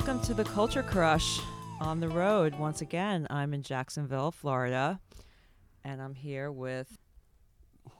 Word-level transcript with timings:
Welcome 0.00 0.22
to 0.22 0.32
the 0.32 0.44
Culture 0.44 0.82
Crush 0.82 1.40
on 1.78 2.00
the 2.00 2.08
road. 2.08 2.54
Once 2.58 2.80
again, 2.80 3.26
I'm 3.28 3.52
in 3.52 3.62
Jacksonville, 3.62 4.30
Florida, 4.30 4.98
and 5.84 6.00
I'm 6.00 6.14
here 6.14 6.50
with, 6.50 6.96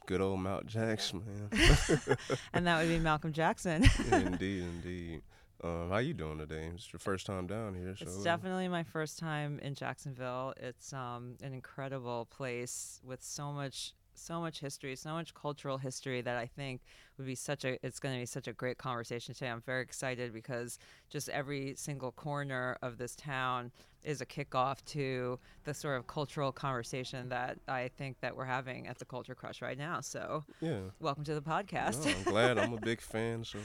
Good 0.07 0.23
old 0.23 0.41
Mount 0.41 0.65
Jackson, 0.65 1.23
man. 1.27 2.17
and 2.55 2.67
that 2.67 2.81
would 2.81 2.89
be 2.89 2.99
Malcolm 2.99 3.35
Jackson. 3.35 3.85
Yeah, 4.09 4.17
indeed, 4.19 4.63
indeed. 4.63 5.21
Um, 5.63 5.91
how 5.91 5.99
you 5.99 6.15
doing 6.15 6.39
today? 6.39 6.71
It's 6.75 6.91
your 6.91 7.01
first 7.01 7.27
time 7.27 7.47
down 7.47 7.75
here, 7.75 7.95
so 7.95 8.07
It's 8.07 8.23
definitely 8.23 8.69
my 8.69 8.83
first 8.83 9.19
time 9.19 9.59
in 9.61 9.75
Jacksonville. 9.75 10.55
It's 10.57 10.95
um, 10.95 11.37
an 11.43 11.53
incredible 11.53 12.29
place 12.31 12.99
with 13.05 13.23
so 13.23 13.53
much, 13.53 13.93
so 14.21 14.41
much 14.41 14.61
history, 14.61 14.95
so 14.97 15.13
much 15.13 15.35
cultural 15.35 15.79
history 15.79 16.21
that 16.21 16.37
I 16.37 16.47
think 16.47 16.83
would 17.17 17.27
be 17.27 17.35
such 17.35 17.65
a. 17.65 17.85
It's 17.85 17.99
going 17.99 18.15
to 18.15 18.21
be 18.21 18.27
such 18.27 18.49
a 18.49 18.53
great 18.53 18.79
conversation 18.79 19.35
today. 19.35 19.51
I'm 19.51 19.63
very 19.63 19.83
excited 19.83 20.33
because 20.33 20.79
just 21.09 21.29
every 21.31 21.75
single 21.77 22.13
corner 22.13 22.77
of 22.83 22.99
this 22.99 23.17
town 23.17 23.73
is 24.03 24.21
a 24.21 24.27
kickoff 24.27 24.83
to 24.87 25.39
the 25.65 25.75
sort 25.75 25.99
of 25.99 26.07
cultural 26.07 26.53
conversation 26.53 27.29
that 27.29 27.59
I 27.69 27.91
think 27.99 28.21
that 28.21 28.35
we're 28.35 28.45
having 28.45 28.87
at 28.87 28.99
the 28.99 29.05
Culture 29.05 29.35
Crush 29.35 29.61
right 29.61 29.77
now. 29.77 30.01
So, 30.01 30.45
yeah. 30.61 30.81
welcome 31.01 31.25
to 31.25 31.35
the 31.35 31.43
podcast. 31.43 32.05
No, 32.07 32.13
I'm 32.13 32.23
glad. 32.25 32.59
I'm 32.59 32.73
a 32.73 32.81
big 32.81 33.01
fan, 33.13 33.45
so 33.45 33.59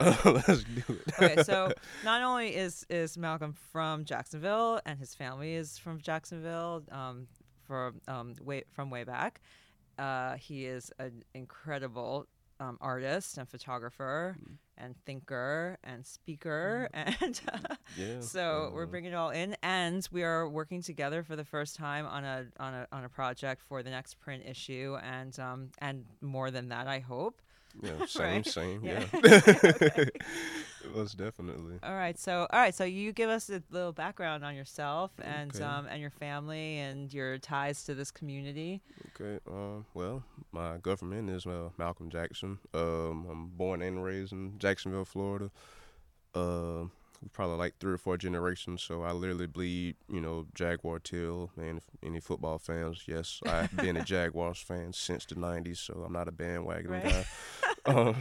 uh, 0.00 0.16
let's 0.24 0.64
do 0.64 0.82
it. 0.88 1.02
okay, 1.20 1.42
so 1.42 1.72
not 2.04 2.22
only 2.22 2.54
is 2.54 2.86
is 2.88 3.18
Malcolm 3.18 3.54
from 3.72 4.04
Jacksonville 4.04 4.80
and 4.86 4.98
his 4.98 5.14
family 5.14 5.54
is 5.54 5.78
from 5.78 6.00
Jacksonville, 6.00 6.82
um, 6.90 7.26
for 7.72 7.94
um, 8.08 8.34
way 8.42 8.64
from 8.72 8.90
way 8.90 9.04
back, 9.04 9.40
uh, 9.98 10.36
he 10.36 10.66
is 10.66 10.90
an 10.98 11.22
incredible 11.34 12.26
um, 12.60 12.78
artist 12.80 13.38
and 13.38 13.48
photographer 13.48 14.36
Mm. 14.38 14.56
and 14.78 14.94
thinker 15.04 15.78
and 15.84 16.04
speaker, 16.06 16.88
and 16.94 17.40
uh, 17.52 17.74
yeah. 17.96 18.20
so 18.20 18.70
we're 18.74 18.84
uh, 18.84 18.86
bringing 18.86 19.12
it 19.12 19.14
all 19.16 19.30
in, 19.30 19.56
and 19.62 20.08
we 20.12 20.22
are 20.22 20.48
working 20.48 20.80
together 20.82 21.22
for 21.22 21.34
the 21.36 21.44
first 21.44 21.76
time 21.76 22.06
on 22.06 22.24
a 22.24 22.46
on 22.60 22.74
a 22.74 22.86
on 22.92 23.04
a 23.04 23.08
project 23.08 23.62
for 23.62 23.82
the 23.82 23.90
next 23.90 24.14
print 24.20 24.44
issue, 24.46 24.96
and 25.02 25.38
um 25.40 25.70
and 25.78 26.04
more 26.20 26.50
than 26.50 26.68
that, 26.68 26.86
I 26.86 27.00
hope. 27.00 27.42
Yeah, 27.80 28.04
same, 28.06 28.24
right? 28.32 28.46
same. 28.46 28.84
Yeah. 28.84 29.04
Yeah. 29.24 30.04
Most 30.94 31.16
definitely. 31.16 31.78
All 31.82 31.94
right, 31.94 32.18
so 32.18 32.46
all 32.50 32.58
right, 32.60 32.74
so 32.74 32.84
you 32.84 33.12
give 33.12 33.30
us 33.30 33.48
a 33.48 33.62
little 33.70 33.92
background 33.92 34.44
on 34.44 34.54
yourself 34.56 35.12
and 35.22 35.54
Okay. 35.54 35.64
um, 35.64 35.86
and 35.86 36.00
your 36.00 36.10
family 36.10 36.78
and 36.78 37.12
your 37.14 37.38
ties 37.38 37.84
to 37.84 37.94
this 37.94 38.10
community. 38.10 38.82
Okay. 39.20 39.38
Um. 39.48 39.86
Well, 39.94 40.24
my 40.50 40.78
government 40.78 41.30
is 41.30 41.46
uh, 41.46 41.70
Malcolm 41.78 42.10
Jackson. 42.10 42.58
Um. 42.74 43.26
I'm 43.30 43.46
born 43.48 43.80
and 43.82 44.02
raised 44.02 44.32
in 44.32 44.58
Jacksonville, 44.58 45.04
Florida. 45.04 45.50
Uh, 46.34 46.84
probably 47.32 47.56
like 47.56 47.74
three 47.78 47.92
or 47.92 47.98
four 47.98 48.16
generations. 48.16 48.82
So 48.82 49.02
I 49.02 49.12
literally 49.12 49.46
bleed. 49.46 49.96
You 50.08 50.20
know, 50.20 50.46
Jaguar 50.54 50.98
tail. 50.98 51.50
And 51.56 51.78
if 51.78 51.84
any 52.02 52.20
football 52.20 52.58
fans, 52.58 53.02
yes, 53.06 53.40
I've 53.46 53.74
been 53.76 53.96
a 53.96 54.04
Jaguars 54.14 54.58
fan 54.60 54.92
since 54.92 55.24
the 55.26 55.34
'90s. 55.36 55.78
So 55.78 56.02
I'm 56.06 56.12
not 56.12 56.28
a 56.28 56.32
bandwagon 56.32 56.90
Right. 56.90 57.04
guy. 57.04 57.24
um, 57.86 58.16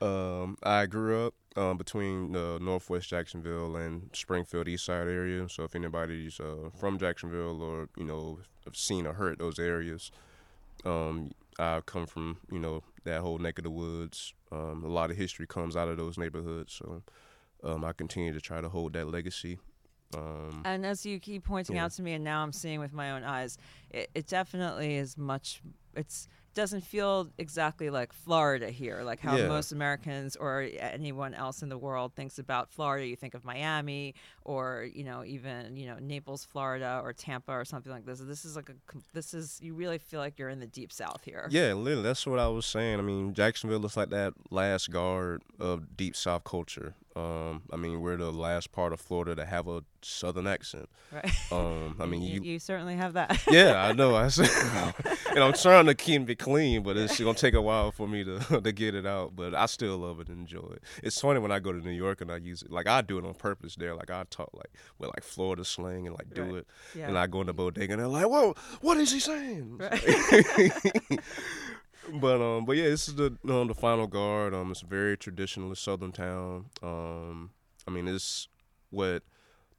um, 0.00 0.56
I 0.62 0.86
grew 0.86 1.26
up 1.26 1.34
um, 1.56 1.78
between 1.78 2.34
uh, 2.36 2.58
Northwest 2.58 3.08
Jacksonville 3.08 3.76
and 3.76 4.10
Springfield 4.12 4.68
East 4.68 4.84
Side 4.86 5.08
area. 5.08 5.48
So 5.48 5.64
if 5.64 5.74
anybody's 5.74 6.40
uh, 6.40 6.70
from 6.78 6.98
Jacksonville 6.98 7.62
or 7.62 7.88
you 7.96 8.04
know 8.04 8.40
have 8.64 8.76
seen 8.76 9.06
or 9.06 9.14
heard 9.14 9.38
those 9.38 9.58
areas, 9.58 10.10
um, 10.84 11.30
I 11.58 11.80
come 11.86 12.06
from 12.06 12.38
you 12.50 12.58
know 12.58 12.82
that 13.04 13.20
whole 13.20 13.38
neck 13.38 13.58
of 13.58 13.64
the 13.64 13.70
woods. 13.70 14.34
Um, 14.50 14.84
a 14.84 14.88
lot 14.88 15.10
of 15.10 15.16
history 15.16 15.46
comes 15.46 15.76
out 15.76 15.88
of 15.88 15.96
those 15.96 16.18
neighborhoods. 16.18 16.72
So 16.74 17.02
um, 17.64 17.84
I 17.84 17.92
continue 17.92 18.32
to 18.32 18.40
try 18.40 18.60
to 18.60 18.68
hold 18.68 18.92
that 18.92 19.08
legacy. 19.08 19.58
Um, 20.16 20.62
And 20.64 20.86
as 20.86 21.04
you 21.04 21.18
keep 21.18 21.44
pointing 21.44 21.76
Yeah. 21.76 21.86
out 21.86 21.92
to 21.92 22.02
me, 22.02 22.12
and 22.12 22.22
now 22.22 22.42
I'm 22.42 22.52
seeing 22.52 22.78
with 22.78 22.92
my 22.92 23.10
own 23.12 23.24
eyes, 23.24 23.58
it, 23.90 24.10
it 24.14 24.26
definitely 24.26 24.96
is 24.96 25.16
much. 25.18 25.60
It's 25.96 26.28
doesn't 26.54 26.82
feel 26.82 27.28
exactly 27.36 27.90
like 27.90 28.12
Florida 28.12 28.70
here, 28.70 29.02
like 29.02 29.18
how 29.18 29.36
Yeah. 29.36 29.48
most 29.48 29.72
Americans 29.72 30.36
or 30.36 30.68
anyone 30.78 31.34
else 31.34 31.62
in 31.64 31.68
the 31.68 31.76
world 31.76 32.14
thinks 32.14 32.38
about 32.38 32.70
Florida. 32.70 33.04
You 33.04 33.16
think 33.16 33.34
of 33.34 33.44
Miami 33.44 34.14
or 34.44 34.86
you 34.94 35.02
know 35.02 35.24
even 35.24 35.76
you 35.76 35.86
know 35.86 35.96
Naples, 36.00 36.44
Florida, 36.44 37.00
or 37.02 37.12
Tampa 37.12 37.50
or 37.50 37.64
something 37.64 37.90
like 37.90 38.06
this. 38.06 38.20
This 38.20 38.44
is 38.44 38.54
like 38.54 38.68
a 38.68 38.74
this 39.12 39.34
is 39.34 39.58
you 39.60 39.74
really 39.74 39.98
feel 39.98 40.20
like 40.20 40.38
you're 40.38 40.48
in 40.48 40.60
the 40.60 40.68
deep 40.68 40.92
South 40.92 41.24
here. 41.24 41.48
Yeah, 41.50 41.72
literally, 41.72 42.04
that's 42.04 42.24
what 42.24 42.38
I 42.38 42.46
was 42.46 42.66
saying. 42.66 43.00
I 43.00 43.02
mean, 43.02 43.34
Jacksonville 43.34 43.80
looks 43.80 43.96
like 43.96 44.10
that 44.10 44.34
last 44.50 44.92
guard 44.92 45.42
of 45.58 45.96
deep 45.96 46.14
South 46.14 46.44
culture. 46.44 46.94
Um, 47.16 47.62
I 47.72 47.76
mean, 47.76 48.00
we're 48.00 48.16
the 48.16 48.32
last 48.32 48.72
part 48.72 48.92
of 48.92 49.00
Florida 49.00 49.36
to 49.36 49.44
have 49.46 49.68
a 49.68 49.84
Southern 50.02 50.48
accent. 50.48 50.88
Right. 51.12 51.30
Um, 51.52 51.96
I 52.00 52.06
mean, 52.10 52.22
you, 52.22 52.40
you, 52.40 52.52
you 52.54 52.58
certainly 52.58 52.96
have 52.96 53.12
that. 53.12 53.40
yeah, 53.50 53.84
I 53.86 53.92
know. 53.92 54.16
I 54.16 54.26
said, 54.36 54.50
and 55.30 55.38
I'm 55.44 55.52
trying 55.52 55.86
to 55.86 55.94
keep 55.94 56.28
it 56.28 56.40
clean, 56.40 56.82
but 56.82 56.96
it's 56.96 57.20
gonna 57.20 57.34
take 57.34 57.54
a 57.54 57.62
while 57.62 57.92
for 57.92 58.08
me 58.08 58.24
to 58.24 58.60
to 58.60 58.72
get 58.72 58.96
it 58.96 59.06
out. 59.06 59.36
But 59.36 59.54
I 59.54 59.66
still 59.66 59.96
love 59.98 60.18
it 60.18 60.28
and 60.28 60.40
enjoy 60.40 60.68
it. 60.72 60.82
It's 61.04 61.20
funny 61.20 61.38
when 61.38 61.52
I 61.52 61.60
go 61.60 61.72
to 61.72 61.78
New 61.78 61.92
York 61.92 62.20
and 62.20 62.32
I 62.32 62.38
use 62.38 62.62
it. 62.62 62.72
Like 62.72 62.88
I 62.88 63.00
do 63.00 63.18
it 63.18 63.24
on 63.24 63.34
purpose 63.34 63.76
there. 63.76 63.94
Like 63.94 64.10
I 64.10 64.24
talk 64.28 64.50
like 64.52 64.72
with 64.98 65.10
like 65.10 65.22
Florida 65.22 65.64
slang 65.64 66.08
and 66.08 66.16
like 66.18 66.34
do 66.34 66.42
Right. 66.42 66.54
it. 66.56 66.66
Yeah. 66.96 67.06
And 67.08 67.16
I 67.16 67.28
go 67.28 67.40
in 67.42 67.46
the 67.46 67.54
bodega 67.54 67.92
and 67.92 68.00
they're 68.00 68.08
like, 68.08 68.26
"Whoa, 68.28 68.54
what 68.80 68.96
is 68.96 69.12
he 69.12 69.20
saying?" 69.20 69.80
But 72.12 72.40
um, 72.40 72.64
but 72.64 72.76
yeah, 72.76 72.84
this 72.84 73.08
is 73.08 73.14
the 73.14 73.36
um, 73.48 73.68
the 73.68 73.74
final 73.74 74.06
guard. 74.06 74.54
Um, 74.54 74.70
it's 74.70 74.82
a 74.82 74.86
very 74.86 75.16
traditionalist 75.16 75.78
Southern 75.78 76.12
town. 76.12 76.66
Um, 76.82 77.50
I 77.86 77.90
mean, 77.90 78.08
it's 78.08 78.48
what 78.90 79.22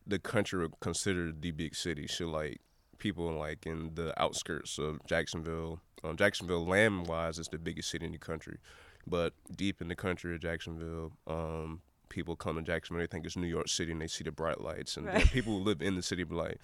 the 0.05 0.19
country 0.19 0.59
would 0.59 0.79
consider 0.79 1.31
the 1.31 1.51
big 1.51 1.75
city. 1.75 2.07
So 2.07 2.27
like 2.27 2.61
people 2.97 3.31
like 3.33 3.65
in 3.65 3.91
the 3.95 4.19
outskirts 4.21 4.77
of 4.77 4.99
Jacksonville. 5.07 5.79
Um, 6.03 6.17
Jacksonville, 6.17 6.65
land 6.65 7.07
wise, 7.07 7.39
is 7.39 7.47
the 7.47 7.57
biggest 7.57 7.89
city 7.89 8.05
in 8.05 8.11
the 8.11 8.17
country, 8.17 8.59
but 9.07 9.33
deep 9.55 9.81
in 9.81 9.87
the 9.87 9.95
country 9.95 10.35
of 10.35 10.41
Jacksonville, 10.41 11.13
um, 11.25 11.81
people 12.09 12.35
come 12.35 12.55
to 12.55 12.61
Jacksonville. 12.61 13.01
They 13.01 13.07
think 13.07 13.25
it's 13.25 13.35
New 13.37 13.47
York 13.47 13.67
City, 13.67 13.91
and 13.91 14.01
they 14.01 14.07
see 14.07 14.23
the 14.23 14.31
bright 14.31 14.61
lights, 14.61 14.97
and 14.97 15.05
Right. 15.07 15.25
people 15.31 15.57
who 15.57 15.63
live 15.63 15.81
in 15.81 15.95
the 15.95 16.01
city 16.01 16.23
be 16.23 16.35
like, 16.35 16.59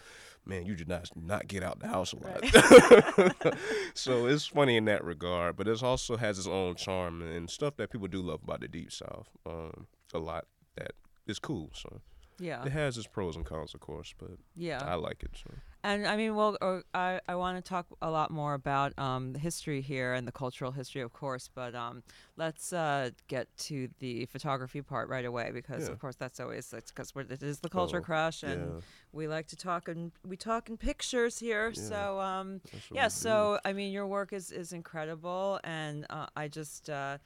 "Man, 0.45 0.65
you 0.65 0.75
did 0.75 0.87
not 0.87 1.09
not 1.15 1.47
get 1.47 1.63
out 1.63 1.79
the 1.79 1.87
house 1.87 2.13
a 2.13 2.17
lot." 2.17 3.45
so 3.93 4.25
it's 4.27 4.45
funny 4.47 4.77
in 4.77 4.85
that 4.85 5.03
regard, 5.03 5.55
but 5.57 5.67
it 5.67 5.83
also 5.83 6.17
has 6.17 6.37
its 6.37 6.47
own 6.47 6.75
charm 6.75 7.21
and 7.21 7.49
stuff 7.49 7.75
that 7.77 7.89
people 7.91 8.07
do 8.07 8.21
love 8.21 8.41
about 8.43 8.61
the 8.61 8.67
Deep 8.67 8.91
South. 8.91 9.29
Um, 9.45 9.87
a 10.13 10.19
lot 10.19 10.45
that 10.75 10.91
is 11.27 11.39
cool. 11.39 11.69
So 11.73 12.01
yeah. 12.39 12.63
it 12.65 12.71
has 12.71 12.97
its 12.97 13.07
pros 13.07 13.35
and 13.35 13.45
cons, 13.45 13.73
of 13.73 13.79
course, 13.79 14.13
but 14.17 14.31
Yeah. 14.55 14.83
I 14.83 14.95
like 14.95 15.23
it. 15.23 15.31
So. 15.43 15.51
And 15.83 16.05
I 16.07 16.15
mean, 16.15 16.35
well, 16.35 16.57
uh, 16.61 16.81
I, 16.93 17.19
I 17.27 17.35
want 17.35 17.57
to 17.63 17.67
talk 17.67 17.87
a 18.01 18.09
lot 18.11 18.29
more 18.29 18.53
about 18.53 18.97
um, 18.99 19.33
the 19.33 19.39
history 19.39 19.81
here 19.81 20.13
and 20.13 20.27
the 20.27 20.31
cultural 20.31 20.71
history, 20.71 21.01
of 21.01 21.11
course, 21.11 21.49
but 21.53 21.73
um, 21.73 22.03
let's 22.37 22.71
uh, 22.71 23.09
get 23.27 23.47
to 23.59 23.89
the 23.99 24.25
photography 24.27 24.81
part 24.83 25.09
right 25.09 25.25
away 25.25 25.49
because, 25.51 25.85
Yeah. 25.85 25.91
of 25.93 25.99
course, 25.99 26.15
that's 26.15 26.39
always 26.39 26.67
because 26.95 27.11
it 27.15 27.41
is 27.41 27.59
the 27.61 27.69
culture 27.69 27.97
Oh, 27.99 28.03
crush, 28.03 28.43
and 28.43 28.75
yeah. 28.75 28.81
we 29.11 29.27
like 29.27 29.47
to 29.47 29.55
talk 29.55 29.87
and 29.87 30.11
we 30.23 30.37
talk 30.37 30.69
in 30.69 30.77
pictures 30.77 31.39
here. 31.39 31.73
Yeah. 31.73 31.81
So, 31.81 32.19
um, 32.19 32.61
yeah. 32.93 33.07
So, 33.07 33.59
I 33.65 33.73
mean, 33.73 33.91
your 33.91 34.05
work 34.05 34.33
is 34.33 34.51
is 34.51 34.73
incredible, 34.73 35.59
and 35.63 36.05
uh, 36.09 36.27
I 36.35 36.47
just. 36.47 36.89
Uh, 36.89 37.17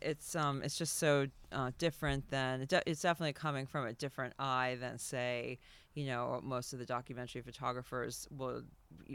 it's 0.00 0.36
um 0.36 0.62
it's 0.62 0.78
just 0.78 0.96
so 0.96 1.26
uh, 1.50 1.72
different 1.76 2.30
than 2.30 2.60
it 2.60 2.68
de- 2.68 2.88
it's 2.88 3.02
definitely 3.02 3.32
coming 3.32 3.66
from 3.66 3.84
a 3.84 3.92
different 3.92 4.32
eye 4.38 4.76
than 4.80 4.96
say 4.96 5.58
you 5.96 6.06
know 6.06 6.40
most 6.44 6.72
of 6.72 6.78
the 6.78 6.84
documentary 6.86 7.40
photographers 7.42 8.28
will 8.30 8.62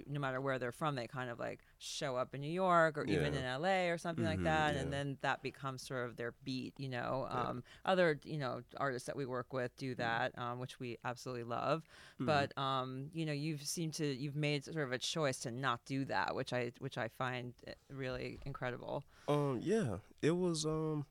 no 0.08 0.20
matter 0.20 0.42
where 0.42 0.58
they're 0.60 0.72
from 0.72 0.96
they 0.96 1.08
kind 1.08 1.30
of 1.30 1.40
like 1.40 1.60
show 1.78 2.16
up 2.18 2.34
in 2.36 2.42
New 2.42 2.52
York 2.52 2.98
or 2.98 3.06
even 3.06 3.34
in 3.34 3.44
LA 3.62 3.90
or 3.90 3.98
something 3.98 4.26
like 4.26 4.40
Mhm, 4.40 4.44
that 4.44 4.76
and 4.76 4.92
then 4.92 5.18
that 5.22 5.42
becomes 5.42 5.82
sort 5.88 6.10
of 6.10 6.18
their 6.18 6.34
beat 6.44 6.74
you 6.78 6.90
know 6.90 7.28
Yeah. 7.30 7.50
um, 7.50 7.64
other 7.86 8.20
you 8.24 8.38
know 8.38 8.62
artists 8.78 9.06
that 9.06 9.16
we 9.16 9.26
work 9.26 9.54
with 9.54 9.72
do 9.78 9.96
that 9.96 10.38
um, 10.38 10.60
which 10.60 10.80
we 10.80 10.98
absolutely 11.06 11.44
love 11.44 11.88
Mhm. 12.20 12.26
but 12.26 12.58
um, 12.58 13.10
you 13.14 13.26
know 13.26 13.32
you've 13.34 13.62
seemed 13.64 13.94
to 13.94 14.06
you've 14.06 14.36
made 14.36 14.66
sort 14.66 14.78
of 14.78 14.92
a 14.92 14.98
choice 14.98 15.40
to 15.40 15.52
not 15.52 15.80
do 15.86 16.04
that 16.06 16.36
which 16.36 16.52
I 16.52 16.72
which 16.80 16.98
I 16.98 17.08
find 17.08 17.54
uh, 17.68 17.72
really 17.94 18.40
incredible 18.46 19.04
Um, 19.28 19.60
yeah, 19.62 19.98
it 20.22 20.32
was 20.32 20.66
um, 20.66 21.06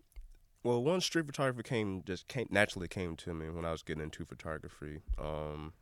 well, 0.63 0.83
one 0.83 1.01
street 1.01 1.27
photography 1.27 1.69
came 1.69 2.03
just 2.05 2.29
came 2.29 2.47
naturally 2.51 2.89
came 2.89 3.17
to 3.17 3.33
me 3.33 3.49
when 3.49 3.65
I 3.65 3.73
was 3.73 3.83
getting 3.83 4.03
into 4.03 4.25
photography. 4.25 5.01
Um, 5.19 5.73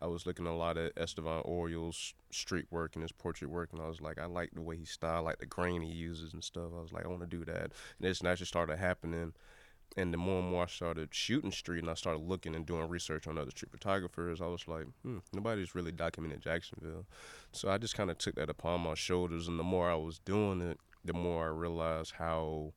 I 0.00 0.06
was 0.06 0.26
looking 0.26 0.46
a 0.46 0.56
lot 0.56 0.76
at 0.76 0.92
Estevan 0.96 1.42
Oriol's 1.44 2.14
street 2.30 2.66
work 2.70 2.94
and 2.94 3.02
his 3.02 3.12
portrait 3.12 3.50
work, 3.50 3.70
and 3.72 3.80
I 3.80 3.88
was 3.88 4.00
like, 4.00 4.18
I 4.18 4.26
like 4.26 4.50
the 4.52 4.60
way 4.60 4.76
he 4.76 4.84
style, 4.84 5.22
like 5.22 5.38
the 5.38 5.46
grain 5.46 5.80
he 5.82 5.92
uses 5.92 6.34
and 6.34 6.44
stuff. 6.44 6.70
I 6.76 6.80
was 6.82 6.92
like, 6.92 7.04
I 7.04 7.08
want 7.08 7.22
to 7.22 7.26
do 7.26 7.44
that, 7.46 7.62
and 7.62 7.72
this 8.00 8.22
naturally 8.22 8.46
started 8.46 8.78
happening. 8.78 9.32
And 9.96 10.12
the 10.12 10.18
more 10.18 10.40
and 10.40 10.50
more 10.50 10.64
I 10.64 10.66
started 10.66 11.14
shooting 11.14 11.52
street, 11.52 11.80
and 11.80 11.90
I 11.90 11.94
started 11.94 12.18
looking 12.18 12.54
and 12.54 12.66
doing 12.66 12.88
research 12.88 13.26
on 13.26 13.38
other 13.38 13.52
street 13.52 13.70
photographers, 13.70 14.40
I 14.42 14.46
was 14.46 14.66
like, 14.66 14.86
hmm, 15.02 15.18
nobody's 15.32 15.74
really 15.74 15.92
documented 15.92 16.42
Jacksonville. 16.42 17.06
So 17.52 17.70
I 17.70 17.78
just 17.78 17.96
kind 17.96 18.10
of 18.10 18.18
took 18.18 18.34
that 18.34 18.50
upon 18.50 18.80
my 18.80 18.94
shoulders, 18.94 19.48
and 19.48 19.58
the 19.58 19.64
more 19.64 19.88
I 19.88 19.94
was 19.94 20.18
doing 20.18 20.60
it, 20.60 20.78
the 21.04 21.14
more 21.14 21.44
I 21.44 21.48
realized 21.48 22.14
how 22.18 22.72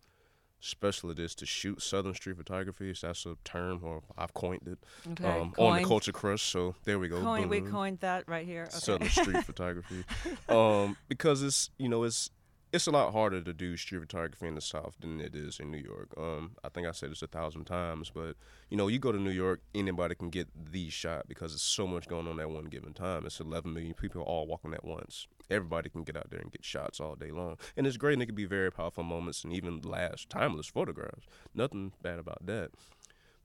specialist 0.59 1.19
is 1.19 1.35
to 1.35 1.45
shoot 1.45 1.81
Southern 1.81 2.13
street 2.13 2.37
photography. 2.37 2.93
So 2.93 3.07
that's 3.07 3.25
a 3.25 3.35
term, 3.43 3.79
or 3.83 4.01
I've 4.17 4.33
coined 4.33 4.67
it 4.67 4.77
Okay. 5.11 5.25
um, 5.25 5.53
on 5.57 5.81
the 5.81 5.87
Culture 5.87 6.11
Crush. 6.11 6.41
So 6.41 6.75
there 6.83 6.99
we 6.99 7.07
go. 7.07 7.21
Coined, 7.21 7.49
we 7.49 7.61
coined 7.61 7.99
that 7.99 8.27
right 8.27 8.45
here. 8.45 8.63
Okay. 8.63 8.77
Southern 8.77 9.09
street 9.09 9.43
photography, 9.45 10.03
um, 10.49 10.97
because 11.07 11.41
it's 11.43 11.69
you 11.77 11.89
know 11.89 12.03
it's 12.03 12.29
it's 12.71 12.87
a 12.87 12.91
lot 12.91 13.13
harder 13.13 13.41
to 13.41 13.53
do 13.53 13.75
street 13.75 14.01
photography 14.01 14.47
in 14.47 14.55
the 14.55 14.61
South 14.61 14.95
than 14.99 15.19
it 15.19 15.35
is 15.35 15.59
in 15.59 15.71
New 15.71 15.79
York. 15.79 16.09
Um, 16.17 16.51
I 16.63 16.69
think 16.69 16.85
I 16.85 16.91
said 16.91 17.09
this 17.09 17.23
a 17.23 17.27
thousand 17.27 17.65
times, 17.65 18.11
but 18.13 18.35
you 18.69 18.77
know 18.77 18.87
you 18.87 18.99
go 18.99 19.11
to 19.11 19.19
New 19.19 19.31
York, 19.31 19.61
anybody 19.73 20.13
can 20.13 20.29
get 20.29 20.47
the 20.71 20.89
shot 20.89 21.27
because 21.27 21.51
there's 21.51 21.63
so 21.63 21.87
much 21.87 22.07
going 22.07 22.27
on 22.27 22.39
at 22.39 22.49
one 22.49 22.65
given 22.65 22.93
time. 22.93 23.25
It's 23.25 23.39
11 23.39 23.73
million 23.73 23.93
people 23.95 24.21
all 24.21 24.45
walking 24.45 24.73
at 24.73 24.85
once. 24.85 25.27
Everybody 25.49 25.89
can 25.89 26.03
get 26.03 26.15
out 26.15 26.29
there 26.29 26.39
and 26.39 26.51
get 26.51 26.63
shots 26.63 26.99
all 26.99 27.15
day 27.15 27.31
long, 27.31 27.57
and 27.75 27.87
it's 27.87 27.97
great. 27.97 28.13
and 28.13 28.21
it 28.21 28.27
can 28.27 28.35
be 28.35 28.45
very 28.45 28.71
powerful 28.71 29.03
moments 29.03 29.43
and 29.43 29.51
even 29.53 29.81
last 29.81 30.29
timeless 30.29 30.67
photographs. 30.67 31.25
Nothing 31.55 31.93
bad 32.03 32.19
about 32.19 32.45
that. 32.45 32.69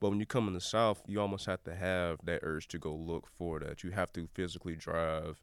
But 0.01 0.11
when 0.11 0.21
you 0.21 0.27
come 0.27 0.49
in 0.49 0.55
the 0.55 0.61
South, 0.61 1.03
you 1.07 1.19
almost 1.19 1.47
have 1.47 1.65
to 1.65 1.75
have 1.75 2.19
that 2.25 2.41
urge 2.43 2.69
to 2.69 2.79
go 2.79 2.95
look 2.95 3.27
for 3.27 3.59
that. 3.61 3.83
You 3.83 3.93
have 3.93 4.13
to 4.15 4.29
physically 4.35 4.77
drive 4.77 5.41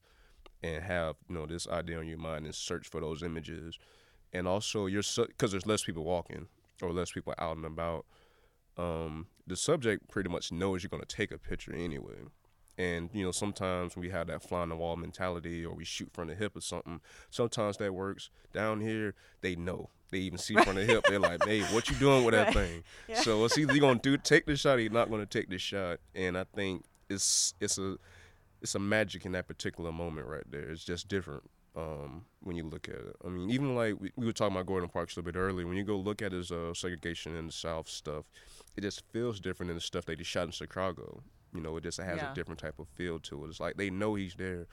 and 0.64 0.84
have 0.84 1.16
you 1.28 1.36
know 1.36 1.46
this 1.46 1.68
idea 1.68 1.98
on 2.00 2.08
your 2.08 2.18
mind 2.18 2.46
and 2.46 2.54
search 2.56 2.88
for 2.88 3.02
those 3.02 3.24
images, 3.24 3.78
and 4.34 4.48
also 4.48 4.86
you're 4.86 5.04
because 5.28 5.52
there's 5.52 5.66
less 5.66 5.84
people 5.84 6.04
walking 6.04 6.48
or 6.82 6.92
less 6.92 7.12
people 7.12 7.34
out 7.40 7.58
and 7.58 7.66
about. 7.66 8.06
Um, 8.78 9.28
the 9.46 9.56
subject 9.56 10.08
pretty 10.08 10.30
much 10.30 10.52
knows 10.52 10.82
you're 10.84 10.90
gonna 10.90 11.06
take 11.06 11.32
a 11.32 11.38
picture 11.38 11.74
anyway. 11.74 12.16
And 12.78 13.10
you 13.14 13.24
know, 13.24 13.32
sometimes 13.32 13.98
we 13.98 14.10
have 14.10 14.28
that 14.28 14.44
fly 14.44 14.62
on 14.62 14.70
the 14.70 14.76
wall 14.76 14.96
mentality, 14.96 15.66
or 15.66 15.76
we 15.76 15.84
shoot 15.84 16.10
from 16.14 16.30
the 16.30 16.36
hip 16.36 16.56
or 16.56 16.62
something. 16.62 17.02
Sometimes 17.30 17.78
that 17.78 17.94
works. 17.94 18.30
Down 18.54 18.80
here, 18.82 19.14
they 19.42 19.56
know. 19.56 19.90
They 20.10 20.20
even 20.20 20.38
see 20.38 20.56
from 20.56 20.76
the 20.76 20.86
hip. 20.86 21.04
They're 21.08 21.20
like, 21.20 21.44
"Hey, 21.48 21.62
what 21.74 21.90
you 21.90 21.96
doing 21.98 22.24
with 22.24 22.34
that 22.34 22.48
Right. 22.48 22.54
thing?" 22.56 22.84
Yeah. 23.10 23.22
So 23.22 23.44
it's 23.46 23.58
either 23.58 23.74
you're 23.74 23.82
gonna 23.82 24.00
do 24.00 24.18
take 24.18 24.46
the 24.46 24.56
shot, 24.56 24.78
or 24.78 24.82
you're 24.82 24.92
not 24.92 25.10
gonna 25.12 25.26
take 25.26 25.50
the 25.50 25.58
shot. 25.58 26.00
And 26.16 26.38
I 26.38 26.46
think 26.56 26.86
it's 27.10 27.54
it's 27.60 27.78
a 27.78 27.98
it's 28.62 28.76
a 28.76 28.80
magic 28.80 29.26
in 29.26 29.32
that 29.34 29.48
particular 29.48 29.92
moment 29.92 30.28
right 30.28 30.44
there. 30.50 30.70
It's 30.70 30.84
just 30.84 31.08
different 31.08 31.44
um, 31.76 32.26
when 32.42 32.56
you 32.56 32.64
look 32.64 32.88
at 32.90 32.96
it. 32.96 33.16
I 33.26 33.30
mean, 33.30 33.50
even 33.50 33.76
like 33.76 33.96
we, 34.00 34.12
we 34.16 34.26
were 34.26 34.34
talking 34.34 34.56
about 34.56 34.68
Gordon 34.68 34.90
Parks 34.90 35.16
a 35.16 35.20
little 35.20 35.32
bit 35.32 35.38
earlier. 35.40 35.66
When 35.66 35.78
you 35.78 35.84
go 35.84 35.98
look 35.98 36.22
at 36.22 36.32
his 36.32 36.52
uh, 36.52 36.74
segregation 36.74 37.36
in 37.36 37.48
the 37.48 37.52
South 37.54 37.88
stuff, 37.88 38.26
it 38.76 38.82
just 38.82 39.04
feels 39.12 39.40
different 39.40 39.70
than 39.70 39.76
the 39.78 39.82
stuff 39.82 40.06
they 40.06 40.16
just 40.16 40.30
shot 40.30 40.46
in 40.46 40.52
Chicago. 40.52 41.24
You 41.54 41.62
know, 41.62 41.76
it 41.78 41.84
just 41.84 41.98
has 42.00 42.22
Yeah. 42.22 42.32
a 42.32 42.36
different 42.36 42.60
type 42.60 42.80
of 42.80 42.88
feel 42.90 43.20
to 43.20 43.46
it. 43.46 43.50
It's 43.50 43.60
like 43.60 43.78
they 43.78 43.90
know 43.90 44.16
he's 44.16 44.36
there, 44.36 44.68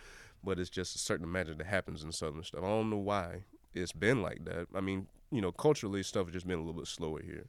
but 0.44 0.58
it's 0.58 0.70
just 0.70 0.94
a 0.94 0.98
certain 0.98 1.30
magic 1.30 1.58
that 1.58 1.66
happens 1.66 2.02
in 2.04 2.12
Southern 2.12 2.42
stuff. 2.44 2.62
I 2.62 2.68
don't 2.68 2.90
know 2.90 2.96
why 2.98 3.44
it's 3.74 3.92
been 3.92 4.22
like 4.22 4.44
that. 4.44 4.66
I 4.74 4.80
mean, 4.80 5.06
you 5.30 5.40
know, 5.40 5.52
culturally 5.52 6.02
stuff 6.02 6.26
has 6.26 6.34
just 6.34 6.46
been 6.46 6.58
a 6.58 6.62
little 6.62 6.80
bit 6.80 6.86
slower 6.86 7.20
here. 7.22 7.46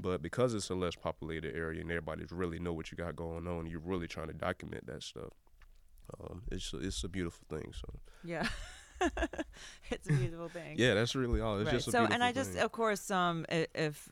But 0.00 0.22
because 0.22 0.54
it's 0.54 0.70
a 0.70 0.74
less 0.74 0.94
populated 0.94 1.56
area 1.56 1.80
and 1.80 1.90
everybody's 1.90 2.30
really 2.30 2.58
know 2.58 2.72
what 2.72 2.92
you 2.92 2.96
got 2.96 3.16
going 3.16 3.48
on, 3.48 3.66
you're 3.66 3.80
really 3.80 4.06
trying 4.06 4.28
to 4.28 4.32
document 4.32 4.86
that 4.86 5.02
stuff. 5.02 5.32
Um, 6.20 6.42
it's 6.50 6.72
it's 6.74 7.04
a 7.04 7.08
beautiful 7.08 7.44
thing. 7.48 7.72
So 7.72 7.88
Yeah. 8.24 8.46
it's 9.90 10.08
a 10.08 10.12
beautiful 10.12 10.48
thing. 10.48 10.74
yeah, 10.76 10.94
that's 10.94 11.14
really 11.14 11.40
all. 11.40 11.58
It's 11.58 11.66
right. 11.66 11.74
just 11.74 11.88
a 11.88 11.92
so, 11.92 12.04
and 12.04 12.22
I 12.22 12.32
just, 12.32 12.56
of 12.56 12.72
course, 12.72 13.10
um, 13.10 13.46
if 13.48 14.08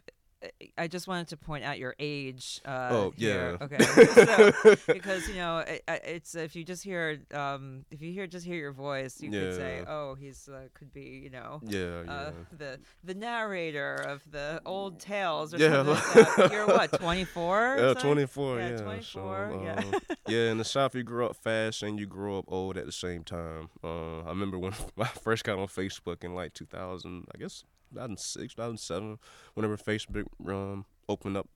I 0.79 0.87
just 0.87 1.09
wanted 1.09 1.29
to 1.29 1.37
point 1.37 1.65
out 1.65 1.79
your 1.79 1.95
age. 1.99 2.61
Uh, 2.65 2.89
Oh, 2.93 3.15
here. 3.17 3.57
yeah. 3.61 3.65
Okay. 3.67 3.77
So, 4.27 4.77
because 4.93 5.27
you 5.29 5.37
know, 5.37 5.59
it, 5.59 5.83
it's 5.89 6.35
if 6.35 6.55
you 6.55 6.63
just 6.65 6.85
hear, 6.85 7.21
um, 7.33 7.85
if 7.91 8.03
you 8.03 8.13
hear 8.13 8.27
just 8.27 8.45
hear 8.45 8.57
your 8.57 8.73
voice, 8.73 9.21
you 9.21 9.31
could 9.31 9.55
say, 9.55 9.83
oh, 9.89 10.15
he's 10.15 10.49
uh, 10.49 10.69
could 10.75 10.93
be, 10.93 11.21
you 11.25 11.31
know. 11.31 11.61
yeah, 11.65 12.03
yeah. 12.05 12.13
Uh, 12.13 12.33
the 12.57 12.79
the 13.03 13.15
narrator 13.15 13.95
of 13.97 14.23
the 14.31 14.61
old 14.67 15.01
tales 15.01 15.55
or 15.55 15.59
Yeah. 15.59 15.85
something 15.85 15.95
like 15.95 16.37
that. 16.37 16.53
You're 16.53 16.67
what, 16.67 16.93
24? 17.01 17.77
Yeah, 17.79 17.95
24, 17.95 18.61
Yeah, 18.61 18.69
yeah. 18.69 18.77
24, 18.77 19.03
so, 19.53 19.63
yeah. 19.63 19.75
um, 19.79 19.95
yeah, 20.29 20.51
in 20.51 20.59
the 20.59 20.65
South, 20.65 20.95
you 20.95 21.03
grow 21.03 21.27
up 21.29 21.37
fast 21.37 21.83
and 21.83 21.99
you 21.99 22.07
grow 22.07 22.39
up 22.39 22.45
old 22.49 22.77
at 22.77 22.85
the 22.87 22.93
same 22.93 23.25
time. 23.25 23.71
Uh, 23.83 24.21
I 24.21 24.29
remember 24.29 24.59
when 24.59 24.73
I 24.99 25.05
first 25.07 25.45
got 25.45 25.59
on 25.59 25.67
Facebook 25.69 26.23
in 26.25 26.35
like 26.35 26.53
2000, 26.55 27.27
I 27.35 27.39
guess 27.39 27.65
2006, 27.97 28.55
2007, 28.55 29.19
whenever 29.55 29.77
Facebook 29.77 30.27
um, 30.49 30.85
opened 31.09 31.37
up, 31.37 31.49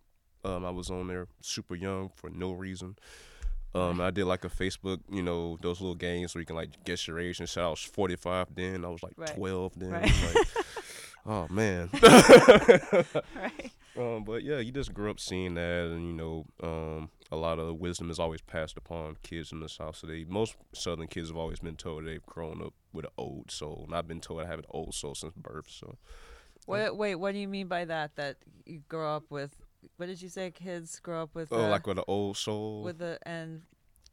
um, 0.45 0.65
I 0.65 0.71
was 0.71 0.91
on 0.91 1.07
there 1.09 1.27
super 1.43 1.75
young 1.75 2.11
for 2.15 2.31
no 2.31 2.53
reason. 2.53 2.97
Um, 3.75 4.01
I 4.01 4.11
did 4.11 4.25
like 4.25 4.45
a 4.45 4.49
Facebook, 4.49 4.99
you 5.11 5.23
know, 5.23 5.57
those 5.61 5.81
little 5.81 5.95
games 5.95 6.35
where 6.35 6.41
you 6.41 6.47
can 6.47 6.57
like 6.57 6.83
guess 6.85 7.07
your 7.07 7.21
age 7.21 7.39
and 7.39 7.49
say 7.49 7.61
I 7.61 7.69
was 7.69 7.81
45 7.83 8.49
then, 8.55 8.85
I 8.85 8.89
was 8.89 9.03
like 9.03 9.13
Right. 9.17 9.37
12 9.37 9.73
then. 9.77 9.91
Right. 9.91 10.03
Like, 10.35 10.47
oh 11.27 11.47
man. 11.51 11.89
right. 13.37 13.71
Um, 13.97 14.25
but 14.25 14.43
yeah, 14.43 14.59
you 14.59 14.73
just 14.73 14.95
grew 14.95 15.11
up 15.11 15.21
seeing 15.21 15.55
that, 15.55 15.87
and 15.93 16.07
you 16.07 16.13
know, 16.13 16.47
um, 16.63 17.11
a 17.31 17.37
lot 17.37 17.59
of 17.59 17.77
wisdom 17.77 18.09
is 18.11 18.19
always 18.19 18.41
passed 18.41 18.77
upon 18.79 19.17
kids 19.23 19.53
in 19.53 19.61
the 19.61 19.69
South. 19.69 19.97
So 19.97 20.07
they, 20.07 20.25
most 20.25 20.55
Southern 20.73 21.09
kids 21.09 21.29
have 21.29 21.37
always 21.37 21.59
been 21.59 21.77
told 21.77 22.07
they've 22.07 22.25
grown 22.25 22.63
up 22.63 22.73
with 22.93 23.05
an 23.05 23.11
old 23.19 23.51
soul, 23.51 23.85
and 23.87 23.95
I've 23.95 24.09
been 24.09 24.21
told 24.21 24.41
I 24.41 24.47
have 24.47 24.61
an 24.61 24.65
old 24.71 24.95
soul 24.95 25.15
since 25.15 25.35
birth. 25.35 25.67
So 25.69 25.97
Wait, 26.71 26.97
wait, 26.97 27.15
what 27.17 27.33
do 27.33 27.39
you 27.39 27.49
mean 27.49 27.67
by 27.67 27.85
that? 27.85 28.17
That 28.17 28.37
you 28.67 28.83
grow 28.89 29.17
up 29.17 29.25
with? 29.31 29.55
What 29.97 30.07
did 30.07 30.21
you 30.21 30.29
say? 30.29 30.51
Kids 30.51 30.99
grow 31.01 31.23
up 31.23 31.35
with? 31.35 31.53
oh, 31.53 31.65
uh, 31.65 31.69
like 31.69 31.87
with 31.87 31.99
an 31.99 32.05
old 32.07 32.37
soul, 32.37 32.83
with 32.83 32.99
the 32.99 33.19
and 33.23 33.63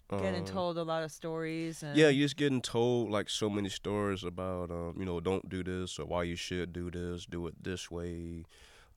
getting 0.09 0.42
um, 0.42 0.45
told 0.45 0.77
a 0.77 0.83
lot 0.83 1.04
of 1.04 1.12
stories 1.12 1.83
and 1.83 1.98
Yeah, 1.98 2.07
you're 2.07 2.25
just 2.25 2.38
getting 2.38 2.62
told 2.62 3.12
like 3.12 3.30
so 3.30 3.50
many 3.50 3.68
stories 3.68 4.24
about, 4.24 4.71
um, 4.71 4.95
you 4.98 5.06
know, 5.06 5.19
don't 5.19 5.50
do 5.50 5.63
this 5.63 6.00
or 6.00 6.06
why 6.06 6.24
you 6.24 6.38
should 6.38 6.71
do 6.71 6.89
this, 6.89 7.25
do 7.25 7.45
it 7.48 7.62
this 7.62 7.92
way. 7.92 8.45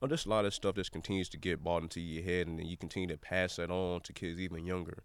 Or 0.01 0.07
just 0.07 0.25
a 0.25 0.29
lot 0.29 0.45
of 0.45 0.53
stuff 0.53 0.75
just 0.75 0.91
continues 0.91 1.29
to 1.29 1.37
get 1.37 1.63
bought 1.63 1.83
into 1.83 1.99
your 1.99 2.23
head, 2.23 2.47
and 2.47 2.57
then 2.57 2.65
you 2.65 2.75
continue 2.75 3.07
to 3.09 3.17
pass 3.17 3.57
that 3.57 3.69
on 3.69 4.01
to 4.01 4.13
kids 4.13 4.39
even 4.39 4.65
younger. 4.65 5.03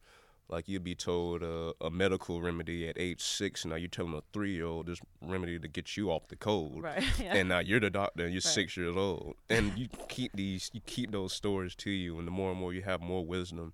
Like 0.49 0.69
you'd 0.69 0.85
be 0.85 0.95
told 0.95 1.43
uh, 1.43 1.73
a 1.81 1.91
medical 1.91 2.41
remedy 2.41 2.89
at 2.89 2.97
age 2.99 3.21
six, 3.21 3.65
now 3.65 3.75
you're 3.75 3.89
telling 3.89 4.15
a 4.15 4.23
three-year-old 4.33 4.87
this 4.87 5.01
remedy 5.21 5.59
to 5.59 5.67
get 5.67 5.97
you 5.97 6.11
off 6.11 6.29
the 6.29 6.37
cold. 6.37 6.85
right 6.85 7.03
yeah. 7.21 7.35
And 7.35 7.49
now 7.49 7.59
you're 7.59 7.81
the 7.81 7.91
doctor, 7.91 8.25
and 8.25 8.33
you're 8.33 8.39
Right. 8.45 8.55
six 8.55 8.77
years 8.77 8.97
old, 8.97 9.35
and 9.51 9.77
you 9.77 9.89
keep 10.09 10.33
these, 10.35 10.71
you 10.73 10.81
keep 10.87 11.11
those 11.11 11.33
stories 11.33 11.75
to 11.77 11.91
you, 11.91 12.17
and 12.19 12.29
the 12.29 12.31
more 12.31 12.53
and 12.53 12.61
more 12.61 12.73
you 12.73 12.83
have 12.83 13.01
more 13.01 13.27
wisdom, 13.27 13.73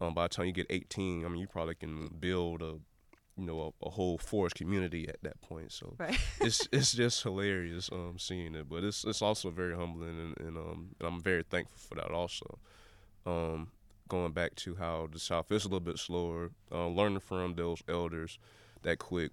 um, 0.00 0.14
by 0.14 0.24
the 0.24 0.28
time 0.30 0.46
you 0.46 0.52
get 0.52 0.66
18, 0.70 1.24
I 1.24 1.28
mean, 1.28 1.38
you 1.40 1.46
probably 1.46 1.74
can 1.74 2.08
build 2.18 2.62
a, 2.62 2.76
you 3.38 3.44
know, 3.44 3.74
a, 3.82 3.86
a 3.86 3.90
whole 3.90 4.16
forest 4.16 4.54
community 4.54 5.06
at 5.10 5.22
that 5.22 5.38
point. 5.42 5.70
So 5.70 5.96
right 5.98 6.18
it's 6.40 6.66
it's 6.72 6.92
just 6.92 7.22
hilarious 7.24 7.90
um, 7.92 8.14
seeing 8.18 8.54
it, 8.54 8.70
but 8.70 8.84
it's 8.84 9.04
it's 9.04 9.20
also 9.20 9.50
very 9.50 9.76
humbling, 9.76 10.18
and, 10.18 10.40
and 10.48 10.56
um, 10.56 10.88
and 10.98 11.08
I'm 11.08 11.20
very 11.20 11.42
thankful 11.42 11.76
for 11.78 11.94
that 11.96 12.10
also. 12.10 12.58
Um, 13.26 13.68
going 14.08 14.32
back 14.32 14.54
to 14.56 14.76
how 14.76 15.08
the 15.10 15.18
South 15.18 15.50
is 15.50 15.64
a 15.64 15.68
little 15.68 15.80
bit 15.80 15.98
slower, 15.98 16.50
uh, 16.72 16.88
learning 16.88 17.20
from 17.20 17.54
those 17.54 17.82
elders 17.88 18.38
that 18.82 18.98
quick 18.98 19.32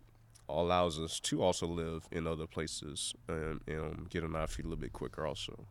allows 0.50 1.00
us 1.00 1.20
to 1.22 1.42
also 1.42 1.66
live 1.68 2.08
in 2.12 2.28
other 2.28 2.48
places 2.48 3.14
and, 3.28 3.62
and 3.68 3.80
um, 3.80 4.08
get 4.10 4.24
on 4.24 4.36
our 4.36 4.48
feet 4.48 4.66
a 4.66 4.70
little 4.70 4.82
bit 4.82 4.94
quicker 4.94 5.26
also. 5.26 5.68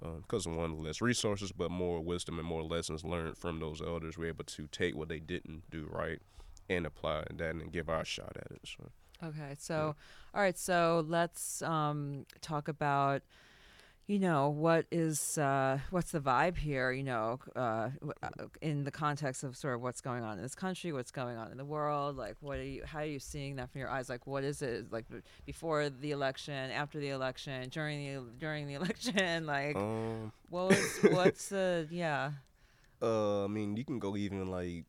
Because 0.00 0.46
of 0.46 0.54
one, 0.54 0.82
less 0.82 1.00
resources, 1.00 1.52
but 1.52 1.70
more 1.70 2.00
wisdom 2.00 2.38
and 2.38 2.46
more 2.46 2.62
lessons 2.62 3.02
learned 3.02 3.36
from 3.36 3.58
those 3.58 3.80
elders, 3.80 4.18
we're 4.18 4.28
able 4.28 4.44
to 4.44 4.66
take 4.68 4.94
what 4.94 5.08
they 5.08 5.18
didn't 5.18 5.62
do 5.70 5.88
right 5.90 6.20
and 6.68 6.86
apply 6.86 7.24
that 7.34 7.54
and 7.54 7.72
give 7.72 7.88
our 7.88 8.04
shot 8.04 8.36
at 8.36 8.52
it. 8.52 8.60
So. 8.64 8.90
okay 9.24 9.54
so 9.58 9.94
all 10.34 10.42
right 10.42 10.58
so 10.58 11.04
let's 11.08 11.62
um 11.62 12.26
talk 12.42 12.68
about 12.68 13.22
you 14.06 14.18
know 14.20 14.48
what 14.48 14.86
is 14.92 15.36
uh 15.36 15.78
what's 15.90 16.12
the 16.12 16.20
vibe 16.20 16.56
here 16.56 16.92
you 16.92 17.02
know 17.02 17.40
uh 17.56 17.88
uh, 18.22 18.28
in 18.62 18.84
the 18.84 18.90
context 18.90 19.42
of 19.42 19.56
sort 19.56 19.74
of 19.74 19.80
what's 19.82 20.00
going 20.00 20.22
on 20.22 20.36
in 20.36 20.42
this 20.42 20.54
country 20.54 20.92
what's 20.92 21.10
going 21.10 21.36
on 21.36 21.50
in 21.50 21.56
the 21.56 21.64
world 21.64 22.16
like 22.16 22.36
what 22.40 22.58
are 22.58 22.62
you 22.64 22.82
how 22.84 23.00
are 23.00 23.04
you 23.04 23.18
seeing 23.18 23.56
that 23.56 23.70
from 23.70 23.80
your 23.80 23.90
eyes? 23.90 24.08
Like 24.08 24.26
what 24.26 24.44
is 24.44 24.62
it 24.62 24.92
like 24.92 25.04
before 25.44 25.90
the 25.90 26.12
election 26.12 26.70
after 26.70 26.98
the 26.98 27.10
election 27.10 27.68
during 27.68 27.98
the 28.06 28.30
during 28.38 28.66
the 28.66 28.74
election? 28.74 29.46
Like 29.56 29.76
Um, 29.76 30.32
what 30.48 30.68
was 30.68 30.98
what's 31.10 31.48
the 31.48 31.86
yeah. 31.90 32.32
Uh, 33.02 33.44
I 33.44 33.46
mean, 33.46 33.76
you 33.76 33.84
can 33.84 33.98
go 33.98 34.16
even 34.16 34.46
like 34.50 34.86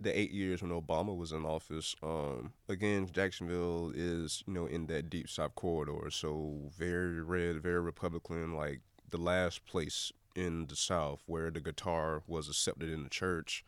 the 0.00 0.18
eight 0.18 0.30
years 0.30 0.62
when 0.62 0.70
Obama 0.70 1.16
was 1.16 1.32
in 1.32 1.44
office. 1.44 1.94
Um, 2.02 2.52
again, 2.68 3.08
Jacksonville 3.10 3.92
is 3.94 4.42
you 4.46 4.52
know 4.52 4.66
in 4.66 4.86
that 4.86 5.10
deep 5.10 5.28
south 5.28 5.54
corridor, 5.54 6.10
so 6.10 6.70
very 6.76 7.22
red, 7.22 7.62
very 7.62 7.80
Republican. 7.80 8.54
Like 8.54 8.80
the 9.10 9.18
last 9.18 9.64
place 9.66 10.12
in 10.34 10.66
the 10.66 10.76
South 10.76 11.22
where 11.26 11.50
the 11.50 11.60
guitar 11.60 12.22
was 12.26 12.48
accepted 12.48 12.90
in 12.90 13.02
the 13.02 13.10
church. 13.10 13.64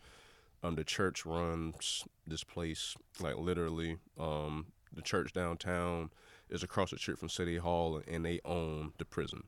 Um, 0.62 0.74
the 0.74 0.84
church 0.84 1.24
runs 1.24 2.04
this 2.26 2.44
place 2.44 2.94
like 3.20 3.36
literally. 3.36 3.96
Um, 4.18 4.66
the 4.92 5.02
church 5.02 5.32
downtown 5.32 6.10
is 6.50 6.62
across 6.62 6.90
the 6.90 6.98
street 6.98 7.18
from 7.18 7.28
City 7.28 7.58
Hall, 7.58 8.02
and 8.08 8.24
they 8.24 8.40
own 8.44 8.92
the 8.98 9.04
prison 9.04 9.44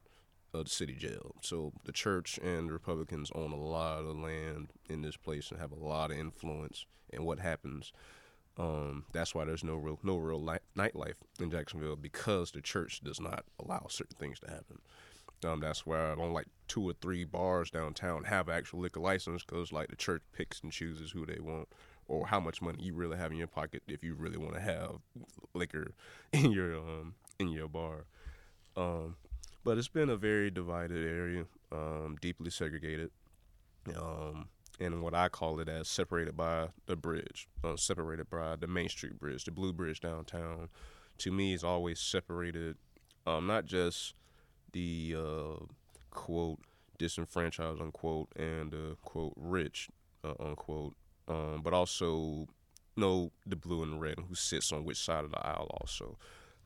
of 0.53 0.65
the 0.65 0.71
city 0.71 0.95
jail. 0.95 1.35
So 1.41 1.73
the 1.85 1.93
church 1.93 2.39
and 2.43 2.69
the 2.69 2.73
Republicans 2.73 3.31
own 3.35 3.53
a 3.53 3.57
lot 3.57 4.01
of 4.05 4.17
land 4.17 4.73
in 4.89 5.03
this 5.03 5.17
place 5.17 5.51
and 5.51 5.61
have 5.61 5.73
a 5.73 5.77
lot 5.77 6.11
of 6.11 6.19
influence 6.19 6.87
in 7.13 7.25
what 7.25 7.39
happens. 7.39 7.93
Um, 8.59 9.05
that's 9.13 9.35
why 9.35 9.45
there's 9.45 9.65
no 9.65 9.77
real 9.77 9.99
no 10.03 10.17
real 10.19 10.43
li- 10.43 10.59
nightlife 10.77 11.15
in 11.41 11.51
Jacksonville 11.51 11.97
because 11.97 12.51
the 12.51 12.61
church 12.61 13.01
does 13.01 13.21
not 13.21 13.45
allow 13.59 13.87
certain 13.89 14.17
things 14.19 14.41
to 14.41 14.51
happen. 14.51 14.81
Um, 15.45 15.61
that's 15.61 15.87
where 15.87 16.21
on 16.21 16.33
like 16.33 16.49
two 16.69 16.83
or 16.83 16.93
three 17.01 17.25
bars 17.25 17.71
downtown 17.71 18.25
have 18.25 18.49
actual 18.49 18.81
liquor 18.81 19.01
license 19.01 19.43
because 19.43 19.73
like 19.73 19.89
the 19.89 19.97
church 19.97 20.23
picks 20.33 20.61
and 20.61 20.71
chooses 20.71 21.13
who 21.13 21.25
they 21.25 21.41
want 21.41 21.69
or 22.09 22.27
how 22.27 22.41
much 22.41 22.61
money 22.61 22.83
you 22.83 22.93
really 22.93 23.17
have 23.17 23.31
in 23.31 23.39
your 23.39 23.47
pocket 23.47 23.83
if 23.89 24.03
you 24.05 24.15
really 24.15 24.37
want 24.37 24.55
to 24.55 24.61
have 24.61 24.97
liquor 25.55 25.93
in 26.33 26.53
your 26.53 26.77
um 26.77 27.15
in 27.39 27.49
your 27.49 27.69
bar. 27.69 28.05
Um, 28.77 29.17
but 29.65 29.79
it's 29.79 29.89
been 29.89 30.11
a 30.11 30.17
very 30.17 30.51
divided 30.51 31.07
area, 31.07 31.45
um, 31.73 32.17
deeply 32.21 32.51
segregated, 32.51 33.11
um, 33.97 34.49
and 34.79 35.03
what 35.03 35.15
I 35.15 35.29
call 35.29 35.61
it 35.61 35.69
as 35.69 35.89
separated 35.89 36.37
by 36.37 36.69
the 36.87 36.97
bridge, 36.97 37.49
uh, 37.63 37.77
separated 37.77 38.31
by 38.31 38.57
the 38.57 38.67
Main 38.67 38.89
Street 38.89 39.19
Bridge, 39.19 39.45
the 39.45 39.51
Blue 39.51 39.73
Bridge 39.73 40.01
downtown. 40.01 40.69
To 41.19 41.31
me, 41.31 41.53
is 41.53 41.63
always 41.63 42.01
separated, 42.01 42.77
um, 43.27 43.47
not 43.47 43.67
just 43.67 44.15
the 44.73 45.17
uh, 45.19 45.65
quote 46.11 46.61
disenfranchised 46.99 47.81
unquote 47.81 48.29
and 48.37 48.75
uh, 48.75 48.95
quote 49.03 49.33
rich 49.37 49.89
uh, 50.25 50.35
unquote, 50.39 50.95
um, 51.29 51.61
but 51.63 51.73
also 51.73 52.47
know 52.97 53.31
the 53.47 53.57
blue 53.57 53.83
and 53.83 53.95
the 53.95 53.97
red 53.97 54.19
and 54.19 54.27
who 54.27 54.35
sits 54.35 54.73
on 54.73 54.85
which 54.85 54.99
side 54.99 55.25
of 55.25 55.31
the 55.31 55.47
aisle 55.47 55.69
also. 55.81 56.19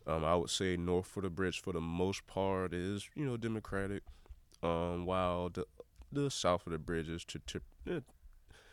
Um, 0.06 0.24
I 0.24 0.36
would 0.36 0.50
say 0.50 0.76
north 0.76 1.16
of 1.16 1.22
the 1.22 1.30
bridge 1.30 1.60
for 1.60 1.72
the 1.72 1.80
most 1.80 2.26
part 2.26 2.74
is 2.74 3.08
you 3.14 3.24
know 3.24 3.36
Democratic, 3.36 4.02
um, 4.62 5.06
while 5.06 5.48
the 5.48 5.66
the 6.12 6.30
south 6.30 6.66
of 6.66 6.72
the 6.72 6.78
bridge 6.78 7.08
is 7.08 7.24
to, 7.24 7.40
to, 7.46 7.60
eh, 7.90 8.00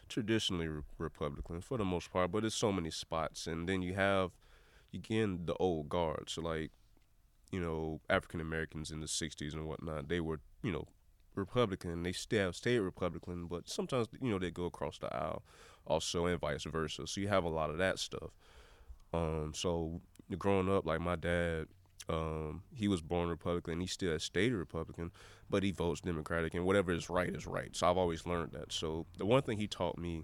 traditionally 0.09 0.67
re- 0.67 0.83
Republican 0.97 1.61
for 1.61 1.77
the 1.77 1.85
most 1.85 2.11
part. 2.11 2.31
But 2.31 2.41
there's 2.41 2.53
so 2.55 2.71
many 2.71 2.91
spots, 2.91 3.47
and 3.47 3.67
then 3.69 3.81
you 3.81 3.93
have 3.95 4.31
again 4.93 5.41
the 5.45 5.55
old 5.55 5.89
guard. 5.89 6.29
So 6.29 6.41
like 6.41 6.71
you 7.51 7.59
know 7.59 8.01
African 8.09 8.41
Americans 8.41 8.91
in 8.91 8.99
the 8.99 9.07
'60s 9.07 9.53
and 9.53 9.67
whatnot, 9.67 10.09
they 10.09 10.19
were 10.19 10.39
you 10.63 10.71
know 10.71 10.87
Republican. 11.35 12.03
They 12.03 12.11
still 12.13 12.45
have 12.47 12.55
stayed 12.55 12.79
Republican, 12.79 13.47
but 13.47 13.69
sometimes 13.69 14.07
you 14.21 14.29
know 14.31 14.39
they 14.39 14.51
go 14.51 14.65
across 14.65 14.97
the 14.97 15.13
aisle 15.15 15.43
also, 15.85 16.25
and 16.25 16.39
vice 16.39 16.63
versa. 16.63 17.07
So 17.07 17.21
you 17.21 17.27
have 17.27 17.43
a 17.43 17.49
lot 17.49 17.69
of 17.69 17.77
that 17.77 17.99
stuff. 17.99 18.31
Um, 19.13 19.51
so 19.55 20.01
growing 20.37 20.69
up, 20.69 20.85
like 20.85 21.01
my 21.01 21.15
dad, 21.15 21.67
um, 22.09 22.63
he 22.73 22.87
was 22.87 23.01
born 23.01 23.29
Republican. 23.29 23.79
He 23.79 23.87
still 23.87 24.17
stayed 24.19 24.53
Republican, 24.53 25.11
but 25.49 25.63
he 25.63 25.71
votes 25.71 26.01
Democratic, 26.01 26.53
and 26.53 26.65
whatever 26.65 26.91
is 26.91 27.09
right 27.09 27.29
is 27.29 27.47
right. 27.47 27.75
So 27.75 27.89
I've 27.89 27.97
always 27.97 28.25
learned 28.25 28.51
that. 28.53 28.71
So 28.71 29.05
the 29.17 29.25
one 29.25 29.41
thing 29.41 29.57
he 29.57 29.67
taught 29.67 29.97
me 29.97 30.23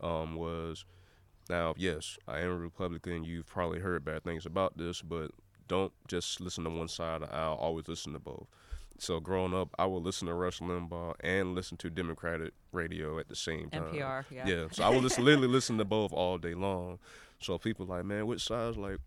um, 0.00 0.34
was, 0.34 0.84
now 1.48 1.74
yes, 1.76 2.18
I 2.26 2.40
am 2.40 2.50
a 2.50 2.56
Republican. 2.56 3.24
You've 3.24 3.46
probably 3.46 3.80
heard 3.80 4.04
bad 4.04 4.24
things 4.24 4.46
about 4.46 4.76
this, 4.76 5.02
but 5.02 5.30
don't 5.68 5.92
just 6.08 6.40
listen 6.40 6.64
to 6.64 6.70
one 6.70 6.88
side 6.88 7.22
of 7.22 7.28
the 7.28 7.34
aisle. 7.34 7.54
Always 7.60 7.86
listen 7.86 8.12
to 8.14 8.18
both. 8.18 8.46
So 8.98 9.18
growing 9.18 9.54
up, 9.54 9.74
I 9.78 9.86
would 9.86 10.02
listen 10.02 10.28
to 10.28 10.34
Rush 10.34 10.60
Limbaugh 10.60 11.14
and 11.20 11.54
listen 11.54 11.78
to 11.78 11.88
Democratic 11.88 12.52
radio 12.70 13.18
at 13.18 13.28
the 13.28 13.36
same 13.36 13.70
time. 13.70 13.84
NPR, 13.84 14.24
yeah. 14.30 14.46
Yeah. 14.46 14.64
So 14.72 14.84
I 14.84 14.90
would 14.90 15.02
listen, 15.02 15.24
literally 15.24 15.48
listen 15.48 15.78
to 15.78 15.86
both 15.86 16.12
all 16.12 16.36
day 16.36 16.52
long. 16.52 16.98
So 17.40 17.56
people 17.56 17.86
like, 17.86 18.04
man, 18.04 18.26
which 18.26 18.44
side's 18.44 18.76
like, 18.76 18.98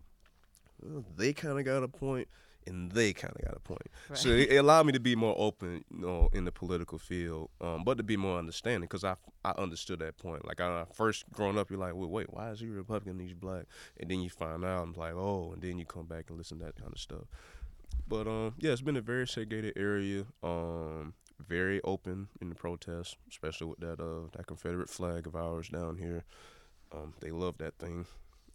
they 1.16 1.32
kind 1.32 1.58
of 1.58 1.64
got 1.64 1.82
a 1.82 1.88
point, 1.88 2.28
and 2.66 2.90
they 2.92 3.12
kind 3.12 3.34
of 3.36 3.44
got 3.44 3.56
a 3.56 3.60
point. 3.60 3.86
Right. 4.08 4.18
So 4.18 4.28
it, 4.30 4.50
it 4.50 4.56
allowed 4.56 4.86
me 4.86 4.92
to 4.92 5.00
be 5.00 5.16
more 5.16 5.34
open, 5.36 5.84
you 5.90 6.00
know, 6.00 6.28
in 6.32 6.44
the 6.44 6.52
political 6.52 6.98
field, 6.98 7.50
um, 7.60 7.84
but 7.84 7.96
to 7.98 8.02
be 8.02 8.16
more 8.16 8.38
understanding 8.38 8.82
because 8.82 9.04
I 9.04 9.16
I 9.44 9.52
understood 9.58 9.98
that 10.00 10.18
point. 10.18 10.46
Like 10.46 10.60
I 10.60 10.84
first 10.92 11.24
growing 11.32 11.58
up, 11.58 11.70
you're 11.70 11.78
like, 11.78 11.94
well, 11.94 12.08
wait, 12.08 12.32
why 12.32 12.50
is 12.50 12.60
he 12.60 12.68
Republican? 12.68 13.18
He's 13.20 13.34
black, 13.34 13.64
and 13.98 14.10
then 14.10 14.20
you 14.20 14.30
find 14.30 14.64
out, 14.64 14.82
I'm 14.82 14.92
like, 14.94 15.14
oh, 15.14 15.52
and 15.52 15.62
then 15.62 15.78
you 15.78 15.84
come 15.84 16.06
back 16.06 16.26
and 16.28 16.38
listen 16.38 16.58
to 16.58 16.66
that 16.66 16.76
kind 16.76 16.92
of 16.92 16.98
stuff. 16.98 17.24
But 18.08 18.26
um, 18.26 18.54
yeah, 18.58 18.72
it's 18.72 18.82
been 18.82 18.96
a 18.96 19.02
very 19.02 19.26
segregated 19.26 19.74
area. 19.76 20.24
Um, 20.42 21.14
very 21.40 21.80
open 21.82 22.28
in 22.40 22.48
the 22.48 22.54
protests, 22.54 23.16
especially 23.28 23.66
with 23.66 23.80
that 23.80 24.00
uh 24.00 24.28
that 24.36 24.46
Confederate 24.46 24.88
flag 24.88 25.26
of 25.26 25.34
ours 25.34 25.68
down 25.68 25.96
here. 25.96 26.24
Um, 26.92 27.14
they 27.20 27.30
love 27.30 27.58
that 27.58 27.76
thing. 27.78 28.06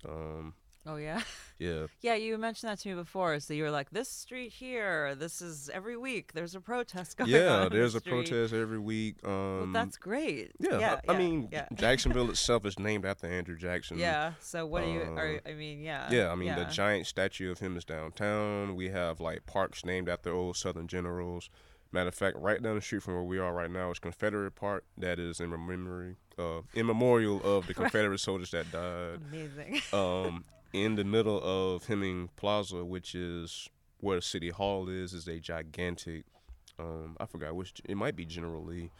Um, 0.07 0.53
Oh 0.91 0.95
yeah. 0.95 1.21
yeah, 1.59 1.85
Yeah, 2.01 2.15
you 2.15 2.37
mentioned 2.37 2.71
that 2.71 2.79
to 2.79 2.89
me 2.89 2.95
before. 2.95 3.39
So 3.39 3.53
you 3.53 3.63
were 3.63 3.71
like, 3.71 3.89
"This 3.91 4.09
street 4.09 4.51
here, 4.53 5.13
this 5.15 5.41
is 5.41 5.69
every 5.73 5.97
week. 5.97 6.33
There's 6.33 6.55
a 6.55 6.61
protest 6.61 7.17
going 7.17 7.33
on." 7.33 7.39
yeah. 7.39 7.69
There's 7.69 7.93
the 7.93 7.97
a 7.97 8.01
street." 8.01 8.29
protest 8.29 8.53
every 8.53 8.79
week. 8.79 9.15
Um, 9.23 9.57
Well, 9.59 9.67
that's 9.73 9.97
great. 9.97 10.51
yeah. 10.59 10.79
yeah. 10.79 10.99
I, 11.07 11.11
I 11.11 11.13
yeah, 11.13 11.17
mean, 11.19 11.49
yeah. 11.51 11.67
Jacksonville 11.75 12.29
itself 12.35 12.65
is 12.65 12.79
named 12.79 13.05
after 13.05 13.27
Andrew 13.27 13.57
Jackson. 13.57 13.99
Yeah. 13.99 14.33
So 14.39 14.65
what 14.65 14.83
do 14.83 14.89
you? 14.91 15.01
Are, 15.01 15.35
Uh, 15.45 15.49
I 15.49 15.53
mean, 15.53 15.81
yeah. 15.81 16.07
Yeah, 16.11 16.31
I 16.31 16.35
mean 16.35 16.55
the 16.55 16.65
giant 16.65 17.05
statue 17.07 17.51
of 17.51 17.59
him 17.59 17.77
is 17.77 17.85
downtown. 17.85 18.75
We 18.75 18.89
have 18.89 19.19
like 19.19 19.45
parks 19.45 19.85
named 19.85 20.09
after 20.09 20.31
old 20.31 20.57
Southern 20.57 20.87
generals. 20.87 21.49
Matter 21.91 22.09
of 22.09 22.15
fact, 22.15 22.37
right 22.37 22.61
down 22.61 22.75
the 22.75 22.81
street 22.81 23.01
from 23.01 23.15
where 23.15 23.23
we 23.23 23.39
are 23.39 23.51
right 23.51 23.71
now 23.71 23.89
is 23.89 23.97
Confederate 23.97 24.51
Park. 24.53 24.83
That 24.95 25.17
is 25.17 25.39
in 25.39 25.49
memory, 25.49 26.17
uh, 26.37 26.61
in 26.75 26.85
memorial 26.85 27.41
of 27.43 27.65
the 27.65 27.73
Confederate 27.73 28.19
soldiers 28.19 28.51
that 28.51 28.71
died. 28.71 29.19
Amazing. 29.31 29.81
Um, 29.91 30.45
in 30.73 30.95
the 30.95 31.03
middle 31.03 31.41
of 31.43 31.85
Hemming 31.85 32.29
Plaza, 32.35 32.85
which 32.85 33.15
is 33.15 33.69
where 33.99 34.21
city 34.21 34.49
hall 34.49 34.87
is, 34.89 35.13
is 35.13 35.27
a 35.27 35.39
gigantic. 35.39 36.25
Um, 36.77 37.17
I 37.19 37.25
forgot 37.25 37.55
which. 37.55 37.73
It 37.85 37.95
might 37.95 38.15
be 38.15 38.25
General 38.25 38.63
Lee. 38.63 38.91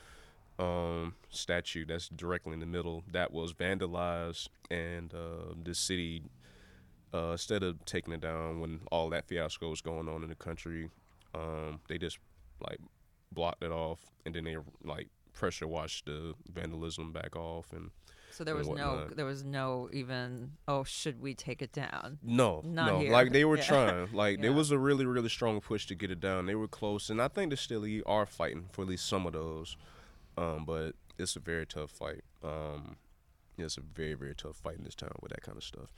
Um, 0.57 1.15
statue 1.29 1.85
that's 1.85 2.09
directly 2.09 2.51
in 2.51 2.59
the 2.59 2.65
middle 2.65 3.05
that 3.13 3.31
was 3.31 3.53
vandalized, 3.53 4.49
and 4.69 5.13
uh, 5.13 5.53
the 5.63 5.73
city, 5.73 6.23
uh, 7.13 7.31
instead 7.31 7.63
of 7.63 7.85
taking 7.85 8.11
it 8.13 8.19
down 8.19 8.59
when 8.59 8.81
all 8.91 9.09
that 9.11 9.25
fiasco 9.25 9.69
was 9.69 9.79
going 9.79 10.09
on 10.09 10.21
in 10.21 10.27
the 10.27 10.35
country, 10.35 10.89
um, 11.33 11.79
they 11.88 11.97
just 11.97 12.19
like 12.59 12.79
blocked 13.31 13.63
it 13.63 13.71
off, 13.71 14.01
and 14.25 14.35
then 14.35 14.43
they 14.43 14.57
like 14.83 15.07
pressure 15.31 15.65
washed 15.65 16.07
the 16.07 16.33
vandalism 16.51 17.13
back 17.13 17.38
off, 17.38 17.71
and 17.71 17.91
So 18.39 18.46
there 18.46 18.55
was 18.55 18.69
no, 18.69 19.05
there 19.13 19.25
was 19.25 19.43
no 19.43 19.89
even. 19.91 20.53
Oh, 20.65 20.86
should 20.86 21.22
we 21.22 21.36
take 21.36 21.62
it 21.62 21.74
down? 21.74 22.19
No, 22.24 22.62
Not 22.63 22.93
no. 22.93 23.00
here. 23.00 23.12
Like 23.12 23.34
they 23.34 23.43
were 23.43 23.58
Yeah. 23.63 23.63
trying. 23.63 24.13
Like 24.13 24.39
there 24.39 24.53
was 24.53 24.72
a 24.72 24.79
really, 24.79 25.05
really 25.05 25.27
strong 25.27 25.60
push 25.60 25.86
to 25.88 25.96
get 25.96 26.10
it 26.10 26.22
down. 26.22 26.46
They 26.46 26.55
were 26.55 26.69
close, 26.69 27.10
and 27.10 27.22
I 27.22 27.27
think 27.27 27.50
they 27.50 27.58
still 27.58 27.86
are 28.05 28.25
fighting 28.25 28.69
for 28.72 28.84
at 28.84 28.88
least 28.88 29.10
some 29.10 29.25
of 29.25 29.34
those. 29.34 29.75
Um, 30.38 30.63
but 30.63 30.93
it's 31.17 31.36
a 31.36 31.41
very 31.41 31.65
tough 31.65 31.91
fight. 31.91 32.22
Um, 32.41 32.96
it's 33.58 33.75
a 33.75 33.81
very, 33.81 34.13
very 34.13 34.36
tough 34.36 34.55
fight 34.55 34.77
in 34.77 34.86
this 34.86 34.96
town 34.96 35.12
with 35.22 35.31
that 35.34 35.41
kind 35.41 35.58
of 35.58 35.63
stuff. 35.65 35.91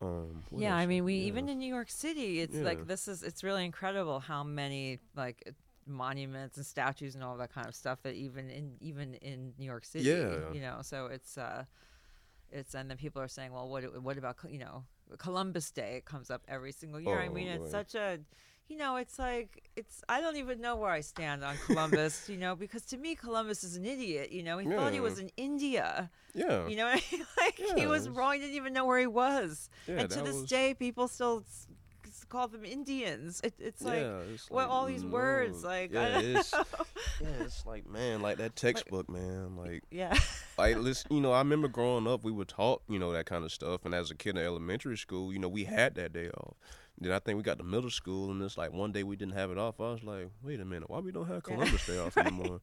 Um, 0.00 0.44
yeah, 0.50 0.74
I 0.74 0.86
mean, 0.86 1.04
we 1.04 1.16
Yeah. 1.16 1.26
even 1.26 1.50
in 1.50 1.58
New 1.58 1.68
York 1.68 1.90
City, 1.90 2.40
it's 2.40 2.54
Yeah. 2.54 2.62
like 2.64 2.86
this 2.86 3.06
is. 3.06 3.22
It's 3.22 3.44
really 3.44 3.66
incredible 3.66 4.20
how 4.20 4.42
many 4.44 5.00
like 5.14 5.52
monuments 5.86 6.56
and 6.56 6.64
statues 6.66 7.14
and 7.14 7.24
all 7.24 7.36
that 7.36 7.52
kind 7.52 7.66
of 7.66 7.74
stuff 7.74 8.02
that 8.02 8.14
even 8.14 8.50
in 8.50 8.72
even 8.80 9.14
in 9.14 9.52
New 9.58 9.66
York 9.66 9.84
City, 9.84 10.04
Yeah. 10.04 10.52
you 10.52 10.60
know. 10.60 10.78
So 10.82 11.06
it's 11.06 11.36
uh, 11.38 11.64
it's 12.50 12.74
and 12.74 12.88
then 12.90 12.96
people 12.96 13.20
are 13.22 13.28
saying, 13.28 13.52
well, 13.52 13.68
what 13.68 14.02
what 14.02 14.18
about 14.18 14.36
you 14.48 14.58
know 14.58 14.84
Columbus 15.18 15.70
Day? 15.70 15.96
It 15.96 16.04
comes 16.04 16.30
up 16.30 16.42
every 16.48 16.72
single 16.72 17.00
year. 17.00 17.18
I 17.20 17.28
Oh, 17.28 17.32
mean, 17.32 17.48
boy. 17.48 17.62
it's 17.64 17.70
such 17.70 17.94
a 17.94 18.18
you 18.68 18.78
know, 18.78 18.96
it's 18.96 19.18
like 19.18 19.68
it's. 19.76 20.02
I 20.08 20.20
don't 20.22 20.36
even 20.36 20.60
know 20.60 20.76
where 20.76 20.90
I 20.90 21.00
stand 21.00 21.44
on 21.44 21.56
Columbus, 21.66 22.28
you 22.28 22.38
know, 22.38 22.54
because 22.54 22.82
to 22.86 22.96
me, 22.96 23.14
Columbus 23.16 23.64
is 23.64 23.76
an 23.76 23.84
idiot. 23.84 24.30
You 24.32 24.42
know, 24.44 24.56
he 24.58 24.66
thought 24.68 24.92
he 24.92 25.00
was 25.00 25.18
in 25.18 25.30
India. 25.36 26.10
yeah, 26.32 26.66
You 26.68 26.76
know, 26.76 26.86
I 26.86 26.94
mean? 27.10 27.26
like 27.36 27.60
he 27.76 27.86
was 27.86 28.08
wrong. 28.08 28.34
He 28.34 28.38
didn't 28.40 28.54
even 28.56 28.72
know 28.72 28.86
where 28.86 29.00
he 29.00 29.06
was. 29.08 29.68
yeah, 29.86 29.96
and 30.00 30.10
to 30.10 30.22
this 30.22 30.36
was- 30.36 30.44
day, 30.48 30.72
people 30.74 31.08
still 31.08 31.44
call 32.32 32.48
them 32.48 32.64
Indians. 32.64 33.40
It, 33.44 33.54
it's 33.58 33.82
like, 33.82 34.00
yeah, 34.00 34.20
it's 34.32 34.50
what, 34.50 34.68
all 34.68 34.86
these 34.86 35.04
words, 35.04 35.62
mm, 35.62 35.64
like, 35.64 35.92
yeah, 35.92 36.18
it's 36.18 36.54
yeah, 37.20 37.28
it's 37.40 37.66
like 37.66 37.86
man, 37.88 38.22
like 38.22 38.38
that 38.38 38.56
textbook, 38.64 39.10
man, 39.10 39.54
like 39.56 39.84
yeah, 39.90 40.16
like 40.56 40.76
listen, 40.78 41.14
you 41.14 41.20
know, 41.20 41.32
I 41.32 41.38
remember 41.38 41.68
growing 41.68 42.06
up, 42.06 42.24
we 42.24 42.32
were 42.32 42.46
taught, 42.46 42.82
you 42.88 42.98
know, 42.98 43.12
that 43.12 43.26
kind 43.26 43.44
of 43.44 43.52
stuff. 43.52 43.84
And 43.84 43.94
as 43.94 44.10
a 44.10 44.14
kid 44.14 44.36
in 44.36 44.44
elementary 44.44 44.96
school, 44.96 45.32
you 45.32 45.38
know, 45.38 45.48
we 45.48 45.64
had 45.64 45.94
that 45.96 46.14
day 46.14 46.30
off. 46.30 46.54
Then 46.98 47.12
I 47.12 47.18
think 47.18 47.36
we 47.36 47.42
got 47.42 47.58
to 47.58 47.64
middle 47.64 47.90
school, 47.90 48.30
and 48.30 48.42
it's 48.42 48.56
like 48.56 48.72
one 48.72 48.92
day 48.92 49.02
we 49.02 49.16
didn't 49.16 49.34
have 49.34 49.50
it 49.50 49.58
off. 49.58 49.80
I 49.80 49.92
was 49.92 50.02
like, 50.02 50.28
wait 50.42 50.60
a 50.60 50.64
minute, 50.64 50.88
why 50.88 51.00
we 51.00 51.12
don't 51.12 51.26
have. 51.26 51.42
Columbus 51.42 51.86
Day 51.86 51.98
off 51.98 52.16
anymore? 52.16 52.60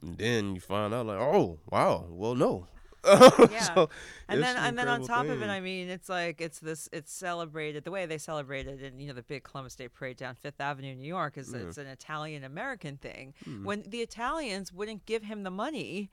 And 0.00 0.18
then 0.18 0.54
you 0.54 0.60
find 0.60 0.92
out, 0.92 1.06
like, 1.06 1.20
oh 1.20 1.58
wow, 1.70 2.06
well 2.08 2.34
no. 2.34 2.66
Yeah. 3.50 3.60
So, 3.74 3.90
and 4.28 4.42
then 4.42 4.56
an 4.56 4.64
and 4.64 4.78
then 4.78 4.88
on 4.88 5.02
top 5.04 5.26
of 5.26 5.42
it. 5.42 5.48
I 5.48 5.60
mean, 5.60 5.88
it's 5.88 6.08
like 6.08 6.40
it's 6.40 6.58
this. 6.60 6.88
It's 6.92 7.12
celebrated 7.12 7.84
the 7.84 7.90
way 7.90 8.06
they 8.06 8.18
celebrated 8.18 8.80
in 8.82 9.00
you 9.00 9.08
know 9.08 9.14
the 9.14 9.22
big 9.22 9.42
Columbus 9.42 9.74
Day 9.74 9.88
parade 9.88 10.16
down 10.16 10.34
Fifth 10.36 10.60
Avenue, 10.60 10.92
in 10.92 10.98
New 10.98 11.08
York. 11.08 11.36
Is 11.36 11.52
Yeah. 11.52 11.60
it's 11.66 11.78
an 11.78 11.86
Italian 11.88 12.44
American 12.44 12.96
thing. 12.96 13.34
Hmm. 13.44 13.64
When 13.64 13.82
the 13.86 13.98
Italians 14.00 14.72
wouldn't 14.72 15.04
give 15.06 15.24
him 15.24 15.42
the 15.42 15.50
money 15.50 16.10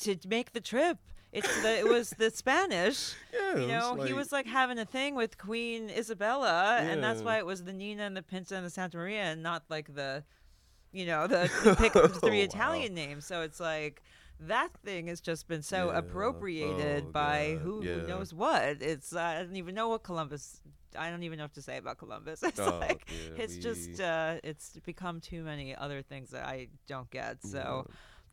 to 0.00 0.16
make 0.26 0.52
the 0.52 0.60
trip. 0.60 0.98
It's 1.32 1.62
the, 1.62 1.78
it 1.78 1.88
was 1.88 2.10
the 2.10 2.28
Spanish. 2.30 3.14
yeah, 3.32 3.56
you 3.60 3.68
know, 3.68 3.94
he 3.94 4.00
like- 4.08 4.14
was 4.16 4.32
like 4.32 4.46
having 4.46 4.78
a 4.80 4.84
thing 4.84 5.14
with 5.14 5.38
Queen 5.38 5.88
Isabella, 5.88 6.78
and 6.80 7.00
that's 7.04 7.22
why 7.22 7.38
it 7.38 7.46
was 7.46 7.62
the 7.62 7.72
Nina 7.72 8.02
and 8.02 8.16
the 8.16 8.22
Pinta 8.22 8.56
and 8.56 8.66
the 8.66 8.70
Santa 8.70 8.96
Maria, 8.96 9.22
and 9.22 9.40
not 9.40 9.62
like 9.68 9.94
the, 9.94 10.24
you 10.90 11.06
know, 11.06 11.28
the, 11.28 11.48
pick 11.78 11.92
the 11.92 12.08
three 12.08 12.38
Oh, 12.38 12.40
wow. 12.40 12.44
Italian 12.46 12.94
names. 12.94 13.26
So 13.26 13.42
it's 13.42 13.60
like 13.60 14.02
that 14.40 14.70
thing 14.84 15.06
has 15.08 15.20
just 15.20 15.48
been 15.48 15.62
so 15.62 15.90
Yeah. 15.90 15.98
appropriated 15.98 17.04
Oh, 17.04 17.10
by 17.12 17.54
God. 17.54 17.62
who, 17.62 17.84
Yeah. 17.84 18.06
knows 18.06 18.32
what. 18.34 18.82
It's 18.82 19.14
I 19.14 19.42
don't 19.42 19.56
even 19.56 19.74
know 19.74 19.88
what 19.88 20.02
Columbus 20.02 20.60
I 20.98 21.10
don't 21.10 21.22
even 21.22 21.38
know 21.38 21.44
what 21.44 21.54
to 21.54 21.62
say 21.62 21.76
about 21.76 21.98
Columbus. 21.98 22.42
It's 22.48 22.58
Oh, 22.58 22.78
like 22.80 23.06
yeah, 23.10 23.42
it's 23.42 23.56
just 23.56 24.00
uh, 24.00 24.38
it's 24.42 24.78
become 24.84 25.20
too 25.20 25.42
many 25.44 25.74
other 25.76 26.02
things 26.02 26.30
that 26.30 26.44
I 26.46 26.68
don't 26.86 27.10
get. 27.10 27.42
So, 27.44 27.86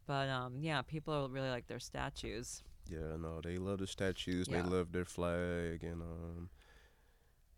but 0.08 0.30
um, 0.30 0.58
yeah, 0.62 0.82
people 0.82 1.14
are 1.14 1.28
really 1.30 1.50
like 1.50 1.68
their 1.68 1.80
statues. 1.80 2.64
Yeah, 2.90 3.18
no, 3.20 3.42
they 3.42 3.58
love 3.58 3.80
the 3.80 3.88
statues. 3.88 4.48
They 4.48 4.62
love 4.62 4.92
their 4.92 5.06
flag, 5.06 5.84
and 5.84 6.02
um, 6.02 6.50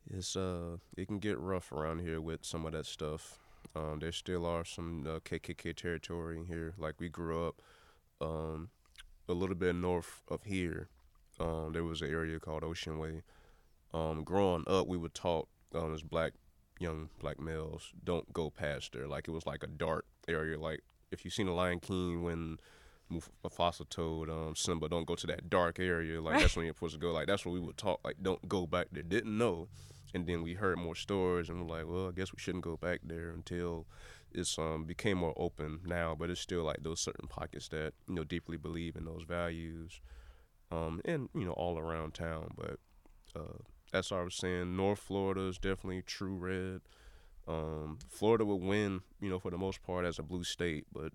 it's 0.10 0.36
uh, 0.36 0.78
it 0.98 1.08
can 1.08 1.20
get 1.20 1.38
rough 1.40 1.72
around 1.72 2.00
here 2.00 2.20
with 2.22 2.44
some 2.46 2.66
of 2.66 2.72
that 2.74 2.86
stuff. 2.86 3.38
Um, 3.76 4.00
there 4.00 4.12
still 4.12 4.46
are 4.46 4.66
some 4.66 5.06
uh, 5.08 5.20
KKK 5.20 5.74
territory 5.76 6.44
here. 6.48 6.74
Like 6.78 6.96
we 7.00 7.10
grew 7.10 7.46
up, 7.48 7.62
um, 8.22 8.70
a 9.28 9.34
little 9.34 9.56
bit 9.56 9.76
north 9.76 10.22
of 10.28 10.44
here. 10.44 10.90
Um, 11.40 11.72
there 11.74 11.84
was 11.84 12.02
an 12.02 12.10
area 12.10 12.40
called 12.40 12.64
Ocean 12.64 13.00
Way. 13.00 13.24
Um, 13.94 14.24
growing 14.24 14.64
up, 14.68 14.88
we 14.88 14.98
were 14.98 15.10
taught 15.10 15.48
um, 15.74 15.94
as 15.94 16.02
black 16.02 16.34
young 16.80 17.10
black 17.20 17.40
males 17.40 17.92
don't 18.04 18.32
go 18.34 18.50
past 18.50 18.94
there. 18.94 19.08
Like 19.08 19.28
it 19.28 19.32
was 19.32 19.46
like 19.46 19.64
a 19.64 19.68
dark 19.68 20.06
area. 20.28 20.60
Like 20.60 20.82
if 21.12 21.24
you've 21.24 21.34
seen 21.34 21.48
the 21.48 21.54
Lion 21.54 21.80
King 21.80 22.24
when 22.24 22.58
Muf- 23.10 23.32
Mufasa 23.44 23.88
told 23.90 24.30
um, 24.30 24.56
Simba, 24.56 24.90
"Don't 24.90 25.08
go 25.08 25.16
to 25.16 25.28
that 25.28 25.50
dark 25.50 25.80
area." 25.80 26.22
Like 26.22 26.40
that's 26.40 26.56
when 26.56 26.66
you're 26.66 26.76
supposed 26.76 26.94
to 26.96 27.00
go. 27.00 27.12
Like 27.12 27.28
that's 27.28 27.46
what 27.46 27.54
we 27.54 27.60
would 27.60 27.78
talk. 27.78 28.00
Like 28.04 28.18
don't 28.22 28.48
go 28.48 28.68
back 28.68 28.88
there. 28.92 29.04
Didn't 29.04 29.38
know, 29.38 29.68
and 30.14 30.28
then 30.28 30.44
we 30.44 30.54
heard 30.54 30.78
more 30.78 30.96
stories, 30.96 31.50
and 31.50 31.62
we're 31.62 31.78
like, 31.78 31.88
well, 31.88 32.10
I 32.10 32.12
guess 32.12 32.32
we 32.32 32.40
shouldn't 32.40 32.64
go 32.64 32.78
back 32.78 33.02
there 33.04 33.30
until 33.30 33.86
it's 34.34 34.58
um 34.58 34.86
became 34.86 35.18
more 35.18 35.34
open 35.38 35.80
now. 35.86 36.16
But 36.18 36.30
it's 36.30 36.42
still 36.42 36.64
like 36.64 36.84
those 36.84 37.00
certain 37.00 37.28
pockets 37.28 37.68
that 37.70 37.94
you 38.08 38.16
know 38.16 38.24
deeply 38.24 38.58
believe 38.58 38.96
in 38.96 39.06
those 39.06 39.24
values, 39.24 40.02
um, 40.72 41.02
and 41.06 41.30
you 41.34 41.46
know 41.46 41.54
all 41.54 41.78
around 41.78 42.14
town. 42.14 42.52
But 42.56 42.80
uh, 43.36 43.60
as 43.94 44.12
I 44.12 44.22
was 44.22 44.36
saying, 44.36 44.76
North 44.76 45.00
Florida 45.00 45.42
is 45.48 45.58
definitely 45.58 46.02
true 46.02 46.36
red. 46.36 46.82
Um, 47.48 47.98
Florida 48.10 48.46
would 48.46 48.62
win, 48.62 49.02
you 49.20 49.30
know, 49.30 49.40
for 49.40 49.50
the 49.50 49.58
most 49.58 49.82
part 49.82 50.06
as 50.06 50.20
a 50.20 50.24
blue 50.24 50.44
state, 50.44 50.86
but 50.94 51.12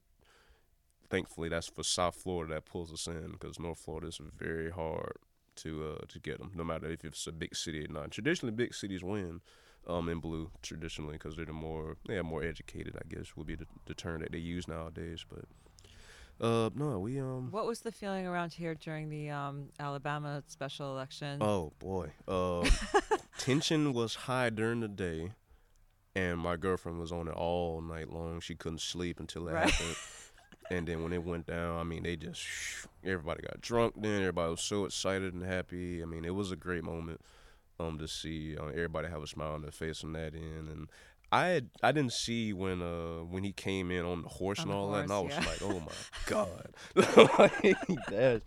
thankfully 1.09 1.49
that's 1.49 1.69
for 1.69 1.85
South 1.85 2.17
Florida 2.17 2.55
that 2.55 2.65
pulls 2.65 2.93
us 2.93 3.07
in 3.07 3.33
because 3.33 3.61
North 3.61 3.79
Florida 3.79 4.09
is 4.09 4.19
very 4.37 4.71
hard 4.71 5.17
to 5.57 5.97
uh, 5.97 6.05
to 6.09 6.19
get 6.19 6.39
them, 6.39 6.51
no 6.55 6.65
matter 6.65 6.91
if 6.91 7.05
it's 7.05 7.27
a 7.27 7.33
big 7.33 7.55
city 7.55 7.85
or 7.85 7.93
not. 7.93 8.11
Traditionally, 8.11 8.53
big 8.53 8.75
cities 8.75 9.05
win 9.05 9.41
um, 9.87 10.09
in 10.09 10.19
blue 10.19 10.51
traditionally 10.63 11.15
because 11.15 11.37
they're 11.37 11.45
the 11.45 11.53
more 11.53 11.97
they 12.07 12.17
are 12.17 12.23
more 12.25 12.43
educated. 12.43 12.97
I 12.97 13.03
guess 13.09 13.37
would 13.37 13.47
be 13.47 13.55
the, 13.57 13.67
the 13.87 13.95
term 13.95 14.21
that 14.21 14.33
they 14.33 14.39
use 14.39 14.67
nowadays. 14.69 15.25
But 15.29 15.45
uh, 16.45 16.71
no, 16.75 16.99
we 16.99 17.21
um. 17.21 17.49
What 17.51 17.67
was 17.67 17.81
the 17.81 17.93
feeling 17.93 18.27
around 18.27 18.53
here 18.53 18.75
during 18.75 19.09
the 19.09 19.31
um, 19.31 19.69
Alabama 19.79 20.43
special 20.47 20.93
election? 20.93 21.43
Oh 21.43 21.73
boy, 21.79 22.13
uh, 22.27 22.69
tension 23.39 23.93
was 23.93 24.15
high 24.15 24.51
during 24.51 24.81
the 24.81 24.89
day, 24.89 25.33
and 26.17 26.39
my 26.39 26.57
girlfriend 26.57 26.99
was 26.99 27.13
on 27.13 27.29
it 27.29 27.35
all 27.35 27.81
night 27.81 28.11
long. 28.11 28.41
She 28.41 28.55
couldn't 28.55 28.81
sleep 28.81 29.21
until 29.21 29.49
it 29.49 29.53
Right. 29.53 29.71
happened. 29.71 29.97
And 30.71 30.89
then 30.89 31.03
when 31.03 31.13
it 31.13 31.23
went 31.23 31.47
down, 31.47 31.79
I 31.79 31.83
mean, 31.83 32.05
they 32.05 32.17
just 32.17 32.41
everybody 33.05 33.43
got 33.43 33.61
drunk. 33.61 33.97
Then 34.01 34.21
everybody 34.23 34.51
was 34.51 34.63
so 34.63 34.87
excited 34.87 35.35
and 35.35 35.43
happy. 35.45 36.01
I 36.03 36.07
mean, 36.07 36.25
it 36.25 36.35
was 36.35 36.53
a 36.53 36.57
great 36.57 36.83
moment 36.83 37.21
um 37.81 37.99
to 37.99 38.09
see 38.09 38.57
uh, 38.57 38.67
everybody 38.67 39.09
have 39.09 39.23
a 39.23 39.27
smile 39.27 39.53
on 39.53 39.63
their 39.63 39.71
face 39.71 40.05
on 40.05 40.13
that 40.13 40.35
end. 40.35 40.69
And 40.69 40.89
I 41.33 41.47
had, 41.47 41.71
I 41.83 41.93
didn't 41.93 42.13
see 42.13 42.53
when 42.53 42.81
uh 42.83 43.25
when 43.25 43.45
he 43.45 43.53
came 43.53 43.91
in 43.91 44.05
on 44.05 44.23
the 44.23 44.29
horse 44.29 44.61
On 44.61 44.65
and 44.65 44.73
the 44.73 44.77
all 44.77 44.93
that, 44.93 45.05
and 45.05 45.13
I 45.13 45.21
was 45.21 45.33
yeah. 45.33 45.47
like, 45.47 45.63
oh 45.63 45.81
my 45.81 45.93
god, 46.27 46.75
Like, 47.39 47.77
that's 48.09 48.45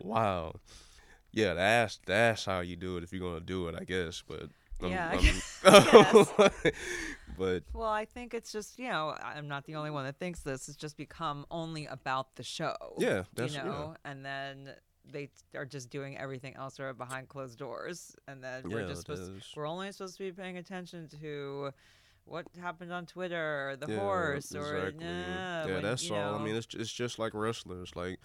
wow. 0.00 0.54
Yeah, 1.32 1.54
that's 1.54 1.98
that's 2.06 2.44
how 2.44 2.60
you 2.60 2.76
do 2.76 2.96
it 2.96 3.04
if 3.04 3.12
you're 3.12 3.20
gonna 3.20 3.44
do 3.44 3.68
it, 3.68 3.74
I 3.78 3.84
guess. 3.84 4.22
But 4.26 4.48
um, 4.82 4.90
Yeah, 4.90 5.10
I 5.10 5.16
guess. 5.16 5.62
but 7.38 7.62
Well, 7.72 7.88
I 7.88 8.04
think 8.04 8.34
it's 8.34 8.52
just 8.52 8.78
you 8.78 8.88
know 8.88 9.14
I'm 9.22 9.48
not 9.48 9.64
the 9.64 9.74
only 9.74 9.90
one 9.90 10.04
that 10.04 10.18
thinks 10.18 10.40
this. 10.40 10.68
It's 10.68 10.76
just 10.76 10.96
become 10.96 11.46
only 11.50 11.86
about 11.86 12.36
the 12.36 12.42
show. 12.42 12.74
yeah, 12.98 13.24
that's 13.34 13.54
you 13.54 13.60
yeah. 13.64 13.94
and 14.04 14.24
then 14.24 14.70
they 15.10 15.30
are 15.54 15.64
just 15.64 15.90
doing 15.90 16.16
everything 16.18 16.54
else 16.56 16.78
of 16.78 16.98
behind 16.98 17.28
closed 17.28 17.58
doors, 17.58 18.16
and 18.28 18.42
then 18.42 18.64
Yeah, 18.68 18.74
we're 18.76 18.88
just 18.88 19.02
supposed 19.02 19.36
is. 19.36 19.52
we're 19.56 19.66
only 19.68 19.92
supposed 19.92 20.16
to 20.18 20.24
be 20.24 20.32
paying 20.32 20.56
attention 20.58 21.08
to 21.20 21.72
what 22.24 22.44
happened 22.60 22.92
on 22.92 23.06
Twitter, 23.06 23.70
or 23.70 23.76
the 23.76 23.86
Yeah, 23.86 23.98
horse, 24.00 24.54
or 24.54 24.90
exactly. 24.90 25.06
nah, 25.06 25.66
yeah, 25.66 25.74
when, 25.74 25.82
that's 25.82 26.10
all. 26.10 26.34
I 26.34 26.44
mean, 26.44 26.56
it's 26.56 26.68
it's 26.74 26.92
just 26.92 27.18
like 27.18 27.34
wrestlers. 27.34 27.94
Like, 27.94 28.18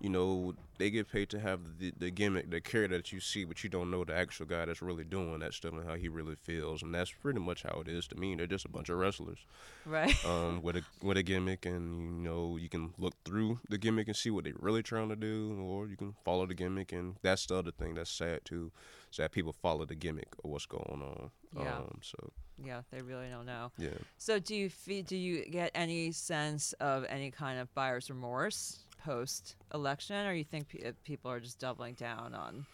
you 0.00 0.08
know, 0.08 0.54
they 0.78 0.90
get 0.90 1.10
paid 1.10 1.28
to 1.30 1.40
have 1.40 1.60
the 1.78 1.92
the 1.98 2.10
gimmick, 2.10 2.50
the 2.50 2.60
character 2.60 2.96
that 2.96 3.12
you 3.12 3.20
see, 3.20 3.44
but 3.44 3.64
you 3.64 3.70
don't 3.70 3.90
know 3.90 4.04
the 4.04 4.14
actual 4.14 4.46
guy 4.46 4.64
that's 4.64 4.80
really 4.80 5.04
doing 5.04 5.40
that 5.40 5.52
stuff 5.52 5.72
and 5.72 5.84
how 5.84 5.96
he 5.96 6.08
really 6.08 6.36
feels. 6.36 6.82
And 6.82 6.94
that's 6.94 7.10
pretty 7.10 7.40
much 7.40 7.64
how 7.64 7.80
it 7.80 7.88
is 7.88 8.06
to 8.08 8.14
me. 8.14 8.36
They're 8.36 8.46
just 8.46 8.64
a 8.64 8.68
bunch 8.68 8.88
of 8.88 8.98
wrestlers 8.98 9.38
right. 9.84 10.14
um, 10.24 10.62
with 10.62 10.76
a 10.76 10.82
with 11.02 11.16
a 11.16 11.22
gimmick, 11.22 11.66
and 11.66 12.18
you 12.18 12.30
know, 12.30 12.56
you 12.56 12.68
can 12.68 12.94
look 12.98 13.14
through 13.24 13.58
the 13.68 13.78
gimmick 13.78 14.06
and 14.06 14.16
see 14.16 14.30
what 14.30 14.44
they're 14.44 14.54
really 14.60 14.82
trying 14.82 15.08
to 15.08 15.16
do, 15.16 15.58
or 15.60 15.88
you 15.88 15.96
can 15.96 16.14
follow 16.24 16.46
the 16.46 16.54
gimmick. 16.54 16.92
And 16.92 17.16
that's 17.22 17.46
the 17.46 17.56
other 17.56 17.72
thing 17.72 17.94
that's 17.94 18.10
sad 18.10 18.44
too, 18.44 18.70
is 19.10 19.16
that 19.16 19.32
people 19.32 19.52
follow 19.52 19.84
the 19.84 19.96
gimmick 19.96 20.28
of 20.44 20.50
what's 20.50 20.66
going 20.66 21.02
on. 21.02 21.30
Yeah. 21.56 21.76
Um, 21.76 21.98
so 22.02 22.32
yeah, 22.64 22.82
they 22.92 23.02
really 23.02 23.28
don't 23.28 23.46
know. 23.46 23.72
yeah. 23.78 23.90
So 24.16 24.38
do 24.38 24.54
you 24.54 24.70
fe- 24.70 25.02
do 25.02 25.16
you 25.16 25.44
get 25.44 25.72
any 25.74 26.12
sense 26.12 26.72
of 26.74 27.04
any 27.08 27.32
kind 27.32 27.58
of 27.58 27.72
buyer's 27.74 28.10
remorse 28.10 28.84
post 28.98 29.56
election, 29.72 30.26
or 30.26 30.32
you 30.34 30.44
think 30.44 30.68
pe- 30.68 30.88
uh, 30.88 30.92
people 31.04 31.30
are 31.30 31.40
just 31.40 31.58
doubling 31.58 31.94
down 31.94 32.34
on 32.34 32.66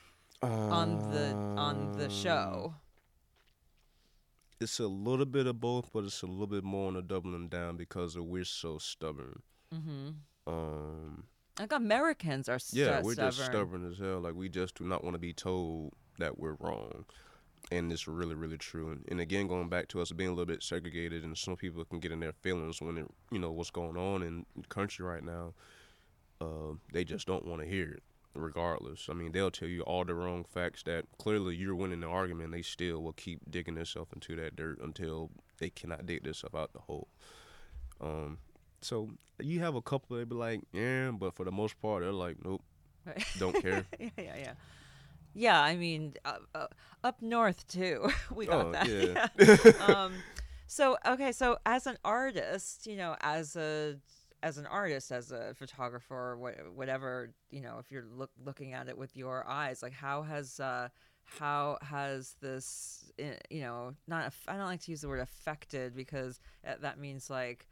on 0.42 0.98
the 1.12 1.32
on 1.56 1.92
the 1.92 2.04
Um, 2.06 2.10
show? 2.10 2.74
It's 4.60 4.78
a 4.78 4.86
little 4.86 5.26
bit 5.26 5.46
of 5.46 5.60
both, 5.60 5.90
but 5.92 6.04
it's 6.04 6.22
a 6.22 6.26
little 6.26 6.46
bit 6.46 6.64
more 6.64 6.88
on 6.88 6.94
the 6.94 7.02
doubling 7.02 7.48
down 7.48 7.76
because 7.76 8.16
we're 8.16 8.44
so 8.44 8.78
stubborn. 8.78 9.42
Mm-hmm. 9.74 10.10
Um, 10.46 11.24
Like 11.58 11.72
Americans 11.72 12.48
are 12.48 12.58
yeah, 12.72 13.00
we're 13.02 13.12
stubborn. 13.14 13.32
just 13.32 13.44
stubborn 13.44 13.90
as 13.90 13.98
hell. 13.98 14.20
Like 14.20 14.34
we 14.34 14.48
just 14.48 14.76
do 14.76 14.84
not 14.84 15.02
want 15.04 15.14
to 15.14 15.18
be 15.18 15.32
told 15.32 15.92
that 16.18 16.38
we're 16.38 16.56
wrong, 16.60 17.04
and 17.72 17.92
it's 17.92 18.06
really, 18.06 18.34
really 18.36 18.56
true. 18.58 18.90
And, 18.90 19.04
and 19.10 19.20
again, 19.20 19.48
going 19.48 19.68
back 19.68 19.88
to 19.88 20.00
us 20.00 20.12
being 20.12 20.30
a 20.30 20.32
little 20.32 20.46
bit 20.46 20.62
segregated, 20.62 21.24
and 21.24 21.36
some 21.36 21.56
people 21.56 21.84
can 21.84 21.98
get 22.00 22.12
in 22.12 22.20
their 22.20 22.32
feelings 22.32 22.80
when 22.80 22.96
it, 22.98 23.06
you 23.30 23.38
know, 23.40 23.50
what's 23.50 23.70
going 23.70 23.96
on 23.96 24.22
in 24.22 24.46
the 24.56 24.68
country 24.68 25.04
right 25.04 25.24
now. 25.24 25.52
Uh, 26.44 26.74
they 26.92 27.04
just 27.04 27.26
don't 27.26 27.46
want 27.46 27.60
to 27.62 27.66
hear 27.68 27.90
it, 27.92 28.02
regardless. 28.34 29.08
I 29.10 29.14
mean, 29.14 29.32
they'll 29.32 29.50
tell 29.50 29.68
you 29.68 29.82
all 29.82 30.04
the 30.04 30.14
wrong 30.14 30.44
facts 30.44 30.82
that 30.84 31.04
clearly 31.18 31.56
you're 31.56 31.74
winning 31.74 32.00
the 32.00 32.06
argument. 32.08 32.52
They 32.52 32.62
still 32.62 33.00
will 33.02 33.12
keep 33.12 33.50
digging 33.50 33.76
themselves 33.76 34.10
into 34.14 34.36
that 34.36 34.56
dirt 34.56 34.78
until 34.82 35.30
they 35.58 35.70
cannot 35.70 36.06
dig 36.06 36.24
themselves 36.24 36.54
out 36.54 36.72
the 36.72 36.80
hole. 36.80 37.08
Um, 38.00 38.38
so 38.80 39.10
you 39.40 39.60
have 39.60 39.74
a 39.74 39.82
couple 39.82 40.16
that 40.16 40.28
be 40.28 40.34
like, 40.34 40.60
yeah, 40.72 41.10
but 41.12 41.34
for 41.34 41.44
the 41.44 41.52
most 41.52 41.80
part, 41.80 42.02
they're 42.02 42.12
like, 42.12 42.36
nope, 42.44 42.62
Right. 43.06 43.24
don't 43.38 43.58
care. 43.60 43.84
yeah, 43.98 44.08
yeah, 44.18 44.36
yeah. 44.36 44.52
Yeah, 45.36 45.60
I 45.60 45.76
mean, 45.76 46.14
uh, 46.24 46.38
uh, 46.54 46.66
up 47.02 47.20
north 47.20 47.66
too, 47.66 48.08
we 48.34 48.46
got 48.46 48.66
Oh, 48.66 48.72
that. 48.72 48.86
yeah. 48.88 49.28
Yeah. 49.78 50.04
um, 50.04 50.12
so 50.66 50.96
okay, 51.06 51.32
so 51.32 51.58
as 51.66 51.86
an 51.86 51.98
artist, 52.04 52.86
you 52.86 52.96
know, 52.96 53.16
as 53.20 53.56
a 53.56 53.96
as 54.44 54.58
an 54.58 54.66
artist, 54.66 55.10
as 55.10 55.32
a 55.32 55.54
photographer, 55.54 56.36
wha- 56.38 56.70
whatever, 56.74 57.32
you 57.50 57.62
know, 57.62 57.78
if 57.80 57.90
you're 57.90 58.04
look, 58.04 58.30
looking 58.44 58.72
at 58.74 58.88
it 58.88 58.96
with 58.98 59.16
your 59.16 59.46
eyes, 59.48 59.82
like 59.82 59.92
how 59.94 60.22
has 60.22 60.60
uh, 60.60 60.88
how 61.24 61.78
has 61.82 62.36
this, 62.40 63.10
eh, 63.18 63.36
you 63.50 63.62
know, 63.62 63.94
not 64.06 64.32
I 64.48 64.56
don't 64.56 64.66
like 64.66 64.82
to 64.82 64.90
use 64.92 65.00
the 65.02 65.08
word 65.08 65.20
affected 65.20 65.96
because 65.96 66.40
uh, 66.66 66.74
that 66.82 66.98
means 66.98 67.30
like 67.30 67.66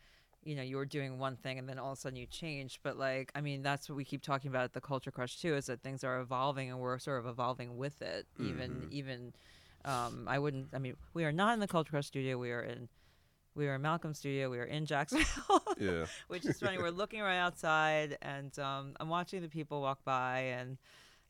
you 0.45 0.57
know 0.57 0.63
you 0.63 0.77
were 0.77 0.87
doing 0.87 1.19
one 1.19 1.37
thing 1.37 1.59
and 1.59 1.69
then 1.69 1.79
all 1.79 1.93
of 1.93 1.99
a 1.99 2.01
sudden 2.01 2.17
you 2.17 2.27
changed 2.27 2.81
but 2.83 2.97
like 2.99 3.31
i 3.37 3.41
mean 3.41 3.63
that's 3.63 3.89
what 3.89 3.97
we 3.97 4.05
keep 4.05 4.23
talking 4.23 4.49
about 4.51 4.65
at 4.65 4.73
the 4.73 4.81
culture 4.81 5.13
crush 5.13 5.39
too 5.41 5.55
is 5.55 5.67
that 5.67 5.83
things 5.83 6.03
are 6.03 6.19
evolving 6.21 6.69
and 6.71 6.81
we're 6.81 6.99
sort 6.99 7.21
of 7.21 7.27
evolving 7.27 7.77
with 7.77 8.03
it 8.03 8.27
even 8.39 8.71
Mhm. 8.71 8.91
even 8.91 9.33
um 9.85 10.27
i 10.29 10.39
wouldn't 10.39 10.69
i 10.75 10.79
mean 10.79 10.97
we 11.15 11.25
are 11.25 11.33
not 11.33 11.55
in 11.55 11.61
the 11.61 11.69
culture 11.69 11.91
crush 11.91 12.07
studio 12.07 12.37
we 12.39 12.51
are 12.51 12.63
in 12.63 12.89
we 13.55 13.67
are 13.69 13.75
in 13.75 13.83
malcolm 13.83 14.15
studio 14.15 14.51
we 14.51 14.59
are 14.59 14.65
in 14.65 14.87
jacksonville 14.87 15.63
yeah, 15.79 16.05
which 16.29 16.45
is 16.47 16.59
funny 16.59 16.79
we're 16.79 16.91
looking 17.03 17.21
right 17.21 17.39
outside 17.39 18.17
and 18.23 18.59
um 18.59 18.93
i'm 19.01 19.09
watching 19.09 19.43
the 19.43 19.49
people 19.49 19.81
walk 19.81 20.03
by 20.05 20.41
and 20.59 20.79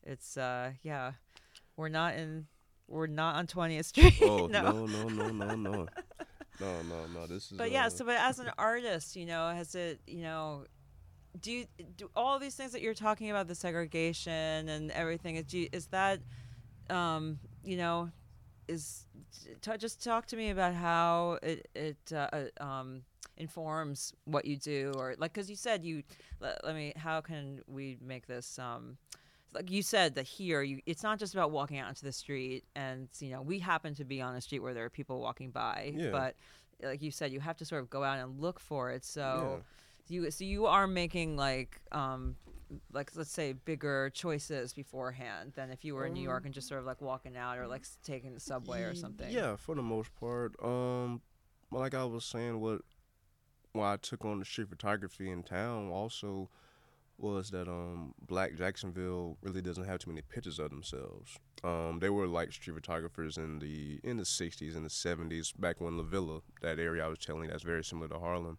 it's 0.03 0.37
uh 0.37 0.71
yeah 0.81 1.11
we're 1.75 1.89
not 1.89 2.13
in 2.15 2.45
we're 2.87 3.07
not 3.07 3.35
on 3.35 3.47
20th 3.47 3.85
street 3.85 4.13
Oh 4.21 4.47
no. 4.51 4.61
no, 4.61 4.85
no, 4.85 5.07
no, 5.07 5.27
no, 5.29 5.55
no, 5.55 5.87
no, 6.59 6.81
no, 6.83 7.05
no. 7.13 7.27
This 7.27 7.51
is. 7.51 7.57
but 7.57 7.71
yeah 7.71 7.85
uh, 7.85 7.89
so 7.89 8.05
but 8.05 8.15
as 8.17 8.39
an 8.39 8.51
artist 8.57 9.15
you 9.15 9.25
know 9.25 9.49
has 9.49 9.73
it 9.75 9.99
you 10.05 10.21
know 10.21 10.65
do 11.39 11.51
you 11.51 11.65
do 11.97 12.09
all 12.15 12.37
these 12.39 12.55
things 12.55 12.73
that 12.73 12.81
you're 12.81 12.93
talking 12.93 13.31
about 13.31 13.47
the 13.47 13.55
segregation 13.55 14.69
and 14.69 14.91
everything 14.91 15.37
is, 15.37 15.45
do 15.45 15.59
you, 15.59 15.69
is 15.71 15.87
that 15.87 16.19
um 16.89 17.39
you 17.63 17.75
know 17.77 18.09
is 18.67 19.05
t- 19.61 19.77
just 19.77 20.03
talk 20.03 20.25
to 20.27 20.35
me 20.35 20.49
about 20.49 20.73
how 20.73 21.37
it 21.41 21.67
it 21.75 21.97
uh, 22.13 22.27
uh, 22.59 22.63
um 22.63 23.01
informs 23.37 24.13
what 24.25 24.45
you 24.45 24.55
do 24.57 24.93
or 24.95 25.15
like 25.17 25.33
because 25.33 25.49
you 25.49 25.55
said 25.55 25.83
you 25.83 26.03
let, 26.39 26.63
let 26.63 26.75
me 26.75 26.93
how 26.95 27.19
can 27.19 27.61
we 27.67 27.97
make 27.99 28.27
this 28.27 28.59
um 28.59 28.95
like 29.53 29.71
you 29.71 29.81
said 29.81 30.13
that 30.15 30.25
here 30.25 30.61
you 30.61 30.79
it's 30.85 31.01
not 31.03 31.17
just 31.17 31.33
about 31.33 31.49
walking 31.51 31.79
out 31.79 31.89
into 31.89 32.03
the 32.05 32.11
street 32.11 32.63
and 32.75 33.07
you 33.19 33.29
know 33.29 33.41
we 33.41 33.57
happen 33.59 33.93
to 33.95 34.05
be 34.05 34.21
on 34.21 34.35
a 34.35 34.41
street 34.41 34.59
where 34.59 34.73
there 34.73 34.85
are 34.85 34.89
people 34.89 35.19
walking 35.19 35.49
by 35.49 35.93
Yeah. 35.95 36.11
but 36.11 36.35
like 36.83 37.01
you 37.01 37.11
said 37.11 37.31
you 37.31 37.39
have 37.39 37.57
to 37.57 37.65
sort 37.65 37.81
of 37.81 37.89
go 37.89 38.03
out 38.03 38.19
and 38.19 38.39
look 38.39 38.59
for 38.59 38.91
it 38.91 39.03
so 39.03 39.61
yeah. 40.09 40.15
you 40.25 40.31
so 40.31 40.43
you 40.43 40.67
are 40.67 40.85
making 40.87 41.35
like 41.35 41.81
um 41.91 42.35
like 42.91 43.11
let's 43.15 43.31
say 43.31 43.53
bigger 43.53 44.09
choices 44.13 44.73
beforehand 44.73 45.53
than 45.55 45.71
if 45.71 45.83
you 45.83 45.95
were 45.95 46.05
in 46.05 46.13
New 46.13 46.21
York 46.23 46.45
and 46.45 46.53
just 46.53 46.67
sort 46.67 46.79
of 46.79 46.85
like 46.85 47.01
walking 47.01 47.37
out 47.37 47.57
or 47.57 47.67
like 47.67 47.83
taking 48.03 48.33
the 48.33 48.39
subway 48.39 48.83
or 48.83 48.95
something. 48.95 49.29
Yeah, 49.29 49.55
for 49.55 49.75
the 49.75 49.81
most 49.81 50.13
part. 50.15 50.55
Um, 50.63 51.21
like 51.71 51.93
I 51.93 52.05
was 52.05 52.25
saying, 52.25 52.59
what 52.59 52.81
why 53.73 53.93
I 53.93 53.97
took 53.97 54.23
on 54.25 54.39
the 54.39 54.45
street 54.45 54.69
photography 54.69 55.29
in 55.29 55.43
town 55.43 55.89
also 55.89 56.49
was 57.17 57.51
that 57.51 57.67
um 57.67 58.13
Black 58.27 58.55
Jacksonville 58.55 59.37
really 59.41 59.61
doesn't 59.61 59.85
have 59.85 59.99
too 59.99 60.09
many 60.09 60.21
pictures 60.21 60.59
of 60.59 60.69
themselves. 60.69 61.37
Um, 61.63 61.99
they 61.99 62.09
were 62.09 62.27
like 62.27 62.51
street 62.51 62.73
photographers 62.73 63.37
in 63.37 63.59
the 63.59 63.99
in 64.03 64.17
the 64.17 64.23
'60s 64.23 64.75
and 64.75 64.85
the 64.85 64.89
'70s, 64.89 65.53
back 65.59 65.79
when 65.79 65.97
LaVilla, 65.97 66.41
that 66.61 66.79
area 66.79 67.05
I 67.05 67.07
was 67.07 67.19
telling 67.19 67.45
you, 67.45 67.49
that's 67.49 67.63
very 67.63 67.83
similar 67.83 68.07
to 68.09 68.19
Harlem. 68.19 68.57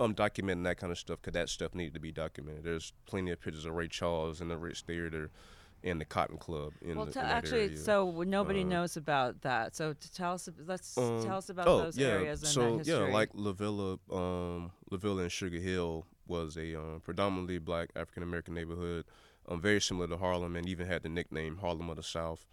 Um, 0.00 0.12
documenting 0.14 0.64
that 0.64 0.76
kind 0.78 0.90
of 0.90 0.98
stuff 0.98 1.20
because 1.20 1.34
that 1.34 1.48
stuff 1.48 1.72
needed 1.74 1.94
to 1.94 2.00
be 2.00 2.10
documented. 2.10 2.64
There's 2.64 2.92
plenty 3.06 3.30
of 3.30 3.40
pictures 3.40 3.64
of 3.64 3.74
Ray 3.74 3.86
Charles 3.86 4.40
in 4.40 4.48
the 4.48 4.56
Ritz 4.56 4.80
Theater 4.80 5.30
and 5.84 6.00
the 6.00 6.04
Cotton 6.04 6.36
Club 6.36 6.72
in, 6.82 6.96
Well, 6.96 7.06
the, 7.06 7.20
in 7.20 7.26
actually, 7.26 7.64
area. 7.66 7.76
so 7.76 8.22
nobody 8.26 8.62
Uh, 8.62 8.68
knows 8.68 8.96
about 8.96 9.42
that. 9.42 9.76
So 9.76 9.92
to 9.92 10.12
tell 10.12 10.32
us, 10.32 10.48
let's 10.66 10.98
Um, 10.98 11.22
tell 11.22 11.36
us 11.36 11.48
about 11.48 11.68
oh, 11.68 11.78
those 11.78 11.96
yeah. 11.96 12.08
areas 12.08 12.42
and 12.42 12.50
so 12.50 12.62
that 12.72 12.78
history. 12.78 13.06
yeah, 13.06 13.12
like 13.12 13.32
LaVilla, 13.34 13.98
um, 14.10 14.72
LaVilla 14.90 15.22
and 15.22 15.30
Sugar 15.32 15.58
Hill 15.60 16.06
was 16.26 16.56
a 16.56 16.74
um, 16.74 17.00
predominantly 17.04 17.58
black 17.58 17.90
African 17.94 18.22
American 18.24 18.54
neighborhood, 18.54 19.04
um, 19.46 19.60
very 19.60 19.80
similar 19.80 20.08
to 20.08 20.16
Harlem, 20.16 20.56
and 20.56 20.68
even 20.68 20.86
had 20.88 21.02
the 21.04 21.08
nickname 21.08 21.58
Harlem 21.58 21.88
of 21.90 21.96
the 21.96 22.02
South. 22.02 22.46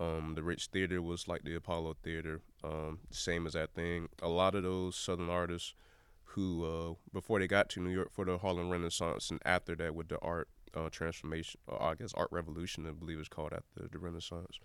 Um, 0.00 0.36
the 0.36 0.42
Ritz 0.44 0.68
Theater 0.68 1.02
was 1.02 1.26
like 1.28 1.42
the 1.42 1.54
Apollo 1.56 1.96
Theater, 2.02 2.40
um, 2.64 3.00
same 3.10 3.46
as 3.46 3.52
that 3.54 3.74
thing. 3.74 4.08
A 4.22 4.28
lot 4.28 4.54
of 4.54 4.62
those 4.62 4.94
Southern 4.96 5.28
artists 5.28 5.74
who, 6.30 6.64
uh, 6.64 6.94
before 7.12 7.38
they 7.38 7.46
got 7.46 7.68
to 7.70 7.80
New 7.80 7.90
York 7.90 8.10
for 8.12 8.24
the 8.24 8.38
Harlem 8.38 8.70
Renaissance, 8.70 9.30
and 9.30 9.40
after 9.44 9.74
that 9.76 9.94
with 9.94 10.08
the 10.08 10.18
art 10.20 10.48
uh, 10.74 10.88
transformation, 10.90 11.60
or 11.66 11.82
I 11.82 11.94
guess 11.94 12.12
art 12.14 12.28
revolution, 12.30 12.86
I 12.86 12.92
believe 12.92 13.18
it's 13.18 13.28
called 13.28 13.52
after 13.52 13.88
the 13.88 13.98
Renaissance. 13.98 14.58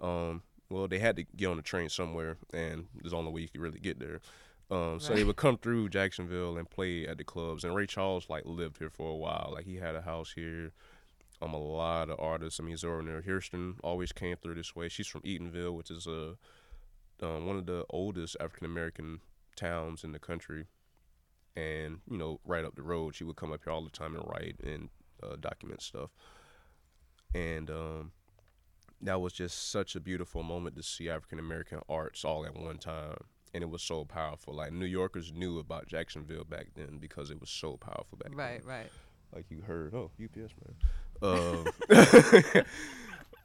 Um, 0.00 0.42
well, 0.68 0.88
they 0.88 0.98
had 0.98 1.16
to 1.16 1.24
get 1.36 1.46
on 1.46 1.56
the 1.56 1.62
train 1.62 1.88
somewhere, 1.88 2.36
and 2.52 2.86
there's 2.94 3.12
the 3.12 3.16
only 3.16 3.32
way 3.32 3.40
you 3.42 3.48
could 3.48 3.60
really 3.60 3.80
get 3.80 3.98
there. 3.98 4.20
Um, 4.70 5.00
so 5.00 5.14
they 5.14 5.24
would 5.24 5.36
come 5.36 5.58
through 5.58 5.88
Jacksonville 5.88 6.56
and 6.56 6.70
play 6.70 7.06
at 7.06 7.18
the 7.18 7.24
clubs. 7.24 7.64
And 7.64 7.74
Ray 7.74 7.86
Charles 7.86 8.30
like 8.30 8.44
lived 8.46 8.78
here 8.78 8.90
for 8.90 9.10
a 9.10 9.16
while. 9.16 9.50
Like 9.52 9.66
he 9.66 9.76
had 9.76 9.96
a 9.96 10.02
house 10.02 10.32
here. 10.32 10.70
Um, 11.42 11.54
a 11.54 11.58
lot 11.58 12.10
of 12.10 12.20
artists. 12.20 12.60
I 12.60 12.62
mean, 12.62 12.76
Zora 12.76 13.02
Neale 13.02 13.22
Hurston 13.22 13.76
always 13.82 14.12
came 14.12 14.36
through 14.36 14.54
this 14.54 14.76
way. 14.76 14.88
She's 14.88 15.08
from 15.08 15.22
Eatonville, 15.22 15.74
which 15.74 15.90
is 15.90 16.06
a 16.06 16.36
um, 17.22 17.46
one 17.46 17.56
of 17.56 17.66
the 17.66 17.84
oldest 17.90 18.36
African 18.38 18.66
American 18.66 19.20
towns 19.56 20.04
in 20.04 20.12
the 20.12 20.18
country. 20.18 20.66
And 21.56 21.98
you 22.08 22.16
know, 22.16 22.40
right 22.44 22.64
up 22.64 22.76
the 22.76 22.82
road, 22.82 23.14
she 23.14 23.24
would 23.24 23.36
come 23.36 23.52
up 23.52 23.60
here 23.64 23.72
all 23.72 23.84
the 23.84 23.90
time 23.90 24.14
and 24.14 24.24
write 24.26 24.56
and 24.62 24.88
uh, 25.22 25.36
document 25.40 25.82
stuff. 25.82 26.10
And 27.34 27.70
um, 27.70 28.12
that 29.02 29.20
was 29.20 29.32
just 29.32 29.70
such 29.70 29.96
a 29.96 30.00
beautiful 30.00 30.42
moment 30.42 30.76
to 30.76 30.82
see 30.82 31.08
African 31.08 31.38
American 31.38 31.80
arts 31.88 32.24
all 32.24 32.46
at 32.46 32.56
one 32.56 32.78
time. 32.78 33.16
And 33.52 33.64
it 33.64 33.70
was 33.70 33.82
so 33.82 34.04
powerful. 34.04 34.54
Like 34.54 34.72
New 34.72 34.86
Yorkers 34.86 35.32
knew 35.32 35.58
about 35.58 35.88
Jacksonville 35.88 36.44
back 36.44 36.68
then 36.76 36.98
because 37.00 37.30
it 37.30 37.40
was 37.40 37.50
so 37.50 37.76
powerful 37.76 38.16
back 38.18 38.30
then 38.30 38.38
right, 38.38 38.64
right. 38.64 38.90
like 39.34 39.46
you 39.50 39.60
heard. 39.62 39.92
Oh, 39.94 40.10
UPS 40.22 40.52
man. 40.62 40.74
Um, 41.22 41.66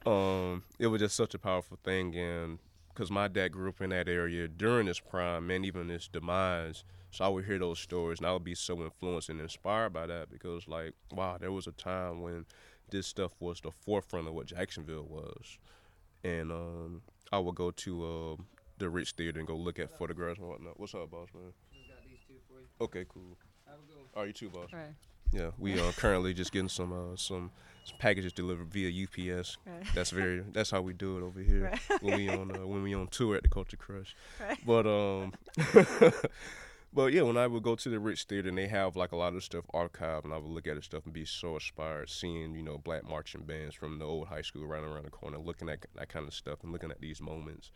um, 0.12 0.62
it 0.78 0.86
was 0.86 1.00
just 1.00 1.16
such 1.16 1.34
a 1.34 1.38
powerful 1.38 1.78
thing, 1.82 2.14
and 2.14 2.58
because 2.88 3.10
my 3.10 3.28
dad 3.28 3.48
grew 3.48 3.68
up 3.68 3.80
in 3.80 3.90
that 3.90 4.08
area 4.08 4.48
during 4.48 4.86
his 4.86 5.00
prime 5.00 5.50
and 5.50 5.66
even 5.66 5.88
his 5.88 6.08
demise, 6.08 6.84
so 7.16 7.24
I 7.24 7.28
would 7.28 7.44
hear 7.46 7.58
those 7.58 7.78
stories, 7.78 8.18
and 8.18 8.26
I 8.26 8.32
would 8.32 8.44
be 8.44 8.54
so 8.54 8.82
influenced 8.82 9.28
and 9.30 9.40
inspired 9.40 9.92
by 9.94 10.06
that 10.06 10.30
because, 10.30 10.68
like, 10.68 10.92
wow, 11.12 11.38
there 11.40 11.50
was 11.52 11.66
a 11.66 11.72
time 11.72 12.20
when 12.20 12.44
this 12.90 13.06
stuff 13.06 13.32
was 13.40 13.60
the 13.60 13.70
forefront 13.70 14.28
of 14.28 14.34
what 14.34 14.46
Jacksonville 14.46 15.06
was, 15.08 15.58
and 16.24 16.52
um, 16.52 17.02
I 17.32 17.38
would 17.38 17.54
go 17.54 17.70
to 17.70 18.36
uh, 18.38 18.42
the 18.78 18.90
Ritz 18.90 19.12
Theater 19.12 19.38
and 19.38 19.48
go 19.48 19.56
look 19.56 19.78
at 19.78 19.96
photographs 19.98 20.38
and 20.38 20.48
whatnot. 20.48 20.78
What's 20.78 20.94
up, 20.94 21.10
boss 21.10 21.28
man? 21.34 21.52
Okay, 22.80 23.06
cool. 23.08 23.36
Are 24.14 24.26
you 24.26 24.32
too, 24.32 24.50
boss? 24.50 24.72
Right. 24.72 24.94
Yeah, 25.32 25.50
we 25.58 25.80
are 25.80 25.92
currently 25.92 26.32
just 26.34 26.52
getting 26.52 26.68
some 26.68 26.92
uh, 26.92 27.16
some 27.16 27.50
some 27.84 27.98
packages 27.98 28.32
delivered 28.32 28.68
via 28.68 28.88
UPS. 29.04 29.56
Right. 29.66 29.82
That's 29.94 30.10
very 30.10 30.40
that's 30.52 30.70
how 30.70 30.82
we 30.82 30.92
do 30.92 31.18
it 31.18 31.22
over 31.22 31.40
here 31.40 31.64
Right. 31.90 32.02
when 32.02 32.16
we 32.16 32.28
on 32.28 32.54
uh, 32.54 32.66
when 32.66 32.82
we 32.82 32.94
on 32.94 33.08
tour 33.08 33.36
at 33.36 33.42
the 33.42 33.48
Culture 33.48 33.76
Crush. 33.76 34.14
Right. 34.40 34.58
But 34.64 34.86
um, 34.86 35.32
but 36.96 37.12
yeah, 37.12 37.20
when 37.20 37.36
I 37.36 37.46
would 37.46 37.62
go 37.62 37.74
to 37.76 37.88
the 37.90 38.00
Ritz 38.00 38.24
Theater 38.24 38.48
and 38.48 38.56
they 38.56 38.68
have 38.68 38.96
like 38.96 39.12
a 39.12 39.16
lot 39.16 39.34
of 39.34 39.44
stuff 39.44 39.66
archived, 39.74 40.24
and 40.24 40.32
I 40.32 40.38
would 40.38 40.50
look 40.50 40.66
at 40.66 40.76
the 40.76 40.82
stuff 40.82 41.04
and 41.04 41.12
be 41.12 41.26
so 41.26 41.54
inspired, 41.54 42.08
seeing 42.08 42.54
you 42.54 42.62
know 42.62 42.78
black 42.78 43.04
marching 43.04 43.42
bands 43.42 43.74
from 43.74 43.98
the 43.98 44.06
old 44.06 44.28
high 44.28 44.40
school 44.40 44.66
right 44.66 44.82
around 44.82 45.04
the 45.04 45.10
corner, 45.10 45.36
looking 45.36 45.68
at 45.68 45.84
that 45.94 46.08
kind 46.08 46.26
of 46.26 46.32
stuff 46.32 46.60
and 46.62 46.72
looking 46.72 46.90
at 46.90 47.02
these 47.02 47.20
moments, 47.20 47.70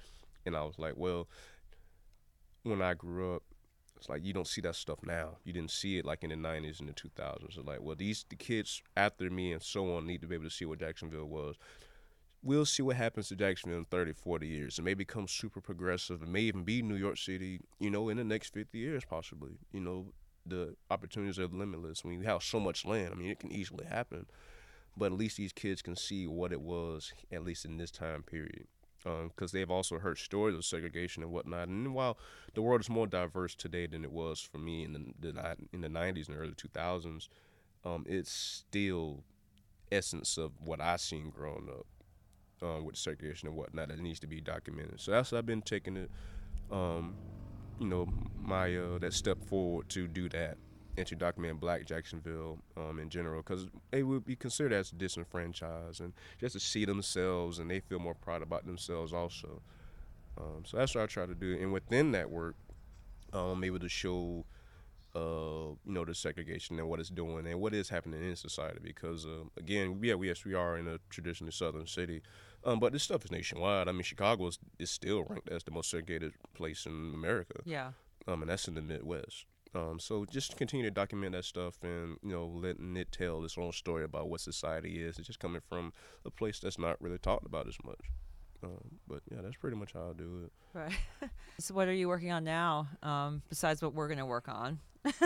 and 0.46 0.56
I 0.56 0.62
was 0.64 0.78
like, 0.78 0.94
well, 0.96 1.28
when 2.62 2.83
I 2.83 2.94
grew 2.94 3.37
up. 3.37 3.42
It's 3.96 4.09
like 4.09 4.24
you 4.24 4.33
don't 4.33 4.48
see 4.48 4.62
that 4.62 4.76
stuff 4.76 5.00
now. 5.02 5.37
You 5.44 5.52
didn't 5.52 5.72
see 5.72 5.98
it 5.98 6.06
like 6.06 6.24
in 6.24 6.30
the 6.30 6.37
'90s 6.37 6.80
and 6.80 6.88
the 6.88 6.94
2000s. 6.94 7.52
So 7.52 7.61
like, 7.61 7.83
well, 7.83 7.94
these 7.94 8.24
the 8.30 8.35
kids 8.35 8.83
after 8.96 9.28
me 9.28 9.52
and 9.52 9.62
so 9.62 9.94
on 9.94 10.06
need 10.06 10.22
to 10.22 10.26
be 10.26 10.37
able 10.37 10.46
to 10.46 10.50
see 10.50 10.64
what 10.64 10.78
Jacksonville 10.80 11.26
was. 11.26 11.56
We'll 12.42 12.64
see 12.64 12.83
what 12.83 12.96
happens 12.96 13.29
to 13.29 13.37
Jacksonville 13.37 13.81
in 13.81 13.85
30, 13.85 14.14
40 14.14 14.46
years. 14.46 14.79
It 14.79 14.83
may 14.83 14.94
become 14.94 15.29
super 15.29 15.61
progressive. 15.61 16.22
It 16.22 16.29
may 16.29 16.40
even 16.40 16.64
be 16.64 16.81
New 16.81 16.94
York 16.94 17.18
City, 17.18 17.61
you 17.79 17.90
know, 17.90 18.09
in 18.09 18.16
the 18.16 18.24
next 18.24 18.55
50 18.55 18.79
years, 18.79 19.05
possibly. 19.05 19.59
You 19.72 19.81
know, 19.81 20.07
the 20.46 20.74
opportunities 20.90 21.38
are 21.38 21.46
limitless. 21.48 22.03
When 22.03 22.14
you 22.14 22.22
have 22.22 22.42
so 22.42 22.59
much 22.59 22.87
land, 22.87 23.11
I 23.12 23.16
mean, 23.16 23.31
it 23.31 23.40
can 23.40 23.53
easily 23.53 23.85
happen. 23.85 24.24
But 24.96 25.12
at 25.12 25.18
least 25.18 25.37
these 25.37 25.53
kids 25.53 25.83
can 25.83 25.96
see 25.96 26.26
what 26.26 26.53
it 26.53 26.62
was, 26.62 27.12
at 27.31 27.44
least 27.44 27.66
in 27.66 27.76
this 27.76 27.90
time 27.90 28.22
period 28.22 28.66
because 29.03 29.53
they've 29.53 29.70
also 29.70 29.98
heard 29.98 30.18
stories 30.18 30.55
of 30.55 30.64
segregation 30.64 31.22
and 31.22 31.33
whatnot. 31.33 31.68
And 31.68 31.94
while 31.94 32.18
the 32.55 32.62
world 32.62 32.81
is 32.81 32.90
more 32.90 33.07
diverse 33.07 33.55
today 33.55 33.87
than 33.87 34.05
it 34.05 34.12
was 34.12 34.40
for 34.40 34.59
me 34.59 34.85
in 34.85 34.92
the, 34.92 35.33
the 35.33 35.57
in 35.72 35.81
the 35.81 35.88
'90s 35.88 36.29
and 36.29 36.37
early 36.37 36.53
2000s, 36.53 37.29
um, 37.85 38.05
it's 38.07 38.31
still 38.31 39.22
essence 39.90 40.37
of 40.37 40.53
what 40.62 40.81
I 40.81 40.96
seen 40.96 41.31
growing 41.31 41.68
up 41.68 41.87
um, 42.62 42.85
with 42.85 42.96
segregation 42.96 43.49
and 43.49 43.57
whatnot 43.57 43.88
that 43.88 43.99
needs 43.99 44.20
to 44.20 44.27
be 44.27 44.40
documented. 44.40 45.01
So 45.01 45.12
that's 45.12 45.33
what 45.33 45.38
I've 45.38 45.46
been 45.46 45.62
taking 45.62 45.96
it, 45.96 46.11
um, 46.70 47.16
you 47.79 47.87
know, 47.87 48.07
my 48.40 48.77
uh, 48.77 48.99
that 48.99 49.14
step 49.14 49.42
forward 49.44 49.88
to 49.90 50.07
do 50.07 50.29
that 50.31 50.57
and 50.96 51.07
to 51.07 51.14
document 51.14 51.61
Black 51.61 51.87
Jacksonville 51.87 52.59
um, 52.77 52.99
in 52.99 53.09
general 53.09 53.42
because 53.42 53.66
they 53.90 54.03
would 54.03 54.25
be 54.25 54.37
considered 54.37 54.73
as 54.73 54.90
disenfranchised 54.90 56.01
and 56.01 56.12
just 56.38 56.55
to 56.55 56.61
see 56.61 56.85
themselves 56.85 57.59
and 57.59 57.70
they 57.70 57.81
feel 57.81 57.99
more 57.99 58.14
proud 58.14 58.42
about 58.42 58.66
themselves 58.66 59.12
also. 59.12 59.62
Um, 60.38 60.64
so 60.64 60.77
that's 60.77 60.94
what 60.94 61.03
I 61.03 61.07
try 61.07 61.27
to 61.27 61.35
do, 61.35 61.59
and 61.61 61.73
within 61.73 62.12
that 62.12 62.31
work, 62.31 62.57
um, 63.33 63.40
I'm 63.40 63.64
able 63.64 63.79
to 63.81 63.88
show, 63.88 64.44
uh, 65.14 65.75
you 65.85 65.92
know, 65.92 66.05
the 66.05 66.14
segregation 66.14 66.79
and 66.79 66.88
what 66.88 67.01
it's 67.01 67.11
doing 67.11 67.46
and 67.46 67.61
what 67.61 67.75
is 67.75 67.88
happening 67.88 68.23
in 68.23 68.37
society. 68.37 68.81
Because 68.83 69.27
uh, 69.27 69.44
again, 69.57 69.99
yeah, 70.03 70.14
we, 70.14 70.29
yes, 70.29 70.44
we 70.44 70.55
are 70.55 70.79
in 70.79 70.87
a 70.88 70.99
traditionally 71.11 71.53
southern 71.53 71.87
city, 71.87 72.23
um, 72.64 72.79
but 72.81 72.92
this 72.92 73.03
stuff 73.03 73.25
is 73.25 73.31
nationwide. 73.31 73.88
I 73.88 73.92
mean, 73.92 74.03
Chicago 74.03 74.46
is, 74.49 74.59
is 74.79 74.90
still 74.90 75.25
ranked 75.29 75.49
as 75.51 75.62
the 75.64 75.70
most 75.70 75.90
segregated 75.90 76.33
place 76.55 76.87
in 76.87 77.12
America, 77.14 77.61
Yeah. 77.64 77.92
um, 78.29 78.42
and 78.42 78.51
that's 78.51 78.68
in 78.68 78.75
the 78.75 78.83
Midwest. 78.83 79.46
Um, 79.75 80.01
so 80.01 80.25
just 80.25 80.57
continue 80.57 80.85
to 80.87 80.90
document 80.90 81.33
that 81.33 81.44
stuff 81.44 81.75
and 81.85 82.16
you 82.25 82.31
know 82.33 82.44
letting 82.46 82.96
it 82.96 83.12
tell 83.12 83.44
its 83.44 83.57
own 83.57 83.70
story 83.73 84.03
about 84.05 84.29
what 84.29 84.40
society 84.40 85.01
is. 85.01 85.16
It's 85.18 85.29
just 85.29 85.38
coming 85.38 85.61
from 85.68 85.92
a 86.25 86.31
place 86.31 86.59
that's 86.59 86.77
not 86.79 87.01
really 87.01 87.18
talked 87.18 87.46
about 87.46 87.68
as 87.68 87.77
much. 87.85 88.01
Um, 88.64 88.99
but 89.09 89.20
yeah, 89.31 89.38
that's 89.42 89.57
pretty 89.57 89.77
much 89.77 89.92
how 89.94 90.11
I 90.11 90.12
do 90.18 90.42
it. 90.46 90.53
Right. 90.77 91.31
so 91.61 91.73
what 91.75 91.87
are 91.88 91.92
you 91.94 92.09
working 92.09 92.33
on 92.33 92.42
now 92.44 92.88
um, 93.03 93.42
besides 93.49 93.81
what 93.81 93.94
we're 93.94 94.09
going 94.09 94.18
to 94.18 94.27
work 94.27 94.49
on? 94.49 94.81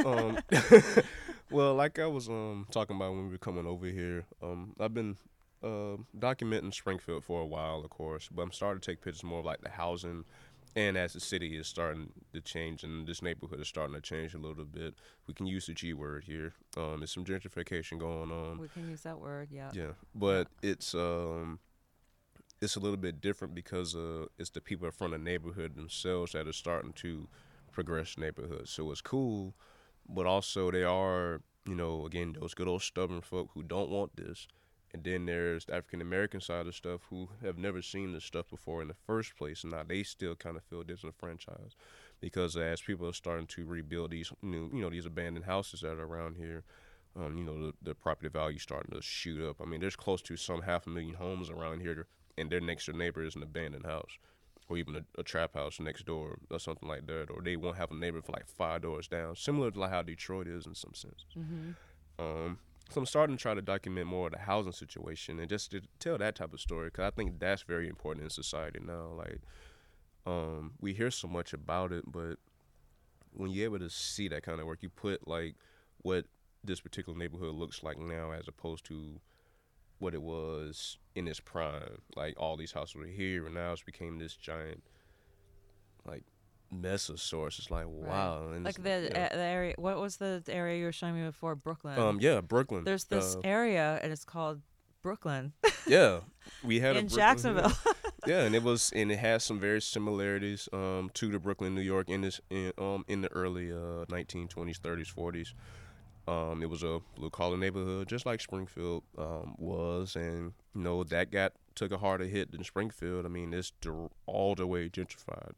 um, 0.04 0.38
well, 1.50 1.74
like 1.74 1.98
I 1.98 2.06
was 2.06 2.28
um 2.28 2.66
talking 2.70 2.96
about 2.96 3.12
when 3.12 3.24
we 3.26 3.30
were 3.32 3.38
coming 3.38 3.66
over 3.66 3.86
here, 3.86 4.26
um, 4.42 4.74
I've 4.78 4.92
been 4.94 5.16
uh, 5.64 5.96
documenting 6.18 6.74
Springfield 6.74 7.24
for 7.24 7.40
a 7.40 7.46
while, 7.46 7.80
of 7.84 7.90
course, 7.90 8.28
but 8.32 8.42
I'm 8.42 8.52
starting 8.52 8.80
to 8.80 8.90
take 8.90 9.00
pictures 9.00 9.24
more 9.24 9.40
of 9.40 9.46
like 9.46 9.62
the 9.62 9.70
housing, 9.70 10.24
and 10.76 10.96
as 10.96 11.12
the 11.14 11.20
city 11.20 11.56
is 11.56 11.66
starting 11.66 12.10
to 12.32 12.40
change 12.40 12.82
and 12.82 13.06
this 13.06 13.22
neighborhood 13.22 13.60
is 13.60 13.68
starting 13.68 13.94
to 13.94 14.00
change 14.00 14.34
a 14.34 14.38
little 14.38 14.64
bit, 14.64 14.94
we 15.26 15.34
can 15.34 15.46
use 15.46 15.66
the 15.66 15.72
G 15.72 15.94
word 15.94 16.24
here. 16.24 16.52
Um, 16.76 16.96
there's 16.98 17.12
some 17.12 17.24
gentrification 17.24 17.98
going 17.98 18.30
on. 18.30 18.58
we 18.58 18.68
can 18.68 18.88
use 18.88 19.02
that 19.02 19.18
word. 19.18 19.48
Yeah. 19.50 19.70
Yeah, 19.72 19.92
but 20.14 20.48
it's 20.62 20.94
um, 20.94 21.60
it's 22.60 22.76
a 22.76 22.80
little 22.80 22.96
bit 22.96 23.20
different 23.20 23.54
because 23.54 23.94
uh, 23.94 24.26
it's 24.38 24.50
the 24.50 24.60
people 24.60 24.90
from 24.90 25.12
the 25.12 25.18
neighborhood 25.18 25.76
themselves 25.76 26.32
that 26.32 26.46
are 26.48 26.52
starting 26.52 26.92
to 26.94 27.28
progress 27.72 28.16
neighborhoods. 28.18 28.70
So 28.70 28.90
it's 28.90 29.00
cool, 29.00 29.54
but 30.08 30.26
also 30.26 30.70
they 30.70 30.84
are, 30.84 31.40
you 31.66 31.74
know, 31.74 32.04
again 32.06 32.36
those 32.38 32.54
good 32.54 32.68
old 32.68 32.82
stubborn 32.82 33.20
folk 33.20 33.50
who 33.54 33.62
don't 33.62 33.90
want 33.90 34.16
this, 34.16 34.48
And 34.94 35.02
then 35.02 35.26
there's 35.26 35.64
the 35.64 35.74
African 35.74 36.00
American 36.00 36.40
side 36.40 36.68
of 36.68 36.74
stuff 36.74 37.00
who 37.10 37.28
have 37.42 37.58
never 37.58 37.82
seen 37.82 38.12
this 38.12 38.24
stuff 38.24 38.48
before 38.48 38.80
in 38.80 38.86
the 38.86 38.94
first 38.94 39.36
place, 39.36 39.64
and 39.64 39.72
now 39.72 39.82
they 39.82 40.04
still 40.04 40.36
kind 40.36 40.56
of 40.56 40.62
feel 40.62 40.84
disenfranchised 40.84 41.74
because 42.20 42.56
as 42.56 42.80
people 42.80 43.08
are 43.08 43.12
starting 43.12 43.48
to 43.48 43.66
rebuild 43.66 44.12
these 44.12 44.32
new, 44.40 44.70
you 44.72 44.80
know, 44.80 44.90
these 44.90 45.04
abandoned 45.04 45.46
houses 45.46 45.80
that 45.80 45.98
are 45.98 46.04
around 46.04 46.36
here, 46.36 46.62
um, 47.16 47.36
you 47.36 47.42
know, 47.42 47.66
the, 47.66 47.72
the 47.82 47.94
property 47.96 48.28
value 48.28 48.58
starting 48.60 48.94
to 48.94 49.02
shoot 49.02 49.44
up. 49.44 49.60
I 49.60 49.64
mean, 49.64 49.80
there's 49.80 49.96
close 49.96 50.22
to 50.22 50.36
some 50.36 50.62
half 50.62 50.86
a 50.86 50.90
million 50.90 51.16
homes 51.16 51.50
around 51.50 51.80
here, 51.80 52.06
and 52.38 52.48
their 52.48 52.60
next 52.60 52.86
door 52.86 52.94
neighbor 52.96 53.24
is 53.24 53.34
an 53.34 53.42
abandoned 53.42 53.86
house, 53.86 54.12
or 54.68 54.78
even 54.78 54.94
a, 54.94 55.04
a 55.18 55.24
trap 55.24 55.54
house 55.54 55.80
next 55.80 56.06
door, 56.06 56.38
or 56.52 56.60
something 56.60 56.88
like 56.88 57.08
that, 57.08 57.30
or 57.30 57.42
they 57.42 57.56
won't 57.56 57.78
have 57.78 57.90
a 57.90 57.96
neighbor 57.96 58.22
for 58.22 58.30
like 58.30 58.46
five 58.46 58.82
doors 58.82 59.08
down, 59.08 59.34
similar 59.34 59.72
to 59.72 59.80
like 59.80 59.90
how 59.90 60.02
Detroit 60.02 60.46
is 60.46 60.66
in 60.66 60.74
some 60.76 60.94
sense. 60.94 61.26
Mm-hmm. 61.36 61.72
Um, 62.24 62.58
so 62.94 63.00
I'm 63.00 63.06
starting 63.06 63.36
to 63.36 63.42
try 63.42 63.54
to 63.54 63.62
document 63.62 64.06
more 64.06 64.26
of 64.26 64.32
the 64.32 64.38
housing 64.38 64.72
situation 64.72 65.40
and 65.40 65.48
just 65.48 65.72
to 65.72 65.80
tell 65.98 66.16
that 66.18 66.36
type 66.36 66.52
of 66.52 66.60
story 66.60 66.86
because 66.86 67.04
I 67.04 67.10
think 67.10 67.40
that's 67.40 67.62
very 67.62 67.88
important 67.88 68.22
in 68.22 68.30
society 68.30 68.78
now. 68.80 69.08
Like, 69.16 69.40
um, 70.24 70.74
we 70.80 70.94
hear 70.94 71.10
so 71.10 71.26
much 71.26 71.52
about 71.52 71.90
it, 71.90 72.04
but 72.06 72.36
when 73.32 73.50
you're 73.50 73.64
able 73.64 73.80
to 73.80 73.90
see 73.90 74.28
that 74.28 74.44
kind 74.44 74.60
of 74.60 74.66
work, 74.66 74.78
you 74.80 74.90
put 74.90 75.26
like 75.26 75.56
what 76.02 76.26
this 76.62 76.80
particular 76.80 77.18
neighborhood 77.18 77.56
looks 77.56 77.82
like 77.82 77.98
now 77.98 78.30
as 78.30 78.46
opposed 78.46 78.84
to 78.86 79.20
what 79.98 80.14
it 80.14 80.22
was 80.22 80.98
in 81.16 81.26
its 81.26 81.40
prime. 81.40 81.98
Like 82.14 82.34
all 82.38 82.56
these 82.56 82.72
houses 82.72 82.94
were 82.94 83.06
here, 83.06 83.46
and 83.46 83.56
now 83.56 83.72
it's 83.72 83.82
became 83.82 84.20
this 84.20 84.36
giant, 84.36 84.84
like 86.06 86.22
mess 86.80 87.08
of 87.08 87.20
sorts. 87.20 87.58
It's 87.58 87.70
like 87.70 87.86
wow, 87.88 88.50
and 88.52 88.64
Like 88.64 88.82
the, 88.82 89.10
yeah. 89.12 89.28
the 89.28 89.42
area. 89.42 89.74
What 89.76 89.98
was 89.98 90.16
the 90.16 90.42
area 90.48 90.78
you 90.78 90.84
were 90.84 90.92
showing 90.92 91.14
me 91.14 91.26
before? 91.26 91.54
Brooklyn. 91.54 91.98
um 91.98 92.18
yeah 92.20 92.40
Brooklyn. 92.40 92.84
There's 92.84 93.04
this 93.04 93.36
uh, 93.36 93.40
area, 93.44 93.98
and 94.02 94.12
it's 94.12 94.24
called 94.24 94.60
Brooklyn 95.02 95.52
yeah 95.86 96.20
we 96.62 96.80
had 96.80 96.96
a 96.96 97.00
in. 97.00 97.08
Jacksonville. 97.08 97.72
yeah, 98.26 98.40
and 98.42 98.54
it 98.54 98.62
was 98.62 98.92
and 98.94 99.10
it 99.12 99.18
has 99.18 99.44
some 99.44 99.60
very 99.60 99.80
similarities 99.80 100.68
um, 100.72 101.10
to 101.14 101.30
the 101.30 101.38
Brooklyn, 101.38 101.74
New 101.74 101.80
York 101.80 102.08
in 102.08 102.22
this 102.22 102.40
in, 102.50 102.72
um, 102.78 103.04
in 103.08 103.20
the 103.20 103.30
early 103.32 103.70
uh, 103.70 104.06
1920s, 104.06 104.78
30s, 104.80 105.14
40s. 105.14 105.52
Um, 106.26 106.62
it 106.62 106.70
was 106.70 106.82
a 106.82 107.00
blue 107.16 107.28
collar 107.28 107.58
neighborhood, 107.58 108.08
just 108.08 108.24
like 108.24 108.40
Springfield 108.40 109.02
um, 109.18 109.54
was, 109.58 110.16
and 110.16 110.52
you 110.74 110.80
know 110.80 111.04
that 111.04 111.30
got 111.30 111.52
took 111.74 111.92
a 111.92 111.98
harder 111.98 112.24
hit 112.24 112.52
than 112.52 112.64
Springfield. 112.64 113.26
I 113.26 113.28
mean, 113.28 113.52
it's 113.52 113.72
all 114.26 114.54
the 114.54 114.66
way 114.66 114.88
gentrified. 114.88 115.52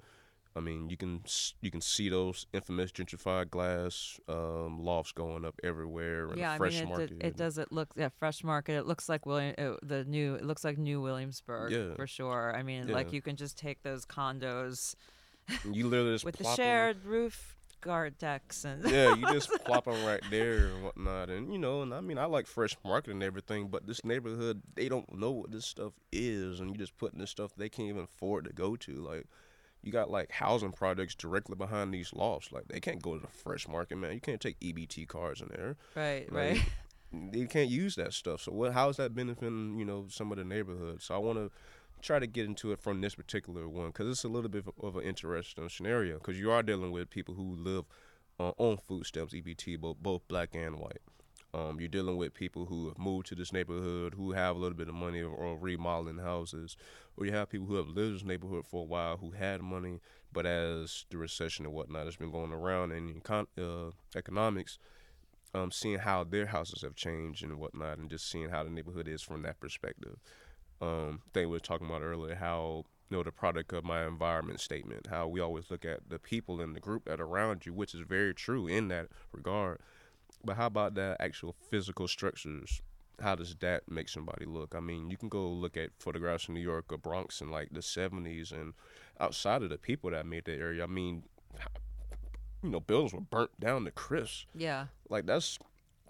I 0.56 0.60
mean, 0.60 0.88
you 0.88 0.96
can 0.96 1.22
you 1.60 1.70
can 1.70 1.82
see 1.82 2.08
those 2.08 2.46
infamous 2.54 2.90
gentrified 2.90 3.50
glass 3.50 4.18
um, 4.28 4.78
lofts 4.80 5.12
going 5.12 5.44
up 5.44 5.54
everywhere. 5.62 6.28
And 6.28 6.38
yeah, 6.38 6.52
I 6.52 6.56
fresh 6.56 6.72
mean, 6.74 6.82
it, 6.82 6.88
market. 6.88 7.10
it, 7.12 7.26
it 7.26 7.36
doesn't 7.36 7.70
look 7.72 7.88
yeah 7.94 8.08
fresh 8.18 8.42
market. 8.42 8.72
It 8.72 8.86
looks 8.86 9.08
like 9.08 9.26
William 9.26 9.54
uh, 9.58 9.74
the 9.82 10.04
new. 10.04 10.34
It 10.34 10.44
looks 10.44 10.64
like 10.64 10.78
New 10.78 11.00
Williamsburg 11.02 11.72
Yeah. 11.72 11.94
for 11.94 12.06
sure. 12.06 12.54
I 12.56 12.62
mean, 12.62 12.88
like 12.88 13.12
you 13.12 13.20
can 13.20 13.36
just 13.36 13.58
take 13.58 13.82
those 13.82 14.06
condos 14.06 14.94
And 15.64 15.76
you 15.76 15.86
literally 15.88 16.14
just 16.14 16.24
with 16.28 16.36
the 16.36 16.44
shared 16.54 17.04
roof 17.04 17.52
guard 17.82 18.18
decks 18.18 18.64
and 18.64 18.82
yeah, 18.90 19.14
you 19.14 19.26
just 19.32 19.50
plop 19.64 19.84
them 19.84 20.04
right 20.04 20.22
there 20.30 20.68
and 20.68 20.82
whatnot, 20.82 21.28
and 21.28 21.52
you 21.52 21.58
know, 21.58 21.82
and 21.82 21.92
I 21.92 22.00
mean, 22.00 22.18
I 22.18 22.24
like 22.24 22.46
fresh 22.46 22.74
market 22.84 23.10
and 23.10 23.22
everything, 23.22 23.68
but 23.68 23.86
this 23.86 24.04
neighborhood, 24.04 24.62
they 24.74 24.88
don't 24.88 25.14
know 25.14 25.30
what 25.32 25.50
this 25.52 25.66
stuff 25.66 25.92
is, 26.10 26.60
and 26.60 26.70
you 26.70 26.76
just 26.78 26.96
putting 26.96 27.20
this 27.20 27.30
stuff 27.30 27.52
they 27.56 27.68
can't 27.68 27.88
even 27.90 28.04
afford 28.04 28.46
to 28.46 28.52
go 28.52 28.74
to. 28.76 28.92
Like, 28.94 29.26
you 29.86 29.92
got 29.92 30.10
like 30.10 30.32
housing 30.32 30.72
projects 30.72 31.14
directly 31.14 31.54
behind 31.54 31.94
these 31.94 32.12
lofts, 32.12 32.50
like 32.50 32.66
they 32.66 32.80
can't 32.80 33.00
go 33.00 33.14
to 33.14 33.20
the 33.20 33.28
fresh 33.28 33.68
market, 33.68 33.96
man. 33.96 34.12
You 34.12 34.20
can't 34.20 34.40
take 34.40 34.58
EBT 34.58 35.06
cars 35.06 35.40
in 35.40 35.48
there. 35.54 35.76
right, 35.94 36.30
Like, 36.32 36.56
right. 36.56 36.62
They 37.32 37.46
can't 37.46 37.70
use 37.70 37.94
that 37.94 38.12
stuff. 38.12 38.42
So 38.42 38.52
what? 38.52 38.72
How 38.72 38.88
is 38.88 38.96
that 38.96 39.14
benefiting? 39.14 39.78
You 39.78 39.84
know, 39.84 40.06
some 40.08 40.32
of 40.32 40.38
the 40.38 40.44
neighborhoods. 40.44 41.04
So 41.04 41.14
I 41.14 41.18
want 41.18 41.38
to 41.38 41.50
try 42.02 42.18
to 42.18 42.26
get 42.26 42.46
into 42.46 42.72
it 42.72 42.80
from 42.80 43.00
this 43.00 43.14
particular 43.14 43.68
one 43.68 43.86
because 43.86 44.10
it's 44.10 44.24
a 44.24 44.28
little 44.28 44.50
bit 44.50 44.64
of, 44.66 44.84
of 44.84 44.96
an 44.96 45.04
interesting 45.04 45.68
scenario 45.68 46.18
because 46.18 46.38
you 46.38 46.50
are 46.50 46.62
dealing 46.64 46.90
with 46.90 47.08
people 47.08 47.34
who 47.34 47.54
live 47.56 47.84
uh, 48.40 48.52
on 48.58 48.76
food 48.76 49.06
stamps, 49.06 49.34
EBT, 49.34 49.80
both 49.80 49.96
both 50.02 50.26
black 50.26 50.50
and 50.54 50.78
white. 50.80 51.00
Um, 51.54 51.78
you're 51.80 51.88
dealing 51.88 52.16
with 52.16 52.34
people 52.34 52.66
who 52.66 52.88
have 52.88 52.98
moved 52.98 53.28
to 53.28 53.34
this 53.34 53.52
neighborhood, 53.52 54.14
who 54.14 54.32
have 54.32 54.56
a 54.56 54.58
little 54.58 54.76
bit 54.76 54.88
of 54.88 54.94
money 54.94 55.22
or, 55.22 55.30
or 55.30 55.56
remodeling 55.56 56.18
houses, 56.18 56.76
or 57.16 57.24
you 57.24 57.32
have 57.32 57.48
people 57.48 57.66
who 57.66 57.76
have 57.76 57.88
lived 57.88 58.08
in 58.08 58.12
this 58.14 58.24
neighborhood 58.24 58.66
for 58.66 58.82
a 58.82 58.86
while 58.86 59.16
who 59.16 59.30
had 59.30 59.62
money, 59.62 60.00
but 60.32 60.44
as 60.44 61.06
the 61.10 61.16
recession 61.16 61.64
and 61.64 61.74
whatnot 61.74 62.04
has 62.04 62.16
been 62.16 62.30
going 62.30 62.52
around 62.52 62.92
in 62.92 63.20
econ- 63.20 63.46
uh, 63.58 63.90
economics, 64.14 64.78
um, 65.54 65.70
seeing 65.70 65.98
how 65.98 66.24
their 66.24 66.46
houses 66.46 66.82
have 66.82 66.94
changed 66.94 67.42
and 67.42 67.58
whatnot, 67.58 67.98
and 67.98 68.10
just 68.10 68.30
seeing 68.30 68.50
how 68.50 68.62
the 68.62 68.70
neighborhood 68.70 69.08
is 69.08 69.22
from 69.22 69.42
that 69.42 69.58
perspective. 69.60 70.18
Um, 70.82 71.22
thing 71.32 71.48
we 71.48 71.52
were 71.52 71.60
talking 71.60 71.86
about 71.86 72.02
earlier, 72.02 72.34
how 72.34 72.84
you 73.08 73.16
know 73.16 73.22
the 73.22 73.32
product 73.32 73.72
of 73.72 73.84
my 73.84 74.06
environment 74.06 74.60
statement, 74.60 75.06
how 75.06 75.26
we 75.28 75.40
always 75.40 75.70
look 75.70 75.84
at 75.84 76.10
the 76.10 76.18
people 76.18 76.60
in 76.60 76.74
the 76.74 76.80
group 76.80 77.06
that 77.06 77.20
around 77.20 77.64
you, 77.64 77.72
which 77.72 77.94
is 77.94 78.00
very 78.00 78.34
true 78.34 78.66
in 78.66 78.88
that 78.88 79.08
regard. 79.32 79.80
But 80.46 80.56
how 80.56 80.66
about 80.66 80.94
the 80.94 81.16
actual 81.20 81.54
physical 81.70 82.06
structures? 82.08 82.80
How 83.20 83.34
does 83.34 83.54
that 83.56 83.90
make 83.90 84.08
somebody 84.08 84.44
look? 84.44 84.74
I 84.76 84.80
mean, 84.80 85.10
you 85.10 85.16
can 85.16 85.28
go 85.28 85.48
look 85.48 85.76
at 85.76 85.90
photographs 85.98 86.48
in 86.48 86.54
New 86.54 86.60
York 86.60 86.92
or 86.92 86.98
Bronx 86.98 87.40
in 87.40 87.50
like 87.50 87.68
the 87.72 87.80
'70s, 87.80 88.52
and 88.52 88.74
outside 89.18 89.62
of 89.62 89.70
the 89.70 89.78
people 89.78 90.10
that 90.10 90.26
made 90.26 90.44
that 90.44 90.58
area, 90.58 90.84
I 90.84 90.86
mean, 90.86 91.24
you 92.62 92.70
know, 92.70 92.80
buildings 92.80 93.12
were 93.14 93.20
burnt 93.20 93.58
down 93.58 93.84
to 93.84 93.90
crisp. 93.90 94.46
yeah. 94.54 94.86
Like 95.08 95.26
that's. 95.26 95.58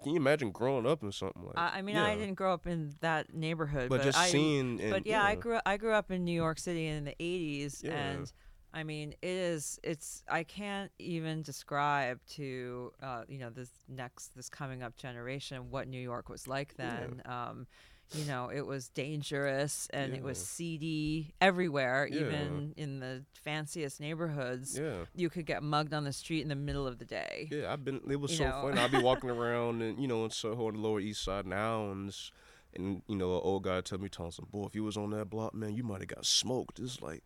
Can 0.03 0.11
you 0.11 0.17
imagine 0.17 0.51
growing 0.51 0.85
up 0.85 1.01
in 1.01 1.11
something 1.11 1.43
like? 1.43 1.57
I, 1.57 1.79
I 1.79 1.81
mean, 1.81 1.95
yeah. 1.95 2.05
I 2.05 2.13
didn't 2.13 2.35
grow 2.35 2.53
up 2.53 2.67
in 2.67 2.93
that 2.99 3.33
neighborhood, 3.33 3.89
but, 3.89 3.97
but, 3.97 4.03
just 4.03 4.17
I, 4.19 4.27
seeing. 4.27 4.79
And, 4.79 4.91
but 4.91 5.07
yeah, 5.07 5.23
I 5.23 5.33
grew 5.33 5.59
I 5.65 5.77
grew 5.77 5.93
up 5.93 6.11
in 6.11 6.23
New 6.23 6.35
York 6.35 6.59
City 6.59 6.85
in 6.85 7.05
the 7.05 7.15
80s 7.19 7.83
Yeah. 7.83 7.93
and 7.93 8.31
I 8.77 8.83
mean 8.83 9.13
it 9.21 9.27
is 9.53 9.79
it's 9.83 10.23
I 10.29 10.43
can't 10.43 10.91
even 10.99 11.41
describe 11.41 12.19
to 12.35 12.91
uh, 13.01 13.23
you 13.27 13.39
know 13.39 13.49
this 13.49 13.71
next 13.89 14.35
this 14.35 14.49
coming 14.49 14.83
up 14.83 14.95
generation 14.97 15.71
what 15.71 15.87
New 15.87 15.99
York 16.11 16.29
was 16.29 16.47
like 16.47 16.73
Yeah. 16.77 16.85
then 16.85 17.21
um, 17.25 17.67
you 18.13 18.23
know 18.25 18.49
it 18.53 18.65
was 18.65 18.89
dangerous 18.89 19.87
and 19.91 20.13
it 20.13 20.21
was 20.23 20.37
seedy 20.37 21.33
everywhere 21.41 22.07
Yeah. 22.09 22.19
even 22.21 22.73
in 22.77 22.99
the 22.99 23.23
fanciest 23.33 23.99
neighborhoods 23.99 24.77
Yeah. 24.79 25.05
you 25.15 25.29
could 25.29 25.45
get 25.47 25.63
mugged 25.63 25.93
on 25.93 26.03
the 26.03 26.13
street 26.13 26.41
in 26.41 26.47
the 26.49 26.55
middle 26.55 26.85
of 26.87 26.99
the 26.99 27.05
day 27.05 27.47
Yeah, 27.51 27.73
I've 27.73 27.83
been. 27.83 27.99
It 28.09 28.19
was 28.19 28.31
You 28.31 28.37
so 28.37 28.43
know. 28.45 28.61
fun. 28.61 28.77
I'd 28.77 28.91
be 28.91 29.01
walking 29.01 29.29
around 29.37 29.81
and 29.81 29.99
you 29.99 30.07
know 30.07 30.23
in 30.23 30.29
Soho 30.31 30.67
on 30.67 30.75
the 30.75 30.79
Lower 30.79 30.99
East 30.99 31.23
Side 31.23 31.45
now, 31.47 31.89
and 31.91 32.15
and 32.75 33.01
you 33.07 33.15
know 33.15 33.33
an 33.37 33.41
old 33.43 33.63
guy 33.63 33.81
tell 33.81 33.97
me, 33.97 34.07
Thompson, 34.09 34.45
boy, 34.51 34.65
if 34.67 34.75
you 34.75 34.83
was 34.83 34.97
on 34.97 35.09
that 35.11 35.29
block, 35.31 35.53
man, 35.55 35.73
you 35.75 35.83
might 35.83 36.01
have 36.01 36.09
got 36.15 36.25
smoked. 36.25 36.79
It's 36.79 37.01
like, 37.01 37.23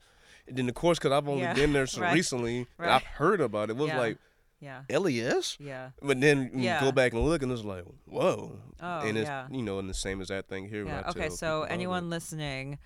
then 0.47 0.67
of 0.69 0.75
course, 0.75 0.97
because 0.99 1.11
I've 1.11 1.27
only 1.27 1.43
Yeah, 1.43 1.53
been 1.53 1.73
there 1.73 1.87
so 1.87 2.01
right, 2.01 2.13
recently, 2.13 2.67
right. 2.77 2.89
I've 2.89 3.03
heard 3.03 3.41
about 3.41 3.69
it. 3.69 3.73
It 3.73 3.77
was 3.77 3.89
Yeah. 3.89 3.99
like 3.99 4.17
yeah 4.59 4.83
LES, 4.95 5.57
yeah 5.59 5.89
but 6.03 6.21
then 6.21 6.51
you 6.53 6.69
go 6.79 6.91
back 6.91 7.13
and 7.13 7.23
look, 7.25 7.41
and 7.41 7.51
it's 7.51 7.63
like, 7.63 7.83
whoa. 8.05 8.59
Oh, 8.79 8.99
and 8.99 9.17
it's 9.17 9.27
yeah. 9.27 9.47
you 9.49 9.63
know, 9.63 9.79
and 9.79 9.89
the 9.89 9.93
same 9.93 10.21
as 10.21 10.27
that 10.27 10.47
thing 10.47 10.69
here. 10.69 10.85
Yeah. 10.85 11.09
Okay. 11.09 11.29
So 11.29 11.63
anyone 11.63 12.03
it. 12.05 12.09
listening, 12.09 12.77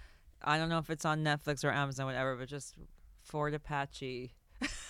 I 0.42 0.58
don't 0.58 0.70
know 0.70 0.80
if 0.80 0.90
it's 0.90 1.04
on 1.06 1.24
Netflix 1.24 1.66
or 1.66 1.72
Amazon, 1.72 2.06
whatever, 2.06 2.36
but 2.38 2.48
just 2.48 2.76
Fort 3.24 3.54
Apache 3.54 4.34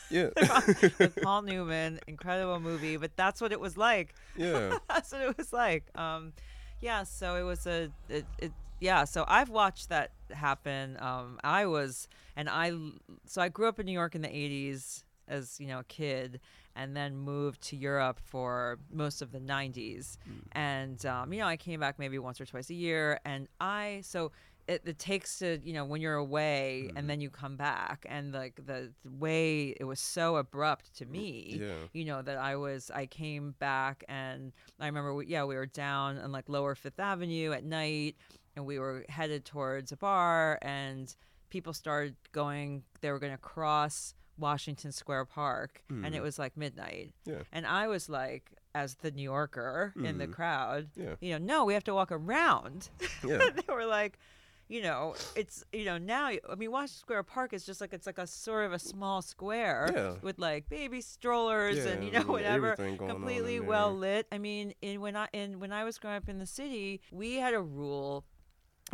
yeah, 0.10 0.30
with 1.00 1.18
Paul 1.24 1.42
Newman, 1.42 2.00
incredible 2.08 2.60
movie. 2.60 2.98
But 2.98 3.16
that's 3.16 3.42
what 3.42 3.52
it 3.52 3.60
was 3.60 3.78
like. 3.78 4.14
yeah, 4.36 4.78
That's 4.88 5.12
what 5.12 5.22
it 5.22 5.38
was 5.38 5.52
like. 5.52 5.86
Um, 5.98 6.34
yeah. 6.82 7.04
So 7.04 7.36
it 7.36 7.44
was 7.44 7.66
a 7.66 7.90
it. 8.10 8.26
it 8.38 8.52
yeah, 8.86 9.04
so 9.04 9.26
I've 9.28 9.50
watched 9.50 9.90
that 9.90 10.12
happen. 10.32 10.98
Um, 11.00 11.40
I 11.44 11.66
was, 11.66 12.08
and 12.36 12.48
I, 12.48 12.72
so 13.26 13.42
I 13.42 13.50
grew 13.50 13.68
up 13.68 13.80
in 13.80 13.88
New 13.88 13.92
York 13.92 14.14
in 14.14 14.22
the 14.22 14.28
'80s 14.28 15.04
as 15.28 15.60
you 15.60 15.66
know 15.66 15.80
a 15.80 15.84
kid, 15.86 16.40
and 16.76 16.96
then 16.96 17.18
moved 17.18 17.62
to 17.70 17.76
Europe 17.76 18.20
for 18.24 18.78
most 18.92 19.24
of 19.24 19.32
the 19.32 19.40
'90s. 19.40 20.18
And 20.52 21.04
um, 21.08 21.34
you 21.34 21.40
know, 21.40 21.48
I 21.48 21.58
came 21.58 21.80
back 21.80 21.98
maybe 21.98 22.20
once 22.20 22.40
or 22.40 22.46
twice 22.46 22.70
a 22.70 22.76
year, 22.76 23.20
and 23.26 23.48
I 23.60 24.02
so 24.04 24.32
it, 24.68 24.84
it 24.86 25.00
takes 25.00 25.40
to 25.40 25.60
you 25.64 25.74
know 25.74 25.86
when 25.86 26.00
you're 26.00 26.16
away 26.16 26.90
and 26.96 27.10
then 27.10 27.22
you 27.22 27.30
come 27.30 27.56
back 27.56 28.06
and 28.10 28.34
like 28.34 28.56
the, 28.66 28.92
the 29.04 29.12
way 29.12 29.76
it 29.80 29.84
was 29.84 30.00
so 30.00 30.38
abrupt 30.38 30.96
to 30.98 31.06
me 31.06 31.60
yeah. 31.62 31.74
you 31.94 32.04
know 32.04 32.24
that 32.24 32.38
i 32.38 32.56
was 32.56 32.90
i 32.90 33.06
came 33.06 33.54
back 33.60 34.04
and 34.10 34.54
i 34.80 34.88
remember 34.88 35.14
we, 35.14 35.28
yeah 35.28 35.44
we 35.44 35.56
were 35.56 35.68
down 35.68 36.18
on 36.18 36.32
like 36.32 36.50
lower 36.50 36.74
fifth 36.74 37.00
avenue 37.00 37.52
at 37.52 37.64
night 37.64 38.16
and 38.56 38.66
we 38.66 38.80
were 38.80 39.06
headed 39.10 39.46
towards 39.46 39.92
a 39.92 39.98
bar 39.98 40.58
and 40.62 41.16
people 41.50 41.74
started 41.74 42.16
going 42.32 42.84
they 43.02 43.12
were 43.12 43.20
going 43.20 43.32
to 43.32 43.38
cross 43.38 44.14
washington 44.38 44.92
square 44.92 45.24
park 45.26 45.82
and 45.90 46.14
it 46.14 46.22
was 46.22 46.38
like 46.38 46.58
midnight 46.58 47.14
Yeah. 47.26 47.44
and 47.54 47.66
i 47.66 47.88
was 47.88 48.10
like 48.10 48.52
as 48.74 48.96
the 48.96 49.12
new 49.12 49.24
yorker 49.24 49.94
in 50.04 50.18
the 50.18 50.28
Mhm. 50.28 50.34
crowd 50.34 50.90
Yeah. 50.96 51.16
you 51.22 51.32
know 51.32 51.38
no 51.38 51.64
we 51.66 51.74
have 51.74 51.86
to 51.86 51.94
walk 51.94 52.12
around 52.12 52.90
Yeah. 53.26 53.38
they 53.56 53.74
were 53.74 53.86
like 53.86 54.18
you 54.68 54.82
know, 54.82 55.14
it's 55.36 55.64
you 55.72 55.86
know 55.86 56.00
now. 56.00 56.26
I 56.30 56.56
mean, 56.58 56.72
Washington 56.72 56.98
Square 57.00 57.24
Park 57.26 57.54
is 57.54 57.68
just 57.68 57.82
like 57.82 57.94
it's 57.94 58.08
like 58.08 58.18
a 58.18 58.26
sort 58.26 58.66
of 58.66 58.74
a 58.74 58.80
small 58.80 59.22
square 59.22 59.92
Yeah. 59.94 60.16
with 60.24 60.40
like 60.40 60.68
baby 60.70 61.02
strollers 61.02 61.86
and 61.86 62.04
you 62.04 62.10
know 62.10 62.22
whatever, 62.24 62.72
everything 62.72 62.98
going 62.98 63.12
on 63.12 63.16
completely 63.18 63.60
well 63.60 63.94
lit. 63.94 64.26
I 64.32 64.40
mean, 64.40 64.74
in 64.82 65.02
when 65.02 65.16
I 65.16 65.28
in 65.34 65.60
when 65.60 65.72
I 65.72 65.84
was 65.84 66.00
growing 66.00 66.18
up 66.18 66.28
in 66.30 66.40
the 66.40 66.48
city, 66.48 67.00
we 67.12 67.36
had 67.36 67.54
a 67.54 67.62
rule 67.62 68.26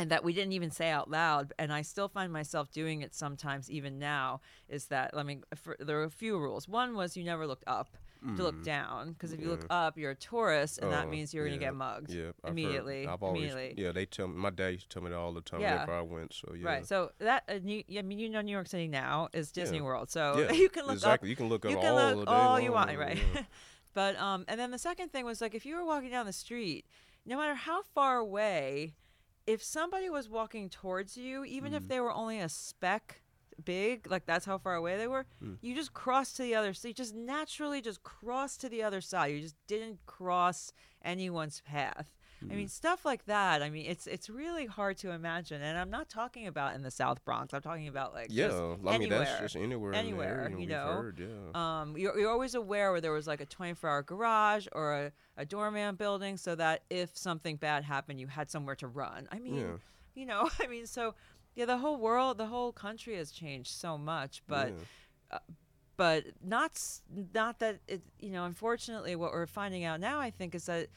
and 0.02 0.10
that 0.10 0.24
we 0.24 0.32
didn't 0.32 0.52
even 0.52 0.70
say 0.70 0.90
out 0.90 1.08
loud 1.10 1.52
and 1.60 1.72
i 1.72 1.80
still 1.82 2.08
find 2.08 2.32
myself 2.32 2.70
doing 2.72 3.02
it 3.02 3.14
sometimes 3.14 3.70
even 3.70 3.98
now 4.00 4.40
is 4.68 4.86
that 4.86 5.14
let 5.14 5.24
me 5.24 5.38
for, 5.54 5.76
there 5.78 6.00
are 6.00 6.04
a 6.04 6.10
few 6.10 6.36
rules 6.38 6.66
one 6.68 6.94
was 6.96 7.16
you 7.16 7.22
never 7.22 7.46
looked 7.46 7.64
up 7.66 7.96
to 8.36 8.42
look 8.44 8.62
down 8.62 9.12
because 9.12 9.32
if 9.32 9.40
you 9.40 9.48
look 9.48 9.66
up 9.68 9.98
you're 9.98 10.12
a 10.12 10.14
tourist 10.32 10.78
and 10.78 10.92
that 10.92 11.04
Mm. 11.06 11.08
Oh, 11.08 11.10
means 11.10 11.34
you're 11.34 11.44
going 11.44 11.58
to 11.58 11.64
get 11.66 11.74
mugged 11.74 12.10
Yeah, 12.10 12.28
I've 12.28 12.34
heard- 12.44 12.50
immediately 12.52 13.06
I've 13.08 13.20
always, 13.22 13.50
immediately 13.52 13.82
yeah, 13.82 13.90
they 13.90 14.06
tell 14.06 14.28
me. 14.28 14.36
My 14.36 14.50
dad 14.50 14.68
used 14.68 14.88
to 14.88 14.94
tell 14.94 15.02
me 15.02 15.10
that 15.10 15.16
all 15.16 15.32
the 15.32 15.40
time 15.40 15.60
Yeah. 15.60 15.72
whenever 15.72 15.92
I 15.92 16.02
went. 16.02 16.32
So 16.32 16.54
yeah, 16.54 16.66
right 16.70 16.86
so 16.86 17.10
that 17.18 17.42
uh, 17.48 17.58
New, 17.62 17.82
i 17.98 18.02
mean 18.02 18.20
you 18.20 18.28
know 18.28 18.40
new 18.40 18.52
york 18.52 18.68
city 18.68 18.86
now 18.86 19.28
is 19.32 19.50
disney 19.50 19.78
Yeah. 19.78 19.82
world 19.88 20.08
so 20.10 20.22
yeah, 20.38 20.52
you 20.62 20.68
can 20.68 20.84
look 20.86 20.94
exactly. 20.98 21.26
up 21.26 21.30
You 21.30 21.36
can 21.36 21.48
look 21.48 21.64
up 21.64 21.70
you 21.72 21.76
all 21.78 21.82
can 21.82 21.96
the 21.96 22.16
look 22.16 22.28
all 22.28 22.60
you 22.60 22.70
want 22.72 22.96
right 22.96 23.18
but 23.92 24.16
um 24.20 24.44
and 24.48 24.58
then 24.60 24.70
the 24.70 24.78
second 24.78 25.08
thing 25.10 25.24
was 25.24 25.40
like 25.40 25.54
if 25.56 25.66
you 25.66 25.74
were 25.76 25.84
walking 25.84 26.10
down 26.10 26.24
the 26.26 26.32
street 26.32 26.86
no 27.26 27.36
matter 27.36 27.54
how 27.56 27.82
far 27.82 28.18
away 28.18 28.94
if 29.46 29.62
somebody 29.62 30.08
was 30.08 30.28
walking 30.28 30.68
towards 30.70 31.16
you 31.16 31.44
even 31.44 31.72
Mm. 31.72 31.76
if 31.76 31.88
they 31.88 32.00
were 32.00 32.12
only 32.12 32.38
a 32.40 32.48
speck 32.48 33.22
big 33.64 34.10
like 34.10 34.24
that's 34.26 34.46
how 34.46 34.58
far 34.58 34.74
away 34.74 34.96
they 34.96 35.06
were 35.06 35.26
Mm. 35.42 35.58
you 35.60 35.74
just 35.74 35.92
crossed 35.92 36.36
to 36.36 36.42
the 36.42 36.54
other 36.54 36.72
side 36.72 36.88
you 36.88 36.94
just 36.94 37.14
naturally 37.14 37.80
just 37.80 38.02
crossed 38.02 38.60
to 38.62 38.68
the 38.68 38.82
other 38.82 39.00
side 39.00 39.26
you 39.32 39.40
just 39.40 39.56
didn't 39.66 40.04
cross 40.06 40.72
anyone's 41.04 41.60
path 41.60 42.14
I 42.50 42.54
Mm. 42.54 42.56
mean, 42.56 42.68
stuff 42.68 43.04
like 43.04 43.24
that. 43.26 43.62
I 43.62 43.70
mean, 43.70 43.86
it's 43.86 44.06
it's 44.06 44.28
really 44.28 44.66
hard 44.66 44.96
to 44.98 45.10
imagine, 45.10 45.62
and 45.62 45.78
I'm 45.78 45.90
not 45.90 46.08
talking 46.08 46.46
about 46.46 46.74
in 46.74 46.82
the 46.82 46.90
South 46.90 47.24
Bronx. 47.24 47.54
I'm 47.54 47.62
talking 47.62 47.88
about 47.88 48.12
like 48.14 48.28
Yeah, 48.30 48.48
just 48.48 48.58
I 48.60 48.66
mean 48.76 48.86
anywhere. 48.92 49.18
that's 49.20 49.40
just 49.40 49.56
anywhere. 49.56 49.94
anywhere, 49.94 50.40
area 50.46 50.58
you 50.58 50.66
know. 50.66 50.86
heard, 50.86 51.18
yeah. 51.20 51.80
Um, 51.80 51.96
you're, 51.96 52.18
you're 52.18 52.30
always 52.30 52.54
aware 52.54 52.90
where 52.92 53.00
there 53.00 53.12
was 53.12 53.26
like 53.26 53.40
a 53.40 53.46
24 53.46 53.88
hour 53.90 54.02
garage 54.02 54.66
or 54.72 54.94
a, 54.94 55.12
a 55.36 55.44
doorman 55.44 55.94
building 55.96 56.36
so 56.36 56.54
that 56.56 56.82
if 56.90 57.16
something 57.16 57.56
bad 57.56 57.84
happened, 57.84 58.18
you 58.20 58.26
had 58.26 58.50
somewhere 58.50 58.76
to 58.76 58.88
run. 58.88 59.28
I 59.30 59.38
mean, 59.38 59.54
yeah, 59.56 59.76
you 60.14 60.26
know, 60.26 60.48
I 60.60 60.66
mean, 60.66 60.86
so 60.86 61.14
yeah, 61.54 61.66
the 61.66 61.78
whole 61.78 61.98
world, 61.98 62.38
the 62.38 62.46
whole 62.46 62.72
country 62.72 63.16
has 63.16 63.30
changed 63.30 63.70
so 63.70 63.96
much, 63.98 64.42
but 64.48 64.72
yeah. 65.30 65.38
but 65.96 66.24
not 66.42 66.72
not 67.34 67.58
that 67.58 67.78
it 67.86 68.02
you 68.18 68.30
know 68.30 68.44
unfortunately 68.44 69.14
what 69.14 69.32
we're 69.32 69.46
finding 69.46 69.84
out 69.84 70.00
now 70.00 70.18
i 70.18 70.30
think 70.30 70.54
is 70.54 70.66
that 70.66 70.88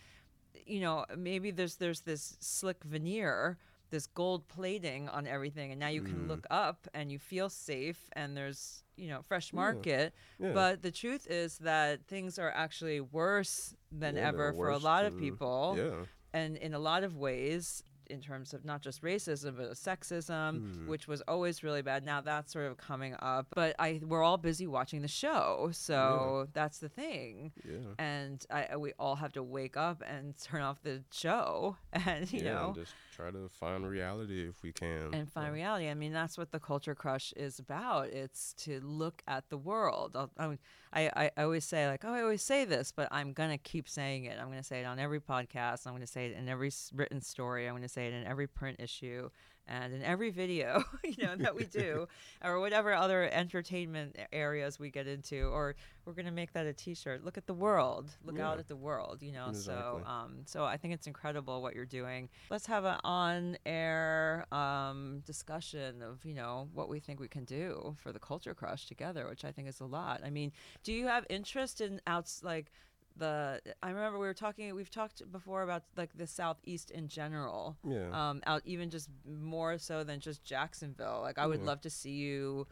you 0.65 0.79
know 0.79 1.05
maybe 1.17 1.51
there's 1.51 1.75
there's 1.75 2.01
this 2.01 2.37
slick 2.39 2.83
veneer 2.83 3.57
this 3.91 4.07
gold 4.07 4.47
plating 4.47 5.07
on 5.09 5.27
everything 5.27 5.71
and 5.71 5.79
now 5.79 5.87
you 5.87 6.01
can 6.01 6.25
Mm. 6.25 6.27
look 6.27 6.45
up 6.49 6.87
and 6.93 7.11
you 7.11 7.19
feel 7.19 7.49
safe 7.49 8.09
and 8.13 8.35
there's 8.35 8.83
you 8.97 9.07
know 9.07 9.21
fresh 9.21 9.53
market 9.53 10.13
yeah. 10.39 10.51
but 10.53 10.81
the 10.81 10.91
truth 10.91 11.27
is 11.29 11.57
that 11.59 12.05
things 12.07 12.39
are 12.39 12.51
actually 12.51 12.99
worse 12.99 13.75
than 13.91 14.15
Yeah, 14.15 14.29
ever 14.29 14.53
for 14.53 14.69
a 14.69 14.77
lot 14.79 15.05
of 15.05 15.17
people 15.17 15.75
Yeah, 15.77 16.05
and 16.33 16.57
in 16.57 16.73
a 16.73 16.79
lot 16.79 17.03
of 17.03 17.15
ways 17.15 17.83
in 18.09 18.21
terms 18.21 18.53
of 18.53 18.63
not 18.65 18.81
just 18.81 19.01
racism 19.01 19.57
but 19.57 19.71
sexism 19.73 20.59
Hmm. 20.59 20.87
which 20.87 21.07
was 21.07 21.21
always 21.27 21.63
really 21.63 21.81
bad 21.81 22.05
now 22.05 22.21
that's 22.21 22.53
sort 22.53 22.65
of 22.65 22.77
coming 22.77 23.15
up 23.19 23.47
but 23.55 23.75
i 23.79 23.99
we're 24.05 24.23
all 24.23 24.37
busy 24.37 24.67
watching 24.67 25.01
the 25.01 25.07
show 25.07 25.69
so 25.73 26.47
that's 26.53 26.79
the 26.79 26.89
thing 26.89 27.51
yeah. 27.67 27.77
and 27.99 28.45
I, 28.51 28.67
I- 28.73 28.77
we 28.77 28.93
all 28.99 29.15
have 29.15 29.33
to 29.33 29.43
wake 29.43 29.77
up 29.77 30.03
and 30.07 30.33
turn 30.37 30.61
off 30.61 30.81
the 30.83 31.03
show 31.11 31.77
and 31.93 32.31
you 32.31 32.41
yeah, 32.41 32.53
know 32.53 32.65
and 32.67 32.75
just 32.75 32.93
try 33.15 33.31
to 33.31 33.47
find 33.49 33.87
reality 33.87 34.47
if 34.47 34.61
we 34.61 34.71
can. 34.71 35.13
and 35.13 35.31
find 35.31 35.47
Yeah. 35.47 35.53
reality. 35.53 35.87
I 35.89 35.93
mean, 35.93 36.11
that's 36.11 36.37
what 36.37 36.51
the 36.51 36.59
culture 36.59 36.93
crush 36.95 37.31
is 37.37 37.59
about. 37.59 38.07
It's 38.09 38.53
to 38.65 38.79
look 38.81 39.23
at 39.27 39.49
the 39.49 39.57
world. 39.57 40.15
I, 40.37 40.57
I, 40.93 41.09
I 41.15 41.31
I 41.37 41.43
always 41.43 41.63
say 41.65 41.87
like, 41.87 42.03
oh, 42.03 42.13
I 42.13 42.21
always 42.21 42.41
say 42.43 42.65
this, 42.65 42.91
but 42.91 43.07
I'm 43.11 43.33
gonna 43.33 43.57
keep 43.57 43.87
saying 43.87 44.25
it. 44.25 44.37
I'm 44.39 44.49
gonna 44.49 44.63
say 44.63 44.81
it 44.81 44.85
on 44.85 44.99
every 44.99 45.19
podcast. 45.21 45.87
I'm 45.87 45.93
gonna 45.93 46.07
say 46.07 46.25
it 46.27 46.37
in 46.37 46.49
every 46.49 46.71
written 46.93 47.21
story. 47.21 47.67
I'm 47.67 47.75
gonna 47.75 47.87
say 47.87 48.07
it 48.07 48.13
in 48.13 48.25
every 48.25 48.47
print 48.47 48.79
issue 48.79 49.29
and 49.67 49.93
in 49.93 50.03
every 50.03 50.29
video, 50.29 50.83
you 51.03 51.23
know, 51.23 51.35
that 51.35 51.55
we 51.55 51.65
do, 51.65 52.07
or 52.43 52.59
whatever 52.59 52.93
other 52.93 53.29
entertainment 53.31 54.15
areas 54.31 54.79
we 54.79 54.89
get 54.89 55.07
into. 55.07 55.47
Or 55.47 55.75
we're 56.05 56.13
gonna 56.13 56.31
make 56.31 56.53
that 56.53 56.65
a 56.65 56.73
T-shirt. 56.73 57.23
Look 57.23 57.37
at 57.37 57.47
the 57.47 57.53
world. 57.53 58.11
Look 58.23 58.39
out 58.39 58.59
at 58.59 58.67
the 58.67 58.75
world. 58.75 59.21
You 59.21 59.31
know. 59.31 59.53
So, 59.53 60.01
um, 60.05 60.41
so 60.45 60.65
I 60.65 60.77
think 60.77 60.93
it's 60.93 61.07
incredible 61.07 61.61
what 61.61 61.75
you're 61.75 61.85
doing. 61.85 62.29
Let's 62.49 62.67
have 62.67 62.85
an 62.85 62.97
on-air 63.03 64.45
um, 64.51 65.23
discussion 65.25 66.01
of 66.01 66.23
you 66.25 66.33
know 66.33 66.69
what 66.73 66.89
we 66.89 66.99
think 66.99 67.19
we 67.19 67.27
can 67.27 67.45
do 67.45 67.95
for 67.97 68.11
the 68.11 68.19
culture 68.19 68.53
crush 68.53 68.87
together, 68.87 69.27
which 69.27 69.45
I 69.45 69.51
think 69.51 69.67
is 69.67 69.79
a 69.79 69.85
lot. 69.85 70.21
I 70.23 70.29
mean, 70.29 70.51
do 70.83 70.93
you 70.93 71.07
have 71.07 71.25
interest 71.29 71.81
in 71.81 72.01
outs 72.07 72.41
like 72.43 72.71
the? 73.17 73.61
I 73.81 73.89
remember 73.89 74.19
we 74.19 74.27
were 74.27 74.33
talking. 74.33 74.73
We've 74.75 74.89
talked 74.89 75.21
before 75.31 75.63
about 75.63 75.83
like 75.95 76.17
the 76.17 76.27
southeast 76.27 76.91
in 76.91 77.07
general. 77.07 77.77
Yeah. 77.87 78.09
Um, 78.11 78.41
out 78.45 78.61
even 78.65 78.89
just 78.89 79.09
more 79.27 79.77
so 79.77 80.03
than 80.03 80.19
just 80.19 80.43
Jacksonville. 80.43 81.21
Like 81.21 81.37
I 81.37 81.45
would 81.47 81.61
Yeah. 81.61 81.67
love 81.67 81.81
to 81.81 81.89
see 81.89 82.11
you 82.11 82.67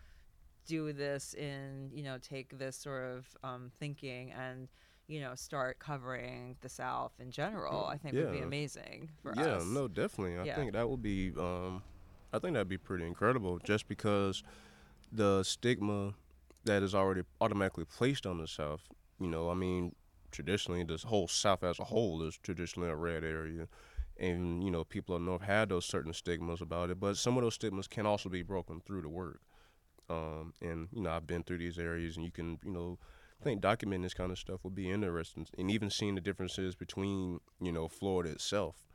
do 0.65 0.93
this 0.93 1.33
in 1.33 1.89
you 1.93 2.03
know 2.03 2.17
take 2.17 2.57
this 2.57 2.77
sort 2.77 3.03
of 3.03 3.27
um, 3.43 3.69
thinking 3.79 4.31
and 4.31 4.69
you 5.07 5.19
know 5.19 5.35
start 5.35 5.77
covering 5.77 6.55
the 6.61 6.69
south 6.69 7.11
in 7.19 7.29
general 7.31 7.85
i 7.87 7.97
think 7.97 8.15
would 8.15 8.31
be 8.31 8.39
amazing 8.39 9.09
for 9.21 9.33
yeah, 9.35 9.43
us 9.55 9.65
Yeah, 9.67 9.73
no, 9.73 9.87
definitely. 9.89 10.39
I 10.39 10.45
Yeah. 10.45 10.55
think 10.55 10.71
that 10.71 10.89
would 10.89 11.01
be. 11.01 11.33
Um, 11.37 11.83
I 12.31 12.39
think 12.39 12.53
that'd 12.53 12.69
be 12.69 12.77
pretty 12.77 13.05
incredible, 13.05 13.59
just 13.59 13.87
because 13.89 14.41
the 15.11 15.43
stigma 15.43 16.13
that 16.63 16.81
is 16.81 16.95
already 16.95 17.23
automatically 17.41 17.83
placed 17.85 18.25
on 18.25 18.37
the 18.37 18.47
South. 18.47 18.87
You 19.19 19.27
know, 19.27 19.49
I 19.49 19.53
mean, 19.53 19.93
traditionally, 20.33 20.83
this 20.83 21.03
whole 21.03 21.27
South 21.29 21.63
as 21.63 21.79
a 21.79 21.85
whole 21.85 22.21
is 22.23 22.37
traditionally 22.43 22.89
a 22.89 22.95
red 22.95 23.23
area, 23.23 23.67
and 24.17 24.63
you 24.63 24.69
know, 24.69 24.83
people 24.83 25.15
up 25.15 25.21
north 25.21 25.43
had 25.43 25.69
those 25.69 25.85
certain 25.85 26.13
stigmas 26.13 26.61
about 26.61 26.89
it. 26.89 26.99
But 26.99 27.15
some 27.17 27.37
of 27.37 27.43
those 27.43 27.55
stigmas 27.55 27.87
can 27.87 28.05
also 28.05 28.27
be 28.27 28.41
broken 28.41 28.81
through 28.81 29.03
the 29.03 29.09
work. 29.09 29.39
Um, 30.09 30.53
and 30.61 30.89
you 30.91 31.01
know, 31.01 31.11
I've 31.11 31.27
been 31.27 31.43
through 31.43 31.59
these 31.59 31.79
areas, 31.79 32.17
and 32.17 32.25
you 32.25 32.31
can, 32.31 32.59
you 32.65 32.71
know, 32.71 32.99
I 33.39 33.43
think 33.43 33.61
documenting 33.61 34.03
this 34.03 34.13
kind 34.13 34.31
of 34.31 34.39
stuff 34.39 34.63
would 34.63 34.75
be 34.75 34.91
interesting, 34.91 35.47
and 35.57 35.71
even 35.71 35.89
seeing 35.89 36.15
the 36.15 36.21
differences 36.21 36.75
between, 36.75 37.39
you 37.61 37.71
know, 37.71 37.87
Florida 37.87 38.31
itself, 38.31 38.85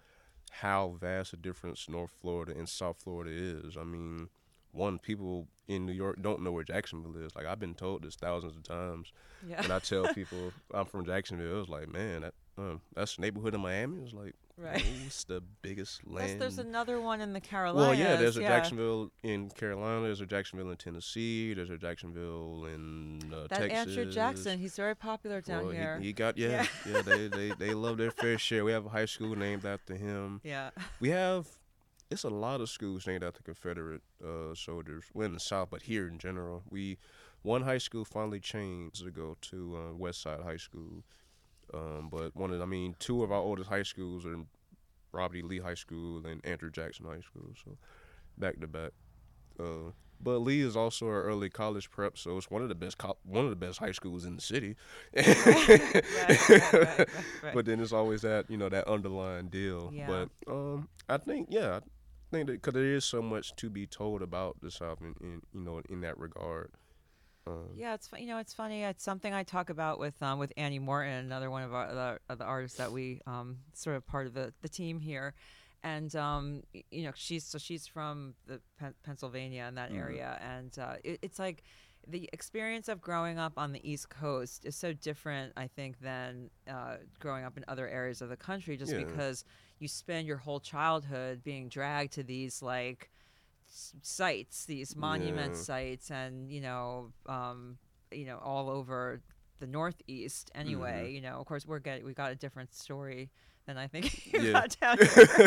how 0.50 0.96
vast 1.00 1.32
a 1.32 1.36
difference 1.36 1.88
North 1.88 2.12
Florida 2.20 2.52
and 2.56 2.68
South 2.68 2.98
Florida 3.02 3.30
is. 3.32 3.76
I 3.76 3.84
mean, 3.84 4.28
one, 4.72 4.98
people 4.98 5.48
in 5.66 5.84
New 5.86 5.92
York 5.92 6.16
don't 6.22 6.42
know 6.42 6.52
where 6.52 6.64
Jacksonville 6.64 7.16
is. 7.22 7.34
Like 7.36 7.46
I've 7.46 7.60
been 7.60 7.74
told 7.74 8.02
this 8.02 8.16
thousands 8.16 8.56
of 8.56 8.62
times, 8.62 9.12
yeah 9.46 9.62
and 9.62 9.72
I 9.72 9.78
tell 9.80 10.12
people 10.14 10.52
I'm 10.72 10.86
from 10.86 11.04
Jacksonville. 11.04 11.56
It 11.56 11.60
was 11.60 11.68
like, 11.68 11.92
man, 11.92 12.22
that, 12.22 12.34
um, 12.56 12.80
that's 12.94 13.16
the 13.16 13.22
neighborhood 13.22 13.54
in 13.54 13.60
Miami. 13.60 14.02
It's 14.02 14.12
like, 14.14 14.34
Right. 14.60 14.84
It's 15.06 15.22
the 15.22 15.40
biggest 15.62 16.02
plus 16.08 16.20
land. 16.30 16.40
there's 16.40 16.58
another 16.58 17.00
one 17.00 17.20
in 17.20 17.32
the 17.32 17.40
carolinas 17.40 17.90
Well, 17.90 17.94
yeah, 17.96 18.16
there's 18.16 18.36
a 18.38 18.40
yeah. 18.42 18.48
Jacksonville 18.48 19.12
in 19.22 19.50
Carolina. 19.50 20.00
There's 20.02 20.20
a 20.20 20.26
Jacksonville 20.26 20.70
in 20.72 20.76
Tennessee. 20.76 21.54
There's 21.54 21.70
a 21.70 21.78
Jacksonville 21.78 22.64
in 22.64 23.20
uh, 23.32 23.42
that 23.42 23.50
Texas. 23.50 23.96
andrew 23.96 24.10
jackson 24.10 24.58
he's 24.58 24.74
very 24.74 24.96
popular 24.96 25.40
down 25.40 25.62
Well, 25.66 25.70
he- 25.70 25.76
here 25.78 25.98
He, 26.00 26.12
got 26.12 26.36
yeah, 26.36 26.66
yeah. 26.90 27.02
they, 27.02 27.28
they 27.28 27.50
they 27.58 27.72
love 27.72 27.98
their 27.98 28.10
fair 28.10 28.36
share. 28.36 28.64
We 28.64 28.72
have 28.72 28.84
a 28.86 28.88
high 28.88 29.04
school 29.04 29.36
named 29.36 29.64
after 29.64 29.94
him. 29.94 30.40
yeah 30.42 30.70
We 30.98 31.10
have 31.10 31.46
it's 32.10 32.24
a 32.24 32.30
lot 32.30 32.60
of 32.60 32.70
schools 32.70 33.06
named 33.06 33.22
after 33.22 33.42
Confederate 33.42 34.02
uh, 34.24 34.54
soldiers. 34.54 35.04
Well, 35.12 35.26
in 35.26 35.34
the 35.34 35.40
South, 35.40 35.68
but 35.70 35.82
here 35.82 36.08
in 36.08 36.18
general, 36.18 36.62
we 36.70 36.98
one 37.42 37.62
high 37.62 37.78
school 37.78 38.04
finally 38.04 38.40
changed 38.40 39.04
to 39.04 39.10
go 39.10 39.36
to 39.42 39.76
uh, 39.76 39.94
West 39.94 40.22
Side 40.22 40.40
High 40.40 40.56
School. 40.56 41.04
Um, 41.74 42.08
but 42.10 42.34
one 42.34 42.50
of 42.50 42.60
I 42.62 42.64
mean, 42.64 42.96
two 42.98 43.22
of 43.22 43.30
our 43.30 43.40
oldest 43.40 43.68
high 43.68 43.82
schools 43.82 44.24
are 44.24 44.36
Robert 45.12 45.36
E. 45.36 45.42
Lee 45.42 45.58
High 45.58 45.74
School 45.74 46.26
and 46.26 46.44
Andrew 46.44 46.70
Jackson 46.70 47.06
High 47.06 47.20
School. 47.20 47.52
So 47.64 47.76
back 48.38 48.60
to 48.60 48.66
back. 48.66 48.92
Uh, 49.60 49.92
but 50.20 50.38
Lee 50.38 50.62
is 50.62 50.76
also 50.76 51.06
an 51.06 51.12
early 51.12 51.48
college 51.48 51.90
prep, 51.90 52.18
so 52.18 52.36
it's 52.36 52.50
one 52.50 52.62
of 52.62 52.68
the 52.68 52.74
best 52.74 52.98
co- 52.98 53.18
one 53.22 53.44
of 53.44 53.50
the 53.50 53.56
best 53.56 53.78
high 53.78 53.92
schools 53.92 54.24
in 54.24 54.34
the 54.34 54.42
city. 54.42 54.74
right, 55.14 55.94
right, 56.72 56.98
right. 56.98 57.54
But 57.54 57.66
then 57.66 57.80
it's 57.80 57.92
always 57.92 58.22
that 58.22 58.50
you 58.50 58.56
know 58.56 58.68
that 58.68 58.88
underlying 58.88 59.48
deal. 59.48 59.90
Yeah. 59.92 60.06
But 60.06 60.52
um, 60.52 60.88
I 61.08 61.18
think 61.18 61.48
yeah, 61.50 61.80
think 62.30 62.46
that 62.46 62.52
because 62.54 62.74
there 62.74 62.94
is 62.94 63.04
so 63.04 63.22
much 63.22 63.54
to 63.56 63.70
be 63.70 63.86
told 63.86 64.22
about 64.22 64.60
the 64.60 64.70
South, 64.70 64.98
in, 65.00 65.14
in 65.20 65.42
you 65.52 65.60
know 65.60 65.80
in 65.88 66.00
that 66.02 66.18
regard. 66.18 66.72
Um, 67.46 67.70
Yeah, 67.76 67.94
it's 67.94 68.08
you 68.18 68.26
know 68.26 68.38
it's 68.38 68.52
funny. 68.54 68.82
It's 68.82 69.02
something 69.04 69.32
I 69.32 69.42
talk 69.42 69.70
about 69.70 69.98
with 69.98 70.20
um, 70.22 70.38
with 70.38 70.52
Annie 70.56 70.78
Morton, 70.78 71.12
another 71.24 71.50
one 71.50 71.62
of 71.62 71.72
our 71.74 71.94
the, 71.94 72.18
of 72.28 72.38
the 72.38 72.44
artists 72.44 72.78
that 72.78 72.92
we 72.92 73.20
um, 73.26 73.58
sort 73.74 73.96
of 73.96 74.06
part 74.06 74.26
of 74.26 74.34
the, 74.34 74.52
the 74.62 74.68
team 74.68 75.00
here, 75.00 75.34
and 75.82 76.14
um, 76.16 76.62
you 76.90 77.04
know 77.04 77.12
she's 77.14 77.44
so 77.44 77.58
she's 77.58 77.86
from 77.86 78.34
the 78.46 78.60
Pen- 78.78 78.94
Pennsylvania 79.02 79.64
in 79.68 79.74
that 79.76 79.90
Mhm. 79.90 79.98
area, 79.98 80.38
and 80.42 80.78
uh, 80.78 80.96
it, 81.04 81.18
it's 81.22 81.38
like 81.38 81.62
the 82.08 82.28
experience 82.32 82.88
of 82.88 83.00
growing 83.00 83.38
up 83.38 83.52
on 83.56 83.72
the 83.72 83.88
East 83.88 84.08
Coast 84.08 84.64
is 84.64 84.74
so 84.74 84.92
different, 84.94 85.52
I 85.56 85.66
think, 85.68 86.00
than 86.00 86.50
uh, 86.68 86.96
growing 87.20 87.44
up 87.44 87.56
in 87.58 87.64
other 87.68 87.86
areas 87.88 88.22
of 88.22 88.28
the 88.30 88.36
country, 88.36 88.76
just 88.76 88.92
Yeah. 88.92 89.04
because 89.04 89.44
you 89.78 89.88
spend 89.88 90.26
your 90.26 90.38
whole 90.38 90.60
childhood 90.60 91.42
being 91.44 91.68
dragged 91.68 92.12
to 92.14 92.22
these 92.22 92.62
like 92.62 93.10
s- 93.68 93.92
sites, 94.02 94.64
these 94.64 94.96
monument 94.96 95.54
Yeah. 95.54 95.60
sites, 95.60 96.10
and 96.10 96.50
you 96.50 96.60
know, 96.62 97.12
um, 97.26 97.78
you 98.10 98.24
know, 98.24 98.38
all 98.38 98.70
over 98.70 99.20
the 99.60 99.66
Northeast. 99.66 100.50
Anyway, 100.54 101.04
Mm-hmm. 101.06 101.14
you 101.14 101.20
know, 101.20 101.38
of 101.40 101.46
course, 101.46 101.66
we're 101.66 101.78
get 101.78 102.02
we 102.04 102.14
got 102.14 102.32
a 102.32 102.36
different 102.36 102.72
story 102.74 103.28
than 103.68 103.78
I 103.78 103.88
think 103.88 104.26
you 104.34 104.48
Yeah. 104.52 104.52
got 104.52 104.76
down 104.80 104.98
here 105.14 105.42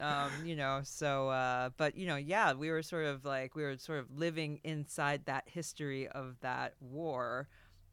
um, 0.00 0.44
you 0.44 0.56
know, 0.56 0.80
so, 0.84 1.28
uh, 1.30 1.70
but, 1.76 1.96
you 1.96 2.06
know, 2.06 2.16
yeah, 2.16 2.54
we 2.54 2.70
were 2.70 2.82
sort 2.82 3.06
of 3.06 3.24
like, 3.24 3.54
we 3.56 3.62
were 3.62 3.76
sort 3.78 4.00
of 4.00 4.06
living 4.10 4.60
inside 4.64 5.26
that 5.26 5.44
history 5.46 6.08
of 6.08 6.36
that 6.42 6.74
war, 6.80 7.48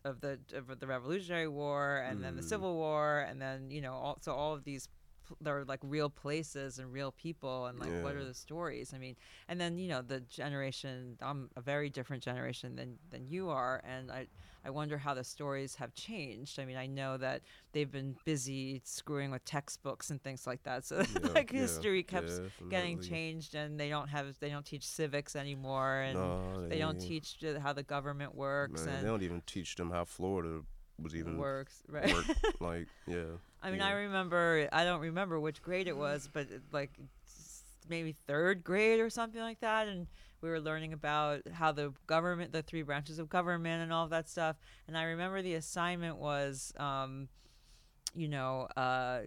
of 0.05 0.21
the, 0.21 0.39
of 0.53 0.79
the 0.79 0.87
Revolutionary 0.87 1.47
War, 1.47 1.97
and 2.07 2.23
then 2.23 2.35
the 2.35 2.41
Mm. 2.41 2.49
Civil 2.49 2.75
War, 2.75 3.21
and 3.27 3.41
then, 3.41 3.71
you 3.71 3.81
know, 3.81 3.93
all, 3.93 4.17
so 4.21 4.33
all 4.33 4.53
of 4.53 4.63
these, 4.65 4.87
are 5.45 5.63
like 5.65 5.79
real 5.83 6.09
places 6.09 6.79
and 6.79 6.91
real 6.91 7.11
people, 7.11 7.65
and 7.67 7.79
like, 7.79 7.91
what 8.01 8.15
are 8.15 8.23
the 8.25 8.33
stories? 8.33 8.93
I 8.93 8.97
mean, 8.97 9.15
and 9.47 9.59
then, 9.59 9.77
you 9.77 9.89
know, 9.89 10.01
the 10.01 10.21
generation, 10.21 11.17
I'm 11.21 11.49
a 11.55 11.61
very 11.61 11.89
different 11.89 12.23
generation 12.23 12.75
than, 12.75 12.97
than 13.09 13.25
you 13.25 13.49
are, 13.49 13.81
and 13.83 14.11
I, 14.11 14.27
I 14.65 14.69
wonder 14.71 14.97
how 14.97 15.13
the 15.13 15.23
stories 15.23 15.75
have 15.75 15.93
changed. 15.93 16.59
I 16.59 16.65
mean, 16.65 16.77
I 16.77 16.87
know 16.87 17.17
that 17.17 17.41
they've 17.73 17.91
been 17.91 18.15
busy 18.25 18.81
screwing 18.83 19.31
with 19.31 19.45
textbooks 19.45 20.09
and 20.09 20.21
things 20.21 20.47
like 20.47 20.63
that. 20.63 20.85
So 20.85 20.97
Yeah, 21.23 21.29
like 21.35 21.51
yeah, 21.53 21.61
history 21.61 22.03
kept 22.03 22.31
getting 22.69 22.99
changed, 22.99 23.55
and 23.55 23.79
they 23.79 23.89
don't 23.89 24.07
have 24.09 24.37
they 24.39 24.49
don't 24.49 24.65
teach 24.65 24.85
civics 24.87 25.35
anymore, 25.35 25.99
and 26.01 26.17
No, 26.17 26.67
they 26.69 26.79
don't 26.79 26.99
teach 26.99 27.37
how 27.61 27.73
the 27.73 27.83
government 27.83 28.35
works 28.35 28.85
Man, 28.85 29.01
they 29.01 29.07
don't 29.07 29.21
even 29.21 29.41
teach 29.45 29.75
them 29.75 29.91
how 29.91 30.05
Florida 30.05 30.61
was 31.01 31.15
even 31.15 31.37
works. 31.37 31.83
Right. 31.87 32.11
work. 32.13 32.25
like, 32.59 32.87
yeah. 33.07 33.37
I 33.65 33.71
mean, 33.71 33.79
yeah. 33.79 33.87
I 33.87 33.91
remember. 33.93 34.69
I 34.71 34.83
don't 34.83 35.01
remember 35.01 35.39
which 35.39 35.59
grade 35.63 35.87
it 35.87 35.97
was, 35.97 36.29
but 36.31 36.51
it, 36.51 36.61
like 36.71 36.91
maybe 37.89 38.15
third 38.27 38.63
grade 38.63 38.99
or 38.99 39.09
something 39.09 39.41
like 39.41 39.59
that, 39.61 39.87
and 39.87 40.05
we 40.41 40.49
were 40.49 40.59
learning 40.59 40.93
about 40.93 41.41
how 41.51 41.71
the 41.71 41.91
government, 42.05 42.51
the 42.51 42.61
three 42.61 42.83
branches 42.83 43.17
of 43.17 43.27
government, 43.27 43.81
and 43.81 43.91
all 43.91 44.03
of 44.03 44.11
that 44.11 44.29
stuff. 44.29 44.55
And 44.87 44.95
I 44.95 45.05
remember 45.05 45.41
the 45.41 45.55
assignment 45.55 46.17
was, 46.17 46.73
um, 46.77 47.27
you 48.13 48.27
know, 48.27 48.67
uh, 48.77 49.21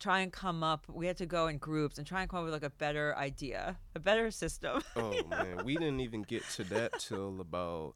try 0.00 0.20
and 0.20 0.32
come 0.32 0.64
up. 0.64 0.86
We 0.88 1.06
had 1.06 1.16
to 1.18 1.26
go 1.26 1.46
in 1.46 1.58
groups 1.58 1.98
and 1.98 2.06
try 2.06 2.22
and 2.22 2.30
come 2.30 2.40
up 2.40 2.44
with 2.46 2.54
like 2.54 2.64
a 2.64 2.70
better 2.70 3.14
idea, 3.16 3.78
a 3.94 4.00
better 4.00 4.32
system. 4.32 4.82
Oh 4.96 5.14
man, 5.28 5.64
we 5.64 5.74
didn't 5.74 6.00
even 6.00 6.22
get 6.22 6.42
to 6.56 6.64
that 6.64 6.98
till 6.98 7.40
about 7.40 7.94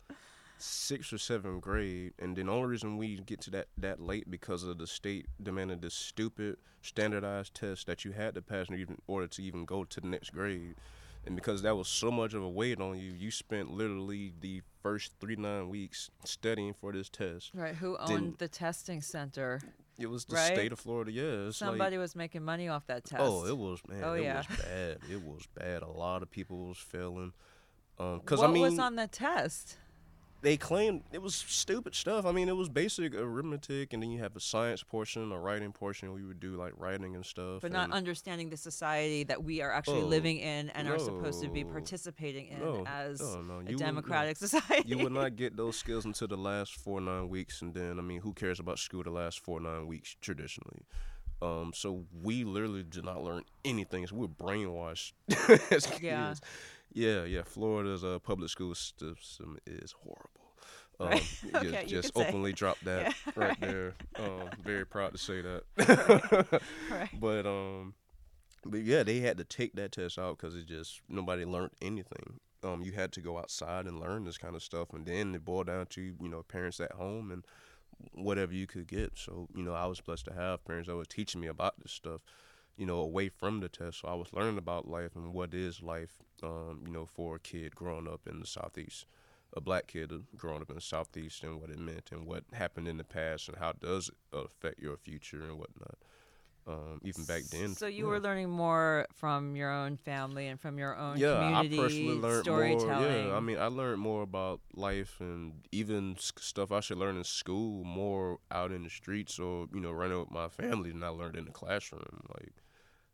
sixth 0.59 1.13
or 1.13 1.19
seventh 1.19 1.61
grade, 1.63 2.13
and 2.19 2.37
then 2.37 2.47
the 2.47 2.53
only 2.53 2.69
reason 2.69 2.97
we 2.97 3.17
get 3.21 3.41
to 3.43 3.51
that 3.53 3.69
that 3.79 4.01
late 4.01 4.31
because 4.31 4.63
of 4.65 4.79
the 4.79 4.87
state 4.87 5.27
demanded 5.43 5.83
this 5.83 5.95
stupid 5.95 6.57
standardized 6.83 7.55
test 7.55 7.87
that 7.87 8.05
you 8.05 8.13
had 8.13 8.35
to 8.35 8.43
pass 8.43 8.69
in 8.69 8.77
even 8.77 8.99
order 9.07 9.27
to 9.27 9.43
even 9.43 9.65
go 9.65 9.85
to 9.85 10.01
the 10.01 10.07
next 10.07 10.31
grade. 10.31 10.75
And 11.27 11.35
because 11.35 11.63
that 11.63 11.77
was 11.77 11.89
so 11.89 12.11
much 12.11 12.33
of 12.33 12.43
a 12.43 12.49
weight 12.49 12.81
on 12.81 12.97
you, 12.99 13.11
you 13.13 13.31
spent 13.31 13.71
literally 13.71 14.33
the 14.41 14.63
first 14.83 15.13
three 15.21 15.37
nine 15.37 15.69
weeks 15.69 16.11
studying 16.25 16.73
for 16.73 16.93
this 16.93 17.09
test. 17.09 17.51
right. 17.55 17.75
Who 17.75 17.97
owned 17.99 18.09
Didn't- 18.09 18.39
the 18.39 18.49
testing 18.49 19.03
center? 19.03 19.61
It 19.99 20.07
was 20.09 20.25
the 20.27 20.37
Right? 20.37 20.53
state 20.55 20.71
of 20.73 20.79
Florida. 20.79 21.11
Yeah, 21.11 21.23
it's 21.49 21.61
like 21.61 21.71
Somebody 21.71 21.99
was 21.99 22.15
making 22.15 22.45
money 22.45 22.69
off 22.69 22.87
that 22.87 23.05
test. 23.05 23.21
Oh, 23.21 23.45
it 23.47 23.57
was 23.59 23.81
man. 23.89 24.05
Oh, 24.05 24.13
it 24.15 24.23
yeah. 24.23 24.37
was 24.49 24.59
bad. 24.61 24.99
It 25.11 25.23
was 25.25 25.47
bad. 25.57 25.83
A 25.83 25.89
lot 25.89 26.23
of 26.23 26.31
people 26.31 26.69
was 26.69 26.79
failing. 26.79 27.33
Um, 27.99 28.21
cause 28.21 28.39
what 28.39 28.51
I 28.51 28.53
mean, 28.53 28.63
was 28.63 28.79
on 28.79 28.95
the 28.95 29.09
test? 29.09 29.77
They 30.41 30.57
claimed 30.57 31.03
it 31.13 31.21
was 31.21 31.35
stupid 31.35 31.95
stuff. 31.95 32.25
I 32.25 32.33
mean, 32.33 32.49
it 32.49 32.57
was 32.57 32.69
basic 32.69 33.15
arithmetic, 33.15 33.93
and 33.93 34.03
then 34.03 34.11
you 34.11 34.21
have 34.21 34.37
a 34.37 34.41
science 34.41 34.83
portion, 34.83 35.33
a 35.33 35.39
writing 35.39 35.73
portion. 35.73 36.13
We 36.13 36.25
would 36.25 36.39
do 36.39 36.53
like 36.57 36.73
writing 36.77 37.17
and 37.17 37.27
stuff. 37.27 37.63
but 37.63 37.73
not 37.73 37.91
understanding 37.93 38.49
the 38.51 38.57
society 38.57 39.25
that 39.25 39.43
we 39.43 39.61
are 39.63 39.73
actually 39.73 40.03
Oh, 40.03 40.07
living 40.07 40.39
in 40.39 40.71
and 40.71 40.89
are 40.89 40.99
supposed 40.99 41.43
to 41.43 41.49
be 41.49 41.65
participating 41.65 42.47
in 42.49 42.61
no, 42.61 42.85
as 42.87 43.21
no, 43.21 43.43
no, 43.43 43.55
a 43.55 43.63
you 43.63 43.65
would- 43.71 43.79
democratic 43.79 44.37
society. 44.37 44.85
You 44.87 44.99
would 44.99 45.13
not 45.13 45.35
get 45.37 45.57
those 45.57 45.77
skills 45.77 46.05
until 46.05 46.29
the 46.29 46.37
last 46.37 46.75
four 46.77 47.01
nine 47.01 47.29
weeks, 47.29 47.61
and 47.63 47.75
then 47.75 47.99
I 47.99 48.03
mean, 48.03 48.21
who 48.21 48.33
cares 48.33 48.61
about 48.61 48.79
school 48.79 49.03
the 49.03 49.11
last 49.11 49.41
four 49.41 49.61
nine 49.61 49.87
weeks 49.87 50.17
traditionally? 50.21 50.83
Um, 51.41 51.71
so 51.75 52.05
we 52.23 52.43
literally 52.45 52.83
did 52.83 53.05
not 53.05 53.23
learn 53.23 53.45
anything. 53.65 54.05
So 54.09 54.17
we 54.17 54.23
were 54.23 54.29
brainwashed 54.29 55.13
as 55.73 55.87
kids. 55.87 56.01
Yeah. 56.03 56.35
Yeah, 56.93 57.25
yeah. 57.25 57.43
Florida's 57.45 58.05
uh, 58.05 58.19
public 58.19 58.51
school 58.51 58.75
system 58.75 59.59
is 59.67 59.93
horrible. 59.93 60.29
Um, 61.01 61.09
Right. 61.11 61.23
just 61.61 61.65
Okay, 61.75 61.85
you 61.87 61.87
just 61.89 62.13
could 62.13 62.17
say. 62.17 62.29
openly 62.29 62.53
drop 62.53 62.79
that 62.83 63.07
Yeah, 63.07 63.13
right, 63.37 63.57
right. 63.61 63.61
there. 63.61 63.95
Um, 64.19 64.51
very 64.61 64.85
proud 64.85 65.13
to 65.13 65.19
say 65.19 65.43
that. 65.43 65.63
right. 66.89 67.09
But 67.13 67.47
um, 67.47 67.95
but 68.65 68.81
yeah, 68.83 69.03
they 69.05 69.21
had 69.21 69.39
to 69.39 69.45
take 69.45 69.75
that 69.75 69.93
test 69.93 70.19
out 70.19 70.37
because 70.39 70.57
it 70.57 70.67
just 70.67 71.01
nobody 71.09 71.45
learned 71.45 71.73
anything. 71.81 72.41
Um, 72.65 72.83
you 72.83 72.93
had 72.93 73.13
to 73.13 73.21
go 73.21 73.39
outside 73.39 73.87
and 73.87 74.01
learn 74.01 74.25
this 74.25 74.39
kind 74.39 74.57
of 74.57 74.63
stuff, 74.63 74.93
and 74.93 75.07
then 75.07 75.35
it 75.35 75.45
boiled 75.45 75.69
down 75.69 75.87
to 75.87 76.01
you 76.03 76.29
know 76.29 76.43
parents 76.43 76.81
at 76.81 76.93
home 76.93 77.31
and 77.31 77.45
whatever 78.13 78.53
you 78.53 78.67
could 78.67 78.87
get. 78.89 79.13
So 79.17 79.49
you 79.55 79.63
know, 79.63 79.75
I 79.75 79.87
was 79.87 80.01
blessed 80.01 80.25
to 80.27 80.35
have 80.35 80.65
parents 80.65 80.89
that 80.89 80.97
were 80.97 81.05
teaching 81.05 81.41
me 81.41 81.47
about 81.49 81.75
this 81.81 81.93
stuff. 81.93 82.21
You 82.79 82.87
know, 82.87 83.01
away 83.01 83.29
from 83.29 83.61
the 83.61 83.69
test, 83.69 84.01
so 84.01 84.09
I 84.09 84.15
was 84.15 84.33
learning 84.33 84.57
about 84.57 84.89
life 84.89 85.17
and 85.17 85.35
what 85.35 85.53
is 85.53 85.83
life. 85.83 86.23
Um, 86.43 86.85
you 86.87 86.93
know, 86.93 87.07
for 87.07 87.37
a 87.37 87.41
kid 87.41 87.75
growing 87.75 88.07
up 88.07 88.21
in 88.27 88.39
the 88.39 88.47
southeast, 88.47 89.07
a 89.53 89.61
black 89.61 89.89
kid 89.89 90.13
growing 90.37 90.63
up 90.63 90.71
in 90.71 90.77
the 90.77 90.81
southeast, 90.81 91.43
and 91.43 91.61
what 91.61 91.71
it 91.71 91.79
meant 91.79 92.11
and 92.13 92.25
what 92.25 92.45
happened 92.53 92.87
in 92.87 92.97
the 92.97 93.05
past 93.05 93.49
and 93.49 93.59
how 93.59 93.73
does 93.73 94.09
it 94.09 94.15
affect 94.33 94.79
your 94.81 94.97
future 94.97 95.43
and 95.43 95.59
whatnot. 95.59 95.99
Um, 96.69 97.01
even 97.03 97.25
back 97.25 97.45
then. 97.45 97.75
So 97.75 97.87
you 97.87 98.05
yeah. 98.05 98.11
were 98.11 98.21
learning 98.21 98.51
more 98.51 99.07
from 99.15 99.57
your 99.57 99.73
own 99.73 99.97
family 99.97 100.49
and 100.49 100.61
from 100.61 100.79
your 100.79 100.95
own 100.97 101.17
yeah, 101.17 101.39
community 101.39 101.79
I 101.79 101.83
personally 101.83 102.15
learned 102.19 102.45
storytelling. 102.45 102.89
more. 102.89 103.29
Yeah, 103.29 103.37
I 103.37 103.41
mean, 103.41 103.59
I 103.59 103.67
learned 103.69 104.01
more 104.03 104.23
about 104.23 104.61
life 104.75 105.17
and 105.19 105.67
even 105.73 106.17
stuff 106.19 106.71
I 106.71 106.81
should 106.81 106.99
learn 106.99 107.17
in 107.17 107.25
school 107.25 107.85
more 107.85 108.39
out 108.51 108.71
in 108.71 108.83
the 108.83 108.91
streets 108.91 109.39
or 109.39 109.67
you 109.73 109.81
know 109.81 109.93
running 109.93 110.19
with 110.19 110.31
my 110.31 110.49
family 110.49 110.91
than 110.91 111.03
I 111.03 111.09
learned 111.09 111.37
in 111.37 111.47
the 111.47 111.53
classroom. 111.53 112.21
Like 112.35 112.53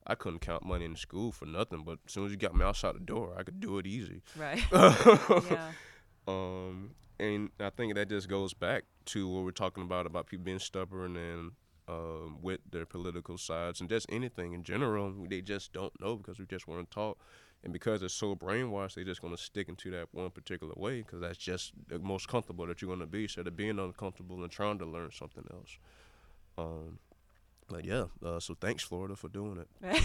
I 0.06 0.14
couldn't 0.14 0.40
count 0.40 0.64
money 0.64 0.84
in 0.84 0.96
school 0.96 1.32
for 1.32 1.46
nothing, 1.46 1.82
but 1.84 1.98
as 2.06 2.12
soon 2.12 2.26
as 2.26 2.30
you 2.32 2.36
got 2.36 2.54
me 2.54 2.64
outside 2.64 2.94
the 2.94 3.00
door, 3.00 3.34
I 3.38 3.42
could 3.42 3.60
do 3.60 3.78
it 3.78 3.86
easy. 3.86 4.22
right. 4.36 4.62
yeah. 4.72 5.70
Um, 6.26 6.90
and 7.18 7.50
I 7.60 7.70
think 7.70 7.94
that 7.94 8.08
just 8.08 8.28
goes 8.28 8.54
back 8.54 8.84
to 9.06 9.28
what 9.28 9.44
we're 9.44 9.50
talking 9.50 9.82
about 9.82 10.06
about 10.06 10.26
people 10.26 10.44
being 10.44 10.58
stubborn 10.58 11.16
and 11.16 11.52
um, 11.88 12.38
with 12.40 12.60
their 12.70 12.86
political 12.86 13.38
sides 13.38 13.80
and 13.80 13.88
just 13.88 14.06
anything 14.08 14.52
in 14.52 14.62
general. 14.62 15.12
They 15.28 15.40
just 15.40 15.72
don't 15.72 15.98
know 16.00 16.16
because 16.16 16.38
we 16.38 16.46
just 16.46 16.66
weren't 16.66 16.90
taught, 16.90 17.18
and 17.62 17.72
because 17.72 18.00
they're 18.00 18.08
so 18.08 18.34
brainwashed, 18.34 18.94
they're 18.94 19.04
just 19.04 19.22
gonna 19.22 19.36
stick 19.36 19.68
into 19.68 19.90
that 19.92 20.08
one 20.12 20.30
particular 20.30 20.74
way 20.76 21.02
because 21.02 21.20
that's 21.20 21.38
just 21.38 21.72
the 21.88 21.98
most 21.98 22.28
comfortable 22.28 22.66
that 22.66 22.80
you're 22.82 22.90
gonna 22.90 23.06
be 23.06 23.24
instead 23.24 23.46
of 23.46 23.56
being 23.56 23.78
uncomfortable 23.78 24.42
and 24.42 24.50
trying 24.50 24.78
to 24.78 24.86
learn 24.86 25.10
something 25.12 25.44
else. 25.52 25.78
Um, 26.56 26.98
but 27.68 27.84
yeah, 27.84 28.04
uh, 28.24 28.40
so 28.40 28.54
thanks 28.60 28.82
Florida 28.82 29.16
for 29.16 29.28
doing 29.28 29.58
it. 29.58 29.68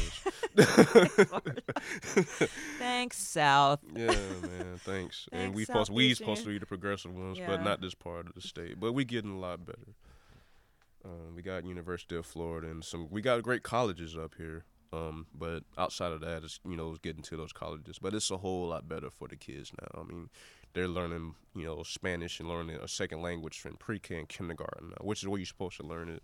Thanks, 2.80 3.18
South. 3.18 3.80
Yeah, 3.96 4.08
man. 4.08 4.78
Thanks. 4.80 5.28
and 5.32 5.42
Thanks, 5.42 5.56
we 5.56 5.66
supposed 5.66 5.92
we 5.92 6.04
Southeast 6.04 6.18
supposed 6.20 6.44
to 6.44 6.50
be 6.50 6.58
the 6.58 6.66
progressive 6.66 7.14
ones, 7.14 7.38
Yeah. 7.38 7.48
but 7.48 7.64
not 7.64 7.82
this 7.82 7.94
part 7.94 8.28
of 8.28 8.36
the 8.36 8.42
state. 8.42 8.80
But 8.80 8.94
we're 8.94 9.06
getting 9.06 9.32
a 9.32 9.40
lot 9.40 9.66
better. 9.66 9.96
Um, 11.06 11.36
we 11.36 11.42
got 11.42 11.66
University 11.66 12.16
of 12.16 12.26
Florida 12.26 12.70
and 12.70 12.84
some. 12.84 13.08
We 13.10 13.22
got 13.22 13.42
great 13.44 13.64
colleges 13.64 14.18
up 14.18 14.36
here. 14.38 14.64
Um, 14.92 15.28
but 15.36 15.64
outside 15.78 16.12
of 16.12 16.22
that, 16.22 16.44
it's 16.44 16.60
you 16.68 16.76
know 16.76 16.90
it's 16.90 17.00
getting 17.00 17.24
to 17.24 17.38
those 17.38 17.54
colleges. 17.54 18.00
But 18.00 18.14
it's 18.14 18.32
a 18.32 18.38
whole 18.38 18.68
lot 18.68 18.88
better 18.90 19.10
for 19.10 19.28
the 19.28 19.36
kids 19.36 19.72
now. 19.80 20.02
I 20.02 20.04
mean, 20.04 20.30
they're 20.74 20.88
learning 20.88 21.36
you 21.56 21.66
know 21.66 21.84
Spanish 21.84 22.40
and 22.40 22.50
learning 22.50 22.78
a 22.78 22.88
second 22.88 23.22
language 23.22 23.60
from 23.60 23.76
pre-K 23.78 24.18
and 24.18 24.30
kindergarten 24.30 24.90
now, 24.90 25.06
which 25.06 25.22
is 25.24 25.30
where 25.30 25.40
you're 25.40 25.46
supposed 25.46 25.78
to 25.78 25.84
learn 25.84 26.10
it 26.10 26.24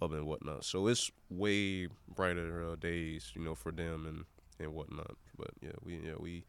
up 0.00 0.12
and 0.12 0.26
whatnot. 0.26 0.64
So 0.64 0.86
it's 0.88 1.10
way 1.30 1.88
brighter 2.14 2.64
uh, 2.72 2.76
days, 2.76 3.32
you 3.34 3.42
know, 3.42 3.54
for 3.54 3.72
them 3.72 4.06
and 4.06 4.24
and 4.58 4.74
whatnot. 4.74 5.16
But 5.36 5.50
yeah, 5.60 5.72
we 5.82 5.96
yeah 6.04 6.14
we 6.18 6.44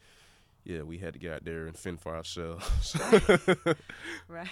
yeah 0.64 0.82
we 0.84 0.98
had 0.98 1.14
to 1.14 1.20
get 1.20 1.34
out 1.34 1.46
there 1.46 1.66
and 1.68 1.78
fend 1.78 2.02
for 2.02 2.16
ourselves. 2.16 2.96
Right. 4.28 4.48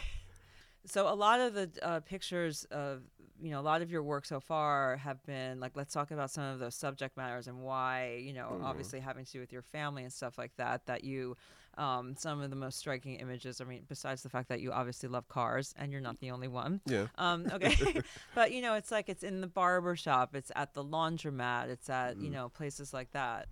So 0.85 1.07
a 1.07 1.15
lot 1.15 1.39
of 1.39 1.53
the 1.53 1.69
uh, 1.81 1.99
pictures 2.01 2.65
of 2.71 3.01
you 3.41 3.51
know 3.51 3.59
a 3.59 3.63
lot 3.63 3.81
of 3.81 3.89
your 3.91 4.03
work 4.03 4.25
so 4.25 4.39
far 4.39 4.97
have 4.97 5.23
been 5.25 5.59
like 5.59 5.71
let's 5.75 5.93
talk 5.93 6.11
about 6.11 6.29
some 6.31 6.43
of 6.43 6.59
those 6.59 6.75
subject 6.75 7.17
matters 7.17 7.47
and 7.47 7.61
why 7.61 8.21
you 8.23 8.33
know 8.33 8.57
Mhm. 8.59 8.63
obviously 8.63 8.99
having 8.99 9.25
to 9.25 9.31
do 9.31 9.39
with 9.39 9.51
your 9.51 9.61
family 9.61 10.03
and 10.03 10.11
stuff 10.13 10.37
like 10.37 10.51
that 10.57 10.85
that 10.85 11.03
you 11.03 11.35
um, 11.77 12.15
some 12.17 12.41
of 12.41 12.49
the 12.49 12.55
most 12.55 12.77
striking 12.77 13.15
images 13.15 13.59
I 13.61 13.63
mean 13.65 13.83
besides 13.87 14.23
the 14.23 14.29
fact 14.29 14.49
that 14.49 14.59
you 14.61 14.71
obviously 14.71 15.09
love 15.09 15.27
cars 15.27 15.73
and 15.77 15.91
you're 15.91 16.01
not 16.01 16.19
the 16.19 16.31
only 16.31 16.47
one 16.47 16.81
yeah. 16.85 17.07
um, 17.17 17.47
okay 17.53 18.01
but 18.35 18.51
you 18.51 18.61
know 18.61 18.75
it's 18.75 18.91
like 18.91 19.09
it's 19.09 19.23
in 19.23 19.41
the 19.41 19.47
barber 19.47 19.95
shop 19.95 20.35
it's 20.35 20.51
at 20.55 20.73
the 20.73 20.83
laundromat 20.83 21.69
it's 21.69 21.89
at 21.89 22.17
you 22.17 22.29
Mhm. 22.29 22.33
know 22.33 22.49
places 22.49 22.93
like 22.93 23.11
that 23.11 23.47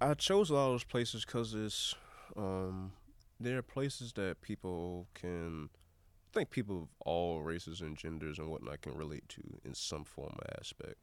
I 0.00 0.14
chose 0.14 0.50
a 0.50 0.54
lot 0.54 0.66
of 0.66 0.72
those 0.72 0.84
places 0.84 1.24
because 1.24 1.54
it's 1.54 1.94
um, 2.36 2.92
there 3.38 3.58
are 3.58 3.62
places 3.62 4.12
that 4.14 4.40
people 4.40 5.08
can. 5.14 5.68
I 6.30 6.32
think 6.32 6.50
people 6.50 6.82
of 6.84 6.88
all 7.00 7.42
races 7.42 7.80
and 7.80 7.96
genders 7.96 8.38
and 8.38 8.48
whatnot 8.48 8.82
can 8.82 8.94
relate 8.94 9.28
to 9.30 9.42
in 9.64 9.74
some 9.74 10.04
form 10.04 10.32
or 10.38 10.46
aspect. 10.58 10.94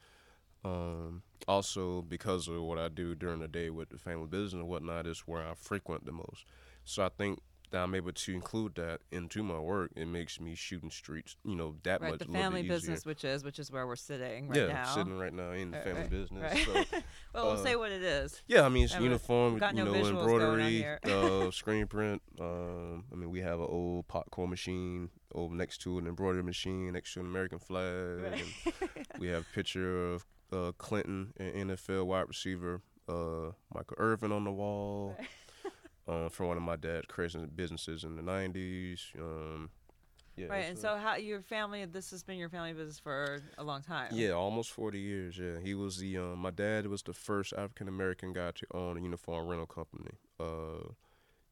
Um, 0.68 1.24
also, 1.48 2.02
because 2.02 2.48
of 2.48 2.62
what 2.62 2.78
I 2.78 2.90
do 2.90 3.16
during 3.16 3.40
the 3.40 3.48
day 3.48 3.70
with 3.70 3.90
the 3.90 3.98
family 3.98 4.28
business 4.28 4.54
and 4.54 4.68
whatnot, 4.68 5.08
is 5.08 5.20
where 5.22 5.42
I 5.48 5.54
frequent 5.54 6.06
the 6.06 6.12
most. 6.12 6.46
So 6.84 7.06
I 7.06 7.10
think 7.10 7.40
that 7.72 7.80
I'm 7.84 7.96
able 7.96 8.14
to 8.14 8.34
include 8.34 8.76
that 8.76 9.02
into 9.12 9.44
my 9.44 9.60
work. 9.60 9.92
It 9.96 10.08
makes 10.08 10.40
me 10.40 10.56
shooting 10.56 10.90
streets, 10.90 11.36
you 11.44 11.56
know, 11.56 11.76
that 11.84 12.02
right, 12.02 12.12
much. 12.12 12.20
the 12.20 12.26
family 12.26 12.64
business, 12.64 13.06
which 13.06 13.24
is 13.24 13.44
which 13.44 13.60
is 13.60 13.72
where 13.72 13.86
we're 13.86 13.96
sitting 13.96 14.48
right 14.48 14.58
yeah, 14.58 14.68
now. 14.68 14.86
sitting 14.86 15.18
right 15.18 15.34
now 15.34 15.52
in 15.52 15.72
the 15.72 15.78
Right, 15.78 15.86
family 15.86 16.02
right, 16.02 16.10
business. 16.10 16.66
So 16.66 16.74
well, 17.34 17.46
we'll 17.46 17.52
uh, 17.52 17.64
say 17.64 17.76
what 17.76 17.92
it 17.92 18.02
is. 18.02 18.42
yeah, 18.48 18.64
I 18.64 18.70
mean 18.70 18.86
it's 18.86 18.98
we- 18.98 19.04
uniform, 19.04 19.58
got 19.58 19.76
you 19.76 19.84
no 19.84 19.92
know, 19.92 20.00
visuals 20.00 20.26
going 20.26 20.42
on 20.42 20.60
embroidery, 20.70 20.86
uh, 21.48 21.52
screen 21.52 21.88
print. 21.88 22.22
Um, 22.40 23.04
I 23.12 23.16
mean 23.16 23.30
we 23.30 23.42
have 23.42 23.60
an 23.60 23.68
old 23.70 24.08
popcorn 24.08 24.50
machine 24.50 25.10
over 25.36 25.54
next 25.54 25.80
to 25.80 25.98
an 25.98 26.08
embroidery 26.08 26.44
machine 26.44 26.94
next 26.94 27.14
to 27.16 27.20
an 27.20 27.26
American 27.26 27.60
flag. 27.60 28.44
We 29.20 29.28
have 29.28 29.42
a 29.42 29.56
picture 29.56 30.14
of 30.14 30.26
uh, 30.52 30.72
Clinton, 30.78 31.34
an 31.38 31.70
NFL 31.70 32.06
wide 32.06 32.28
receiver, 32.28 32.82
uh, 33.08 33.52
Michael 33.74 33.98
Irvin 33.98 34.32
on 34.32 34.44
the 34.44 34.52
wall. 34.52 35.16
uh, 36.08 36.30
from 36.30 36.48
one 36.48 36.58
of 36.58 36.64
my 36.64 36.76
dad's 36.76 37.08
crazy 37.08 37.40
businesses 37.54 38.04
in 38.04 38.16
the 38.16 38.22
'90s. 38.22 39.00
Um, 39.20 39.70
yeah, 40.36 40.48
right, 40.48 40.66
and 40.66 40.78
so 40.78 40.96
how 40.98 41.16
your 41.16 41.42
family? 41.42 41.84
This 41.86 42.12
has 42.12 42.24
been 42.24 42.38
your 42.38 42.50
family 42.50 42.74
business 42.74 43.00
for 43.00 43.40
a 43.58 43.64
long 43.64 43.82
time. 43.82 44.10
Yeah, 44.12 44.32
almost 44.32 44.72
40 44.72 45.00
years. 45.00 45.38
Yeah, 45.38 45.60
he 45.64 45.74
was 45.74 45.98
the 45.98 46.18
um, 46.18 46.40
my 46.40 46.52
dad 46.52 46.88
was 46.88 47.02
the 47.02 47.14
first 47.14 47.54
African 47.54 47.88
American 47.88 48.34
guy 48.34 48.52
to 48.52 48.68
own 48.74 48.98
a 48.98 49.02
uniform 49.02 49.48
rental 49.48 49.66
company. 49.66 50.12
Uh, 50.40 50.94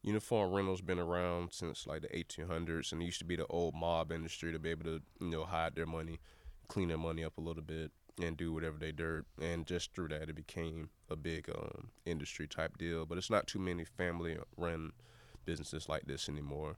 uniform 0.02 0.52
rentals 0.52 0.80
been 0.80 1.00
around 1.00 1.52
since 1.52 1.86
like 1.86 2.02
the 2.02 2.08
1800s, 2.08 2.92
and 2.92 3.02
it 3.02 3.06
used 3.06 3.18
to 3.18 3.24
be 3.24 3.36
the 3.36 3.46
old 3.46 3.74
mob 3.74 4.12
industry 4.12 4.52
to 4.52 4.58
be 4.58 4.70
able 4.70 4.84
to 4.84 5.02
you 5.20 5.30
know 5.30 5.44
hide 5.44 5.74
their 5.74 5.86
money, 5.86 6.20
clean 6.68 6.88
their 6.88 6.98
money 6.98 7.24
up 7.24 7.36
a 7.38 7.40
little 7.40 7.64
bit, 7.64 7.90
and 8.22 8.36
do 8.36 8.52
whatever 8.52 8.78
they 8.78 8.92
dirt. 8.92 9.26
And 9.40 9.66
just 9.66 9.94
through 9.94 10.08
that, 10.08 10.28
it 10.28 10.34
became 10.36 10.90
a 11.10 11.16
big 11.16 11.48
um, 11.50 11.88
industry 12.04 12.46
type 12.46 12.78
deal. 12.78 13.06
But 13.06 13.18
it's 13.18 13.30
not 13.30 13.46
too 13.46 13.58
many 13.58 13.84
family 13.84 14.38
run 14.56 14.92
businesses 15.44 15.88
like 15.88 16.06
this 16.06 16.28
anymore. 16.28 16.76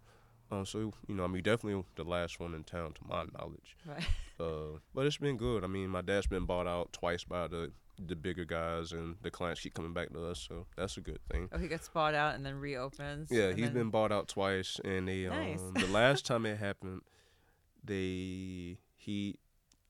Um, 0.51 0.65
so 0.65 0.93
you 1.07 1.15
know, 1.15 1.25
I 1.25 1.27
mean, 1.27 1.43
definitely 1.43 1.85
the 1.97 2.05
last 2.05 2.41
one 2.41 2.55
in 2.55 2.65
town 2.65 2.95
to 2.95 3.01
my 3.07 3.25
knowledge. 3.39 3.77
Right. 3.87 4.05
Uh, 4.41 4.79
but 4.95 5.05
it's 5.05 5.17
been 5.17 5.37
good. 5.37 5.65
I 5.65 5.67
mean, 5.67 5.91
my 5.91 6.01
dad's 6.01 6.29
been 6.29 6.45
bought 6.45 6.69
out 6.69 6.93
twice 6.93 7.25
by 7.25 7.49
the 7.49 7.73
the 7.99 8.15
bigger 8.15 8.45
guys, 8.45 8.93
and 8.93 9.17
the 9.23 9.33
clients 9.33 9.61
keep 9.61 9.75
coming 9.75 9.93
back 9.93 10.13
to 10.13 10.27
us, 10.27 10.47
so 10.49 10.65
that's 10.77 10.97
a 10.97 11.01
good 11.01 11.19
thing. 11.29 11.49
Oh, 11.51 11.59
he 11.59 11.67
gets 11.67 11.89
bought 11.89 12.15
out 12.15 12.37
and 12.37 12.47
then 12.47 12.55
reopens. 12.55 13.33
Yeah, 13.33 13.49
he's 13.51 13.65
then- 13.65 13.73
been 13.75 13.91
bought 13.91 14.13
out 14.13 14.29
twice, 14.29 14.81
and 14.85 15.09
they 15.09 15.27
Nice. 15.27 15.61
um, 15.61 15.73
the 15.75 15.89
last 15.89 16.25
time 16.25 16.47
it 16.47 16.57
happened, 16.59 17.01
they 17.83 18.79
he 18.97 19.37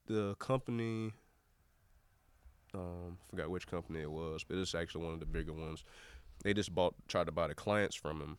the 0.07 0.34
company 0.38 1.12
um 2.74 3.18
forgot 3.30 3.50
which 3.50 3.66
company 3.66 4.00
it 4.00 4.10
was, 4.10 4.44
but 4.44 4.58
it's 4.58 4.74
actually 4.74 5.04
one 5.04 5.14
of 5.14 5.20
the 5.20 5.26
bigger 5.26 5.52
ones. 5.52 5.84
They 6.44 6.54
just 6.54 6.74
bought 6.74 6.94
tried 7.08 7.26
to 7.26 7.32
buy 7.32 7.48
the 7.48 7.54
clients 7.54 7.96
from 7.96 8.20
him, 8.20 8.38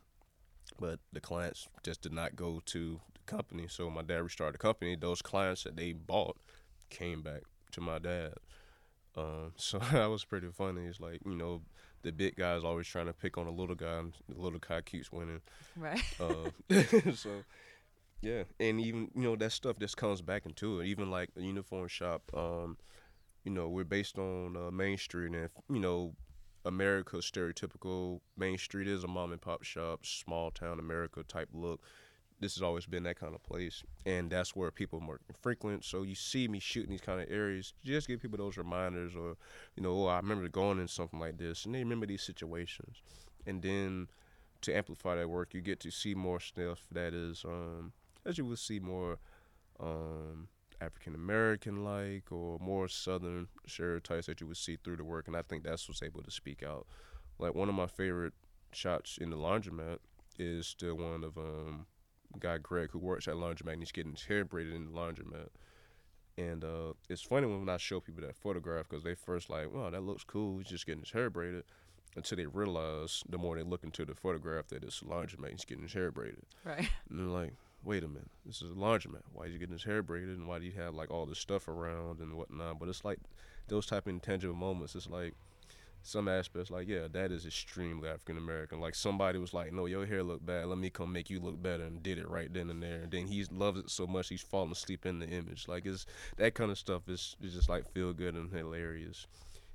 but 0.80 1.00
the 1.12 1.22
clients 1.22 1.68
just 1.84 2.02
did 2.02 2.14
not 2.14 2.36
go 2.36 2.62
to 2.68 3.02
the 3.14 3.20
company. 3.32 3.68
So 3.68 3.90
my 3.90 4.02
dad 4.02 4.22
restarted 4.24 4.56
the 4.56 4.60
company. 4.60 4.96
Those 4.96 5.22
clients 5.22 5.64
that 5.64 5.76
they 5.76 5.94
bought 5.94 6.38
came 6.90 7.22
back 7.22 7.42
to 7.72 7.82
my 7.82 8.00
dad. 8.00 8.34
Um, 9.16 9.54
so 9.56 9.80
that 9.92 10.10
was 10.10 10.24
pretty 10.24 10.50
funny. 10.50 10.86
It's 10.86 11.00
like 11.00 11.22
you 11.26 11.36
know 11.36 11.62
the 12.02 12.12
big 12.12 12.36
guy's 12.36 12.64
always 12.64 12.88
trying 12.88 13.08
to 13.08 13.14
pick 13.14 13.38
on 13.38 13.46
the 13.46 13.52
little 13.52 13.76
guy, 13.76 13.98
and 13.98 14.14
the 14.28 14.40
little 14.40 14.60
guy 14.60 14.82
keeps 14.82 15.12
winning. 15.12 15.42
Right. 15.76 16.02
Uh, 16.20 16.52
so 17.14 17.44
yeah, 18.22 18.44
and 18.60 18.82
even 18.82 19.10
you 19.16 19.24
know 19.24 19.36
that 19.36 19.52
stuff 19.52 19.80
just 19.80 19.98
comes 19.98 20.22
back 20.22 20.46
into 20.46 20.80
it. 20.80 20.88
Even 20.88 21.10
like 21.10 21.34
the 21.36 21.44
uniform 21.44 21.88
shop, 21.88 22.22
um, 22.34 22.78
you 23.44 23.52
know, 23.52 23.68
we're 23.70 23.84
based 23.84 24.18
on 24.18 24.56
uh, 24.56 24.72
Main 24.72 24.98
Street, 24.98 25.28
and 25.28 25.36
if, 25.36 25.52
you 25.70 25.80
know, 25.80 26.14
America's 26.66 27.30
stereotypical 27.30 28.20
Main 28.38 28.58
Street 28.58 28.88
is 28.88 29.04
a 29.04 29.08
mom 29.08 29.32
and 29.32 29.42
pop 29.42 29.64
shop, 29.64 30.06
small 30.06 30.52
town 30.52 30.80
America 30.80 31.24
type 31.24 31.50
look. 31.54 31.82
This 32.42 32.56
has 32.56 32.62
always 32.62 32.86
been 32.86 33.04
that 33.04 33.20
kind 33.20 33.36
of 33.36 33.44
place, 33.44 33.84
and 34.06 34.30
that's 34.30 34.56
where 34.56 34.72
people 34.72 35.02
more 35.02 35.20
frequent. 35.42 35.84
So 35.84 36.04
you 36.04 36.16
see 36.16 36.48
me 36.48 36.60
shooting 36.60 36.92
these 36.92 37.02
kind 37.02 37.20
of 37.20 37.30
areas, 37.30 37.74
just 37.84 38.08
give 38.08 38.22
people 38.22 38.38
those 38.38 38.58
reminders, 38.58 39.16
or 39.16 39.36
you 39.76 39.84
know, 39.84 40.04
oh, 40.04 40.08
I 40.08 40.18
remember 40.18 40.48
going 40.48 40.80
in 40.80 40.88
something 40.88 41.20
like 41.20 41.38
this, 41.38 41.66
and 41.66 41.76
they 41.76 41.80
remember 41.80 42.06
these 42.06 42.24
situations, 42.24 43.02
and 43.46 43.62
then 43.62 44.08
to 44.62 44.76
amplify 44.76 45.16
that 45.16 45.30
work, 45.30 45.54
you 45.54 45.62
get 45.62 45.80
to 45.82 45.92
see 45.92 46.16
more 46.16 46.40
stuff 46.40 46.86
that 46.92 47.14
is, 47.14 47.44
um, 47.46 47.94
as 48.26 48.38
you 48.38 48.46
will 48.46 48.58
see 48.58 48.80
more 48.80 49.18
um, 49.80 50.48
African 50.82 51.16
American 51.16 51.84
like 51.84 52.32
or 52.32 52.58
more 52.60 52.88
Southern 52.88 53.48
stereotypes 53.68 54.28
that 54.28 54.42
you 54.42 54.48
would 54.48 54.58
see 54.58 54.78
through 54.84 54.98
the 54.98 55.04
work, 55.04 55.28
and 55.28 55.36
I 55.36 55.42
think 55.42 55.64
that's 55.64 55.88
what's 55.88 56.04
able 56.04 56.24
to 56.24 56.32
speak 56.32 56.64
out. 56.64 56.88
Like 57.38 57.56
one 57.56 57.70
of 57.70 57.76
my 57.76 57.88
favorite 57.88 58.34
shots 58.72 59.18
in 59.20 59.30
the 59.30 59.38
laundromat 59.38 60.00
is 60.38 60.68
still 60.68 60.96
one 60.96 61.24
of 61.24 61.38
um 61.38 61.86
guy 62.38 62.58
Greg 62.58 62.92
who 62.92 63.00
works 63.00 63.28
at 63.28 63.36
laundromat 63.36 63.74
and 63.74 63.82
he's 63.82 63.92
getting 63.92 64.12
his 64.12 64.26
hair 64.26 64.46
braided 64.46 64.76
in 64.76 64.86
the 64.86 64.92
laundromat. 64.92 65.48
And 66.38 66.64
uh, 66.64 66.94
it's 67.10 67.22
funny 67.22 67.48
when 67.48 67.68
I 67.68 67.78
show 67.78 68.00
people 68.00 68.22
that 68.26 68.36
photograph 68.36 68.88
because 68.88 69.04
they 69.04 69.16
first 69.16 69.50
like, 69.50 69.74
wow, 69.74 69.90
that 69.90 70.04
looks 70.04 70.24
cool. 70.24 70.60
He's 70.60 70.68
just 70.68 70.86
getting 70.86 71.02
his 71.02 71.12
hair 71.12 71.30
braided. 71.30 71.64
Until 72.16 72.38
they 72.38 72.46
realize, 72.46 73.24
the 73.30 73.38
more 73.38 73.56
they 73.56 73.64
look 73.64 73.84
into 73.84 74.06
the 74.06 74.16
photograph, 74.16 74.68
that 74.68 74.84
it's 74.84 75.02
a 75.02 75.06
laundromat. 75.06 75.52
He's 75.52 75.66
getting 75.66 75.84
his 75.84 75.94
hair 75.94 76.12
braided. 76.12 76.46
Right. 76.64 76.90
And 77.10 77.20
they're 77.20 77.26
like, 77.26 77.54
wait 77.84 78.04
a 78.04 78.08
minute, 78.08 78.30
this 78.46 78.62
is 78.62 78.72
a 78.72 78.76
laundromat. 78.76 79.22
Why 79.34 79.46
is 79.46 79.54
he 79.54 79.58
getting 79.58 79.74
his 79.74 79.84
hair 79.84 80.04
braided 80.04 80.38
and 80.38 80.48
why 80.48 80.60
do 80.60 80.66
you 80.66 80.74
have 80.74 80.94
like 80.94 81.12
all 81.12 81.26
this 81.26 81.40
stuff 81.40 81.68
around 81.68 82.20
and 82.20 82.34
whatnot? 82.34 82.80
But 82.80 82.90
it's 82.90 83.06
like 83.06 83.20
those 83.68 83.86
type 83.86 84.06
of 84.08 84.14
intangible 84.14 84.56
moments. 84.56 84.96
It's 84.96 85.10
like 85.10 85.34
some 86.02 86.28
aspects, 86.28 86.72
like 86.72 86.88
yeah, 86.88 87.08
that 87.12 87.32
is 87.32 87.46
extremely 87.46 88.10
African 88.10 88.38
American. 88.38 88.80
Like 88.80 88.96
somebody 88.96 89.38
was 89.38 89.54
like, 89.54 89.74
no, 89.74 89.86
your 89.86 90.06
hair 90.06 90.24
look 90.24 90.46
bad. 90.46 90.68
Let 90.68 90.78
me 90.78 90.90
come 90.90 91.12
make 91.12 91.30
you 91.30 91.40
look 91.40 91.62
better, 91.62 91.84
and 91.84 92.02
did 92.02 92.18
it 92.18 92.30
right 92.30 92.52
then 92.54 92.70
and 92.70 92.82
there. 92.82 93.02
And 93.02 93.12
then 93.12 93.28
he 93.28 93.46
loves 93.52 93.80
it 93.80 93.90
so 93.90 94.08
much 94.08 94.30
he's 94.30 94.42
falling 94.42 94.72
asleep 94.72 95.06
in 95.06 95.20
the 95.20 95.28
image. 95.28 95.68
Like 95.68 95.86
it's 95.86 96.06
that 96.38 96.54
kind 96.54 96.72
of 96.72 96.78
stuff 96.78 97.08
is, 97.08 97.36
is 97.42 97.54
just 97.54 97.70
like 97.70 97.92
feel 97.92 98.14
good 98.14 98.36
and 98.36 98.52
hilarious. 98.52 99.28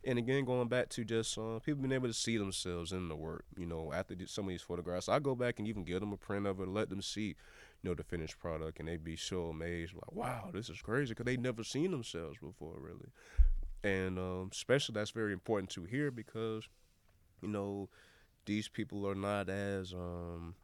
And 0.06 0.18
again, 0.18 0.44
going 0.44 0.68
back 0.68 0.90
to 0.90 1.04
just 1.04 1.38
uh, 1.38 1.60
people 1.60 1.80
being 1.82 1.92
able 1.92 2.08
to 2.08 2.14
see 2.14 2.36
themselves 2.36 2.92
in 2.92 3.08
the 3.08 3.16
work. 3.16 3.44
You 3.56 3.66
know, 3.66 3.90
after 3.92 4.14
some 4.26 4.44
of 4.44 4.50
these 4.50 4.60
photographs, 4.60 5.08
I 5.08 5.18
go 5.18 5.34
back 5.34 5.58
and 5.58 5.66
even 5.66 5.84
give 5.84 6.00
them 6.00 6.12
a 6.12 6.16
print 6.18 6.46
of 6.46 6.60
it, 6.60 6.68
let 6.68 6.90
them 6.90 7.00
see, 7.00 7.36
you 7.84 7.90
know, 7.90 7.94
the 7.94 8.02
finished 8.02 8.38
product, 8.38 8.80
and 8.80 8.88
they'd 8.88 9.04
be 9.04 9.14
so 9.14 9.48
amazed, 9.48 9.92
like, 9.92 10.12
wow, 10.12 10.48
this 10.54 10.70
is 10.70 10.80
crazy, 10.80 11.10
because 11.10 11.26
they 11.26 11.36
never 11.36 11.62
seen 11.62 11.90
themselves 11.90 12.38
before, 12.38 12.76
really. 12.80 13.10
And 13.82 14.18
um, 14.18 14.48
especially 14.50 14.94
that's 14.94 15.10
very 15.10 15.34
important 15.34 15.68
to 15.72 15.84
hear 15.84 16.10
because, 16.10 16.66
you 17.42 17.48
know, 17.48 17.90
these 18.46 18.68
people 18.68 19.06
are 19.06 19.14
not 19.14 19.50
as 19.50 19.92
um, 19.92 20.54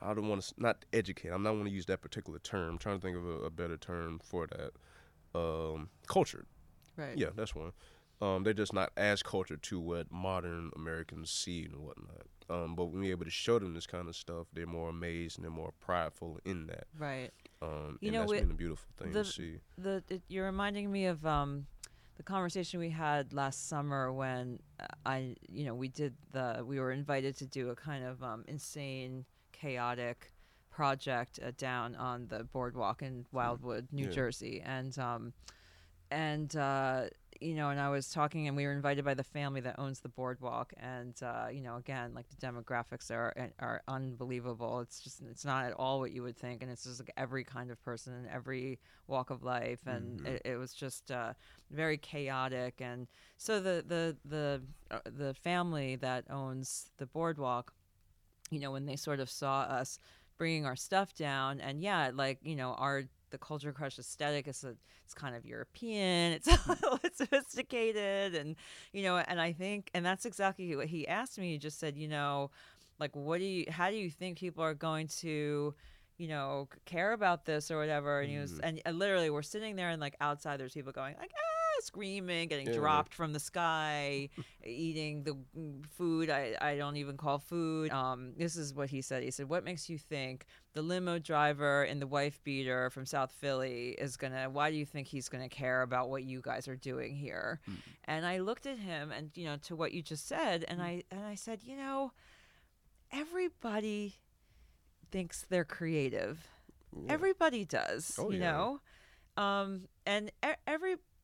I 0.00 0.14
don't 0.14 0.28
want 0.28 0.40
to 0.42 0.54
not 0.56 0.86
educate. 0.94 1.28
I'm 1.28 1.42
not 1.42 1.52
want 1.54 1.66
to 1.66 1.70
use 1.70 1.84
that 1.86 2.00
particular 2.00 2.38
term. 2.38 2.70
I'm 2.70 2.78
trying 2.78 2.98
to 2.98 3.02
think 3.02 3.18
of 3.18 3.26
a, 3.26 3.44
a 3.44 3.50
better 3.50 3.76
term 3.76 4.18
for 4.24 4.46
that. 4.46 4.72
Um, 5.38 5.90
cultured. 6.06 6.46
Right. 6.96 7.18
Yeah, 7.18 7.28
that's 7.36 7.54
one. 7.54 7.72
Um, 8.20 8.44
they're 8.44 8.52
just 8.52 8.72
not 8.72 8.92
as 8.96 9.22
cultured 9.22 9.62
to 9.64 9.80
what 9.80 10.10
modern 10.12 10.70
Americans 10.76 11.30
see 11.30 11.64
and 11.64 11.76
whatnot. 11.76 12.26
Um, 12.50 12.74
but 12.76 12.86
when 12.86 13.00
we're 13.00 13.10
able 13.12 13.24
to 13.24 13.30
show 13.30 13.58
them 13.58 13.74
this 13.74 13.86
kind 13.86 14.08
of 14.08 14.14
stuff, 14.14 14.46
they're 14.52 14.66
more 14.66 14.90
amazed 14.90 15.38
and 15.38 15.44
they're 15.44 15.50
more 15.50 15.72
prideful 15.80 16.38
in 16.44 16.66
that. 16.66 16.86
Right. 16.98 17.30
Um, 17.62 17.98
You 18.00 18.08
and 18.08 18.12
know, 18.12 18.18
that's 18.20 18.30
we- 18.32 18.40
been 18.40 18.50
a 18.50 18.54
beautiful 18.54 18.88
thing 18.96 19.12
the- 19.12 19.24
to 19.24 19.30
see. 19.30 19.58
the 19.78 20.04
it, 20.08 20.22
you're 20.28 20.44
reminding 20.46 20.90
me 20.92 21.06
of 21.06 21.24
um, 21.26 21.66
the 22.16 22.22
conversation 22.22 22.78
we 22.78 22.90
had 22.90 23.32
last 23.32 23.68
summer 23.68 24.12
when 24.12 24.60
uh, 24.78 24.86
I 25.06 25.34
you 25.50 25.64
know 25.64 25.74
we 25.74 25.88
did 25.88 26.14
the 26.32 26.62
we 26.64 26.78
were 26.78 26.92
invited 26.92 27.36
to 27.38 27.46
do 27.46 27.70
a 27.70 27.76
kind 27.76 28.04
of 28.04 28.22
um, 28.22 28.44
insane 28.46 29.24
chaotic 29.52 30.30
project 30.70 31.38
uh, 31.44 31.52
down 31.56 31.94
on 31.96 32.26
the 32.28 32.44
boardwalk 32.44 33.02
in 33.02 33.24
Wildwood, 33.32 33.88
New 33.92 34.06
Yeah. 34.06 34.10
Jersey, 34.12 34.60
and 34.64 34.96
um, 34.98 35.32
and 36.10 36.54
uh, 36.56 37.04
you 37.42 37.54
know, 37.54 37.70
and 37.70 37.80
I 37.80 37.90
was 37.90 38.08
talking, 38.10 38.48
and 38.48 38.56
we 38.56 38.66
were 38.66 38.72
invited 38.72 39.04
by 39.04 39.14
the 39.14 39.24
family 39.24 39.60
that 39.62 39.78
owns 39.78 40.00
the 40.00 40.08
boardwalk, 40.08 40.72
and 40.78 41.14
uh, 41.22 41.48
you 41.52 41.60
know, 41.60 41.76
again, 41.76 42.12
like 42.14 42.26
the 42.28 42.36
demographics 42.36 43.10
are 43.10 43.34
are 43.58 43.82
unbelievable. 43.88 44.80
It's 44.80 45.00
just 45.00 45.20
it's 45.30 45.44
not 45.44 45.64
at 45.66 45.72
all 45.74 46.00
what 46.00 46.12
you 46.12 46.22
would 46.22 46.36
think, 46.36 46.62
and 46.62 46.70
it's 46.70 46.84
just 46.84 47.00
like 47.00 47.12
every 47.16 47.44
kind 47.44 47.70
of 47.70 47.82
person 47.82 48.14
in 48.14 48.28
every 48.30 48.78
walk 49.08 49.30
of 49.30 49.42
life, 49.42 49.80
and 49.86 50.20
Mhm. 50.20 50.26
it, 50.26 50.42
it 50.44 50.56
was 50.56 50.72
just 50.74 51.10
uh, 51.10 51.34
very 51.70 51.98
chaotic. 51.98 52.80
And 52.80 53.08
so 53.38 53.60
the 53.60 53.84
the 53.86 54.16
the 54.24 54.62
uh, 54.90 55.00
the 55.04 55.34
family 55.34 55.96
that 55.96 56.24
owns 56.30 56.90
the 56.98 57.06
boardwalk, 57.06 57.72
you 58.50 58.58
know, 58.60 58.72
when 58.72 58.86
they 58.86 58.96
sort 58.96 59.20
of 59.20 59.30
saw 59.30 59.62
us 59.62 59.98
bringing 60.38 60.66
our 60.66 60.76
stuff 60.76 61.14
down, 61.14 61.60
and 61.60 61.82
yeah, 61.82 62.10
like 62.14 62.38
you 62.42 62.56
know, 62.56 62.74
our 62.74 63.04
the 63.32 63.38
culture 63.38 63.72
crush 63.72 63.98
aesthetic 63.98 64.46
is 64.46 64.62
a, 64.62 64.76
it's 65.04 65.14
kind 65.14 65.34
of 65.34 65.44
European, 65.44 66.32
it's 66.32 66.46
a 66.48 66.60
little 66.68 66.98
sophisticated, 67.12 68.34
and 68.36 68.54
you 68.92 69.02
know, 69.02 69.16
and 69.16 69.40
I 69.40 69.52
think, 69.52 69.90
and 69.94 70.06
that's 70.06 70.24
exactly 70.24 70.76
what 70.76 70.86
he 70.86 71.08
asked 71.08 71.38
me. 71.38 71.52
He 71.52 71.58
just 71.58 71.80
said, 71.80 71.96
you 71.96 72.06
know, 72.08 72.50
like 73.00 73.16
what 73.16 73.38
do 73.38 73.44
you 73.44 73.64
how 73.70 73.90
do 73.90 73.96
you 73.96 74.10
think 74.10 74.38
people 74.38 74.62
are 74.62 74.74
going 74.74 75.08
to 75.08 75.74
you 76.18 76.28
know 76.28 76.68
care 76.84 77.12
about 77.12 77.44
this 77.46 77.70
or 77.70 77.78
whatever 77.78 78.20
and 78.20 78.30
he 78.30 78.38
was 78.38 78.52
Mhm. 78.52 78.60
and, 78.62 78.82
and 78.84 78.98
literally 78.98 79.30
we're 79.30 79.42
sitting 79.42 79.74
there 79.76 79.88
and 79.88 80.00
like 80.00 80.14
outside 80.20 80.60
there's 80.60 80.74
people 80.74 80.92
going 80.92 81.16
like 81.18 81.32
ah 81.34 81.51
screaming 81.80 82.48
getting 82.48 82.68
Yeah. 82.68 82.74
dropped 82.74 83.14
from 83.14 83.32
the 83.32 83.40
sky 83.40 84.28
eating 84.64 85.24
the 85.24 85.36
mm, 85.56 85.84
food 85.86 86.30
I, 86.30 86.54
I 86.60 86.76
don't 86.76 86.96
even 86.96 87.16
call 87.16 87.38
food 87.38 87.90
um 87.90 88.32
this 88.36 88.56
is 88.56 88.74
what 88.74 88.90
he 88.90 89.02
said 89.02 89.22
he 89.22 89.30
said 89.30 89.48
what 89.48 89.64
makes 89.64 89.88
you 89.88 89.98
think 89.98 90.46
the 90.74 90.82
limo 90.82 91.18
driver 91.18 91.82
and 91.82 92.00
the 92.00 92.06
wife 92.06 92.40
beater 92.44 92.90
from 92.90 93.04
south 93.06 93.32
philly 93.32 93.90
is 93.98 94.16
gonna 94.16 94.48
why 94.50 94.70
do 94.70 94.76
you 94.76 94.86
think 94.86 95.06
he's 95.08 95.28
gonna 95.28 95.48
care 95.48 95.82
about 95.82 96.08
what 96.08 96.22
you 96.24 96.40
guys 96.40 96.68
are 96.68 96.76
doing 96.76 97.14
here 97.16 97.60
Mm. 97.68 97.76
and 98.04 98.26
i 98.26 98.38
looked 98.38 98.66
at 98.66 98.78
him 98.78 99.10
and 99.12 99.30
you 99.34 99.44
know 99.44 99.56
to 99.62 99.74
what 99.76 99.92
you 99.92 100.02
just 100.02 100.26
said 100.26 100.64
and 100.68 100.80
i 100.82 101.02
and 101.10 101.24
i 101.24 101.34
said 101.34 101.60
you 101.62 101.76
know 101.76 102.12
everybody 103.10 104.14
thinks 105.10 105.44
they're 105.48 105.64
creative 105.64 106.46
Yeah. 106.94 107.12
everybody 107.12 107.64
does 107.64 108.16
Oh, 108.18 108.30
you 108.30 108.38
yeah. 108.38 108.50
know 108.52 108.80
um 109.36 109.88
and 110.06 110.30
e- 110.44 110.54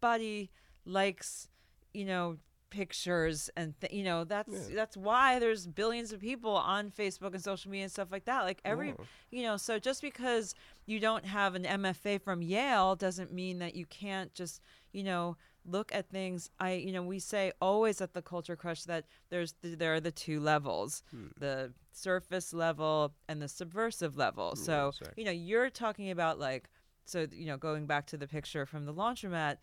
everybody 0.08 0.50
likes 0.84 1.48
you 1.92 2.04
know 2.04 2.36
pictures 2.70 3.48
and 3.56 3.74
th- 3.80 3.92
you 3.92 4.04
know 4.04 4.24
that's 4.24 4.68
Yeah. 4.68 4.74
that's 4.76 4.96
why 4.96 5.38
there's 5.38 5.66
billions 5.66 6.12
of 6.12 6.20
people 6.20 6.50
on 6.54 6.90
facebook 6.90 7.32
and 7.32 7.42
social 7.42 7.70
media 7.70 7.84
and 7.84 7.92
stuff 7.92 8.12
like 8.12 8.26
that 8.26 8.42
like 8.42 8.60
every 8.64 8.94
you 9.30 9.42
know 9.42 9.56
so 9.56 9.78
just 9.78 10.02
because 10.02 10.54
you 10.84 11.00
don't 11.00 11.24
have 11.24 11.54
an 11.54 11.64
mfa 11.64 12.20
from 12.20 12.42
yale 12.42 12.94
doesn't 12.94 13.32
mean 13.32 13.58
that 13.60 13.74
you 13.74 13.86
can't 13.86 14.34
just 14.34 14.60
you 14.92 15.02
know 15.02 15.36
look 15.64 15.90
at 15.94 16.10
things 16.10 16.50
i 16.60 16.72
you 16.72 16.92
know 16.92 17.02
we 17.02 17.18
say 17.18 17.52
always 17.62 18.02
at 18.02 18.12
the 18.12 18.20
culture 18.22 18.54
crush 18.54 18.82
that 18.84 19.06
there's 19.30 19.52
th- 19.52 19.78
there 19.78 19.94
are 19.94 20.00
the 20.00 20.12
two 20.12 20.38
levels 20.38 21.02
Hmm. 21.10 21.28
the 21.40 21.72
surface 21.92 22.52
level 22.52 23.14
and 23.28 23.40
the 23.40 23.48
subversive 23.48 24.14
level 24.18 24.52
Yeah, 24.58 24.62
so 24.62 24.88
exactly. 24.88 25.14
you 25.16 25.24
know 25.24 25.32
you're 25.32 25.70
talking 25.70 26.10
about 26.10 26.38
like 26.38 26.68
so 27.06 27.26
you 27.32 27.46
know 27.46 27.56
going 27.56 27.86
back 27.86 28.06
to 28.08 28.18
the 28.18 28.28
picture 28.28 28.66
from 28.66 28.84
the 28.84 28.92
laundromat 28.92 29.56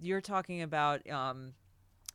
you're 0.00 0.20
talking 0.20 0.62
about 0.62 1.08
um 1.10 1.54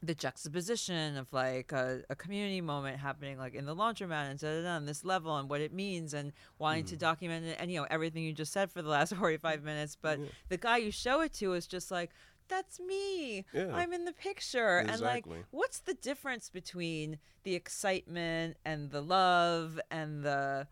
the 0.02 0.16
juxtaposition 0.16 1.18
of 1.18 1.28
like 1.34 1.74
a, 1.74 2.02
a 2.10 2.16
community 2.16 2.62
moment 2.62 2.98
happening 2.98 3.38
like 3.38 3.54
in 3.54 3.66
the 3.66 3.76
laundromat 3.76 4.30
and 4.32 4.40
da, 4.40 4.48
da, 4.48 4.62
da, 4.64 4.70
on 4.76 4.86
this 4.86 5.04
level 5.04 5.36
and 5.36 5.50
what 5.50 5.60
it 5.60 5.74
means 5.74 6.14
and 6.14 6.32
wanting 6.58 6.86
to 6.86 6.96
Mhm. 6.96 7.00
document 7.00 7.46
it 7.46 7.58
and 7.60 7.70
you 7.70 7.82
know 7.82 7.88
everything 7.90 8.24
you 8.24 8.32
just 8.32 8.54
said 8.54 8.72
for 8.72 8.82
the 8.82 8.88
last 8.88 9.14
45 9.16 9.62
minutes 9.64 9.98
but 10.02 10.18
Yeah. 10.20 10.26
the 10.48 10.58
guy 10.58 10.78
you 10.78 10.90
show 10.92 11.20
it 11.22 11.34
to 11.34 11.52
is 11.54 11.68
just 11.68 11.92
like 11.92 12.12
that's 12.48 12.80
me 12.80 13.46
Yeah. 13.54 13.76
i'm 13.76 13.92
in 13.92 14.06
the 14.06 14.14
picture 14.14 14.80
exactly. 14.80 14.94
and 14.94 15.02
like 15.28 15.46
what's 15.52 15.80
the 15.80 15.94
difference 15.96 16.50
between 16.50 17.20
the 17.44 17.56
excitement 17.56 18.56
and 18.64 18.92
the 18.92 19.02
love 19.02 19.82
and 19.92 20.24
the 20.24 20.66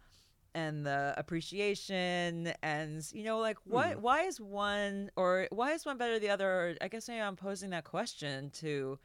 and 0.58 0.84
the 0.84 1.14
appreciation 1.18 2.52
and 2.64 3.08
you 3.14 3.24
know 3.24 3.38
like 3.38 3.58
what 3.66 3.94
Hmm. 3.94 4.02
why 4.02 4.22
is 4.24 4.42
one 4.42 5.12
or 5.16 5.48
why 5.52 5.74
is 5.74 5.86
one 5.86 5.98
better 5.98 6.14
than 6.14 6.22
the 6.22 6.30
other 6.30 6.76
i 6.82 6.88
guess 6.88 7.08
maybe 7.08 7.22
i'm 7.22 7.36
posing 7.36 7.70
that 7.70 7.84
question 7.84 8.50
to 8.62 8.98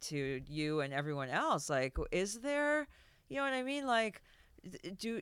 to 0.00 0.40
you 0.46 0.80
and 0.80 0.94
everyone 0.94 1.28
else 1.28 1.68
like 1.68 1.94
is 2.10 2.40
there 2.40 2.88
you 3.28 3.36
know 3.36 3.42
what 3.42 3.52
i 3.52 3.62
mean 3.62 3.86
like 3.86 4.22
do 4.98 5.20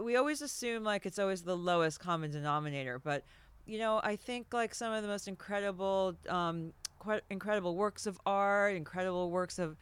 we 0.00 0.14
always 0.14 0.40
assume 0.40 0.84
like 0.84 1.04
it's 1.04 1.18
always 1.18 1.42
the 1.42 1.56
lowest 1.56 1.98
common 1.98 2.30
denominator 2.30 3.00
but 3.00 3.24
you 3.66 3.78
know 3.78 4.00
i 4.04 4.14
think 4.14 4.54
like 4.54 4.72
some 4.72 4.92
of 4.92 5.02
the 5.02 5.08
most 5.08 5.26
incredible 5.26 6.14
um 6.28 6.72
quite 7.00 7.22
incredible 7.28 7.74
works 7.74 8.06
of 8.06 8.20
art 8.24 8.76
incredible 8.76 9.30
works 9.32 9.58
of 9.58 9.76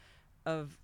of 0.46 0.78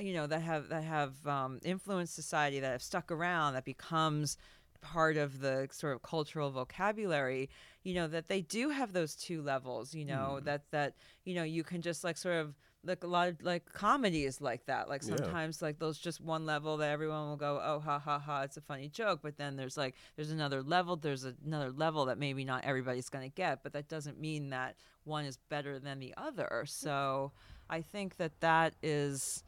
you 0.00 0.12
know 0.14 0.26
that 0.26 0.42
have 0.42 0.68
that 0.68 0.84
have 0.84 1.14
um, 1.26 1.60
influenced 1.64 2.14
society 2.14 2.60
that 2.60 2.72
have 2.72 2.82
stuck 2.82 3.10
around 3.10 3.54
that 3.54 3.64
becomes 3.64 4.36
part 4.80 5.16
of 5.16 5.40
the 5.40 5.66
sort 5.72 5.94
of 5.94 6.02
cultural 6.02 6.50
vocabulary 6.50 7.48
you 7.84 7.94
know 7.94 8.06
that 8.06 8.28
they 8.28 8.42
do 8.42 8.68
have 8.68 8.92
those 8.92 9.14
two 9.14 9.40
levels 9.40 9.94
you 9.94 10.04
know 10.04 10.38
Mm. 10.40 10.44
that 10.44 10.70
that 10.72 10.94
you 11.24 11.34
know 11.34 11.42
you 11.42 11.64
can 11.64 11.80
just 11.80 12.04
like 12.04 12.18
sort 12.18 12.34
of 12.36 12.54
like 12.86 13.02
a 13.02 13.06
lot 13.06 13.28
of 13.28 13.40
like 13.42 13.64
comedy 13.72 14.24
is 14.24 14.42
like 14.42 14.66
that 14.66 14.88
like 14.90 15.02
Yeah. 15.02 15.16
sometimes 15.16 15.62
like 15.62 15.78
those 15.78 15.98
just 15.98 16.20
one 16.20 16.44
level 16.44 16.76
that 16.76 16.90
everyone 16.90 17.28
will 17.28 17.36
go 17.38 17.58
oh 17.64 17.80
ha 17.80 17.98
ha 17.98 18.18
ha 18.18 18.42
it's 18.42 18.58
a 18.58 18.60
funny 18.60 18.88
joke 18.88 19.20
but 19.22 19.38
then 19.38 19.56
there's 19.56 19.78
like 19.78 19.94
there's 20.16 20.30
another 20.30 20.62
level 20.62 20.96
there's 20.96 21.24
another 21.24 21.70
level 21.70 22.04
that 22.06 22.18
maybe 22.18 22.44
not 22.44 22.62
everybody's 22.64 23.08
going 23.08 23.24
to 23.26 23.34
get 23.34 23.62
but 23.62 23.72
that 23.72 23.88
doesn't 23.88 24.20
mean 24.20 24.50
that 24.50 24.76
one 25.04 25.24
is 25.24 25.38
better 25.48 25.78
than 25.78 25.98
the 25.98 26.12
other 26.18 26.64
so 26.66 27.32
i 27.70 27.80
think 27.80 28.18
that 28.18 28.38
that 28.40 28.74
is 28.82 29.42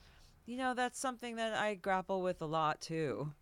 you 0.46 0.56
know 0.56 0.74
that's 0.74 0.98
something 0.98 1.36
that 1.36 1.52
i 1.54 1.74
grapple 1.74 2.22
with 2.22 2.40
a 2.42 2.46
lot 2.46 2.80
too 2.80 3.32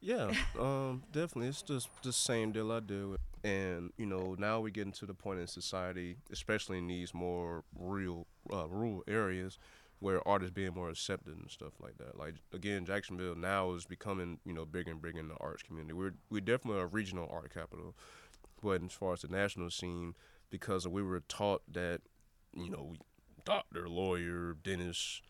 Yeah, 0.00 0.32
um, 0.60 1.02
definitely. 1.12 1.48
It's 1.48 1.62
just 1.62 1.88
the 2.02 2.12
same 2.12 2.52
deal 2.52 2.70
I 2.72 2.80
do. 2.80 3.16
And, 3.42 3.90
you 3.98 4.06
know, 4.06 4.36
now 4.38 4.60
we're 4.60 4.70
getting 4.70 4.92
to 4.94 5.06
the 5.06 5.14
point 5.14 5.40
in 5.40 5.46
society, 5.46 6.16
especially 6.32 6.78
in 6.78 6.86
these 6.88 7.14
more 7.14 7.64
real, 7.78 8.26
uh, 8.52 8.68
rural 8.68 9.02
areas, 9.08 9.58
where 10.00 10.26
art 10.28 10.42
is 10.42 10.50
being 10.50 10.74
more 10.74 10.90
accepted 10.90 11.36
and 11.38 11.50
stuff 11.50 11.72
like 11.80 11.96
that. 11.98 12.18
Like, 12.18 12.34
again, 12.52 12.84
Jacksonville 12.84 13.34
now 13.34 13.72
is 13.72 13.86
becoming, 13.86 14.38
you 14.44 14.52
know, 14.52 14.66
bigger 14.66 14.90
and 14.90 15.00
bigger 15.02 15.20
in 15.20 15.28
the 15.28 15.36
arts 15.40 15.62
community. 15.62 15.94
We're, 15.94 16.14
we're 16.30 16.40
definitely 16.42 16.82
a 16.82 16.86
regional 16.86 17.28
art 17.32 17.52
capital. 17.54 17.94
But 18.62 18.82
as 18.82 18.92
far 18.92 19.14
as 19.14 19.22
the 19.22 19.28
national 19.28 19.70
scene, 19.70 20.14
because 20.50 20.86
we 20.88 21.02
were 21.02 21.20
taught 21.20 21.62
that, 21.72 22.00
you 22.54 22.70
know, 22.70 22.94
doctor, 23.44 23.88
lawyer, 23.88 24.56
dentist, 24.62 25.22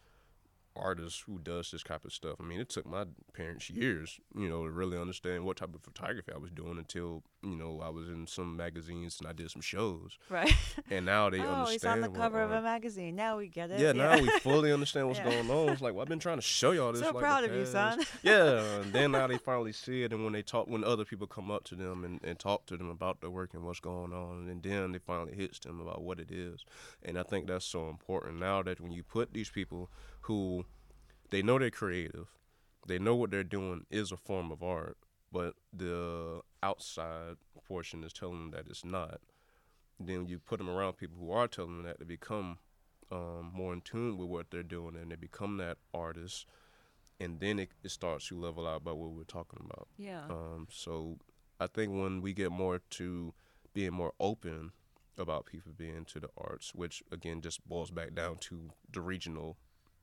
artist 0.77 1.23
who 1.27 1.39
does 1.39 1.71
this 1.71 1.83
type 1.83 2.05
of 2.05 2.13
stuff. 2.13 2.37
I 2.41 2.45
mean, 2.45 2.61
it 2.61 2.69
took 2.69 2.87
my 2.87 3.05
parents 3.33 3.71
years, 3.71 4.19
you 4.37 4.49
know, 4.49 4.65
to 4.65 4.71
really 4.71 4.99
understand 4.99 5.45
what 5.45 5.57
type 5.59 5.75
of 5.75 5.83
photography 5.83 6.33
I 6.35 6.39
was 6.39 6.51
doing 6.51 6.79
until, 6.79 7.23
you 7.43 7.57
know, 7.57 7.81
I 7.83 7.91
was 7.91 8.09
in 8.09 8.27
some 8.27 8.57
magazines 8.57 9.19
and 9.21 9.29
I 9.29 9.33
did 9.33 9.51
some 9.51 9.63
shows. 9.63 10.19
right 10.29 10.53
And 10.91 11.07
now 11.07 11.31
they 11.31 11.39
oh 11.47 11.53
understand. 11.53 11.71
he's 11.71 11.85
on 11.87 12.01
the 12.01 12.09
cover 12.19 12.43
of 12.43 12.51
a 12.51 12.61
magazine 12.63 13.15
now 13.17 13.37
we 13.39 13.49
get 13.49 13.71
it 13.71 13.81
yeah, 13.81 13.93
now 13.93 14.19
we 14.21 14.29
fully 14.41 14.73
understand 14.73 15.07
what's 15.09 15.19
Yeah. 15.21 15.31
going 15.31 15.51
on. 15.51 15.69
It's 15.71 15.81
like, 15.83 15.95
well, 15.95 16.03
I've 16.03 16.09
been 16.09 16.19
trying 16.19 16.39
to 16.39 16.43
show 16.43 16.73
y'all 16.73 16.93
this. 16.93 17.03
so 17.03 17.09
like, 17.13 17.19
proud 17.19 17.45
of 17.45 17.55
you 17.55 17.65
son 17.67 18.01
yeah, 18.23 18.81
and 18.81 18.93
then 18.93 19.13
now 19.13 19.27
they 19.27 19.39
finally 19.39 19.73
see 19.73 20.03
it, 20.03 20.13
and 20.13 20.25
when 20.25 20.33
they 20.33 20.43
talk, 20.43 20.67
when 20.69 20.85
other 20.85 21.05
people 21.05 21.27
come 21.27 21.51
up 21.51 21.65
to 21.65 21.75
them 21.75 22.05
and, 22.05 22.21
and 22.25 22.39
talk 22.39 22.67
to 22.67 22.77
them 22.77 22.89
about 22.91 23.21
their 23.21 23.31
work 23.31 23.55
and 23.55 23.63
what's 23.65 23.81
going 23.81 24.13
on, 24.13 24.49
and 24.49 24.63
then 24.63 24.95
it 24.95 25.03
finally 25.07 25.35
hits 25.35 25.59
them 25.61 25.81
about 25.81 26.03
what 26.03 26.19
it 26.19 26.31
is, 26.31 26.65
and 27.03 27.19
I 27.19 27.23
think 27.23 27.47
that's 27.47 27.65
so 27.67 27.89
important 27.89 28.39
now 28.41 28.63
that 28.63 28.81
when 28.81 28.93
you 28.93 29.03
put 29.03 29.33
these 29.33 29.51
people 29.51 29.91
who 30.25 30.65
they 31.31 31.43
know 31.43 31.59
they're 31.59 31.71
creative, 31.71 32.29
they 32.87 32.99
know 32.99 33.15
what 33.15 33.31
they're 33.31 33.45
doing 33.45 33.87
is 33.91 34.13
a 34.13 34.17
form 34.17 34.53
of 34.53 34.63
art, 34.63 34.97
but 35.33 35.55
the 35.73 36.41
outside 36.63 37.37
portion 37.67 38.05
is 38.05 38.13
telling 38.13 38.51
them 38.51 38.51
that 38.53 38.71
it's 38.71 38.85
not. 38.85 39.21
Then 39.99 40.27
you 40.27 40.39
put 40.39 40.59
them 40.59 40.69
around 40.69 40.95
people 40.97 41.17
who 41.19 41.33
are 41.33 41.49
telling 41.49 41.79
them 41.79 41.87
that 41.87 41.99
they 41.99 42.05
become 42.05 42.59
um, 43.11 43.53
more 43.55 43.73
in 43.73 43.81
tune 43.81 44.17
with 44.19 44.29
what 44.29 44.51
they're 44.51 44.63
doing, 44.63 44.97
and 44.97 45.11
they 45.11 45.17
become 45.17 45.57
that 45.59 45.79
artist 45.93 46.47
and 47.21 47.41
then 47.41 47.59
it, 47.59 47.71
it 47.83 47.91
starts 47.91 48.29
to 48.29 48.39
level 48.39 48.67
out 48.67 48.79
about 48.79 48.99
what 48.99 49.13
we're 49.13 49.25
talking 49.25 49.61
about. 49.65 49.89
yeah 49.97 50.25
Um, 50.29 50.67
so 50.71 51.19
I 51.61 51.67
think 51.67 51.93
when 51.93 52.21
we 52.21 52.33
get 52.33 52.51
more 52.51 52.81
to 52.91 53.33
being 53.73 53.93
more 53.93 54.13
open 54.19 54.73
about 55.17 55.47
people 55.47 55.73
being 55.77 55.97
into 55.97 56.19
the 56.19 56.29
arts, 56.37 56.75
which 56.75 57.03
again 57.13 57.41
just 57.41 57.67
boils 57.69 57.91
back 57.91 58.15
down 58.15 58.37
to 58.39 58.71
the 58.93 59.01
regional 59.01 59.57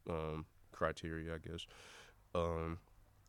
um, 0.09 0.45
criteria, 0.71 1.35
I 1.35 1.37
guess. 1.37 1.65
Um, 2.33 2.79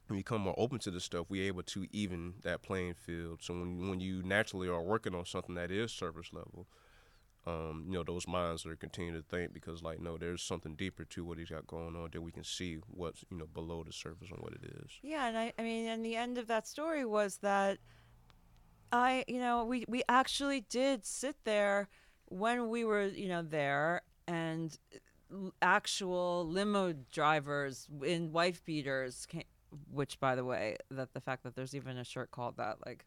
when 0.06 0.18
you 0.18 0.24
become 0.24 0.42
more 0.42 0.54
open 0.58 0.78
to 0.80 0.90
this 0.90 1.04
stuff, 1.04 1.26
we're 1.28 1.46
able 1.46 1.62
to 1.62 1.86
even 1.92 2.34
that 2.42 2.62
playing 2.62 2.94
field. 2.94 3.40
So 3.42 3.54
when 3.54 3.88
when 3.88 4.00
you 4.00 4.22
naturally 4.22 4.68
are 4.68 4.82
working 4.82 5.14
on 5.14 5.24
something 5.24 5.54
that 5.54 5.70
is 5.70 5.92
surface 5.92 6.30
level, 6.32 6.66
um, 7.46 7.84
you 7.86 7.94
know, 7.94 8.04
those 8.04 8.28
minds 8.28 8.66
are 8.66 8.76
continue 8.76 9.12
to 9.12 9.22
think 9.22 9.52
because 9.52 9.82
like 9.82 10.00
no, 10.00 10.16
there's 10.16 10.42
something 10.42 10.74
deeper 10.74 11.04
to 11.04 11.24
what 11.24 11.38
he's 11.38 11.50
got 11.50 11.66
going 11.66 11.96
on 11.96 12.10
that 12.12 12.20
we 12.20 12.30
can 12.30 12.44
see 12.44 12.78
what's, 12.88 13.24
you 13.30 13.38
know, 13.38 13.46
below 13.46 13.82
the 13.84 13.92
surface 13.92 14.28
and 14.30 14.40
what 14.40 14.52
it 14.52 14.64
is. 14.64 14.90
Yeah, 15.02 15.26
and 15.26 15.36
I, 15.36 15.52
I 15.58 15.62
mean, 15.62 15.86
and 15.86 16.04
the 16.04 16.16
end 16.16 16.38
of 16.38 16.46
that 16.48 16.66
story 16.68 17.04
was 17.04 17.38
that 17.38 17.78
I, 18.92 19.24
you 19.26 19.40
know, 19.40 19.64
we 19.64 19.84
we 19.88 20.02
actually 20.08 20.60
did 20.68 21.04
sit 21.04 21.36
there 21.44 21.88
when 22.26 22.68
we 22.68 22.84
were, 22.84 23.06
you 23.06 23.28
know, 23.28 23.42
there, 23.42 24.02
and 24.28 24.76
actual 25.60 26.46
limo 26.48 26.92
drivers 27.12 27.86
in 28.04 28.32
wife 28.32 28.64
beaters, 28.64 29.26
came, 29.26 29.44
which, 29.90 30.20
by 30.20 30.34
the 30.34 30.44
way, 30.44 30.76
that 30.90 31.12
the 31.14 31.20
fact 31.20 31.42
that 31.44 31.54
there's 31.54 31.74
even 31.74 31.96
a 31.98 32.04
shirt 32.04 32.30
called 32.30 32.56
that, 32.58 32.78
like. 32.86 33.04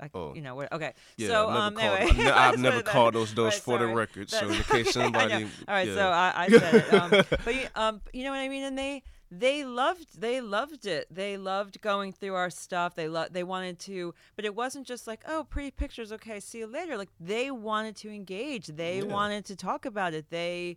I, 0.00 0.10
Oh. 0.12 0.34
you 0.34 0.42
know 0.42 0.56
what? 0.56 0.72
Okay, 0.72 0.92
Yeah, 1.16 1.28
so 1.28 1.48
I've 1.48 1.54
never 1.54 1.66
um, 1.66 1.74
called, 1.76 2.00
anyway, 2.00 2.10
I've 2.10 2.18
ne- 2.18 2.30
I've 2.32 2.58
never 2.58 2.82
called 2.82 3.14
those 3.14 3.32
those 3.32 3.52
Right, 3.52 3.62
for 3.62 3.78
the 3.78 3.84
sorry. 3.84 3.94
record. 3.94 4.28
So 4.28 4.48
in 4.50 4.62
case 4.64 4.92
somebody, 4.92 5.34
All 5.34 5.40
right, 5.68 5.86
yeah. 5.86 5.94
so 5.94 6.08
I, 6.08 6.32
I 6.34 6.48
said 6.48 6.74
it. 6.74 6.94
Um, 6.94 7.10
but 7.44 7.54
you, 7.54 7.66
um, 7.76 8.00
you 8.12 8.24
know 8.24 8.30
what 8.30 8.40
I 8.40 8.48
mean? 8.48 8.64
And 8.64 8.76
they 8.76 9.04
they 9.30 9.64
loved 9.64 10.20
they 10.20 10.40
loved 10.40 10.84
it. 10.86 11.06
They 11.14 11.36
loved 11.36 11.80
going 11.80 12.10
through 12.12 12.34
our 12.34 12.50
stuff. 12.50 12.96
They 12.96 13.06
lo- 13.06 13.28
they 13.30 13.44
wanted 13.44 13.78
to, 13.80 14.14
but 14.34 14.44
it 14.44 14.56
wasn't 14.56 14.84
just 14.84 15.06
like 15.06 15.22
oh 15.28 15.44
pretty 15.48 15.70
pictures. 15.70 16.10
Okay, 16.10 16.40
see 16.40 16.58
you 16.58 16.66
later. 16.66 16.96
Like 16.98 17.10
they 17.20 17.52
wanted 17.52 17.94
to 17.98 18.10
engage. 18.10 18.66
They 18.66 18.96
Yeah. 18.98 19.04
wanted 19.04 19.44
to 19.44 19.54
talk 19.54 19.86
about 19.86 20.12
it. 20.12 20.28
They 20.28 20.76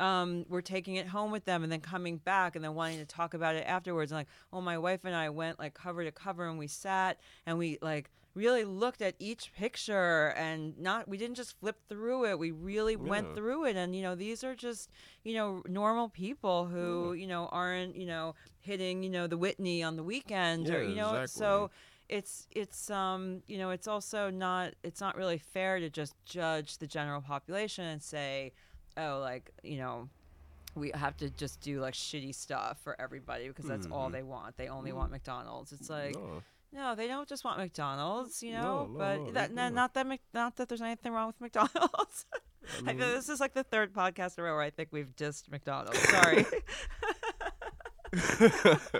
um, 0.00 0.44
were 0.48 0.62
taking 0.62 0.96
it 0.96 1.06
home 1.06 1.30
with 1.30 1.44
them 1.44 1.62
and 1.62 1.70
then 1.70 1.80
coming 1.80 2.18
back 2.18 2.56
and 2.56 2.64
then 2.64 2.74
wanting 2.74 2.98
to 2.98 3.06
talk 3.06 3.34
about 3.34 3.54
it 3.54 3.64
afterwards. 3.66 4.12
And 4.12 4.20
like, 4.20 4.28
oh, 4.52 4.60
my 4.60 4.78
wife 4.78 5.04
and 5.04 5.14
I 5.14 5.30
went 5.30 5.58
like 5.58 5.74
cover 5.74 6.04
to 6.04 6.12
cover 6.12 6.46
and 6.48 6.58
we 6.58 6.66
sat 6.66 7.18
and 7.46 7.58
we 7.58 7.78
like 7.80 8.10
really 8.34 8.64
looked 8.64 9.00
at 9.00 9.14
each 9.18 9.52
picture 9.54 10.34
and 10.36 10.76
not 10.78 11.06
we 11.06 11.16
didn't 11.16 11.36
just 11.36 11.58
flip 11.60 11.76
through 11.88 12.24
it 12.24 12.36
we 12.36 12.50
really 12.50 12.94
yeah. 12.94 13.08
went 13.08 13.34
through 13.34 13.64
it 13.64 13.76
and 13.76 13.94
you 13.94 14.02
know 14.02 14.16
these 14.16 14.42
are 14.42 14.56
just 14.56 14.90
you 15.22 15.34
know 15.34 15.62
normal 15.68 16.08
people 16.08 16.66
who 16.66 17.12
yeah. 17.12 17.20
you 17.20 17.26
know 17.28 17.48
aren't 17.52 17.94
you 17.94 18.06
know 18.06 18.34
hitting 18.58 19.04
you 19.04 19.10
know 19.10 19.28
the 19.28 19.38
whitney 19.38 19.84
on 19.84 19.94
the 19.94 20.02
weekend 20.02 20.66
yeah, 20.66 20.74
or 20.74 20.82
you 20.82 20.96
know 20.96 21.10
exactly. 21.10 21.28
so 21.28 21.70
it's 22.08 22.48
it's 22.50 22.90
um 22.90 23.40
you 23.46 23.56
know 23.56 23.70
it's 23.70 23.86
also 23.86 24.30
not 24.30 24.74
it's 24.82 25.00
not 25.00 25.16
really 25.16 25.38
fair 25.38 25.78
to 25.78 25.88
just 25.88 26.14
judge 26.26 26.78
the 26.78 26.86
general 26.86 27.20
population 27.20 27.84
and 27.84 28.02
say 28.02 28.52
oh 28.96 29.18
like 29.20 29.50
you 29.62 29.78
know 29.78 30.08
we 30.74 30.90
have 30.94 31.16
to 31.16 31.30
just 31.30 31.60
do 31.60 31.80
like 31.80 31.94
shitty 31.94 32.34
stuff 32.34 32.78
for 32.82 33.00
everybody 33.00 33.48
because 33.48 33.66
that's 33.66 33.86
mm-hmm. 33.86 33.94
all 33.94 34.10
they 34.10 34.22
want 34.22 34.56
they 34.56 34.68
only 34.68 34.90
mm-hmm. 34.90 34.98
want 34.98 35.12
mcdonald's 35.12 35.72
it's 35.72 35.88
like 35.88 36.14
no. 36.14 36.42
no. 36.72 36.94
they 36.94 37.06
don't 37.06 37.28
just 37.28 37.44
want 37.44 37.58
McDonald's, 37.58 38.42
you 38.42 38.52
know. 38.52 38.88
No, 38.90 38.98
but 38.98 39.20
no, 39.20 39.30
that 39.32 39.52
not 39.52 39.94
that 39.94 40.06
not 40.32 40.56
that 40.56 40.68
there's 40.68 40.82
anything 40.82 41.12
wrong 41.12 41.28
with 41.28 41.40
McDonald's. 41.40 42.26
I 42.80 42.82
mean, 42.82 42.98
this 42.98 43.28
is 43.28 43.40
like 43.40 43.54
the 43.54 43.62
third 43.62 43.92
podcast 43.92 44.38
in 44.38 44.44
a 44.44 44.46
row 44.46 44.54
where 44.54 44.62
I 44.62 44.70
think 44.70 44.88
we've 44.90 45.14
dissed 45.16 45.50
McDonald's. 45.50 45.98
Sorry. 46.00 46.44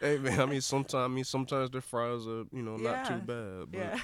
hey 0.00 0.18
man, 0.18 0.40
I 0.40 0.46
mean 0.46 0.60
sometimes 0.60 0.94
I 0.94 1.08
mean 1.08 1.24
sometimes 1.24 1.70
the 1.70 1.80
fries 1.80 2.26
are, 2.26 2.44
you 2.52 2.62
know, 2.62 2.76
not 2.76 3.06
too 3.06 3.18
bad. 3.18 3.70
But 3.70 3.78
yeah. 3.78 3.98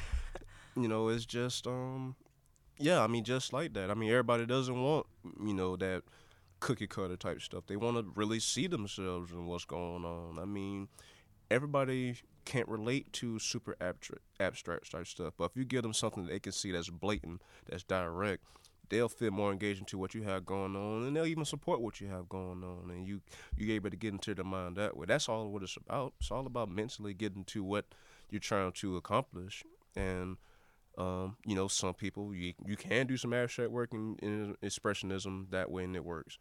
you 0.77 0.89
know, 0.89 1.09
it's 1.09 1.27
just 1.27 1.67
um 1.67 2.15
yeah, 2.79 3.03
I 3.03 3.07
mean 3.07 3.25
just 3.25 3.53
like 3.53 3.75
that. 3.75 3.91
I 3.91 3.95
mean 3.95 4.11
everybody 4.11 4.47
doesn't 4.47 4.83
want, 4.83 5.07
you 5.45 5.55
know, 5.55 5.77
that 5.77 6.03
cookie 6.61 6.87
cutter 6.87 7.17
type 7.17 7.43
stuff. 7.43 7.67
They 7.67 7.77
want 7.77 7.97
to 7.97 8.13
really 8.15 8.41
see 8.41 8.67
themselves 8.67 9.33
and 9.33 9.47
what's 9.47 9.65
going 9.65 10.05
on. 10.05 10.39
I 10.39 10.45
mean, 10.45 10.89
everybody 11.51 12.17
can't 12.45 12.69
relate 12.69 13.13
to 13.15 13.39
super 13.39 13.77
abstract 13.81 14.23
abstract 14.41 14.91
type 14.91 15.07
stuff, 15.07 15.35
but 15.37 15.51
if 15.51 15.57
you 15.57 15.65
give 15.65 15.83
them 15.83 15.93
something 15.93 16.25
that 16.25 16.33
they 16.33 16.41
can 16.41 16.53
see 16.53 16.73
that's 16.73 16.89
blatant, 16.89 17.43
that's 17.69 17.85
direct, 17.85 18.43
they'll 18.89 19.09
feel 19.09 19.31
more 19.31 19.53
engaged 19.53 19.81
into 19.81 19.99
what 19.99 20.15
you 20.15 20.23
have 20.23 20.45
going 20.45 20.77
on, 20.77 21.07
and 21.07 21.17
they'll 21.17 21.27
even 21.27 21.45
support 21.45 21.81
what 21.81 22.01
you 22.01 22.09
have 22.09 22.29
going 22.29 22.63
on, 22.63 22.91
and 22.91 23.07
you 23.07 23.21
you're 23.57 23.75
able 23.75 23.91
to 23.91 23.97
get 23.97 24.13
into 24.13 24.35
their 24.35 24.45
mind 24.45 24.77
that 24.77 24.97
way. 24.97 25.07
That's 25.07 25.29
all 25.29 25.49
what 25.51 25.63
it's 25.63 25.77
about. 25.77 26.15
It's 26.21 26.31
all 26.31 26.47
about 26.47 26.71
mentally 26.71 27.15
getting 27.15 27.45
to 27.45 27.63
what 27.65 27.87
you're 28.31 28.41
trying 28.41 28.73
to 28.73 28.97
accomplish, 28.97 29.65
and 29.97 30.37
um, 30.99 31.37
you 31.47 31.55
know, 31.55 31.69
some 31.69 31.95
people 31.95 32.35
you 32.35 32.55
you 32.65 32.77
can 32.77 33.07
do 33.07 33.17
some 33.17 33.33
abstract 33.33 33.71
work 33.71 33.93
in, 33.93 34.17
in 34.23 34.57
expressionism 34.63 35.51
that 35.51 35.71
way, 35.71 35.85
and 35.85 35.97
it 35.97 36.05
works. 36.05 36.39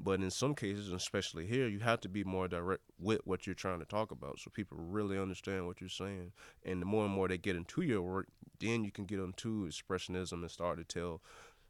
But 0.00 0.20
in 0.20 0.30
some 0.30 0.56
cases, 0.56 0.90
especially 0.90 1.46
here, 1.46 1.68
you 1.68 1.78
have 1.78 2.00
to 2.00 2.08
be 2.08 2.24
more 2.24 2.48
direct 2.48 2.82
with 2.98 3.20
what 3.24 3.46
you're 3.46 3.54
trying 3.54 3.78
to 3.78 3.84
talk 3.84 4.10
about, 4.10 4.40
so 4.40 4.50
people 4.50 4.76
really 4.76 5.16
understand 5.16 5.66
what 5.66 5.80
you're 5.80 5.88
saying. 5.88 6.32
And 6.64 6.82
the 6.82 6.86
more 6.86 7.04
and 7.04 7.14
more 7.14 7.28
they 7.28 7.38
get 7.38 7.54
into 7.54 7.82
your 7.82 8.02
work, 8.02 8.26
then 8.58 8.82
you 8.84 8.90
can 8.90 9.04
get 9.04 9.20
into 9.20 9.68
expressionism 9.68 10.32
and 10.32 10.50
start 10.50 10.78
to 10.78 10.84
tell 10.84 11.22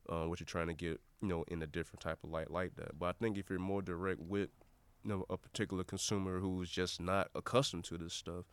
uh, 0.08 0.26
what 0.26 0.40
you're 0.40 0.46
trying 0.46 0.68
to 0.68 0.74
get, 0.74 1.00
you 1.20 1.28
know, 1.28 1.44
in 1.48 1.62
a 1.62 1.66
different 1.66 2.00
type 2.00 2.24
of 2.24 2.30
light 2.30 2.50
like 2.50 2.76
that. 2.76 2.98
But 2.98 3.06
I 3.06 3.12
think 3.12 3.36
if 3.36 3.50
you're 3.50 3.58
more 3.58 3.82
direct 3.82 4.20
with, 4.20 4.48
you 5.02 5.10
know, 5.10 5.26
a 5.28 5.36
particular 5.36 5.84
consumer 5.84 6.40
who's 6.40 6.70
just 6.70 7.02
not 7.02 7.28
accustomed 7.34 7.84
to 7.84 7.98
this 7.98 8.14
stuff, 8.14 8.46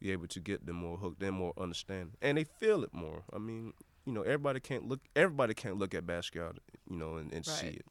you're 0.00 0.12
able 0.12 0.28
to 0.28 0.40
get 0.40 0.66
them 0.66 0.76
more 0.76 0.96
hooked, 0.96 1.20
them 1.20 1.34
more 1.34 1.52
understanding, 1.58 2.16
and 2.20 2.38
they 2.38 2.44
feel 2.44 2.82
it 2.84 2.92
more. 2.92 3.22
I 3.32 3.38
mean, 3.38 3.72
you 4.04 4.12
know, 4.12 4.22
everybody 4.22 4.60
can't 4.60 4.88
look, 4.88 5.00
everybody 5.14 5.54
can't 5.54 5.78
look 5.78 5.94
at 5.94 6.06
Basquiat, 6.06 6.58
you 6.88 6.96
know, 6.96 7.16
and, 7.16 7.32
and 7.32 7.46
right. 7.46 7.56
see 7.56 7.68
it. 7.68 7.86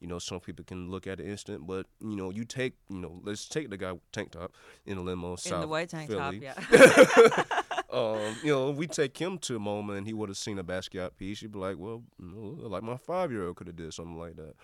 You 0.00 0.06
know, 0.06 0.18
some 0.18 0.40
people 0.40 0.64
can 0.64 0.90
look 0.90 1.06
at 1.06 1.20
it 1.20 1.26
instant, 1.26 1.66
but 1.66 1.86
you 2.00 2.16
know, 2.16 2.30
you 2.30 2.44
take, 2.44 2.74
you 2.88 2.98
know, 2.98 3.20
let's 3.22 3.46
take 3.46 3.68
the 3.68 3.76
guy 3.76 3.92
tank 4.12 4.30
top 4.30 4.52
in 4.86 4.96
a 4.96 5.02
limo, 5.02 5.32
in 5.32 5.36
South 5.36 5.60
the 5.60 5.68
white 5.68 5.90
tank 5.90 6.10
Philly. 6.10 6.40
top, 6.40 6.56
yeah. 6.72 7.44
um, 7.92 8.34
you 8.42 8.50
know, 8.50 8.70
we 8.70 8.86
take 8.86 9.16
him 9.18 9.36
to 9.38 9.56
a 9.56 9.58
moment 9.58 9.98
and 9.98 10.06
he 10.06 10.14
would 10.14 10.30
have 10.30 10.38
seen 10.38 10.58
a 10.58 10.64
Basquiat 10.64 11.16
piece, 11.18 11.40
he'd 11.40 11.52
be 11.52 11.58
like, 11.58 11.76
well, 11.78 12.02
know, 12.18 12.66
like 12.66 12.82
my 12.82 12.96
five 12.96 13.30
year 13.30 13.46
old 13.46 13.56
could 13.56 13.66
have 13.66 13.76
did 13.76 13.92
something 13.92 14.18
like 14.18 14.36
that. 14.36 14.54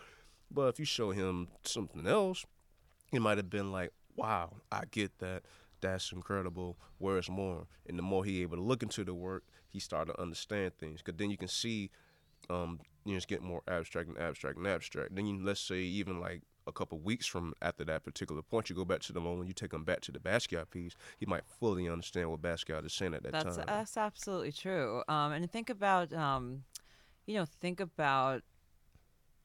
But 0.50 0.68
if 0.68 0.78
you 0.78 0.86
show 0.86 1.10
him 1.10 1.48
something 1.64 2.06
else, 2.06 2.46
he 3.10 3.18
might 3.18 3.36
have 3.36 3.50
been 3.50 3.70
like, 3.70 3.92
wow, 4.16 4.54
I 4.72 4.84
get 4.90 5.18
that. 5.18 5.42
That's 5.86 6.10
incredible. 6.10 6.76
Where's 6.98 7.30
more? 7.30 7.66
And 7.88 7.96
the 7.96 8.02
more 8.02 8.24
he 8.24 8.42
able 8.42 8.56
to 8.56 8.62
look 8.62 8.82
into 8.82 9.04
the 9.04 9.14
work, 9.14 9.44
he 9.68 9.78
started 9.78 10.12
to 10.12 10.20
understand 10.20 10.76
things. 10.78 11.00
Because 11.00 11.16
then 11.16 11.30
you 11.30 11.36
can 11.36 11.48
see, 11.48 11.90
um, 12.50 12.80
you 13.04 13.12
know, 13.12 13.16
it's 13.16 13.26
getting 13.26 13.46
more 13.46 13.62
abstract 13.68 14.08
and 14.08 14.18
abstract 14.18 14.58
and 14.58 14.66
abstract. 14.66 15.14
Then 15.14 15.26
you, 15.26 15.38
let's 15.44 15.60
say 15.60 15.78
even 15.78 16.18
like 16.20 16.42
a 16.66 16.72
couple 16.72 16.98
weeks 16.98 17.26
from 17.26 17.54
after 17.62 17.84
that 17.84 18.02
particular 18.02 18.42
point, 18.42 18.68
you 18.68 18.74
go 18.74 18.84
back 18.84 19.00
to 19.02 19.12
the 19.12 19.20
moment 19.20 19.46
you 19.46 19.54
take 19.54 19.72
him 19.72 19.84
back 19.84 20.00
to 20.00 20.12
the 20.12 20.18
Basquiat 20.18 20.70
piece, 20.70 20.96
he 21.18 21.26
might 21.26 21.44
fully 21.60 21.88
understand 21.88 22.30
what 22.30 22.42
Basquiat 22.42 22.84
is 22.84 22.92
saying 22.92 23.14
at 23.14 23.22
that 23.22 23.32
that's, 23.32 23.56
time. 23.56 23.64
That's 23.68 23.96
absolutely 23.96 24.52
true. 24.52 25.04
Um, 25.08 25.32
and 25.32 25.48
think 25.50 25.70
about, 25.70 26.12
um, 26.12 26.64
you 27.26 27.36
know, 27.36 27.44
think 27.60 27.78
about 27.78 28.42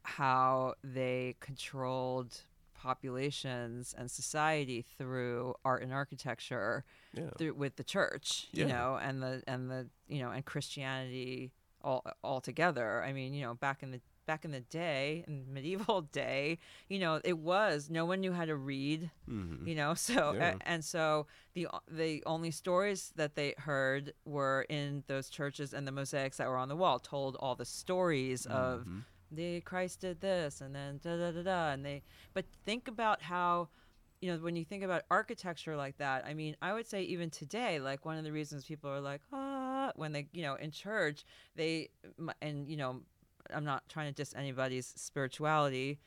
how 0.04 0.74
they 0.84 1.36
controlled 1.40 2.42
populations 2.82 3.94
and 3.96 4.10
society 4.10 4.84
through 4.98 5.54
art 5.64 5.84
and 5.84 5.94
architecture 5.94 6.84
yeah. 7.14 7.30
through, 7.38 7.54
with 7.54 7.76
the 7.76 7.84
church 7.84 8.48
yeah. 8.52 8.66
you 8.66 8.74
know 8.74 9.00
and 9.00 9.22
the 9.22 9.44
and 9.46 9.70
the 9.70 9.88
you 10.08 10.20
know 10.20 10.32
and 10.32 10.46
christianity 10.46 11.52
all 11.84 12.04
all 12.24 12.42
together 12.42 13.04
i 13.04 13.14
mean 13.14 13.34
you 13.34 13.44
know 13.44 13.54
back 13.54 13.84
in 13.84 13.92
the 13.92 14.02
back 14.26 14.46
in 14.46 14.52
the 14.52 14.62
day, 14.62 15.26
in 15.28 15.46
medieval 15.52 16.02
day, 16.14 16.58
you 16.88 17.00
know, 17.00 17.20
it 17.24 17.38
was 17.38 17.90
no 17.90 18.06
one 18.06 18.22
knew 18.22 18.32
how 18.32 18.46
to 18.46 18.56
read, 18.56 19.10
mm-hmm. 19.30 19.68
you 19.68 19.76
know, 19.76 19.94
so 20.10 20.34
yeah. 20.34 20.56
and 20.62 20.84
so 20.84 21.28
the 21.54 21.68
the 21.90 22.24
only 22.26 22.52
stories 22.52 23.12
that 23.16 23.36
they 23.36 23.54
heard 23.58 24.14
were 24.26 24.66
in 24.70 25.04
those 25.08 25.30
churches 25.30 25.74
and 25.74 25.88
the 25.88 25.92
mosaics 25.92 26.38
that 26.38 26.48
were 26.48 26.58
on 26.58 26.70
the 26.70 26.76
wall 26.76 27.00
told 27.00 27.36
all 27.38 27.56
the 27.56 27.66
stories 27.66 28.46
mm-hmm. 28.46 28.58
of 28.58 28.88
the 29.32 29.62
Christ 29.62 30.02
did 30.02 30.22
this 30.22 30.62
and 30.62 30.76
then 30.76 31.00
da 31.04 31.18
da 31.18 31.32
da 31.32 31.44
da 31.44 31.72
and 31.72 31.86
they 31.86 32.04
but 32.34 32.46
think 32.66 32.88
about 32.88 33.22
how 33.22 33.70
you 34.20 34.32
know 34.32 34.38
when 34.38 34.56
you 34.56 34.66
think 34.66 34.84
about 34.84 35.04
architecture 35.10 35.76
like 35.76 35.98
that 35.98 36.24
i 36.28 36.34
mean 36.34 36.56
i 36.62 36.74
would 36.74 36.86
say 36.86 37.02
even 37.02 37.30
today 37.32 37.80
like 37.80 38.06
one 38.06 38.18
of 38.18 38.24
the 38.24 38.32
reasons 38.32 38.66
people 38.66 38.90
are 38.90 39.00
like 39.00 39.22
ah 39.34 39.92
when 39.96 40.12
they 40.12 40.28
you 40.32 40.44
know 40.44 40.56
in 40.56 40.70
church 40.70 41.26
they 41.56 41.90
and 42.42 42.68
you 42.68 42.78
know 42.78 43.02
I'm 43.54 43.64
not 43.64 43.88
trying 43.90 44.08
to 44.08 44.14
diss 44.14 44.34
anybody's 44.36 44.86
spirituality, 44.96 46.00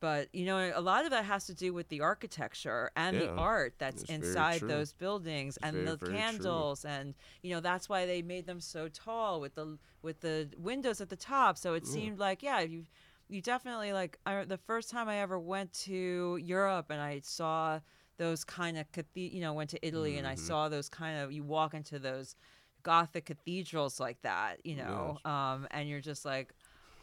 but 0.00 0.28
you 0.34 0.46
know 0.46 0.72
a 0.74 0.80
lot 0.80 1.04
of 1.04 1.10
that 1.10 1.24
has 1.24 1.46
to 1.46 1.54
do 1.54 1.72
with 1.72 1.88
the 1.88 2.00
architecture 2.00 2.90
and 2.96 3.16
yeah, 3.16 3.26
the 3.26 3.30
art 3.32 3.74
that's 3.78 4.02
inside 4.04 4.60
those 4.62 4.92
buildings 4.94 5.56
it's 5.56 5.66
and 5.66 5.74
very, 5.74 5.86
the 5.86 5.96
very 5.96 6.12
candles 6.12 6.82
true. 6.82 6.90
and 6.90 7.14
you 7.42 7.54
know 7.54 7.60
that's 7.60 7.88
why 7.88 8.06
they 8.06 8.22
made 8.22 8.46
them 8.46 8.60
so 8.60 8.88
tall 8.88 9.40
with 9.40 9.54
the 9.54 9.78
with 10.02 10.20
the 10.20 10.48
windows 10.58 11.00
at 11.00 11.08
the 11.08 11.16
top 11.16 11.56
so 11.56 11.74
it 11.74 11.84
yeah. 11.86 11.92
seemed 11.92 12.18
like 12.18 12.42
yeah 12.42 12.60
you 12.60 12.84
you 13.28 13.40
definitely 13.40 13.92
like 13.92 14.18
I, 14.26 14.44
the 14.44 14.58
first 14.58 14.90
time 14.90 15.08
I 15.08 15.18
ever 15.18 15.38
went 15.38 15.72
to 15.84 16.38
Europe 16.42 16.86
and 16.90 17.00
I 17.00 17.20
saw 17.22 17.78
those 18.16 18.42
kind 18.42 18.76
of 18.76 18.90
cathed- 18.90 19.32
you 19.32 19.40
know 19.40 19.52
went 19.52 19.70
to 19.70 19.86
Italy 19.86 20.10
mm-hmm. 20.10 20.18
and 20.18 20.26
I 20.26 20.34
mm-hmm. 20.34 20.46
saw 20.46 20.68
those 20.68 20.88
kind 20.88 21.18
of 21.18 21.30
you 21.30 21.44
walk 21.44 21.74
into 21.74 21.98
those 21.98 22.34
gothic 22.82 23.26
cathedrals 23.26 24.00
like 24.00 24.22
that 24.22 24.64
you 24.64 24.74
know 24.74 25.18
yes. 25.22 25.30
um 25.30 25.68
and 25.70 25.88
you're 25.88 26.00
just 26.00 26.24
like 26.24 26.54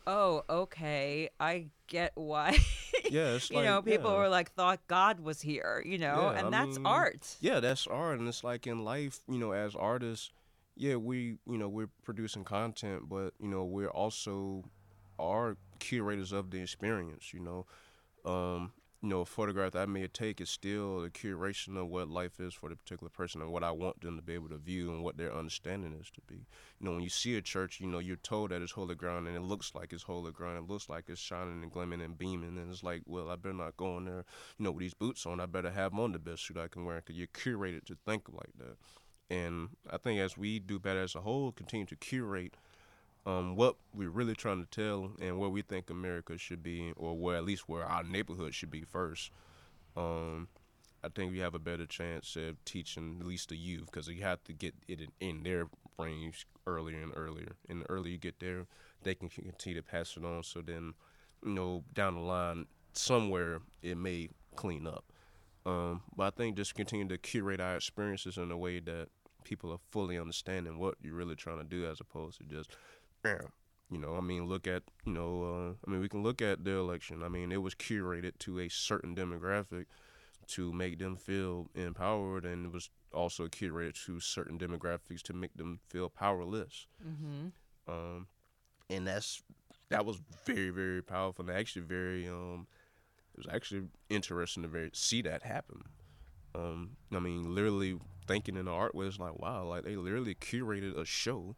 oh, 0.08 0.44
okay, 0.50 1.30
I 1.40 1.68
get 1.88 2.14
why. 2.16 2.58
Yeah, 3.10 3.36
it's 3.36 3.50
you 3.50 3.58
like, 3.58 3.66
know, 3.66 3.82
people 3.82 4.12
yeah. 4.12 4.18
were 4.18 4.30
like 4.30 4.52
thought 4.54 4.80
God 4.88 5.20
was 5.20 5.42
here, 5.42 5.82
you 5.86 5.98
know, 5.98 6.32
Yeah, 6.34 6.40
and 6.40 6.48
I 6.48 6.64
that's 6.64 6.78
mean, 6.78 6.86
art. 6.86 7.36
Yeah, 7.40 7.60
that's 7.60 7.88
art, 7.88 8.20
and 8.20 8.28
it's 8.28 8.44
like 8.44 8.68
in 8.68 8.84
life, 8.84 9.20
you 9.28 9.38
know, 9.38 9.52
as 9.52 9.76
artists, 9.76 10.32
yeah, 10.76 10.96
we, 10.96 11.38
you 11.48 11.58
know, 11.58 11.70
we're 11.70 11.90
producing 12.04 12.44
content, 12.44 13.10
but 13.10 13.34
you 13.40 13.48
know, 13.48 13.64
we're 13.64 13.90
also 13.90 14.64
are 15.20 15.58
curators 15.80 16.32
of 16.32 16.52
the 16.52 16.62
experience. 16.62 17.34
You 17.34 17.40
know, 17.42 17.66
um, 18.32 18.72
you 19.02 19.10
know, 19.10 19.22
a 19.22 19.26
photograph 19.26 19.74
that 19.74 19.84
I 19.84 19.86
may 19.86 20.08
take 20.08 20.42
is 20.42 20.50
still 20.50 21.04
a 21.04 21.10
curation 21.10 21.78
of 21.78 21.88
what 21.88 22.10
life 22.10 22.40
is 22.40 22.56
for 22.56 22.68
the 22.68 22.76
particular 22.76 23.12
person 23.12 23.42
and 23.42 23.52
what 23.52 23.64
I 23.64 23.70
want 23.70 24.02
them 24.02 24.16
to 24.16 24.24
be 24.24 24.34
able 24.34 24.50
to 24.50 24.58
view 24.58 24.92
and 24.92 25.04
what 25.04 25.18
their 25.18 25.34
understanding 25.34 25.94
is 25.94 26.10
to 26.12 26.22
be. 26.28 26.48
You 26.80 26.86
know, 26.86 26.94
when 26.94 27.04
you 27.04 27.10
see 27.10 27.38
a 27.38 27.42
church, 27.42 27.80
you 27.80 27.86
know, 27.86 28.00
you're 28.00 28.16
told 28.16 28.50
that 28.50 28.62
it's 28.64 28.72
holy 28.72 28.96
ground 28.96 29.28
and 29.28 29.38
it 29.38 29.44
looks 29.44 29.76
like 29.76 29.94
it's 29.94 30.04
holy 30.04 30.32
ground. 30.32 30.58
It 30.58 30.72
looks 30.72 30.90
like 30.90 31.06
it's 31.10 31.22
shining 31.22 31.62
and 31.62 31.72
gleaming 31.72 32.02
and 32.02 32.18
beaming. 32.18 32.58
And 32.58 32.72
it's 32.72 32.84
like, 32.84 33.04
well, 33.06 33.30
I 33.30 33.36
better 33.36 33.54
not 33.54 33.78
go 33.78 33.98
in 33.98 34.06
there, 34.06 34.26
you 34.58 34.66
know, 34.66 34.72
with 34.72 34.82
these 34.82 34.96
boots 34.96 35.28
on. 35.28 35.40
I 35.40 35.46
better 35.46 35.72
have 35.72 35.94
on 35.94 36.12
the 36.12 36.20
best 36.20 36.48
suit 36.48 36.58
I 36.58 36.68
can 36.68 36.84
wear 36.84 36.98
because 36.98 37.18
you're 37.18 37.28
curated 37.28 37.86
to 37.86 37.98
think 38.04 38.24
like 38.32 38.52
that. 38.58 38.78
And 39.30 39.70
I 39.92 39.98
think 39.98 40.20
as 40.20 40.38
we 40.38 40.58
do 40.58 40.80
better 40.80 41.02
as 41.02 41.14
a 41.14 41.22
whole, 41.22 41.52
continue 41.52 41.86
to 41.88 41.96
curate 41.96 42.56
um, 43.28 43.58
what 43.58 43.76
we're 43.94 44.10
really 44.10 44.36
trying 44.36 44.66
to 44.66 44.70
tell 44.70 45.12
and 45.20 45.38
where 45.38 45.50
we 45.50 45.62
think 45.62 45.90
America 45.90 46.38
should 46.38 46.64
be, 46.64 46.94
or 46.96 47.16
where 47.16 47.36
at 47.36 47.44
least 47.44 47.68
where 47.68 47.84
our 47.84 48.04
neighborhood 48.04 48.56
should 48.56 48.72
be 48.72 48.84
first. 48.84 49.32
Um, 49.98 50.48
I 51.04 51.10
think 51.10 51.32
we 51.32 51.40
have 51.40 51.54
a 51.54 51.60
better 51.60 51.86
chance 51.86 52.38
of 52.38 52.64
teaching 52.64 53.18
at 53.20 53.28
least 53.28 53.50
the 53.50 53.58
youth 53.58 53.88
because 53.92 54.08
you 54.08 54.24
have 54.24 54.44
to 54.46 54.54
get 54.54 54.74
it 54.88 55.02
in, 55.02 55.10
in, 55.20 55.44
their 55.44 55.68
brains 55.98 56.46
earlier 56.66 57.02
and 57.02 57.12
earlier. 57.16 57.56
And 57.68 57.82
the 57.82 57.90
earlier 57.90 58.14
you 58.14 58.18
get 58.18 58.40
there, 58.40 58.66
they 59.04 59.14
can 59.14 59.28
continue 59.30 59.82
to 59.82 59.86
pass 59.86 60.16
it 60.16 60.24
on. 60.24 60.44
So 60.44 60.62
then 60.62 60.94
you 61.44 61.52
know, 61.52 61.84
down 61.94 62.16
the 62.16 62.22
line 62.22 62.66
somewhere 62.94 63.60
it 63.82 63.98
may 63.98 64.30
clean 64.56 64.88
up. 64.88 65.04
Um, 65.66 66.02
but 66.16 66.24
I 66.24 66.30
think 66.30 66.56
just 66.56 66.76
continue 66.76 67.08
to 67.10 67.18
curate 67.18 67.60
our 67.60 67.76
experiences 67.76 68.38
in 68.38 68.52
a 68.52 68.58
way 68.58 68.80
that 68.80 69.10
people 69.44 69.72
are 69.72 69.80
fully 69.92 70.18
understanding 70.18 70.78
what 70.78 70.96
you're 71.02 71.16
really 71.16 71.36
trying 71.36 71.58
to 71.58 71.64
do, 71.64 71.86
as 71.86 72.00
opposed 72.00 72.38
to 72.40 72.44
just, 72.44 72.76
you 73.90 73.98
know, 73.98 74.16
I 74.16 74.22
mean, 74.22 74.48
look 74.48 74.68
at, 74.68 74.84
you 75.06 75.14
know, 75.14 75.44
uh, 75.44 75.74
I 75.86 75.92
mean, 75.92 76.02
we 76.02 76.10
can 76.10 76.24
look 76.24 76.42
at 76.42 76.64
the 76.64 76.72
election. 76.72 77.24
I 77.24 77.30
mean, 77.30 77.52
it 77.52 77.62
was 77.62 77.74
curated 77.74 78.38
to 78.40 78.60
a 78.60 78.70
certain 78.70 79.16
demographic 79.16 79.86
to 80.48 80.74
make 80.74 81.00
them 81.00 81.16
feel 81.16 81.70
empowered, 81.76 82.46
and 82.46 82.66
it 82.66 82.72
was 82.74 82.90
also 83.14 83.48
curated 83.48 84.04
to 84.06 84.20
certain 84.20 84.58
demographics 84.58 85.22
to 85.24 85.34
make 85.34 85.56
them 85.56 85.80
feel 85.88 86.10
powerless. 86.10 86.88
Mm-hmm. 87.06 87.48
Um, 87.90 88.28
and 88.90 89.08
that's 89.08 89.42
that 89.90 90.06
was 90.06 90.18
very 90.46 90.70
very 90.70 91.02
powerful 91.02 91.48
and 91.48 91.58
actually 91.58 91.84
very 91.84 92.28
um, 92.28 92.68
it 93.34 93.46
was 93.46 93.54
actually 93.54 93.84
interesting 94.10 94.64
to 94.64 94.70
very 94.70 94.90
see 94.94 95.22
that 95.22 95.44
happen. 95.44 95.84
Um, 96.56 96.98
I 97.14 97.20
mean, 97.20 97.54
literally 97.54 98.00
thinking 98.28 98.58
in 98.58 98.66
the 98.66 98.72
art 98.72 98.96
was 98.96 99.20
like, 99.20 99.40
wow, 99.40 99.64
like 99.64 99.84
they 99.84 99.96
literally 99.96 100.36
curated 100.36 100.98
a 100.98 101.06
show 101.06 101.56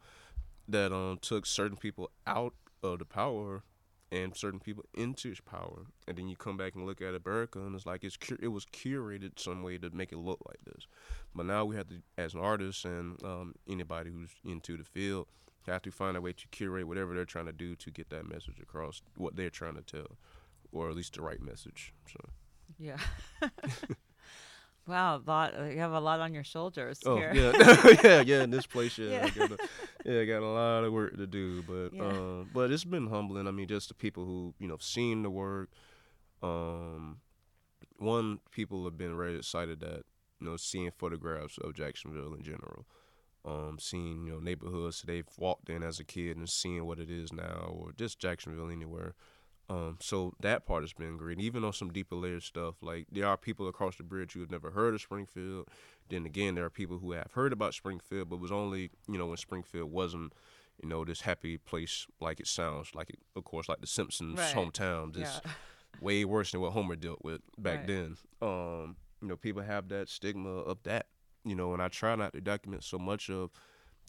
that 0.70 0.92
um 0.92 1.18
took 1.20 1.46
certain 1.46 1.76
people 1.76 2.10
out 2.26 2.54
of 2.82 2.98
the 2.98 3.04
power 3.04 3.62
and 4.12 4.36
certain 4.36 4.58
people 4.58 4.84
into 4.94 5.34
power, 5.46 5.86
and 6.08 6.18
then 6.18 6.28
you 6.28 6.36
come 6.36 6.56
back 6.56 6.74
and 6.74 6.84
look 6.84 7.00
at 7.00 7.14
America, 7.14 7.60
and 7.60 7.74
it's 7.74 7.86
like 7.86 8.02
it's 8.02 8.18
it 8.40 8.48
was 8.48 8.66
curated 8.66 9.38
some 9.38 9.62
way 9.62 9.78
to 9.78 9.90
make 9.90 10.12
it 10.12 10.18
look 10.18 10.40
like 10.46 10.58
this. 10.64 10.86
But 11.34 11.46
now 11.46 11.64
we 11.64 11.76
have 11.76 11.88
to, 11.88 12.02
as 12.18 12.34
an 12.34 12.40
artist 12.40 12.84
and 12.84 13.22
um, 13.24 13.54
anybody 13.68 14.10
who's 14.10 14.30
into 14.44 14.76
the 14.76 14.84
field, 14.84 15.28
have 15.66 15.82
to 15.82 15.90
find 15.92 16.16
a 16.16 16.20
way 16.20 16.32
to 16.32 16.48
curate 16.48 16.86
whatever 16.86 17.14
they're 17.14 17.24
trying 17.24 17.46
to 17.46 17.52
do 17.52 17.76
to 17.76 17.90
get 17.90 18.10
that 18.10 18.28
message 18.28 18.58
across, 18.60 19.02
what 19.16 19.36
they're 19.36 19.50
trying 19.50 19.76
to 19.76 19.82
tell, 19.82 20.16
or 20.72 20.90
at 20.90 20.96
least 20.96 21.14
the 21.14 21.22
right 21.22 21.40
message. 21.40 21.94
So. 22.12 22.18
Yeah. 22.78 22.98
Wow, 24.86 25.16
a 25.16 25.30
lot. 25.30 25.54
You 25.70 25.78
have 25.78 25.92
a 25.92 26.00
lot 26.00 26.20
on 26.20 26.34
your 26.34 26.42
shoulders 26.44 27.00
oh, 27.06 27.16
here. 27.16 27.32
yeah, 27.34 27.96
yeah, 28.04 28.20
yeah. 28.22 28.42
In 28.42 28.50
this 28.50 28.66
place, 28.66 28.98
yeah, 28.98 29.08
Yeah. 29.08 29.24
I 29.26 29.30
got 29.30 29.50
a, 29.52 29.58
yeah, 30.04 30.20
I 30.20 30.24
got 30.24 30.42
a 30.42 30.48
lot 30.48 30.84
of 30.84 30.92
work 30.92 31.16
to 31.16 31.26
do, 31.26 31.62
but 31.62 31.92
Yeah. 31.94 32.02
um, 32.08 32.50
but 32.52 32.70
it's 32.72 32.84
been 32.84 33.06
humbling. 33.06 33.46
I 33.46 33.50
mean, 33.52 33.68
just 33.68 33.88
the 33.88 33.94
people 33.94 34.24
who 34.24 34.54
you 34.58 34.66
know 34.66 34.78
seen 34.80 35.22
the 35.22 35.30
work. 35.30 35.70
Um, 36.42 37.18
one 37.98 38.40
people 38.50 38.84
have 38.84 38.96
been 38.96 39.16
very 39.16 39.36
excited 39.36 39.80
that 39.80 40.02
you 40.40 40.46
know 40.48 40.56
seeing 40.56 40.90
photographs 40.98 41.58
of 41.58 41.74
Jacksonville 41.74 42.34
in 42.34 42.42
general. 42.42 42.86
Um, 43.44 43.78
seeing 43.78 44.26
you 44.26 44.32
know 44.32 44.38
neighborhoods 44.40 45.02
they've 45.02 45.28
walked 45.38 45.70
in 45.70 45.82
as 45.82 45.98
a 46.00 46.04
kid 46.04 46.36
and 46.36 46.48
seeing 46.48 46.84
what 46.84 46.98
it 46.98 47.10
is 47.10 47.32
now, 47.32 47.72
or 47.72 47.92
just 47.92 48.18
Jacksonville 48.18 48.70
anywhere. 48.70 49.14
Um, 49.70 49.98
so 50.00 50.34
that 50.40 50.66
part 50.66 50.82
has 50.82 50.92
been 50.92 51.16
great. 51.16 51.40
Even 51.40 51.64
on 51.64 51.72
some 51.72 51.92
deeper 51.92 52.16
layer 52.16 52.40
stuff, 52.40 52.74
like 52.82 53.06
there 53.10 53.26
are 53.26 53.36
people 53.36 53.68
across 53.68 53.96
the 53.96 54.02
bridge 54.02 54.32
who 54.32 54.40
have 54.40 54.50
never 54.50 54.72
heard 54.72 54.94
of 54.94 55.00
Springfield. 55.00 55.68
Then 56.08 56.26
again, 56.26 56.56
there 56.56 56.64
are 56.64 56.70
people 56.70 56.98
who 56.98 57.12
have 57.12 57.30
heard 57.32 57.52
about 57.52 57.72
Springfield, 57.74 58.28
but 58.28 58.40
was 58.40 58.50
only 58.50 58.90
you 59.08 59.16
know 59.16 59.26
when 59.26 59.36
Springfield 59.36 59.90
wasn't 59.92 60.32
you 60.82 60.88
know 60.88 61.04
this 61.04 61.20
happy 61.20 61.56
place 61.56 62.06
like 62.20 62.40
it 62.40 62.48
sounds 62.48 62.94
like 62.96 63.10
it. 63.10 63.20
Of 63.36 63.44
course, 63.44 63.68
like 63.68 63.80
the 63.80 63.86
Simpsons' 63.86 64.38
Right. 64.38 64.54
hometown, 64.56 65.14
just 65.14 65.40
Yeah. 65.44 65.52
way 66.00 66.24
worse 66.24 66.50
than 66.50 66.60
what 66.62 66.72
Homer 66.72 66.96
dealt 66.96 67.22
with 67.22 67.40
back 67.56 67.78
Right. 67.78 67.86
then. 67.86 68.16
Um, 68.42 68.96
you 69.22 69.28
know, 69.28 69.36
people 69.36 69.62
have 69.62 69.88
that 69.90 70.08
stigma 70.08 70.48
of 70.48 70.82
that. 70.82 71.06
You 71.44 71.54
know, 71.54 71.72
and 71.72 71.80
I 71.80 71.88
try 71.88 72.16
not 72.16 72.32
to 72.32 72.40
document 72.40 72.82
so 72.84 72.98
much 72.98 73.30
of 73.30 73.50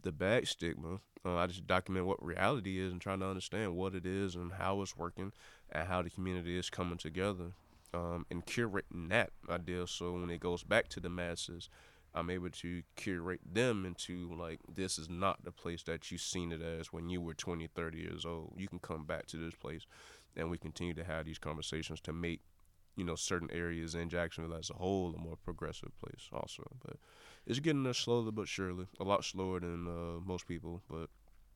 the 0.04 0.12
bad 0.12 0.48
stigma. 0.48 1.00
Uh, 1.24 1.36
I 1.36 1.48
just 1.48 1.68
document 1.68 2.08
what 2.08 2.24
reality 2.24 2.80
is 2.80 2.92
and 2.92 3.00
trying 3.00 3.20
to 3.20 3.28
understand 3.28 3.76
what 3.76 3.94
it 3.94 4.06
is 4.06 4.36
and 4.36 4.54
how 4.54 4.82
it's 4.82 4.98
working 4.98 5.32
and 5.72 5.88
how 5.88 6.02
the 6.02 6.10
community 6.10 6.58
is 6.58 6.70
coming 6.70 6.98
together. 6.98 7.54
Um, 7.94 8.26
and 8.32 8.46
curating 8.46 9.10
that 9.10 9.32
idea 9.50 9.86
so 9.86 10.14
when 10.14 10.30
it 10.30 10.40
goes 10.40 10.64
back 10.64 10.88
to 10.90 11.02
the 11.02 11.10
masses, 11.10 11.70
I'm 12.14 12.30
able 12.30 12.50
to 12.50 12.84
curate 12.96 13.42
them 13.46 13.86
into 13.86 14.34
like 14.34 14.60
this 14.74 14.98
is 14.98 15.10
not 15.10 15.44
the 15.44 15.52
place 15.52 15.84
that 15.84 16.12
you 16.12 16.18
seen 16.18 16.52
it 16.52 16.62
as 16.62 16.92
when 16.92 17.10
you 17.10 17.22
were 17.22 17.34
20, 17.34 17.68
30 17.68 17.98
years 17.98 18.26
old. 18.26 18.54
You 18.58 18.68
can 18.68 18.80
come 18.80 19.06
back 19.06 19.28
to 19.28 19.38
this 19.38 19.56
place 19.56 19.86
and 20.36 20.50
we 20.50 20.58
continue 20.58 20.94
to 20.94 21.04
have 21.04 21.26
these 21.26 21.40
conversations 21.40 22.00
to 22.02 22.14
make 22.14 22.42
you 22.96 23.04
know 23.04 23.16
certain 23.16 23.50
areas 23.52 23.96
in 23.96 24.10
Jacksonville 24.10 24.58
as 24.58 24.70
a 24.70 24.74
whole 24.74 25.14
a 25.16 25.18
more 25.18 25.38
progressive 25.38 25.92
place 26.04 26.30
also. 26.34 26.64
But 26.86 26.98
it's 27.46 27.60
getting 27.60 27.84
there 27.84 27.94
slowly 27.94 28.32
but 28.32 28.48
surely. 28.48 28.88
A 29.00 29.04
lot 29.04 29.24
slower 29.24 29.60
than 29.60 29.88
uh, 29.88 30.20
most 30.26 30.48
people, 30.48 30.82
but 30.90 31.10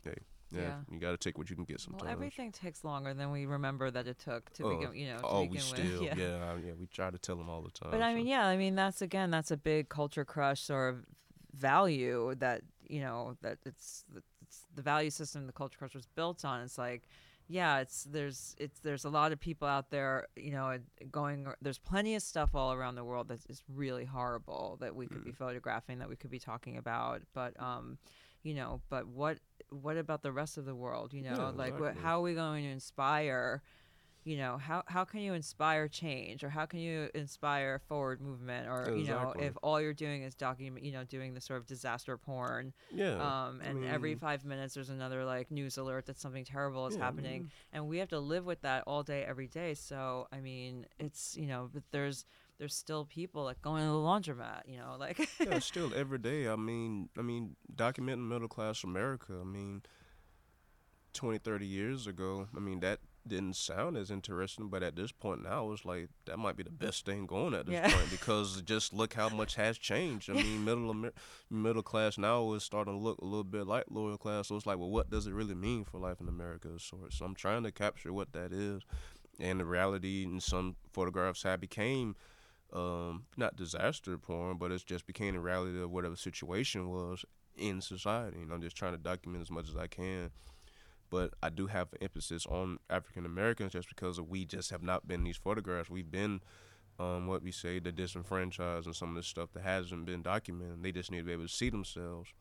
hey, 0.03 0.15
yeah, 0.51 0.61
Yeah. 0.61 0.75
you 0.91 0.99
got 0.99 1.11
to 1.11 1.17
take 1.17 1.37
what 1.37 1.49
you 1.49 1.55
can 1.55 1.65
get 1.65 1.79
sometimes. 1.81 2.03
Well, 2.03 2.11
everything 2.11 2.51
takes 2.51 2.83
longer 2.83 3.13
than 3.13 3.31
we 3.31 3.45
remember 3.45 3.91
that 3.91 4.07
it 4.07 4.19
took 4.19 4.51
to 4.53 4.63
Oh, 4.63 4.77
begin. 4.77 4.95
You 4.95 5.07
know, 5.13 5.17
to 5.19 5.25
oh, 5.25 5.41
we 5.43 5.49
with. 5.49 5.61
still, 5.61 6.03
yeah. 6.09 6.15
yeah, 6.15 6.55
yeah, 6.65 6.71
we 6.79 6.85
try 6.87 7.09
to 7.11 7.17
tell 7.17 7.35
them 7.35 7.49
all 7.49 7.61
the 7.61 7.71
time. 7.71 7.91
But 7.91 8.01
I 8.01 8.11
so. 8.13 8.17
mean, 8.17 8.27
yeah, 8.27 8.45
I 8.45 8.55
mean 8.57 8.75
that's 8.75 9.01
again 9.01 9.29
that's 9.31 9.51
a 9.51 9.57
big 9.57 9.89
culture 9.89 10.25
crush 10.25 10.61
sort 10.61 10.93
of 10.93 11.05
value 11.53 12.35
that 12.39 12.61
you 12.87 12.99
know 13.01 13.35
that 13.41 13.57
it's, 13.65 14.03
it's 14.43 14.65
the 14.75 14.81
value 14.81 15.09
system 15.09 15.47
the 15.47 15.53
culture 15.53 15.77
crush 15.77 15.93
was 15.95 16.05
built 16.15 16.45
on. 16.45 16.61
It's 16.61 16.77
like, 16.77 17.03
yeah, 17.47 17.79
it's 17.79 18.03
there's 18.05 18.55
it's 18.59 18.79
there's 18.79 19.05
a 19.05 19.09
lot 19.09 19.31
of 19.31 19.39
people 19.39 19.67
out 19.67 19.91
there, 19.91 20.27
you 20.35 20.51
know, 20.51 20.79
going. 21.11 21.47
There's 21.61 21.77
plenty 21.77 22.15
of 22.15 22.21
stuff 22.21 22.55
all 22.55 22.73
around 22.73 22.95
the 22.95 23.03
world 23.03 23.27
that 23.27 23.39
is 23.49 23.61
really 23.73 24.05
horrible 24.05 24.77
that 24.81 24.95
we 24.95 25.07
could 25.07 25.23
be 25.23 25.31
photographing, 25.31 25.99
that 25.99 26.09
we 26.09 26.15
could 26.15 26.31
be 26.31 26.39
talking 26.39 26.77
about. 26.77 27.21
But 27.33 27.59
um, 27.61 27.97
you 28.43 28.55
know, 28.55 28.81
but 28.89 29.07
what 29.07 29.37
what 29.69 29.97
about 29.97 30.23
the 30.23 30.31
rest 30.31 30.57
of 30.57 30.65
the 30.65 30.75
world? 30.75 31.13
You 31.13 31.21
know, 31.23 31.35
Yeah, 31.35 31.49
like 31.49 31.79
what, 31.79 31.95
how 31.97 32.19
are 32.19 32.23
we 32.23 32.33
going 32.33 32.63
to 32.63 32.69
inspire? 32.69 33.61
You 34.25 34.37
know 34.37 34.57
how 34.57 34.83
how 34.87 35.05
can 35.05 35.19
you 35.21 35.33
inspire 35.33 35.87
change 35.87 36.43
or 36.43 36.49
how 36.49 36.65
can 36.65 36.79
you 36.79 37.07
inspire 37.13 37.79
forward 37.87 38.19
movement 38.19 38.67
or 38.67 38.91
you 38.97 39.05
know 39.05 39.33
if 39.39 39.53
all 39.61 39.79
you're 39.79 39.93
doing 39.93 40.23
is 40.23 40.33
document 40.35 40.83
you 40.83 40.91
know 40.91 41.03
doing 41.03 41.33
the 41.35 41.39
sort 41.39 41.59
of 41.59 41.65
disaster 41.67 42.17
porn 42.17 42.73
yeah, 42.93 43.13
um 43.19 43.61
I 43.63 43.67
and 43.69 43.85
every 43.85 44.15
5 44.15 44.43
minutes 44.43 44.73
there's 44.73 44.89
another 44.89 45.23
like 45.23 45.51
news 45.51 45.77
alert 45.77 46.07
that 46.07 46.17
something 46.19 46.43
terrible 46.43 46.87
is 46.87 46.95
Yeah, 46.95 47.01
I 47.01 47.05
happening 47.05 47.39
mean- 47.43 47.51
and 47.71 47.87
we 47.87 47.99
have 47.99 48.09
to 48.09 48.19
live 48.19 48.45
with 48.45 48.61
that 48.61 48.83
all 48.87 49.03
day 49.03 49.23
every 49.23 49.47
day 49.47 49.75
so 49.75 50.27
i 50.31 50.39
mean 50.41 50.87
it's 50.99 51.37
you 51.37 51.45
know 51.45 51.69
but 51.71 51.83
there's 51.91 52.25
there's 52.57 52.73
still 52.75 53.05
people 53.05 53.43
like 53.43 53.61
going 53.61 53.81
to 53.83 53.87
the 53.87 53.93
laundromat 53.93 54.61
you 54.65 54.77
know 54.77 54.95
like 54.99 55.19
yeah, 55.45 55.59
still 55.59 55.93
every 55.93 56.17
day. 56.17 56.47
I 56.47 56.55
mean, 56.55 57.09
I 57.17 57.21
mean, 57.21 57.55
documenting 57.75 58.27
middle 58.29 58.47
class 58.47 58.83
America. 58.83 59.33
I 59.41 59.43
mean, 59.43 59.83
20, 61.13 61.37
30 61.37 61.65
years 61.67 62.07
ago, 62.07 62.47
I 62.55 62.59
mean 62.59 62.79
that 62.79 62.99
didn't 63.27 63.55
sound 63.55 63.97
as 63.97 64.11
interesting, 64.11 64.67
but 64.69 64.83
at 64.83 64.95
this 64.95 65.11
point 65.11 65.43
now, 65.43 65.71
it's 65.71 65.85
like 65.85 66.09
that 66.25 66.37
might 66.37 66.55
be 66.55 66.63
the 66.63 66.69
best 66.69 67.05
thing 67.05 67.25
going 67.25 67.53
at 67.53 67.65
this 67.65 67.73
Yeah. 67.73 67.89
point 67.91 68.09
because 68.11 68.61
just 68.65 68.93
look 68.93 69.13
how 69.13 69.29
much 69.29 69.55
has 69.55 69.77
changed. 69.77 70.29
I 70.29 70.33
mean, 70.33 70.63
middle 70.63 70.89
Amer- 70.91 71.13
middle 71.49 71.83
class 71.83 72.17
now 72.17 72.53
is 72.53 72.63
starting 72.63 72.93
to 72.93 72.99
look 72.99 73.17
a 73.19 73.25
little 73.25 73.43
bit 73.43 73.65
like 73.67 73.85
lower 73.89 74.17
class. 74.17 74.47
So 74.49 74.55
it's 74.55 74.65
like, 74.65 74.77
well, 74.77 74.89
what 74.91 75.09
does 75.09 75.27
it 75.27 75.33
really 75.33 75.55
mean 75.55 75.83
for 75.85 75.99
life 75.99 76.21
in 76.21 76.27
America? 76.27 76.69
of 76.69 76.81
sorts? 76.81 77.17
So 77.17 77.25
I'm 77.25 77.35
trying 77.35 77.63
to 77.63 77.71
capture 77.71 78.13
what 78.13 78.33
that 78.33 78.51
is, 78.53 78.83
and 79.39 79.59
the 79.59 79.65
reality 79.65 80.23
in 80.23 80.39
some 80.39 80.75
photographs 80.91 81.43
have 81.43 81.59
became 81.61 82.15
um, 82.73 83.25
not 83.37 83.55
disaster 83.55 84.17
porn, 84.17 84.57
but 84.57 84.71
it's 84.71 84.83
just 84.83 85.05
became 85.07 85.33
the 85.35 85.39
reality 85.39 85.81
of 85.81 85.91
whatever 85.91 86.15
situation 86.15 86.89
was 86.89 87.23
in 87.55 87.79
society. 87.81 88.41
And 88.41 88.51
I'm 88.51 88.61
just 88.61 88.75
trying 88.75 88.91
to 88.93 88.97
document 88.97 89.41
as 89.41 89.49
much 89.51 89.69
as 89.69 89.75
I 89.77 89.87
can. 89.87 90.31
But 91.09 91.33
I 91.41 91.49
do 91.49 91.67
have 91.67 91.89
an 91.93 91.99
emphasis 92.01 92.45
on 92.47 92.79
African 92.89 93.25
Americans 93.25 93.73
just 93.73 93.89
because 93.89 94.17
of 94.17 94.27
we 94.27 94.45
just 94.45 94.71
have 94.71 94.83
not 94.83 95.07
been 95.07 95.23
these 95.23 95.37
photographs. 95.37 95.89
We've 95.89 96.09
been 96.09 96.41
um, 96.99 97.27
what 97.27 97.41
we 97.43 97.51
say 97.51 97.79
the 97.79 97.91
disenfranchised 97.91 98.85
and 98.85 98.95
some 98.95 99.09
of 99.09 99.15
this 99.15 99.27
stuff 99.27 99.49
that 99.53 99.63
hasn't 99.63 100.05
been 100.05 100.21
documented. 100.21 100.83
They 100.83 100.91
just 100.91 101.11
need 101.11 101.19
to 101.19 101.23
be 101.23 101.33
able 101.33 101.47
to 101.47 101.53
see 101.53 101.69
themselves. 101.69 102.33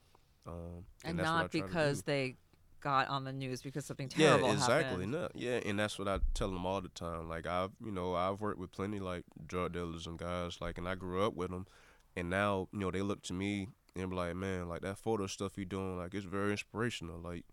Um, 0.47 0.85
and 1.05 1.21
I 1.21 1.25
not 1.25 1.51
because 1.51 2.03
they 2.03 2.37
got 2.81 3.09
on 3.09 3.25
the 3.25 3.33
news 3.33 3.63
because 3.63 3.87
something 3.87 4.11
Yeah, 4.15 4.37
terrible 4.37 4.53
exactly. 4.53 5.07
happened 5.07 5.13
No, 5.13 5.29
yeah, 5.35 5.61
and 5.65 5.79
that's 5.79 5.99
what 5.99 6.07
I 6.07 6.21
tell 6.35 6.51
them 6.51 6.67
all 6.67 6.81
the 6.81 6.91
time. 6.91 7.29
Like 7.29 7.47
I've, 7.47 7.71
you 7.85 7.91
know, 7.91 8.15
I've 8.15 8.41
worked 8.41 8.59
with 8.59 8.73
plenty 8.73 9.01
like 9.01 9.25
drug 9.47 9.73
dealers 9.73 10.07
and 10.07 10.19
guys, 10.19 10.61
like, 10.61 10.79
and 10.79 10.89
I 10.89 10.95
grew 10.95 11.25
up 11.25 11.35
with 11.35 11.51
them, 11.51 11.67
and 12.15 12.31
now, 12.31 12.69
you 12.73 12.81
know, 12.81 12.91
they 12.91 13.03
look 13.03 13.23
to 13.25 13.33
me 13.33 13.69
and 13.97 14.11
be 14.11 14.17
like, 14.17 14.37
man, 14.37 14.69
like 14.69 14.83
that 14.83 14.99
photo 14.99 15.27
stuff 15.27 15.57
you 15.57 15.65
doing, 15.65 15.97
like, 15.97 16.15
it's 16.15 16.27
very 16.27 16.51
inspirational. 16.53 17.19
Like, 17.19 17.45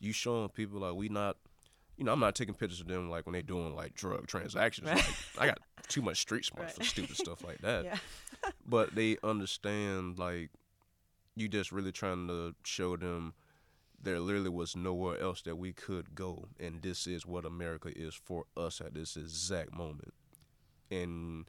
you 0.00 0.12
showing 0.12 0.48
people 0.48 0.80
like 0.80 0.94
we 0.94 1.08
not, 1.08 1.36
you 1.96 2.04
know, 2.04 2.12
I'm 2.12 2.20
not 2.20 2.34
taking 2.34 2.54
pictures 2.54 2.80
of 2.80 2.88
them 2.88 3.10
like 3.10 3.26
when 3.26 3.34
they're 3.34 3.42
doing 3.42 3.76
like 3.76 3.94
drug 3.94 4.26
transactions. 4.26 4.88
Right. 4.88 4.96
Like, 5.38 5.40
I 5.40 5.46
got 5.46 5.58
too 5.88 6.02
much 6.02 6.18
street 6.18 6.44
smart 6.44 6.72
for 6.72 6.84
stupid 6.84 7.16
stuff 7.16 7.44
like 7.44 7.58
that. 7.58 7.84
yeah 7.84 7.96
But 8.66 8.94
they 8.94 9.18
understand 9.22 10.18
like 10.18 10.50
you 11.36 11.48
just 11.48 11.70
really 11.72 11.92
trying 11.92 12.28
to 12.28 12.54
show 12.64 12.96
them 12.96 13.34
there 14.02 14.18
literally 14.18 14.48
was 14.48 14.74
nowhere 14.74 15.20
else 15.20 15.42
that 15.42 15.56
we 15.56 15.72
could 15.72 16.14
go 16.14 16.46
and 16.58 16.80
this 16.80 17.06
is 17.06 17.26
what 17.26 17.44
America 17.44 17.90
is 17.94 18.14
for 18.14 18.44
us 18.56 18.80
at 18.80 18.94
this 18.94 19.16
exact 19.16 19.74
moment. 19.74 20.14
And 20.90 21.44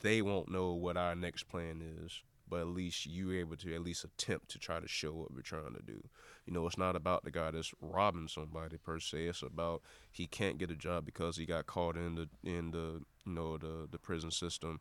they 0.00 0.20
won't 0.20 0.50
know 0.50 0.72
what 0.72 0.96
our 0.96 1.14
next 1.14 1.44
plan 1.44 1.80
is, 2.04 2.22
but 2.52 2.60
at 2.60 2.66
least 2.66 3.06
you're 3.06 3.34
able 3.34 3.56
to 3.56 3.74
at 3.74 3.80
least 3.80 4.04
attempt 4.04 4.50
to 4.50 4.58
try 4.58 4.78
to 4.78 4.86
show 4.86 5.10
what 5.14 5.32
we're 5.32 5.40
trying 5.40 5.72
to 5.72 5.80
do. 5.80 6.02
You 6.44 6.52
know, 6.52 6.66
it's 6.66 6.76
not 6.76 6.96
about 6.96 7.24
the 7.24 7.30
guy 7.30 7.50
that's 7.50 7.72
robbing 7.80 8.28
somebody 8.28 8.76
per 8.76 9.00
se. 9.00 9.24
It's 9.24 9.40
about 9.40 9.80
he 10.10 10.26
can't 10.26 10.58
get 10.58 10.70
a 10.70 10.76
job 10.76 11.06
because 11.06 11.38
he 11.38 11.46
got 11.46 11.64
caught 11.64 11.96
in 11.96 12.14
the 12.14 12.28
in 12.44 12.72
the 12.72 13.00
you 13.24 13.32
know 13.32 13.56
the 13.56 13.88
the 13.90 13.98
prison 13.98 14.30
system 14.30 14.80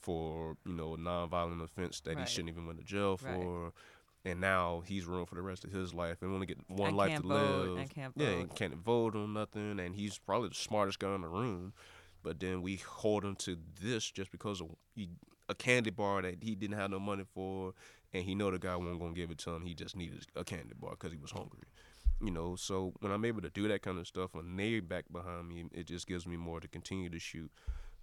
for 0.00 0.56
you 0.66 0.72
know 0.74 0.94
a 0.94 0.98
nonviolent 0.98 1.62
offense 1.62 2.00
that 2.00 2.16
Right. 2.16 2.26
he 2.26 2.26
shouldn't 2.26 2.48
even 2.48 2.66
went 2.66 2.80
to 2.80 2.84
jail 2.84 3.16
Right. 3.22 3.36
for. 3.38 3.72
And 4.24 4.40
now 4.40 4.82
he's 4.84 5.04
ruined 5.04 5.28
for 5.28 5.36
the 5.36 5.42
rest 5.42 5.64
of 5.64 5.70
his 5.70 5.94
life, 5.94 6.20
and 6.20 6.32
only 6.34 6.46
get 6.46 6.58
one 6.68 6.88
And 6.88 6.96
life 6.96 7.14
to 7.14 7.22
vote, 7.22 7.76
live. 7.76 7.90
yeah, 8.16 8.26
vote. 8.26 8.38
and 8.40 8.54
can't 8.56 8.74
vote 8.74 9.14
on 9.14 9.34
nothing, 9.34 9.78
and 9.78 9.94
he's 9.94 10.18
probably 10.18 10.48
the 10.48 10.54
smartest 10.56 10.98
guy 10.98 11.14
in 11.14 11.20
the 11.20 11.28
room. 11.28 11.74
But 12.24 12.40
then 12.40 12.60
we 12.62 12.76
hold 12.76 13.24
him 13.24 13.36
to 13.36 13.56
this 13.80 14.10
just 14.10 14.32
because 14.32 14.60
of 14.62 14.70
he, 14.96 15.10
a 15.48 15.54
candy 15.54 15.90
bar 15.90 16.22
that 16.22 16.42
he 16.42 16.54
didn't 16.54 16.78
have 16.78 16.90
no 16.90 16.98
money 16.98 17.24
for, 17.34 17.74
and 18.12 18.24
he 18.24 18.34
know 18.34 18.50
the 18.50 18.58
guy 18.58 18.76
wasn't 18.76 19.00
gonna 19.00 19.12
give 19.14 19.30
it 19.30 19.38
to 19.38 19.50
him. 19.50 19.64
He 19.66 19.74
just 19.74 19.96
needed 19.96 20.26
a 20.36 20.44
candy 20.44 20.74
bar 20.78 20.90
because 20.92 21.12
he 21.12 21.18
was 21.18 21.30
hungry. 21.30 21.68
You 22.20 22.30
know, 22.30 22.56
so 22.56 22.94
when 23.00 23.12
I'm 23.12 23.24
able 23.24 23.42
to 23.42 23.50
do 23.50 23.68
that 23.68 23.82
kind 23.82 23.98
of 23.98 24.06
stuff, 24.06 24.34
when 24.34 24.56
they 24.56 24.80
back 24.80 25.04
behind 25.12 25.48
me, 25.48 25.64
it 25.72 25.86
just 25.86 26.06
gives 26.06 26.26
me 26.26 26.36
more 26.36 26.60
to 26.60 26.68
continue 26.68 27.10
to 27.10 27.18
shoot, 27.18 27.50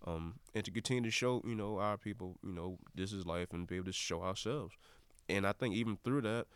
um, 0.05 0.35
and 0.53 0.63
to 0.65 0.71
continue 0.71 1.03
to 1.03 1.11
show, 1.11 1.41
you 1.45 1.55
know, 1.55 1.79
our 1.79 1.97
people, 1.97 2.37
you 2.43 2.51
know, 2.51 2.77
this 2.93 3.13
is 3.13 3.25
life, 3.25 3.53
and 3.53 3.67
be 3.67 3.77
able 3.77 3.85
to 3.85 3.93
show 3.93 4.21
ourselves. 4.21 4.75
And 5.29 5.47
I 5.47 5.53
think 5.53 5.75
even 5.75 5.97
through 6.03 6.21
that, 6.21 6.47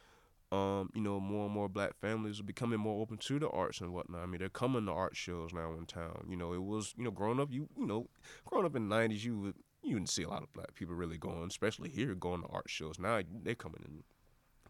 um, 0.51 0.89
you 0.93 1.01
know, 1.01 1.19
more 1.19 1.45
and 1.45 1.53
more 1.53 1.67
black 1.69 1.95
families 1.99 2.39
are 2.39 2.43
becoming 2.43 2.79
more 2.79 3.01
open 3.01 3.17
to 3.17 3.39
the 3.39 3.49
arts 3.49 3.81
and 3.81 3.93
whatnot. 3.93 4.21
I 4.21 4.25
mean, 4.25 4.39
they're 4.39 4.49
coming 4.49 4.86
to 4.86 4.91
art 4.91 5.15
shows 5.15 5.53
now 5.53 5.73
in 5.77 5.86
town. 5.86 6.27
You 6.29 6.36
know, 6.36 6.53
it 6.53 6.61
was, 6.61 6.93
you 6.97 7.03
know, 7.03 7.11
growing 7.11 7.39
up, 7.39 7.51
you, 7.51 7.67
you 7.77 7.86
know, 7.86 8.07
growing 8.45 8.65
up 8.65 8.75
in 8.75 8.88
the 8.88 8.95
'90s, 8.95 9.23
you 9.23 9.38
would, 9.39 9.55
you 9.86 9.95
didn't 9.95 10.09
see 10.09 10.23
a 10.23 10.29
lot 10.29 10.43
of 10.43 10.51
black 10.53 10.75
people 10.75 10.95
really 10.95 11.17
going, 11.17 11.47
especially 11.47 11.89
here, 11.89 12.15
going 12.15 12.41
to 12.41 12.47
art 12.49 12.69
shows. 12.69 12.99
Now 12.99 13.21
they're 13.43 13.55
coming 13.55 13.81
in 13.86 14.03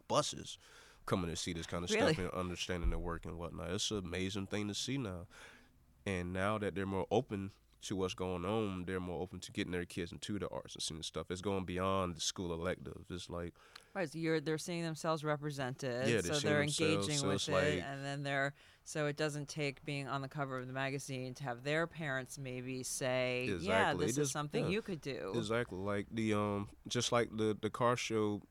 buses, 0.08 0.58
coming 1.06 1.30
to 1.30 1.36
see 1.36 1.52
this 1.52 1.66
kind 1.66 1.84
of 1.84 1.90
Really? 1.90 2.14
stuff 2.14 2.24
and 2.24 2.34
understanding 2.34 2.90
their 2.90 2.98
work 2.98 3.24
and 3.24 3.38
whatnot. 3.38 3.70
It's 3.70 3.90
an 3.90 3.98
amazing 3.98 4.46
thing 4.46 4.68
to 4.68 4.74
see 4.74 4.98
now. 4.98 5.26
And 6.04 6.32
now 6.32 6.58
that 6.58 6.74
they're 6.74 6.86
more 6.86 7.06
open 7.10 7.50
to 7.82 7.96
what's 7.96 8.14
going 8.14 8.44
on, 8.44 8.84
they're 8.86 9.00
more 9.00 9.20
open 9.20 9.38
to 9.40 9.52
getting 9.52 9.72
their 9.72 9.84
kids 9.84 10.12
into 10.12 10.38
the 10.38 10.48
arts 10.48 10.74
and 10.74 10.82
seeing 10.82 11.02
stuff. 11.02 11.30
It's 11.30 11.40
going 11.40 11.64
beyond 11.64 12.16
the 12.16 12.20
school 12.20 12.52
elective. 12.52 13.04
It's 13.10 13.30
like 13.30 13.54
Right, 13.94 14.10
so 14.10 14.18
you're 14.18 14.40
they're 14.40 14.58
seeing 14.58 14.82
themselves 14.82 15.24
represented, 15.24 16.08
Yeah, 16.08 16.20
they're 16.20 16.34
so 16.34 16.46
they're 16.48 16.62
engaging 16.62 17.16
so 17.16 17.28
with 17.28 17.48
it, 17.48 17.52
like- 17.52 17.82
and 17.86 18.04
then 18.04 18.22
they're 18.22 18.52
so 18.84 19.06
it 19.06 19.16
doesn't 19.16 19.48
take 19.48 19.84
being 19.84 20.06
on 20.06 20.20
the 20.20 20.28
cover 20.28 20.58
of 20.58 20.66
the 20.66 20.72
magazine 20.72 21.34
to 21.34 21.44
have 21.44 21.64
their 21.64 21.86
parents 21.86 22.38
maybe 22.38 22.82
say, 22.82 23.56
"Yeah, 23.60 23.94
this 23.94 24.02
it 24.02 24.08
is 24.10 24.16
just- 24.16 24.32
something 24.32 24.64
yeah. 24.64 24.70
you 24.70 24.82
could 24.82 25.00
do." 25.00 25.32
Exactly. 25.34 25.78
Like 25.78 26.06
the 26.10 26.34
um 26.34 26.68
just 26.88 27.10
like 27.10 27.34
the 27.36 27.56
the 27.60 27.70
car 27.70 27.96
show 27.96 28.42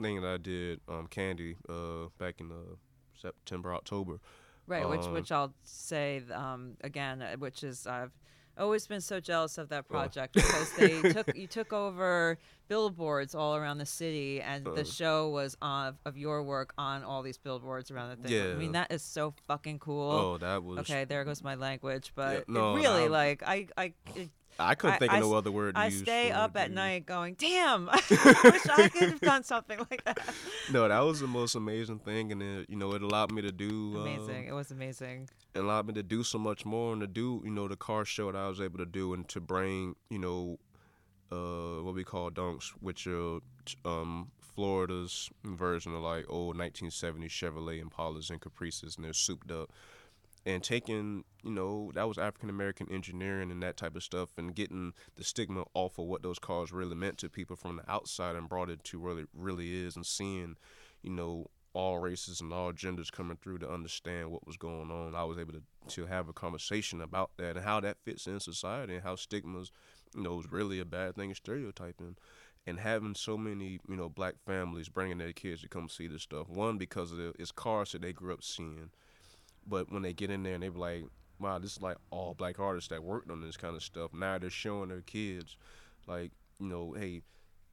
thing 0.00 0.20
that 0.22 0.26
I 0.26 0.36
did, 0.38 0.80
um 0.88 1.06
Candy, 1.06 1.56
uh 1.68 2.08
back 2.18 2.40
in 2.40 2.50
uh 2.50 2.76
September, 3.14 3.74
October. 3.74 4.20
Right, 4.66 4.88
which 4.88 5.00
Um, 5.00 5.12
which 5.12 5.32
I'll 5.32 5.54
say 5.62 6.22
um, 6.30 6.76
again, 6.82 7.22
uh, 7.22 7.36
which 7.36 7.64
is 7.64 7.86
I've 7.86 8.12
always 8.58 8.86
been 8.86 9.00
so 9.00 9.20
jealous 9.20 9.58
of 9.58 9.68
that 9.70 9.84
Oh. 9.88 9.92
project 9.92 10.34
because 10.34 10.72
they 10.76 11.00
took 11.12 11.36
you 11.36 11.46
took 11.46 11.72
over 11.72 12.38
billboards 12.68 13.34
all 13.34 13.56
around 13.56 13.78
the 13.78 13.86
city, 13.86 14.40
and 14.40 14.64
the 14.64 14.82
Uh. 14.82 14.84
show 14.84 15.28
was 15.30 15.56
on 15.62 15.96
of 16.04 16.16
your 16.18 16.42
work 16.42 16.72
on 16.76 17.02
all 17.02 17.22
these 17.22 17.38
billboards 17.38 17.90
around 17.90 18.10
the 18.10 18.28
thing. 18.28 18.32
Yeah. 18.36 18.52
I 18.52 18.56
mean 18.56 18.72
that 18.72 18.92
is 18.92 19.02
so 19.02 19.34
fucking 19.46 19.78
cool. 19.78 20.10
Oh, 20.12 20.38
that 20.38 20.62
was 20.62 20.80
Okay, 20.80 21.04
there 21.04 21.24
goes 21.24 21.42
my 21.42 21.54
language, 21.54 22.12
but 22.14 22.36
it 22.38 22.48
no, 22.48 22.74
really, 22.74 23.02
I'm- 23.02 23.10
like, 23.12 23.42
I, 23.46 23.66
I, 23.76 23.94
it, 24.14 24.30
I 24.58 24.74
couldn't 24.74 24.94
I- 24.94 24.98
think 24.98 25.12
I 25.12 25.16
of 25.16 25.22
no 25.22 25.34
other 25.34 25.52
word 25.52 25.76
I 25.76 25.86
use 25.86 26.00
stay 26.00 26.30
up 26.32 26.56
at 26.56 26.70
night 26.70 27.06
going, 27.06 27.34
"Damn, 27.34 27.88
I 27.92 28.00
wish 28.44 28.66
I 28.68 28.88
could 28.88 29.10
have 29.10 29.20
done 29.20 29.44
something 29.44 29.78
like 29.90 30.02
that." 30.04 30.18
No, 30.72 30.88
that 30.88 31.00
was 31.00 31.20
the 31.20 31.26
most 31.26 31.54
amazing 31.54 32.00
thing 32.00 32.32
and 32.32 32.42
it, 32.42 32.68
you 32.68 32.76
know, 32.76 32.92
it 32.94 33.02
allowed 33.02 33.30
me 33.32 33.42
to 33.42 33.52
do 33.52 33.94
uh, 33.96 34.00
Amazing! 34.00 34.46
It 34.46 34.52
was 34.52 34.70
amazing. 34.70 35.28
it 35.54 35.58
allowed 35.60 35.86
me 35.86 35.94
to 35.94 36.02
do 36.02 36.22
so 36.22 36.38
much 36.38 36.64
more 36.64 36.92
and 36.92 37.00
to 37.00 37.06
do, 37.06 37.40
you 37.44 37.50
know, 37.50 37.68
the 37.68 37.76
car 37.76 38.04
show 38.04 38.32
that 38.32 38.38
I 38.38 38.48
was 38.48 38.60
able 38.60 38.78
to 38.78 38.86
do 38.86 39.14
and 39.14 39.28
to 39.28 39.40
bring, 39.40 39.94
you 40.10 40.18
know, 40.18 40.58
uh, 41.30 41.82
what 41.82 41.94
we 41.94 42.04
call 42.04 42.30
dunks, 42.30 42.70
which 42.80 43.06
are 43.06 43.38
um, 43.84 44.30
Florida's 44.54 45.30
version 45.44 45.94
of 45.94 46.00
like 46.00 46.24
old 46.28 46.56
1970s 46.56 47.28
Chevrolet 47.28 47.82
Impalas 47.82 48.30
and 48.30 48.40
Caprices, 48.40 48.96
and 48.96 49.04
they're 49.04 49.12
souped 49.12 49.50
up. 49.52 49.70
And 50.48 50.62
taking, 50.62 51.24
you 51.44 51.50
know, 51.50 51.92
that 51.94 52.08
was 52.08 52.16
African 52.16 52.48
American 52.48 52.90
engineering 52.90 53.50
and 53.50 53.62
that 53.62 53.76
type 53.76 53.94
of 53.96 54.02
stuff, 54.02 54.30
and 54.38 54.54
getting 54.54 54.94
the 55.14 55.22
stigma 55.22 55.64
off 55.74 55.98
of 55.98 56.06
what 56.06 56.22
those 56.22 56.38
cars 56.38 56.72
really 56.72 56.96
meant 56.96 57.18
to 57.18 57.28
people 57.28 57.54
from 57.54 57.76
the 57.76 57.90
outside 57.90 58.34
and 58.34 58.48
brought 58.48 58.70
it 58.70 58.82
to 58.84 58.98
where 58.98 59.18
it 59.18 59.28
really 59.34 59.84
is, 59.84 59.94
and 59.94 60.06
seeing, 60.06 60.56
you 61.02 61.10
know, 61.10 61.50
all 61.74 61.98
races 61.98 62.40
and 62.40 62.50
all 62.50 62.72
genders 62.72 63.10
coming 63.10 63.36
through 63.36 63.58
to 63.58 63.70
understand 63.70 64.30
what 64.30 64.46
was 64.46 64.56
going 64.56 64.90
on. 64.90 65.14
I 65.14 65.24
was 65.24 65.36
able 65.36 65.52
to, 65.52 65.62
to 65.88 66.06
have 66.06 66.30
a 66.30 66.32
conversation 66.32 67.02
about 67.02 67.32
that 67.36 67.56
and 67.56 67.64
how 67.64 67.80
that 67.80 67.98
fits 68.02 68.26
in 68.26 68.40
society 68.40 68.94
and 68.94 69.02
how 69.04 69.16
stigmas, 69.16 69.70
you 70.16 70.22
know, 70.22 70.40
is 70.40 70.50
really 70.50 70.80
a 70.80 70.86
bad 70.86 71.14
thing 71.14 71.28
and 71.28 71.36
stereotyping. 71.36 72.16
And 72.66 72.80
having 72.80 73.14
so 73.14 73.36
many, 73.36 73.80
you 73.86 73.96
know, 73.96 74.08
black 74.08 74.34
families 74.46 74.88
bringing 74.88 75.18
their 75.18 75.32
kids 75.32 75.60
to 75.60 75.68
come 75.68 75.88
see 75.88 76.06
this 76.06 76.22
stuff. 76.22 76.48
One, 76.48 76.78
because 76.78 77.12
of 77.12 77.18
the, 77.18 77.32
it's 77.38 77.52
cars 77.52 77.92
that 77.92 78.02
they 78.02 78.14
grew 78.14 78.32
up 78.32 78.42
seeing. 78.42 78.90
But 79.68 79.92
when 79.92 80.02
they 80.02 80.12
get 80.12 80.30
in 80.30 80.42
there 80.42 80.54
and 80.54 80.62
they 80.62 80.68
be 80.68 80.78
like, 80.78 81.04
wow, 81.38 81.58
this 81.58 81.72
is 81.72 81.82
like 81.82 81.96
all 82.10 82.34
black 82.34 82.58
artists 82.58 82.88
that 82.88 83.02
worked 83.02 83.30
on 83.30 83.40
this 83.40 83.56
kind 83.56 83.76
of 83.76 83.82
stuff. 83.82 84.12
Now 84.12 84.38
they're 84.38 84.50
showing 84.50 84.88
their 84.88 85.02
kids, 85.02 85.56
like, 86.06 86.32
you 86.58 86.68
know, 86.68 86.94
hey, 86.98 87.22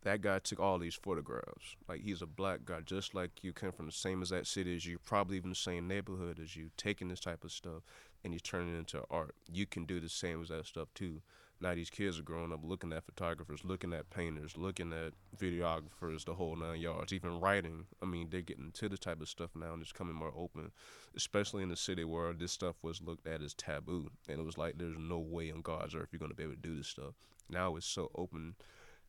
that 0.03 0.21
guy 0.21 0.39
took 0.39 0.59
all 0.59 0.77
these 0.77 0.95
photographs. 0.95 1.75
Like 1.87 2.01
he's 2.01 2.21
a 2.21 2.27
black 2.27 2.65
guy, 2.65 2.81
just 2.81 3.15
like 3.15 3.31
you, 3.41 3.53
came 3.53 3.71
from 3.71 3.87
the 3.87 3.91
same 3.91 4.21
as 4.21 4.29
that 4.29 4.45
city 4.45 4.75
as 4.75 4.85
you, 4.85 4.99
probably 4.99 5.37
even 5.37 5.49
the 5.49 5.55
same 5.55 5.87
neighborhood 5.87 6.39
as 6.41 6.55
you, 6.55 6.69
taking 6.77 7.07
this 7.07 7.19
type 7.19 7.43
of 7.43 7.51
stuff 7.51 7.81
and 8.23 8.33
he's 8.33 8.41
turning 8.41 8.75
it 8.75 8.77
into 8.77 9.03
art. 9.09 9.35
You 9.51 9.65
can 9.65 9.85
do 9.85 9.99
the 9.99 10.09
same 10.09 10.41
as 10.41 10.49
that 10.49 10.65
stuff 10.65 10.89
too. 10.93 11.21
Now 11.65 11.73
these 11.73 11.89
kids 11.89 12.19
are 12.19 12.21
growing 12.21 12.53
up 12.53 12.59
looking 12.61 12.93
at 12.93 13.05
photographers, 13.05 13.61
looking 13.65 13.91
at 13.91 14.11
painters, 14.11 14.55
looking 14.55 14.93
at 14.93 15.13
videographers, 15.35 16.23
the 16.23 16.35
whole 16.35 16.55
nine 16.55 16.79
yards, 16.79 17.11
even 17.11 17.39
writing. 17.39 17.87
I 18.03 18.05
mean, 18.05 18.27
they're 18.29 18.41
getting 18.41 18.69
to 18.73 18.87
the 18.87 18.99
type 18.99 19.19
of 19.19 19.27
stuff 19.27 19.49
now 19.55 19.73
and 19.73 19.81
it's 19.81 19.91
coming 19.91 20.13
more 20.13 20.31
open, 20.37 20.71
especially 21.17 21.63
in 21.63 21.69
the 21.69 21.75
city 21.75 22.03
where 22.03 22.33
this 22.33 22.51
stuff 22.51 22.75
was 22.83 23.01
looked 23.01 23.25
at 23.25 23.41
as 23.41 23.55
taboo. 23.55 24.11
And 24.29 24.39
it 24.39 24.45
was 24.45 24.59
like, 24.59 24.77
there's 24.77 24.99
no 24.99 25.17
way 25.17 25.51
on 25.51 25.61
God's 25.61 25.95
earth 25.95 26.09
you're 26.11 26.19
going 26.19 26.29
to 26.29 26.35
be 26.35 26.43
able 26.43 26.53
to 26.53 26.59
do 26.59 26.75
this 26.77 26.87
stuff. 26.87 27.15
Now 27.49 27.75
it's 27.77 27.87
so 27.87 28.11
open. 28.13 28.53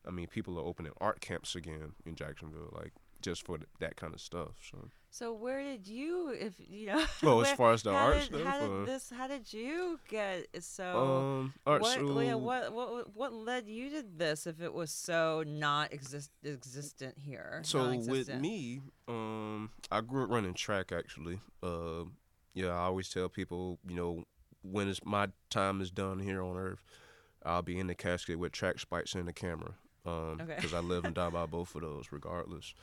I 0.03 0.09
mean, 0.09 0.25
people 0.25 0.57
are 0.57 0.65
opening 0.65 0.93
art 0.99 1.21
camps 1.21 1.55
again 1.55 1.91
in 2.07 2.15
Jacksonville, 2.15 2.73
like 2.75 2.93
just 3.21 3.45
for 3.45 3.57
th- 3.57 3.69
that 3.79 3.95
kind 3.95 4.13
of 4.13 4.21
stuff. 4.21 4.51
So, 4.69 4.89
So 5.09 5.33
where 5.33 5.61
did 5.63 5.87
you, 5.87 6.29
if 6.29 6.53
you 6.59 6.87
know? 6.87 7.03
Oh, 7.23 7.41
as 7.41 7.51
far 7.53 7.73
as 7.73 7.83
the 7.83 7.91
art 7.91 8.15
did, 8.15 8.23
stuff, 8.25 8.41
How 8.43 8.59
or- 8.65 8.79
did 8.79 8.87
this? 8.87 9.09
How 9.15 9.27
did 9.27 9.51
you 9.53 9.99
get 10.09 10.47
so? 10.63 10.85
um, 10.97 11.53
art 11.65 11.81
what, 11.81 11.99
yeah, 12.25 12.35
what 12.35 12.71
what 12.73 13.15
what 13.15 13.33
led 13.33 13.67
you 13.67 13.89
to 13.91 14.03
this 14.15 14.45
if 14.47 14.61
it 14.61 14.73
was 14.73 14.91
so 14.91 15.43
not 15.45 15.91
exist 15.93 16.31
existent 16.43 17.15
here? 17.17 17.61
So 17.63 17.95
with 18.07 18.29
me, 18.35 18.81
um, 19.07 19.69
I 19.91 20.01
grew 20.01 20.23
up 20.25 20.29
running 20.29 20.53
track 20.53 20.91
actually. 20.91 21.39
Uh, 21.63 22.03
yeah, 22.53 22.69
I 22.69 22.85
always 22.85 23.09
tell 23.09 23.29
people, 23.29 23.77
you 23.87 23.95
know, 23.95 24.23
when 24.63 24.87
it's 24.87 25.03
my 25.05 25.27
time 25.49 25.79
is 25.81 25.91
done 25.91 26.19
here 26.19 26.41
on 26.41 26.57
Earth, 26.57 26.83
I'll 27.45 27.61
be 27.61 27.79
in 27.79 27.87
the 27.87 27.95
casket 27.95 28.39
with 28.39 28.51
track 28.51 28.79
spikes 28.79 29.15
in 29.15 29.25
the 29.25 29.33
camera. 29.33 29.73
Um, 30.05 30.39
Okay. 30.41 30.55
because 30.55 30.73
I 30.73 30.79
live 30.79 31.03
and 31.05 31.13
die 31.13 31.29
by 31.29 31.45
both 31.57 31.75
of 31.75 31.81
those, 31.81 32.05
regardless. 32.11 32.73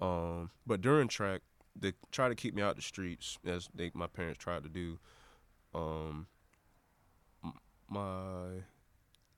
Um, 0.00 0.50
but 0.66 0.80
during 0.80 1.08
track, 1.08 1.40
they 1.76 1.92
try 2.10 2.28
to 2.28 2.34
keep 2.34 2.54
me 2.54 2.62
out 2.62 2.76
the 2.76 2.82
streets, 2.82 3.38
as 3.46 3.68
they 3.74 3.90
my 3.94 4.06
parents 4.06 4.38
tried 4.38 4.62
to 4.64 4.68
do. 4.68 4.98
Um, 5.74 6.26
my 7.88 8.62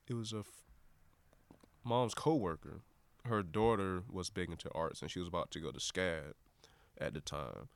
it 0.07 0.15
was 0.15 0.33
a 0.33 0.39
f- 0.39 0.47
mom's 1.85 2.15
coworker 2.15 2.81
her 3.27 3.43
daughter 3.43 4.03
was 4.11 4.31
big 4.31 4.51
into 4.51 4.71
arts 4.73 5.03
and 5.03 5.11
she 5.11 5.19
was 5.19 5.27
about 5.29 5.51
to 5.51 5.59
go 5.61 5.71
to 5.73 5.79
SCAD 5.81 6.35
at 6.99 7.13
the 7.15 7.21
time. 7.21 7.69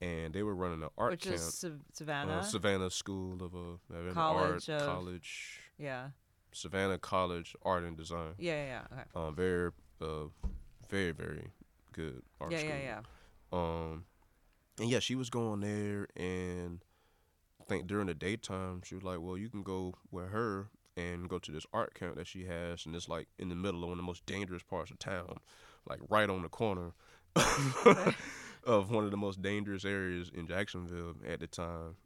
And 0.00 0.32
they 0.32 0.42
were 0.42 0.54
running 0.54 0.82
an 0.82 0.88
art 0.96 1.10
which 1.10 1.24
camp. 1.24 1.34
is 1.34 1.64
Savannah. 1.92 2.38
uh, 2.38 2.42
Savannah 2.42 2.88
School 2.90 3.42
of 3.42 3.54
uh, 3.54 4.12
College 4.14 4.68
Art 4.70 4.80
of- 4.80 4.86
College, 4.86 5.60
yeah. 5.76 6.08
Savannah 6.52 6.98
College 6.98 7.54
Art 7.62 7.82
and 7.84 7.96
Design. 7.96 8.32
yeah, 8.38 8.52
yeah, 8.64 8.66
yeah. 8.66 8.98
Okay. 8.98 9.26
Um, 9.28 9.34
very, 9.34 9.70
uh, 10.00 10.28
very, 10.88 11.10
very 11.10 11.48
good 11.98 12.22
art 12.40 12.52
Yeah, 12.52 12.58
school. 12.58 12.70
yeah, 12.70 13.00
yeah. 13.00 13.00
Um, 13.52 14.04
and 14.78 14.88
yeah, 14.88 15.00
she 15.00 15.14
was 15.14 15.30
going 15.30 15.60
there, 15.60 16.06
and 16.16 16.80
I 17.60 17.64
think 17.64 17.86
during 17.86 18.06
the 18.06 18.14
daytime, 18.14 18.82
she 18.84 18.94
was 18.94 19.04
like, 19.04 19.18
"Well, 19.20 19.36
you 19.36 19.48
can 19.48 19.62
go 19.62 19.94
with 20.10 20.30
her 20.30 20.68
and 20.96 21.28
go 21.28 21.38
to 21.38 21.52
this 21.52 21.66
art 21.72 21.94
camp 21.94 22.16
that 22.16 22.26
she 22.26 22.44
has, 22.44 22.86
and 22.86 22.94
it's 22.94 23.08
like 23.08 23.28
in 23.38 23.48
the 23.48 23.54
middle 23.54 23.82
of 23.82 23.88
one 23.88 23.98
of 23.98 24.04
the 24.04 24.06
most 24.06 24.24
dangerous 24.26 24.62
parts 24.62 24.90
of 24.90 24.98
town, 24.98 25.38
like 25.88 26.00
right 26.08 26.30
on 26.30 26.42
the 26.42 26.48
corner 26.48 26.92
of 28.64 28.90
one 28.90 29.04
of 29.04 29.10
the 29.10 29.16
most 29.16 29.42
dangerous 29.42 29.84
areas 29.84 30.30
in 30.32 30.46
Jacksonville 30.46 31.14
at 31.26 31.40
the 31.40 31.46
time." 31.46 31.96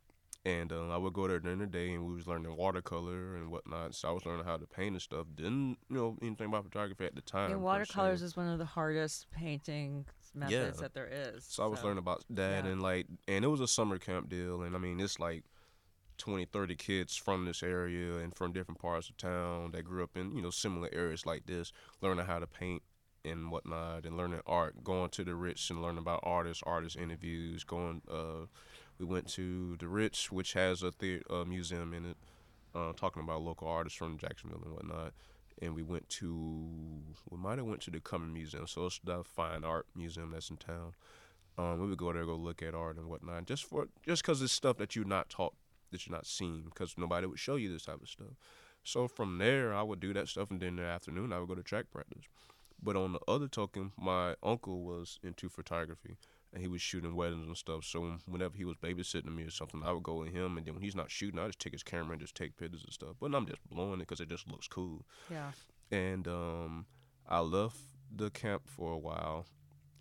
And 0.45 0.72
uh, 0.72 0.88
I 0.88 0.97
would 0.97 1.12
go 1.12 1.28
there 1.28 1.38
during 1.38 1.61
the 1.61 1.66
day, 1.66 1.93
and 1.95 2.05
we 2.05 2.14
was 2.14 2.26
learning 2.26 2.57
watercolor 2.57 3.36
and 3.36 3.49
whatnot. 3.49 3.95
So 3.95 4.09
I 4.09 4.12
was 4.12 4.26
learning 4.26 4.45
how 4.45 4.57
to 4.57 4.66
paint 4.66 4.93
and 4.95 5.03
stuff. 5.03 5.26
Didn't 5.36 5.78
you 5.88 5.97
know 5.97 6.16
anything 6.20 6.49
about 6.49 6.64
photography 6.64 7.05
at 7.05 7.14
the 7.14 7.20
time. 7.20 7.51
Yeah, 7.51 7.57
watercolors 7.57 8.22
is 8.22 8.36
one 8.36 8.49
of 8.49 8.59
the 8.59 8.64
hardest 8.64 9.30
painting 9.30 10.05
methods 10.34 10.76
Yeah. 10.76 10.82
that 10.82 10.95
there 10.95 11.07
is. 11.07 11.45
So 11.45 11.62
I 11.62 11.66
was 11.66 11.84
learning 11.84 11.99
about 11.99 12.24
that, 12.30 12.64
yeah. 12.64 12.70
and 12.72 12.82
like, 12.82 13.07
and 13.28 13.45
it 13.45 13.49
was 13.49 13.61
a 13.61 13.68
summer 13.68 13.99
camp 13.99 14.28
deal, 14.28 14.62
and 14.62 14.74
I 14.74 14.80
mean, 14.80 14.99
it's 14.99 15.20
like 15.20 15.45
20, 16.18 16.47
30 16.47 16.74
kids 16.74 17.16
from 17.16 17.45
this 17.45 17.62
area 17.62 18.16
and 18.16 18.34
from 18.34 18.53
different 18.53 18.80
parts 18.80 19.09
of 19.11 19.16
town 19.16 19.70
that 19.72 19.84
grew 19.84 20.03
up 20.03 20.16
in 20.16 20.34
you 20.34 20.43
know 20.43 20.51
similar 20.51 20.88
areas 20.93 21.24
like 21.24 21.47
this, 21.47 21.72
learning 22.01 22.26
how 22.26 22.40
to 22.40 22.49
paint 22.49 22.82
and 23.24 23.53
whatnot, 23.53 24.05
and 24.07 24.16
learning 24.16 24.40
art, 24.45 24.82
going 24.82 25.09
to 25.11 25.22
the 25.22 25.36
Ritz 25.36 25.70
and 25.70 25.80
learning 25.80 25.99
about 25.99 26.18
artists, 26.24 26.64
artist 26.66 26.97
interviews, 26.97 27.62
going. 27.62 28.03
uh 28.11 28.47
We 28.99 29.07
went 29.07 29.28
to 29.30 29.76
the 29.76 29.88
Ritz, 29.88 30.30
which 30.30 30.53
has 30.53 30.82
a 30.82 30.93
the- 30.99 31.22
uh, 31.28 31.45
museum 31.45 31.93
in 31.93 32.05
it, 32.07 32.16
uh, 32.74 32.93
talking 32.93 33.22
about 33.22 33.43
local 33.43 33.68
artists 33.68 33.99
from 33.99 34.18
Jacksonville 34.18 34.62
and 34.64 34.72
whatnot. 34.74 35.12
And 35.61 35.74
we 35.74 35.82
went 35.82 36.09
to, 36.09 37.03
we 37.30 37.38
might 37.38 37.59
have 37.59 37.66
went 37.66 37.82
to 37.82 37.90
the 37.90 38.01
Cummer 38.01 38.26
Museum, 38.26 38.66
so 38.66 38.86
it's 38.86 39.01
the 39.05 39.22
fine 39.22 39.64
art 39.64 39.86
museum 39.95 40.30
that's 40.32 40.51
in 40.51 40.57
town. 40.57 40.95
Um, 41.59 41.80
we 41.80 41.88
would 41.88 41.99
go 41.99 42.12
there, 42.12 42.24
go 42.24 42.34
look 42.34 42.62
at 42.62 42.74
art 42.74 42.97
and 42.97 43.09
whatnot, 43.09 43.47
just 43.47 43.64
for 43.64 43.88
just 44.07 44.22
because 44.22 44.40
it's 44.40 44.53
stuff 44.53 44.78
that 44.78 44.97
you're 44.97 45.05
not 45.05 45.28
taught, 45.28 45.55
that 45.90 46.07
you're 46.07 46.16
not 46.16 46.26
seen, 46.26 46.62
because 46.64 46.95
nobody 46.97 47.26
would 47.26 47.38
show 47.38 47.57
you 47.57 47.70
this 47.70 47.84
type 47.84 48.01
of 48.01 48.09
stuff. 48.09 48.34
So 48.82 49.07
from 49.07 49.38
there, 49.38 49.74
I 49.74 49.82
would 49.82 50.01
do 50.01 50.12
that 50.14 50.28
stuff, 50.28 50.51
and 50.51 50.61
then 50.61 50.70
in 50.70 50.76
the 50.76 50.84
afternoon, 50.84 51.32
I 51.32 51.38
would 51.38 51.49
go 51.49 51.55
to 51.55 51.62
track 51.62 51.86
practice. 51.93 52.24
But 52.82 52.97
on 52.97 53.12
the 53.12 53.20
other 53.28 53.47
token, 53.47 53.93
my 53.97 54.34
uncle 54.43 54.82
was 54.82 55.20
into 55.22 55.49
photography, 55.49 56.16
and 56.53 56.61
he 56.63 56.69
was 56.69 56.83
shooting 56.83 57.15
weddings 57.17 57.47
and 57.47 57.57
stuff. 57.57 57.85
So 57.85 58.19
whenever 58.27 58.57
he 58.57 58.65
was 58.65 58.77
babysitting 58.77 59.35
me 59.35 59.45
or 59.45 59.51
something, 59.51 59.83
I 59.85 59.93
would 59.93 60.03
go 60.03 60.17
with 60.17 60.33
him, 60.33 60.57
and 60.59 60.67
then 60.67 60.75
when 60.75 60.83
he's 60.83 60.95
not 60.97 61.11
shooting, 61.11 61.39
I 61.41 61.47
just 61.47 61.59
take 61.61 61.73
his 61.73 61.83
camera 61.83 62.13
and 62.13 62.21
just 62.21 62.35
take 62.35 62.57
pictures 62.57 62.85
and 62.85 62.93
stuff. 62.93 63.17
But 63.21 63.35
I'm 63.35 63.47
just 63.47 63.63
blowing 63.71 63.95
it 64.01 64.09
because 64.09 64.21
it 64.21 64.29
just 64.29 64.51
looks 64.51 64.69
cool 64.69 65.05
Yeah. 65.31 65.51
and 65.91 66.27
um, 66.29 66.87
I 67.29 67.41
left 67.41 67.79
the 68.15 68.31
camp 68.31 68.63
for 68.67 68.93
a 68.93 68.99
while. 68.99 69.47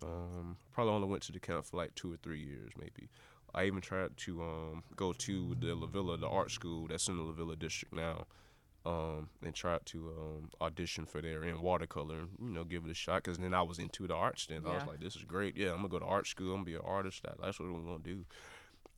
Um, 0.02 0.56
probably 0.72 0.92
only 0.92 1.08
went 1.08 1.22
to 1.24 1.32
the 1.32 1.40
camp 1.40 1.64
for 1.64 1.76
like 1.76 1.94
two 1.94 2.12
or 2.12 2.16
three 2.16 2.40
years, 2.40 2.72
maybe. 2.78 3.08
I 3.54 3.64
even 3.64 3.80
tried 3.80 4.16
to 4.18 4.42
um, 4.42 4.82
go 4.96 5.12
to 5.12 5.54
the 5.60 5.68
LaVilla, 5.76 6.18
the 6.20 6.28
art 6.28 6.50
school 6.50 6.86
that's 6.88 7.08
in 7.08 7.16
the 7.18 7.22
LaVilla 7.22 7.58
district 7.58 7.94
now, 7.94 8.26
um, 8.84 9.28
and 9.44 9.54
tried 9.54 9.84
to 9.86 10.08
um, 10.18 10.50
audition 10.60 11.06
for 11.06 11.20
there 11.22 11.44
in 11.44 11.60
watercolor, 11.62 12.18
and, 12.18 12.28
you 12.40 12.50
know, 12.52 12.64
give 12.64 12.84
it 12.84 12.90
a 12.90 12.94
shot. 12.94 13.22
Cause 13.22 13.38
then 13.38 13.54
I 13.54 13.62
was 13.62 13.78
into 13.78 14.06
the 14.06 14.14
arts. 14.14 14.46
Then 14.46 14.62
I 14.66 14.74
was 14.74 14.86
like, 14.86 15.00
this 15.00 15.14
is 15.16 15.24
great. 15.24 15.56
Yeah, 15.56 15.70
I'm 15.70 15.76
gonna 15.76 15.88
go 15.88 15.98
to 16.00 16.04
art 16.04 16.26
school. 16.26 16.48
I'm 16.50 16.58
gonna 16.58 16.64
be 16.64 16.74
an 16.74 16.80
artist. 16.84 17.22
That, 17.22 17.34
that's 17.40 17.58
what 17.60 17.66
I'm 17.66 17.84
gonna 17.84 17.98
do. 18.02 18.24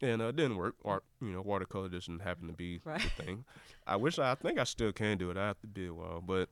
And 0.01 0.20
uh, 0.22 0.26
it 0.28 0.37
didn't 0.37 0.57
work. 0.57 0.74
Art, 0.85 1.05
you 1.20 1.28
know, 1.28 1.41
watercolor 1.43 1.89
doesn't 1.89 2.20
happen 2.20 2.47
to 2.49 2.53
be 2.55 2.80
Right. 2.85 3.01
the 3.01 3.09
thing. 3.24 3.45
I 3.87 3.97
wish 3.97 4.18
I, 4.18 4.32
I 4.32 4.35
think 4.35 4.59
I 4.59 4.64
still 4.64 4.93
can 4.93 5.18
do 5.18 5.30
it. 5.30 5.37
I 5.37 5.47
have 5.47 5.61
to 5.61 5.66
be 5.66 5.87
a 5.87 5.95
while, 5.95 6.20
but 6.20 6.49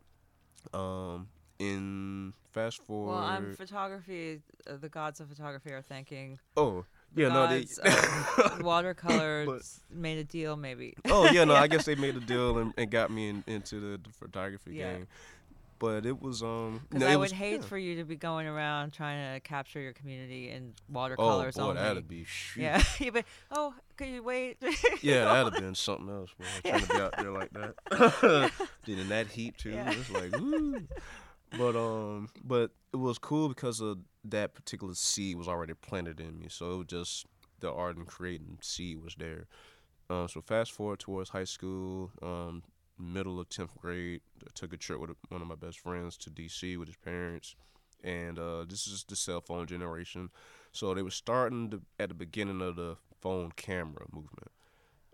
um, 0.78 1.28
in 1.58 2.34
fast 2.52 2.82
forward. 2.84 3.12
Well, 3.12 3.18
I'm 3.18 3.54
photography. 3.54 4.42
Uh, 4.68 4.76
the 4.76 4.88
gods 4.88 5.20
of 5.20 5.28
photography 5.28 5.70
are 5.70 5.82
thanking 5.82 6.38
oh 6.56 6.84
yeah, 7.14 7.28
no, 7.28 7.46
they. 7.48 7.64
gods 7.64 7.78
of 7.78 8.62
watercolors 8.64 9.80
made 9.90 10.18
a 10.18 10.24
deal, 10.24 10.56
maybe. 10.56 10.94
oh 11.08 11.30
yeah, 11.30 11.44
no, 11.50 11.54
I 11.54 11.66
guess 11.66 11.84
they 11.84 11.94
made 11.94 12.16
a 12.16 12.20
deal 12.20 12.58
and, 12.58 12.72
and 12.76 12.90
got 12.90 13.10
me 13.10 13.28
in, 13.28 13.44
into 13.46 13.80
the, 13.80 13.98
the 13.98 14.10
photography 14.10 14.74
Yeah. 14.76 14.92
game. 14.94 15.06
But 15.78 16.06
it 16.06 16.22
was 16.22 16.44
um. 16.44 16.82
No, 16.92 17.06
I 17.08 17.16
would 17.16 17.22
was- 17.22 17.32
hate 17.32 17.56
yeah. 17.62 17.66
for 17.66 17.76
you 17.76 17.96
to 17.96 18.04
be 18.04 18.14
going 18.14 18.46
around 18.46 18.92
trying 18.92 19.34
to 19.34 19.40
capture 19.40 19.80
your 19.80 19.92
community 19.92 20.48
in 20.50 20.74
Oh 20.88 20.92
watercolors 20.94 21.56
boy, 21.56 21.62
only. 21.62 21.74
that'd 21.82 22.06
be 22.06 22.22
shoot. 22.24 22.62
yeah, 22.62 22.80
you'd 23.00 23.14
be, 23.14 23.24
oh, 23.50 23.74
could 23.96 24.06
you 24.06 24.22
wait? 24.22 24.58
Yeah, 25.02 25.24
that'd 25.24 25.52
have 25.54 25.60
been 25.62 25.74
something 25.74 26.08
else, 26.08 26.30
man. 26.38 26.48
Trying 26.64 26.86
to 26.86 26.88
be 26.88 27.00
out 27.00 27.14
there 27.18 27.30
like 27.32 27.50
that. 27.54 28.52
then 28.86 28.98
in 29.00 29.08
that 29.08 29.26
heat 29.26 29.58
too, 29.58 29.70
Yeah. 29.70 29.90
it's 29.90 30.08
like 30.10 30.30
woo. 30.38 30.82
But 31.58 31.74
um, 31.76 32.28
but 32.44 32.70
it 32.92 32.96
was 32.96 33.18
cool 33.18 33.48
because 33.48 33.80
of 33.80 33.98
that 34.24 34.54
particular 34.54 34.94
seed 34.94 35.36
was 35.36 35.48
already 35.48 35.74
planted 35.74 36.20
in 36.20 36.38
me. 36.38 36.46
So 36.48 36.72
it 36.72 36.76
was 36.78 36.86
just 36.86 37.26
the 37.60 37.72
art 37.72 37.96
and 37.96 38.06
creating 38.06 38.58
seed 38.60 39.02
was 39.02 39.14
there. 39.16 39.46
Um, 40.10 40.28
so 40.28 40.40
fast 40.40 40.72
forward 40.72 40.98
towards 40.98 41.30
high 41.30 41.44
school, 41.44 42.10
um, 42.22 42.62
middle 42.98 43.40
of 43.40 43.48
tenth 43.48 43.74
grade, 43.80 44.20
I 44.44 44.50
took 44.54 44.72
a 44.72 44.76
trip 44.76 45.00
with 45.00 45.10
one 45.28 45.40
of 45.40 45.48
my 45.48 45.54
best 45.54 45.80
friends 45.80 46.16
to 46.18 46.30
D.C. 46.30 46.76
with 46.76 46.88
his 46.88 46.96
parents, 46.96 47.56
and 48.04 48.38
uh, 48.38 48.64
this 48.68 48.86
is 48.86 49.04
the 49.08 49.16
cell 49.16 49.40
phone 49.40 49.66
generation. 49.66 50.30
So 50.72 50.94
they 50.94 51.02
were 51.02 51.10
starting 51.10 51.70
to, 51.70 51.82
at 51.98 52.08
the 52.08 52.14
beginning 52.14 52.60
of 52.60 52.76
the 52.76 52.96
phone 53.20 53.52
camera 53.56 54.04
movement. 54.12 54.50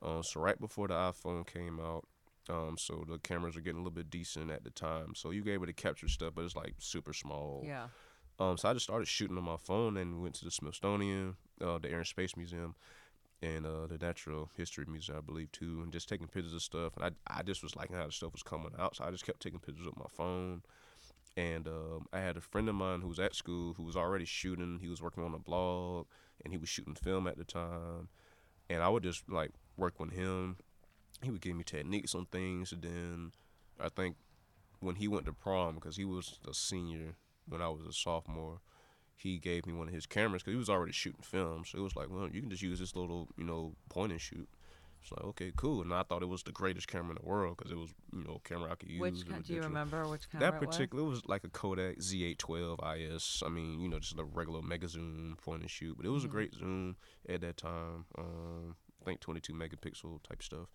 Um, 0.02 0.22
so 0.22 0.40
right 0.40 0.58
before 0.58 0.88
the 0.88 0.94
iPhone 0.94 1.46
came 1.46 1.80
out, 1.80 2.06
um, 2.48 2.76
so 2.78 3.04
the 3.08 3.18
cameras 3.18 3.54
were 3.54 3.60
getting 3.60 3.80
a 3.80 3.82
little 3.82 3.90
bit 3.94 4.10
decent 4.10 4.50
at 4.50 4.64
the 4.64 4.70
time. 4.70 5.12
So 5.14 5.30
you 5.30 5.44
were 5.44 5.52
able 5.52 5.66
to 5.66 5.72
capture 5.72 6.08
stuff, 6.08 6.32
but 6.34 6.44
it's 6.44 6.56
like 6.56 6.74
super 6.78 7.12
small. 7.12 7.62
yeah. 7.64 7.88
Um, 8.38 8.56
so 8.56 8.68
I 8.68 8.72
just 8.72 8.84
started 8.84 9.08
shooting 9.08 9.36
on 9.36 9.44
my 9.44 9.56
phone 9.56 9.96
and 9.96 10.22
went 10.22 10.34
to 10.36 10.44
the 10.44 10.50
Smithsonian, 10.50 11.36
uh, 11.60 11.78
the 11.78 11.90
Air 11.90 11.98
and 11.98 12.06
Space 12.06 12.36
Museum, 12.36 12.76
and 13.42 13.66
uh, 13.66 13.86
the 13.86 13.98
Natural 13.98 14.50
History 14.56 14.84
Museum, 14.88 15.18
I 15.18 15.20
believe, 15.20 15.50
too, 15.50 15.80
and 15.82 15.92
just 15.92 16.08
taking 16.08 16.28
pictures 16.28 16.54
of 16.54 16.62
stuff. 16.62 16.96
And 16.96 17.04
I, 17.04 17.38
I 17.38 17.42
just 17.42 17.62
was 17.62 17.74
liking 17.74 17.96
how 17.96 18.06
the 18.06 18.12
stuff 18.12 18.32
was 18.32 18.42
coming 18.42 18.72
out, 18.78 18.96
so 18.96 19.04
I 19.04 19.10
just 19.10 19.26
kept 19.26 19.40
taking 19.40 19.58
pictures 19.58 19.86
with 19.86 19.98
my 19.98 20.06
phone. 20.16 20.62
And 21.36 21.68
um, 21.68 22.06
I 22.12 22.20
had 22.20 22.36
a 22.36 22.40
friend 22.40 22.68
of 22.68 22.74
mine 22.74 23.00
who 23.00 23.08
was 23.08 23.20
at 23.20 23.34
school 23.34 23.74
who 23.74 23.84
was 23.84 23.96
already 23.96 24.24
shooting. 24.24 24.78
He 24.80 24.88
was 24.88 25.02
working 25.02 25.24
on 25.24 25.34
a 25.34 25.38
blog, 25.38 26.06
and 26.44 26.52
he 26.52 26.58
was 26.58 26.68
shooting 26.68 26.94
film 26.94 27.26
at 27.26 27.38
the 27.38 27.44
time. 27.44 28.08
And 28.70 28.82
I 28.82 28.88
would 28.88 29.02
just 29.02 29.28
like 29.28 29.52
work 29.76 29.98
with 29.98 30.12
him. 30.12 30.56
He 31.22 31.30
would 31.30 31.40
give 31.40 31.56
me 31.56 31.64
techniques 31.64 32.14
on 32.14 32.26
things, 32.26 32.70
and 32.70 32.82
then 32.82 33.32
I 33.80 33.88
think 33.88 34.16
when 34.80 34.96
he 34.96 35.08
went 35.08 35.26
to 35.26 35.32
prom, 35.32 35.74
because 35.74 35.96
he 35.96 36.04
was 36.04 36.38
a 36.48 36.54
senior 36.54 37.16
when 37.48 37.62
I 37.62 37.68
was 37.68 37.86
a 37.86 37.92
sophomore, 37.92 38.60
he 39.16 39.38
gave 39.38 39.66
me 39.66 39.72
one 39.72 39.88
of 39.88 39.94
his 39.94 40.06
cameras 40.06 40.42
because 40.42 40.52
he 40.54 40.58
was 40.58 40.70
already 40.70 40.92
shooting 40.92 41.22
film. 41.22 41.64
So 41.64 41.78
it 41.78 41.82
was 41.82 41.96
like, 41.96 42.08
well, 42.10 42.28
you 42.30 42.40
can 42.40 42.50
just 42.50 42.62
use 42.62 42.78
this 42.78 42.94
little, 42.94 43.28
you 43.36 43.44
know, 43.44 43.74
point 43.88 44.12
and 44.12 44.20
shoot. 44.20 44.48
It's 45.02 45.12
like, 45.12 45.24
okay, 45.24 45.52
cool. 45.56 45.80
And 45.82 45.92
I 45.94 46.02
thought 46.02 46.22
it 46.22 46.28
was 46.28 46.42
the 46.42 46.52
greatest 46.52 46.88
camera 46.88 47.10
in 47.10 47.18
the 47.22 47.28
world 47.28 47.56
because 47.56 47.70
it 47.72 47.78
was, 47.78 47.90
you 48.12 48.24
know, 48.24 48.40
a 48.44 48.48
camera 48.48 48.70
I 48.72 48.74
could 48.74 48.90
use. 48.90 49.00
Which 49.00 49.20
It 49.22 49.28
ca- 49.28 49.36
was 49.38 49.46
do 49.46 49.54
you 49.54 49.62
remember 49.62 50.08
which 50.08 50.30
camera 50.30 50.50
That 50.50 50.56
it 50.62 50.66
was? 50.66 50.76
particular 50.76 51.04
it 51.04 51.08
was 51.08 51.22
like 51.26 51.44
a 51.44 51.48
Kodak 51.48 51.98
Z812 51.98 52.96
IS. 52.96 53.42
I 53.46 53.48
mean, 53.48 53.80
you 53.80 53.88
know, 53.88 53.98
just 54.00 54.18
a 54.18 54.24
regular 54.24 54.60
mega 54.62 54.88
zoom 54.88 55.36
point 55.42 55.62
and 55.62 55.70
shoot, 55.70 55.96
but 55.96 56.04
it 56.06 56.10
was 56.10 56.22
Mhm. 56.22 56.26
a 56.26 56.28
great 56.28 56.54
zoom 56.54 56.96
at 57.28 57.40
that 57.42 57.56
time. 57.56 58.06
Um, 58.16 58.76
I 59.00 59.04
think 59.04 59.20
22 59.20 59.52
megapixel 59.52 60.22
type 60.24 60.42
stuff, 60.42 60.68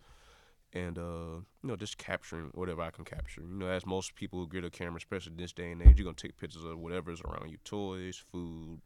and 0.74 0.98
uh, 0.98 1.40
you 1.62 1.68
know, 1.68 1.76
just 1.76 1.96
capturing 1.96 2.50
whatever 2.54 2.82
I 2.82 2.90
can 2.90 3.04
capture. 3.04 3.40
You 3.40 3.46
know, 3.58 3.68
as 3.68 3.86
most 3.86 4.14
people 4.16 4.40
who 4.40 4.48
get 4.48 4.64
a 4.64 4.70
camera, 4.70 4.96
especially 4.96 5.32
this 5.36 5.52
day 5.52 5.70
and 5.70 5.80
age, 5.80 5.98
you're 5.98 6.04
gonna 6.04 6.14
take 6.16 6.36
pictures 6.36 6.64
of 6.64 6.78
whatever's 6.78 7.22
around 7.22 7.50
you, 7.50 7.58
toys, 7.64 8.22
food, 8.32 8.80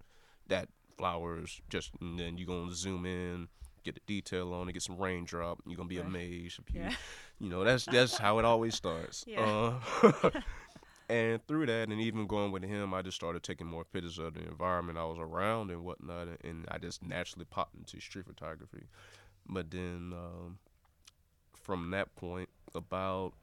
that 0.48 0.68
flowers. 0.98 1.60
Just 1.70 1.92
and 2.00 2.18
then 2.18 2.36
you're 2.38 2.46
gonna 2.46 2.72
zoom 2.74 3.06
in. 3.06 3.48
Get 3.84 3.94
the 3.94 4.00
detail 4.06 4.52
on 4.52 4.68
it, 4.68 4.72
get 4.74 4.82
some 4.82 4.98
raindrop. 4.98 5.60
You're 5.66 5.76
gonna 5.76 5.88
be 5.88 5.98
Right. 5.98 6.06
amazed. 6.06 6.60
You, 6.72 6.80
Yeah. 6.82 6.94
you 7.38 7.48
know, 7.48 7.64
that's 7.64 7.86
that's 7.86 8.18
how 8.18 8.38
it 8.38 8.44
always 8.44 8.74
starts. 8.74 9.24
Yeah. 9.26 9.80
Uh, 10.02 10.30
and 11.08 11.46
through 11.46 11.66
that, 11.66 11.88
and 11.88 12.00
even 12.00 12.26
going 12.26 12.52
with 12.52 12.64
him, 12.64 12.92
I 12.92 13.00
just 13.00 13.16
started 13.16 13.42
taking 13.42 13.66
more 13.66 13.84
pictures 13.84 14.18
of 14.18 14.34
the 14.34 14.40
environment 14.40 14.98
I 14.98 15.04
was 15.04 15.18
around 15.18 15.70
and 15.70 15.84
whatnot, 15.84 16.28
and 16.44 16.66
I 16.70 16.76
just 16.76 17.02
naturally 17.02 17.46
popped 17.46 17.76
into 17.76 17.98
street 18.00 18.26
photography. 18.26 18.88
But 19.48 19.70
then, 19.70 20.12
um, 20.12 20.58
from 21.68 21.90
that 21.90 22.16
point, 22.16 22.48
about 22.74 23.34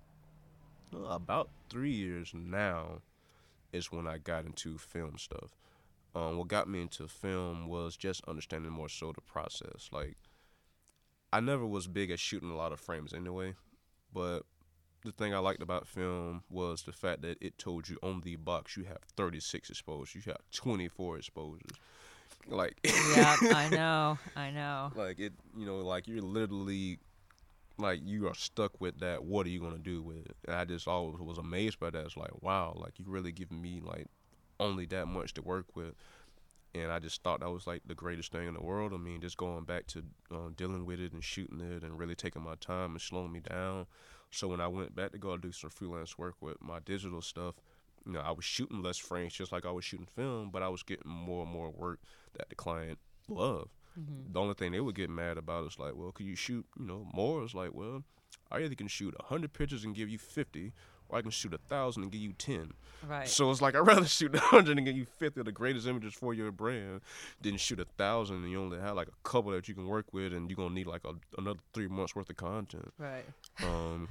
uh, 0.91 1.09
about 1.09 1.51
three 1.69 1.91
years 1.91 2.31
now, 2.33 3.03
is 3.71 3.91
when 3.91 4.07
I 4.07 4.17
got 4.17 4.45
into 4.45 4.79
film 4.79 5.19
stuff. 5.19 5.51
Um, 6.15 6.39
what 6.39 6.47
got 6.47 6.67
me 6.67 6.81
into 6.81 7.07
film 7.07 7.67
was 7.67 7.95
just 7.95 8.23
understanding 8.27 8.71
more 8.71 8.89
so 8.89 9.11
the 9.13 9.21
process. 9.21 9.89
Like, 9.91 10.15
I 11.31 11.39
never 11.39 11.67
was 11.67 11.85
big 11.85 12.09
at 12.09 12.17
shooting 12.19 12.49
a 12.49 12.55
lot 12.55 12.71
of 12.71 12.79
frames 12.79 13.13
anyway, 13.13 13.53
but 14.11 14.39
the 15.03 15.11
thing 15.11 15.35
I 15.35 15.37
liked 15.37 15.61
about 15.61 15.85
film 15.87 16.41
was 16.49 16.81
the 16.81 16.93
fact 16.93 17.21
that 17.21 17.37
it 17.41 17.59
told 17.59 17.87
you 17.87 17.99
on 18.01 18.21
the 18.21 18.37
box 18.37 18.75
you 18.75 18.85
have 18.85 19.03
36 19.15 19.69
exposures, 19.69 20.25
you 20.25 20.31
have 20.31 20.41
24 20.51 21.17
exposures. 21.19 21.77
Like, 22.47 22.79
yeah, 22.83 23.35
I 23.53 23.69
know, 23.71 24.17
I 24.35 24.49
know. 24.49 24.91
like 24.95 25.19
it, 25.19 25.33
you 25.55 25.67
know, 25.67 25.77
like 25.77 26.07
you're 26.07 26.23
literally 26.23 26.97
like 27.77 28.01
you 28.03 28.27
are 28.27 28.35
stuck 28.35 28.79
with 28.79 28.99
that. 28.99 29.23
What 29.23 29.45
are 29.45 29.49
you 29.49 29.59
gonna 29.59 29.77
do 29.77 30.01
with 30.01 30.25
it? 30.25 30.35
And 30.47 30.55
I 30.55 30.65
just 30.65 30.87
always 30.87 31.19
was 31.19 31.37
amazed 31.37 31.79
by 31.79 31.89
that. 31.89 32.05
It's 32.05 32.17
like, 32.17 32.41
wow, 32.41 32.73
like 32.75 32.99
you 32.99 33.05
really 33.07 33.31
giving 33.31 33.61
me 33.61 33.81
like 33.83 34.07
only 34.59 34.85
that 34.87 35.07
much 35.07 35.33
to 35.35 35.41
work 35.41 35.75
with. 35.75 35.93
And 36.73 36.91
I 36.91 36.99
just 36.99 37.23
thought 37.23 37.39
that 37.39 37.49
was 37.49 37.67
like 37.67 37.83
the 37.85 37.95
greatest 37.95 38.31
thing 38.31 38.47
in 38.47 38.53
the 38.53 38.61
world. 38.61 38.93
I 38.93 38.97
mean, 38.97 39.21
just 39.21 39.37
going 39.37 39.63
back 39.63 39.87
to 39.87 40.03
uh, 40.31 40.49
dealing 40.55 40.85
with 40.85 40.99
it 40.99 41.13
and 41.13 41.23
shooting 41.23 41.61
it 41.61 41.83
and 41.83 41.97
really 41.97 42.15
taking 42.15 42.43
my 42.43 42.55
time 42.55 42.91
and 42.91 43.01
slowing 43.01 43.31
me 43.31 43.39
down. 43.39 43.85
So 44.31 44.49
when 44.49 44.59
I 44.59 44.67
went 44.67 44.95
back 44.95 45.13
to 45.13 45.17
go 45.17 45.37
do 45.37 45.53
some 45.53 45.69
freelance 45.69 46.17
work 46.17 46.35
with 46.41 46.61
my 46.61 46.79
digital 46.79 47.21
stuff, 47.21 47.55
you 48.05 48.11
know, 48.11 48.19
I 48.19 48.31
was 48.31 48.43
shooting 48.43 48.81
less 48.83 48.97
frames 48.97 49.33
just 49.33 49.51
like 49.51 49.65
I 49.65 49.71
was 49.71 49.85
shooting 49.85 50.05
film, 50.05 50.49
but 50.51 50.61
I 50.61 50.69
was 50.69 50.83
getting 50.83 51.09
more 51.09 51.43
and 51.43 51.51
more 51.51 51.71
work 51.71 51.99
that 52.37 52.49
the 52.49 52.55
client 52.55 52.99
loved. 53.29 53.69
Mhm. 53.99 54.33
The 54.33 54.39
only 54.39 54.53
thing 54.55 54.71
they 54.71 54.79
would 54.81 54.95
get 54.95 55.09
mad 55.09 55.37
about 55.37 55.67
is 55.67 55.79
like, 55.79 55.95
well, 55.95 56.11
could 56.11 56.25
you 56.25 56.35
shoot, 56.35 56.65
you 56.79 56.85
know, 56.85 57.07
more? 57.13 57.43
It's 57.43 57.53
like, 57.53 57.73
well, 57.73 58.03
I 58.51 58.59
either 58.59 58.75
can 58.75 58.87
shoot 58.87 59.15
hundred 59.25 59.53
pictures 59.53 59.83
and 59.85 59.95
give 59.95 60.09
you 60.09 60.17
fifty, 60.17 60.73
or 61.07 61.17
I 61.17 61.21
can 61.21 61.31
shoot 61.31 61.53
a 61.53 61.57
thousand 61.57 62.03
and 62.03 62.11
give 62.11 62.21
you 62.21 62.33
ten. 62.33 62.73
Right. 63.07 63.27
So 63.27 63.49
it's 63.51 63.61
like 63.61 63.75
I'd 63.75 63.79
rather 63.87 64.05
shoot 64.17 64.35
a 64.35 64.39
hundred 64.39 64.77
and 64.77 64.85
give 64.85 64.97
you 64.97 65.05
fifty 65.05 65.39
of 65.39 65.45
the 65.45 65.51
greatest 65.51 65.87
images 65.87 66.13
for 66.13 66.33
your 66.33 66.51
brand 66.51 67.01
than 67.41 67.57
shoot 67.57 67.79
a 67.79 67.85
thousand 67.97 68.37
and 68.43 68.51
you 68.51 68.59
only 68.61 68.79
have 68.79 68.95
like 68.95 69.07
a 69.07 69.29
couple 69.29 69.51
that 69.51 69.67
you 69.67 69.75
can 69.75 69.87
work 69.87 70.11
with 70.13 70.33
and 70.33 70.49
you're 70.49 70.57
gonna 70.57 70.73
need 70.75 70.87
like 70.87 71.03
a, 71.05 71.13
another 71.37 71.59
three 71.73 71.87
months 71.87 72.15
worth 72.15 72.29
of 72.29 72.35
content. 72.37 72.91
right. 72.97 73.25
Um, 73.63 74.07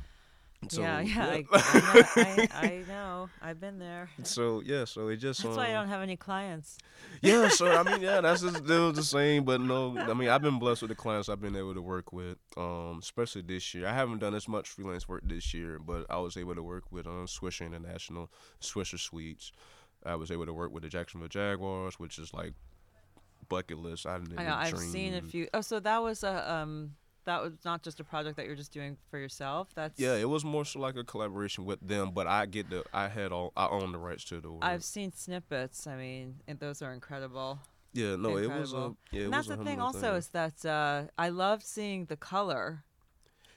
so, 0.70 0.82
yeah, 0.82 1.00
yeah. 1.00 1.26
I, 1.26 1.36
yeah. 1.36 1.44
I, 1.52 1.94
know, 1.94 2.02
I, 2.16 2.48
I 2.54 2.84
know. 2.88 3.30
I've 3.42 3.60
been 3.60 3.78
there. 3.78 4.10
so 4.22 4.62
yeah, 4.64 4.84
so 4.84 5.08
it 5.08 5.16
just 5.16 5.42
That's 5.42 5.56
why 5.56 5.68
I 5.68 5.74
um, 5.74 5.84
don't 5.84 5.88
have 5.88 6.02
any 6.02 6.16
clients. 6.16 6.78
yeah, 7.22 7.48
so 7.48 7.70
I 7.70 7.82
mean, 7.82 8.00
yeah, 8.00 8.20
that's 8.20 8.42
just, 8.42 8.56
still 8.56 8.92
the 8.92 9.02
same, 9.02 9.44
but 9.44 9.60
no, 9.60 9.96
I 9.98 10.14
mean, 10.14 10.28
I've 10.28 10.42
been 10.42 10.58
blessed 10.58 10.82
with 10.82 10.90
the 10.90 10.94
clients 10.94 11.28
I've 11.28 11.40
been 11.40 11.56
able 11.56 11.74
to 11.74 11.82
work 11.82 12.12
with, 12.12 12.38
um, 12.56 12.98
especially 13.02 13.42
this 13.42 13.74
year. 13.74 13.86
I 13.86 13.92
haven't 13.92 14.18
done 14.18 14.34
as 14.34 14.48
much 14.48 14.68
freelance 14.68 15.08
work 15.08 15.22
this 15.24 15.54
year, 15.54 15.78
but 15.78 16.06
I 16.10 16.18
was 16.18 16.36
able 16.36 16.54
to 16.54 16.62
work 16.62 16.90
with 16.90 17.06
um, 17.06 17.26
Swisher 17.26 17.66
International, 17.66 18.30
Swisher 18.60 18.98
Sweets. 18.98 19.52
I 20.04 20.16
was 20.16 20.30
able 20.30 20.46
to 20.46 20.52
work 20.52 20.72
with 20.72 20.82
the 20.82 20.88
Jacksonville 20.88 21.28
Jaguars, 21.28 21.98
which 21.98 22.18
is 22.18 22.34
like 22.34 22.52
bucket 23.48 23.78
list. 23.78 24.06
I 24.06 24.18
didn't 24.18 24.38
I 24.38 24.44
know. 24.44 24.54
I've 24.54 24.78
seen 24.78 25.14
a 25.14 25.22
few. 25.22 25.48
Oh, 25.54 25.60
so 25.60 25.80
that 25.80 26.02
was 26.02 26.24
a 26.24 26.52
um. 26.52 26.94
That 27.24 27.42
was 27.42 27.52
not 27.64 27.82
just 27.82 28.00
a 28.00 28.04
project 28.04 28.36
that 28.36 28.46
you're 28.46 28.54
just 28.54 28.72
doing 28.72 28.96
for 29.10 29.18
yourself. 29.18 29.68
That's 29.74 29.98
Yeah, 29.98 30.14
it 30.16 30.28
was 30.28 30.44
more 30.44 30.64
so 30.64 30.78
like 30.80 30.96
a 30.96 31.04
collaboration 31.04 31.64
with 31.64 31.80
them, 31.86 32.10
but 32.12 32.26
I 32.26 32.46
get 32.46 32.68
the 32.70 32.84
I 32.92 33.08
had 33.08 33.32
all 33.32 33.52
I 33.56 33.66
own 33.68 33.92
the 33.92 33.98
rights 33.98 34.24
to 34.24 34.40
the 34.40 34.50
work. 34.50 34.64
I've 34.64 34.84
seen 34.84 35.12
snippets. 35.12 35.86
I 35.86 35.96
mean, 35.96 36.40
and 36.46 36.58
those 36.60 36.82
are 36.82 36.92
incredible. 36.92 37.60
yeah, 37.92 38.16
no, 38.16 38.36
it 38.36 38.48
was 38.48 38.72
a 38.72 38.76
incredible. 38.76 38.96
yeah, 39.12 39.22
and 39.24 39.32
that's 39.32 39.48
the 39.48 39.56
thing. 39.56 39.80
Also, 39.80 40.00
thing. 40.00 40.14
is 40.16 40.28
that 40.28 40.64
uh, 40.66 41.04
I 41.16 41.28
love 41.30 41.62
seeing 41.62 42.06
the 42.06 42.16
color. 42.16 42.84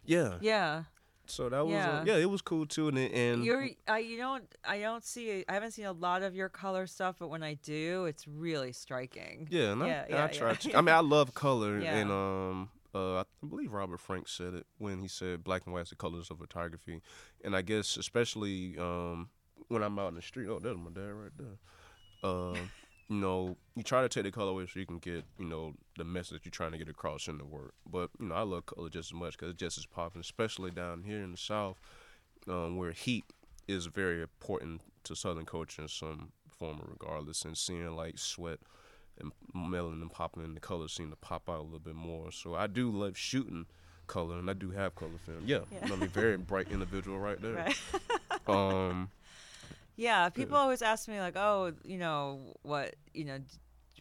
yeah. 0.06 0.38
Yeah, 0.41 0.84
So 1.26 1.49
that 1.49 1.65
was 1.65 1.73
Yeah. 1.73 2.02
a, 2.03 2.06
yeah, 2.06 2.15
it 2.15 2.30
was 2.30 2.41
cool 2.41 2.65
too, 2.65 2.88
and 2.88 2.98
and 2.98 3.44
you're. 3.44 3.68
I 3.88 3.99
you 3.99 4.18
don't. 4.18 4.45
I 4.64 4.80
don't 4.80 5.03
see. 5.03 5.44
I 5.49 5.53
haven't 5.53 5.72
seen 5.72 5.85
a 5.85 5.91
lot 5.91 6.23
of 6.23 6.34
your 6.35 6.48
color 6.48 6.88
stuff, 6.88 7.18
but 7.19 7.27
when 7.27 7.44
I 7.44 7.56
do, 7.56 8.06
it's 8.06 8.26
really 8.27 8.72
striking. 8.72 9.48
Yeah, 9.52 9.73
and 9.73 9.84
I, 9.84 9.88
Yeah, 9.88 10.02
and 10.03 10.11
yeah, 10.11 10.23
I 10.23 10.27
try 10.27 10.53
to. 10.56 10.77
I 10.77 10.81
mean, 10.81 10.95
I 10.95 11.02
love 11.02 11.34
color, 11.34 11.80
Yeah. 11.84 11.98
and 11.98 12.11
um, 12.11 12.69
uh, 12.98 13.22
I 13.22 13.48
believe 13.48 13.74
Robert 13.74 13.99
Frank 13.99 14.28
said 14.28 14.53
it 14.53 14.65
when 14.78 15.02
he 15.02 15.07
said 15.07 15.44
black 15.44 15.64
and 15.65 15.74
white's 15.74 15.91
the 15.91 15.95
colors 15.95 16.32
of 16.32 16.40
photography, 16.40 17.02
and 17.44 17.56
I 17.56 17.61
guess 17.61 17.98
especially 17.98 18.78
um 18.78 19.30
when 19.68 19.84
I'm 19.84 19.99
out 19.99 20.10
in 20.10 20.15
the 20.15 20.22
street. 20.22 20.48
Oh, 20.49 20.60
there's 20.60 20.78
my 20.78 20.90
dad 20.91 21.14
right 21.14 21.32
there. 21.38 22.30
Um, 22.30 22.72
you 23.10 23.18
know, 23.18 23.57
you 23.76 23.84
try 23.84 24.02
to 24.02 24.10
take 24.10 24.24
the 24.24 24.32
color 24.32 24.52
away 24.52 24.65
so 24.65 24.80
you 24.80 24.86
can 24.86 24.99
get 24.99 25.26
you 25.38 25.45
know 25.45 25.74
the 25.98 26.03
message 26.03 26.41
you're 26.44 26.52
trying 26.52 26.72
to 26.72 26.78
get 26.78 26.90
across 26.90 27.28
in 27.28 27.38
the 27.38 27.45
work. 27.45 27.74
But 27.90 28.10
you 28.19 28.28
know, 28.28 28.36
I 28.36 28.41
love 28.41 28.65
color 28.65 28.90
just 28.90 29.10
as 29.10 29.14
much 29.14 29.38
because 29.38 29.52
it's 29.52 29.60
just 29.60 29.78
as 29.78 29.86
popping, 29.86 30.22
especially 30.22 30.72
down 30.72 31.03
here 31.03 31.22
in 31.22 31.32
the 31.32 31.38
South, 31.38 31.78
um, 32.48 32.78
where 32.78 32.91
heat 32.91 33.26
is 33.68 33.86
very 33.86 34.22
important 34.22 34.82
to 35.03 35.15
Southern 35.15 35.45
culture 35.45 35.84
in 35.84 35.88
some 35.88 36.32
form 36.49 36.80
or 36.80 36.88
regardless, 36.90 37.45
and 37.45 37.57
seeing 37.57 37.95
like 37.95 38.18
sweat 38.18 38.60
and 39.19 39.31
melanin 39.56 40.11
popping 40.11 40.44
and 40.44 40.56
the 40.56 40.60
colors 40.60 40.94
seem 40.94 41.10
to 41.10 41.15
pop 41.15 41.49
out 41.49 41.60
a 41.60 41.64
little 41.64 41.80
bit 41.80 41.95
more. 41.95 42.31
So 42.31 42.56
I 42.56 42.68
do 42.68 42.91
love 42.91 43.18
shooting 43.18 43.65
color, 44.07 44.39
and 44.39 44.49
I 44.49 44.53
do 44.53 44.72
have 44.72 44.95
color 44.95 45.18
film. 45.26 45.44
Yeah, 45.45 45.60
Yeah. 45.72 45.91
I 45.91 45.95
mean, 45.95 46.10
very 46.10 46.38
bright 46.38 46.72
individual 46.72 47.19
right 47.19 47.41
there. 47.41 47.53
Right. 47.53 47.77
Um, 48.48 49.10
Yeah, 49.98 50.30
people 50.30 50.56
always 50.56 50.81
ask 50.81 51.10
me 51.10 51.19
like, 51.19 51.35
"Oh, 51.35 51.73
you 51.84 51.98
know 51.98 52.56
what? 52.61 52.95
You 53.14 53.26
know, 53.26 53.39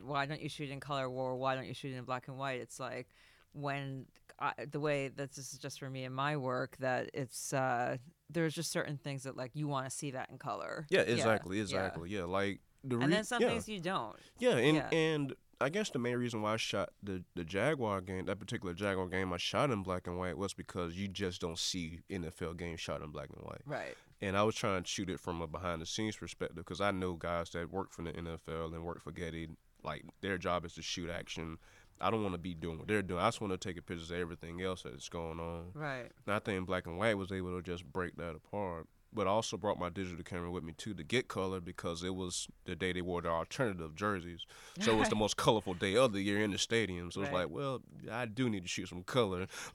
why 0.05 0.27
don't 0.27 0.41
you 0.41 0.49
shoot 0.49 0.71
in 0.71 0.79
color, 0.79 1.09
or 1.09 1.35
why 1.35 1.57
don't 1.57 1.67
you 1.67 1.75
shoot 1.75 1.93
in 1.93 2.05
black 2.05 2.29
and 2.29 2.39
white?" 2.39 2.61
It's 2.61 2.79
like 2.79 3.09
when 3.53 4.07
I, 4.39 4.53
the 4.71 4.79
way 4.79 5.09
that 5.09 5.33
this 5.33 5.53
is 5.53 5.59
just 5.59 5.81
for 5.81 5.89
me 5.91 6.05
in 6.05 6.13
my 6.13 6.37
work 6.37 6.77
that 6.79 7.11
it's 7.15 7.53
uh, 7.53 7.97
there's 8.31 8.55
just 8.55 8.71
certain 8.71 8.99
things 8.99 9.23
that 9.25 9.37
like 9.37 9.53
you 9.55 9.67
want 9.67 9.87
to 9.87 9.91
see 9.91 10.13
that 10.13 10.31
in 10.31 10.39
color. 10.39 10.87
yeah, 10.91 11.01
exactly, 11.01 11.57
yeah. 11.57 11.63
exactly. 11.63 12.11
Yeah, 12.11 12.25
like 12.25 12.61
the 12.85 12.99
And 12.99 13.13
then 13.13 13.25
some 13.25 13.43
yeah. 13.43 13.49
things 13.49 13.69
you 13.69 13.81
don't. 13.81 14.17
Yeah, 14.39 14.57
and 14.57 14.77
Yeah. 14.77 14.89
and 14.91 15.35
I 15.61 15.71
guess 15.71 15.89
the 15.89 15.99
main 15.99 16.17
reason 16.17 16.43
why 16.43 16.55
I 16.55 16.57
shot 16.59 16.91
the 17.03 17.25
the 17.35 17.45
Jaguar 17.45 18.01
game, 18.03 18.27
that 18.27 18.39
particular 18.39 18.75
Jaguar 18.75 19.09
game, 19.09 19.33
I 19.33 19.39
shot 19.39 19.71
in 19.71 19.83
black 19.83 20.07
and 20.07 20.19
white 20.19 20.37
was 20.37 20.53
because 20.55 20.97
you 20.97 21.09
just 21.09 21.41
don't 21.41 21.59
see 21.59 22.01
NFL 22.11 22.57
games 22.59 22.81
shot 22.81 23.03
in 23.03 23.11
black 23.11 23.31
and 23.35 23.43
white. 23.43 23.63
Right. 23.65 23.95
And 24.21 24.37
I 24.37 24.43
was 24.43 24.55
trying 24.55 24.83
to 24.83 24.89
shoot 24.89 25.11
it 25.11 25.21
from 25.21 25.41
a 25.43 25.47
behind 25.47 25.81
the 25.83 25.87
scenes 25.87 26.17
perspective 26.17 26.57
because 26.57 26.81
I 26.81 26.91
know 26.91 27.15
guys 27.15 27.51
that 27.51 27.71
work 27.73 27.93
for 27.93 28.03
the 28.03 28.13
NFL 28.13 28.75
and 28.75 28.85
work 28.85 29.03
for 29.03 29.13
Getty, 29.13 29.49
like 29.83 30.05
their 30.21 30.39
job 30.39 30.65
is 30.65 30.75
to 30.75 30.83
shoot 30.83 31.11
action. 31.11 31.59
I 32.01 32.11
don't 32.11 32.23
want 32.23 32.35
to 32.35 32.39
be 32.39 32.55
doing 32.55 32.79
what 32.79 32.89
they're 32.89 33.01
doing. 33.03 33.21
I 33.21 33.29
just 33.29 33.41
want 33.41 33.53
to 33.53 33.59
take 33.59 33.77
pictures 33.87 34.11
of 34.11 34.19
everything 34.19 34.61
else 34.61 34.83
that's 34.83 35.09
going 35.09 35.41
on. 35.41 35.71
Right. 35.73 36.11
And 36.27 36.35
I 36.35 36.39
think 36.39 36.67
black 36.67 36.87
and 36.87 36.99
white 36.99 37.17
was 37.17 37.33
able 37.33 37.57
to 37.57 37.63
just 37.63 37.91
break 37.91 38.17
that 38.17 38.35
apart. 38.37 38.87
But 39.13 39.27
I 39.27 39.31
also 39.31 39.57
brought 39.57 39.79
my 39.79 39.89
digital 39.89 40.23
camera 40.25 40.51
with 40.51 40.63
me 40.63 40.75
too 40.77 40.93
to 40.93 41.03
get 41.03 41.27
color 41.29 41.61
because 41.61 42.03
it 42.03 42.15
was 42.15 42.49
the 42.67 42.77
day 42.77 42.93
they 42.93 43.01
wore 43.01 43.23
their 43.23 43.33
alternative 43.33 43.95
jerseys. 43.95 44.45
So 44.81 44.93
it 44.93 44.97
was 44.99 45.09
the 45.09 45.17
most 45.25 45.37
colorful 45.39 45.73
day 45.75 45.97
of 45.97 46.13
the 46.13 46.21
year 46.21 46.43
in 46.43 46.51
the 46.51 46.59
stadium. 46.59 47.11
So 47.11 47.23
it's 47.23 47.31
Right. 47.33 47.45
like, 47.45 47.51
well, 47.51 47.81
I 48.13 48.27
do 48.27 48.51
need 48.51 48.63
to 48.65 48.69
shoot 48.69 48.89
some 48.89 49.03
color. 49.05 49.47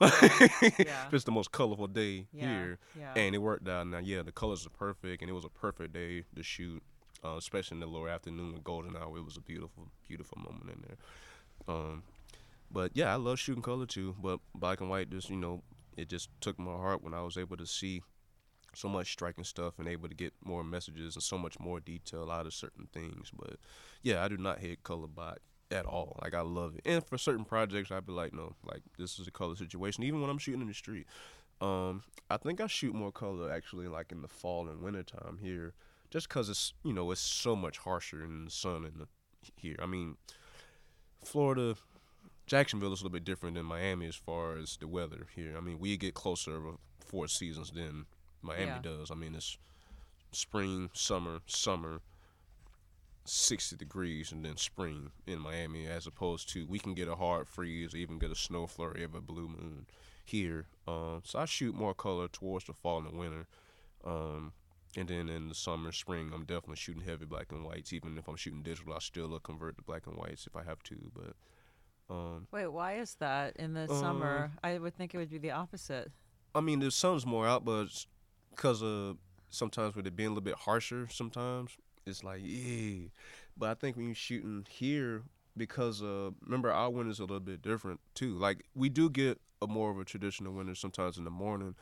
Yeah. 0.78 1.08
It's 1.12 1.24
the 1.24 1.32
most 1.32 1.50
colorful 1.50 1.88
day 1.88 2.26
Yeah. 2.32 2.46
here. 2.46 2.78
Yeah. 2.96 3.14
And 3.16 3.34
it 3.34 3.38
worked 3.38 3.68
out. 3.68 3.86
Now, 3.88 3.98
yeah, 3.98 4.22
the 4.22 4.32
colors 4.32 4.64
are 4.66 4.70
perfect, 4.70 5.22
and 5.22 5.30
it 5.30 5.34
was 5.34 5.44
a 5.44 5.48
perfect 5.48 5.92
day 5.92 6.24
to 6.36 6.42
shoot, 6.42 6.82
uh, 7.24 7.36
especially 7.36 7.76
in 7.76 7.80
the 7.80 7.86
lower 7.86 8.08
afternoon 8.08 8.52
with 8.52 8.62
golden 8.62 8.96
hour. 8.96 9.16
It 9.18 9.24
was 9.24 9.36
a 9.36 9.40
beautiful, 9.40 9.88
beautiful 10.06 10.38
moment 10.38 10.70
in 10.70 10.84
there. 10.86 10.96
Um, 11.74 12.02
but 12.70 12.92
yeah, 12.94 13.12
I 13.12 13.16
love 13.16 13.38
shooting 13.40 13.62
color 13.62 13.86
too. 13.86 14.14
But 14.22 14.38
black 14.54 14.80
and 14.80 14.88
white, 14.88 15.10
just 15.10 15.30
you 15.30 15.36
know, 15.36 15.62
it 15.96 16.08
just 16.08 16.28
took 16.40 16.58
my 16.58 16.72
heart 16.72 17.02
when 17.02 17.12
I 17.12 17.22
was 17.22 17.36
able 17.36 17.56
to 17.56 17.66
see 17.66 18.02
so 18.74 18.88
much 18.88 19.12
striking 19.12 19.44
stuff 19.44 19.78
and 19.78 19.88
able 19.88 20.08
to 20.08 20.14
get 20.14 20.32
more 20.44 20.64
messages 20.64 21.14
and 21.14 21.22
so 21.22 21.38
much 21.38 21.58
more 21.60 21.80
detail 21.80 22.30
out 22.30 22.46
of 22.46 22.54
certain 22.54 22.88
things. 22.92 23.30
But 23.36 23.56
yeah, 24.02 24.24
I 24.24 24.28
do 24.28 24.36
not 24.36 24.60
hate 24.60 24.82
color 24.82 25.06
bot 25.06 25.38
at 25.70 25.86
all. 25.86 26.18
Like 26.22 26.34
I 26.34 26.40
love 26.40 26.74
it. 26.76 26.82
And 26.84 27.04
for 27.04 27.18
certain 27.18 27.44
projects, 27.44 27.90
I'd 27.90 28.06
be 28.06 28.12
like, 28.12 28.32
no, 28.32 28.54
like 28.64 28.82
this 28.98 29.18
is 29.18 29.26
a 29.26 29.30
color 29.30 29.56
situation. 29.56 30.04
Even 30.04 30.20
when 30.20 30.30
I'm 30.30 30.38
shooting 30.38 30.60
in 30.60 30.68
the 30.68 30.74
street, 30.74 31.06
um, 31.60 32.02
I 32.30 32.36
think 32.36 32.60
I 32.60 32.66
shoot 32.66 32.94
more 32.94 33.12
color 33.12 33.50
actually 33.52 33.88
like 33.88 34.12
in 34.12 34.22
the 34.22 34.28
fall 34.28 34.68
and 34.68 34.82
winter 34.82 35.02
time 35.02 35.38
here, 35.40 35.74
just 36.10 36.28
because 36.28 36.48
it's 36.48 36.74
you 36.84 36.92
know 36.92 37.10
it's 37.10 37.20
so 37.20 37.56
much 37.56 37.78
harsher 37.78 38.24
in 38.24 38.44
the 38.44 38.50
sun 38.50 38.84
and 38.84 39.06
here. 39.56 39.76
I 39.80 39.86
mean, 39.86 40.16
Florida. 41.24 41.76
Jacksonville 42.44 42.92
is 42.92 43.00
a 43.00 43.04
little 43.04 43.14
bit 43.14 43.24
different 43.24 43.54
than 43.54 43.64
Miami 43.64 44.06
as 44.06 44.16
far 44.16 44.58
as 44.58 44.76
the 44.76 44.88
weather 44.88 45.28
here. 45.34 45.54
I 45.56 45.60
mean, 45.60 45.78
we 45.78 45.96
get 45.96 46.12
closer 46.12 46.56
of 46.56 46.76
four 46.98 47.28
seasons 47.28 47.70
than 47.70 48.04
Miami 48.42 48.66
Yeah. 48.66 48.78
does. 48.80 49.10
I 49.10 49.14
mean, 49.14 49.34
it's 49.34 49.56
spring, 50.32 50.90
summer, 50.94 51.40
summer, 51.46 52.00
60 53.24 53.76
degrees, 53.76 54.32
and 54.32 54.44
then 54.44 54.56
spring 54.56 55.12
in 55.26 55.38
Miami, 55.38 55.86
as 55.86 56.06
opposed 56.06 56.48
to 56.50 56.66
we 56.66 56.78
can 56.78 56.94
get 56.94 57.08
a 57.08 57.14
hard 57.16 57.46
freeze 57.48 57.94
or 57.94 57.98
even 57.98 58.18
get 58.18 58.30
a 58.32 58.34
snow 58.36 58.66
flurry 58.66 59.04
of 59.04 59.14
a 59.14 59.20
blue 59.20 59.48
moon 59.48 59.86
here. 60.24 60.66
Um, 60.88 61.22
so 61.24 61.38
I 61.38 61.44
shoot 61.44 61.74
more 61.74 61.94
color 61.94 62.26
towards 62.28 62.66
the 62.66 62.72
fall 62.72 62.98
and 62.98 63.06
the 63.12 63.16
winter. 63.16 63.46
Um, 64.04 64.52
and 64.96 65.08
then 65.08 65.28
in 65.28 65.48
the 65.48 65.54
summer, 65.54 65.92
spring, 65.92 66.32
I'm 66.34 66.44
definitely 66.44 66.76
shooting 66.76 67.02
heavy 67.02 67.24
black 67.24 67.52
and 67.52 67.64
whites. 67.64 67.92
Even 67.92 68.18
if 68.18 68.26
I'm 68.28 68.36
shooting 68.36 68.62
digital, 68.62 68.92
I 68.92 68.98
still 68.98 69.38
convert 69.38 69.76
to 69.76 69.82
black 69.82 70.06
and 70.06 70.16
whites 70.16 70.46
if 70.46 70.56
I 70.56 70.64
have 70.64 70.82
to. 70.84 70.96
But 71.14 72.14
um, 72.14 72.48
Wait, 72.50 72.66
why 72.66 72.94
is 72.96 73.14
that 73.20 73.56
in 73.56 73.74
the 73.74 73.86
summer? 73.86 74.50
I 74.64 74.78
would 74.78 74.96
think 74.96 75.14
it 75.14 75.18
would 75.18 75.30
be 75.30 75.38
the 75.38 75.52
opposite. 75.52 76.10
I 76.54 76.60
mean, 76.60 76.80
the 76.80 76.90
sun's 76.90 77.24
more 77.24 77.46
out, 77.46 77.64
but 77.64 78.04
because 78.54 78.82
of 78.82 79.16
sometimes 79.50 79.94
with 79.94 80.06
it 80.06 80.16
being 80.16 80.28
a 80.28 80.30
little 80.30 80.42
bit 80.42 80.54
harsher, 80.54 81.08
sometimes 81.10 81.76
it's 82.06 82.24
like 82.24 82.40
yeah. 82.42 83.08
But 83.56 83.70
I 83.70 83.74
think 83.74 83.96
when 83.96 84.06
you're 84.06 84.14
shooting 84.14 84.66
here, 84.68 85.22
because 85.56 86.02
uh, 86.02 86.30
remember 86.44 86.72
our 86.72 86.90
winter's 86.90 87.18
a 87.18 87.22
little 87.22 87.40
bit 87.40 87.62
different 87.62 88.00
too. 88.14 88.34
Like 88.34 88.64
we 88.74 88.88
do 88.88 89.10
get 89.10 89.40
a 89.60 89.66
more 89.66 89.90
of 89.90 89.98
a 89.98 90.04
traditional 90.04 90.52
winter 90.52 90.74
sometimes 90.74 91.18
in 91.18 91.24
the 91.24 91.30
morning, 91.30 91.74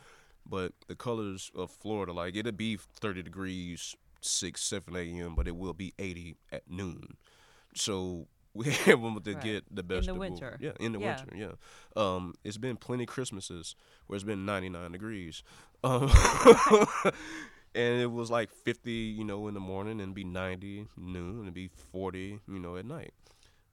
but 0.45 0.73
the 0.87 0.95
colors 0.95 1.51
of 1.55 1.71
Florida, 1.71 2.13
like 2.13 2.35
it'll 2.35 2.51
be 2.51 2.77
30 2.77 3.23
degrees, 3.23 3.95
six, 4.21 4.61
seven 4.63 4.95
a.m., 4.95 5.35
but 5.35 5.47
it 5.47 5.55
will 5.55 5.73
be 5.73 5.93
80 5.97 6.35
at 6.51 6.69
noon. 6.69 7.17
So 7.75 8.27
we're 8.53 8.73
able 8.87 9.19
to 9.21 9.33
Right. 9.33 9.43
get 9.43 9.63
the 9.75 9.83
best 9.83 10.07
in 10.07 10.13
the 10.13 10.19
winter. 10.19 10.57
Yeah, 10.59 10.71
in 10.79 10.91
the 10.91 10.99
Yeah. 10.99 11.17
winter. 11.25 11.35
Yeah. 11.95 12.01
Um, 12.01 12.33
it's 12.43 12.57
been 12.57 12.77
plenty 12.77 13.05
Christmases 13.05 13.75
where 14.07 14.15
it's 14.15 14.23
been 14.25 14.45
99 14.45 14.91
degrees. 14.91 15.43
Um, 15.83 16.11
and 17.73 18.01
it 18.01 18.11
was 18.11 18.29
like 18.29 18.51
50, 18.51 18.91
you 18.91 19.23
know, 19.23 19.47
in 19.47 19.53
the 19.53 19.59
morning 19.59 19.99
and 20.01 20.13
be 20.13 20.23
90 20.23 20.87
noon 20.97 21.45
and 21.45 21.53
be 21.53 21.69
40, 21.91 22.39
you 22.47 22.59
know, 22.59 22.75
at 22.77 22.85
night. 22.85 23.13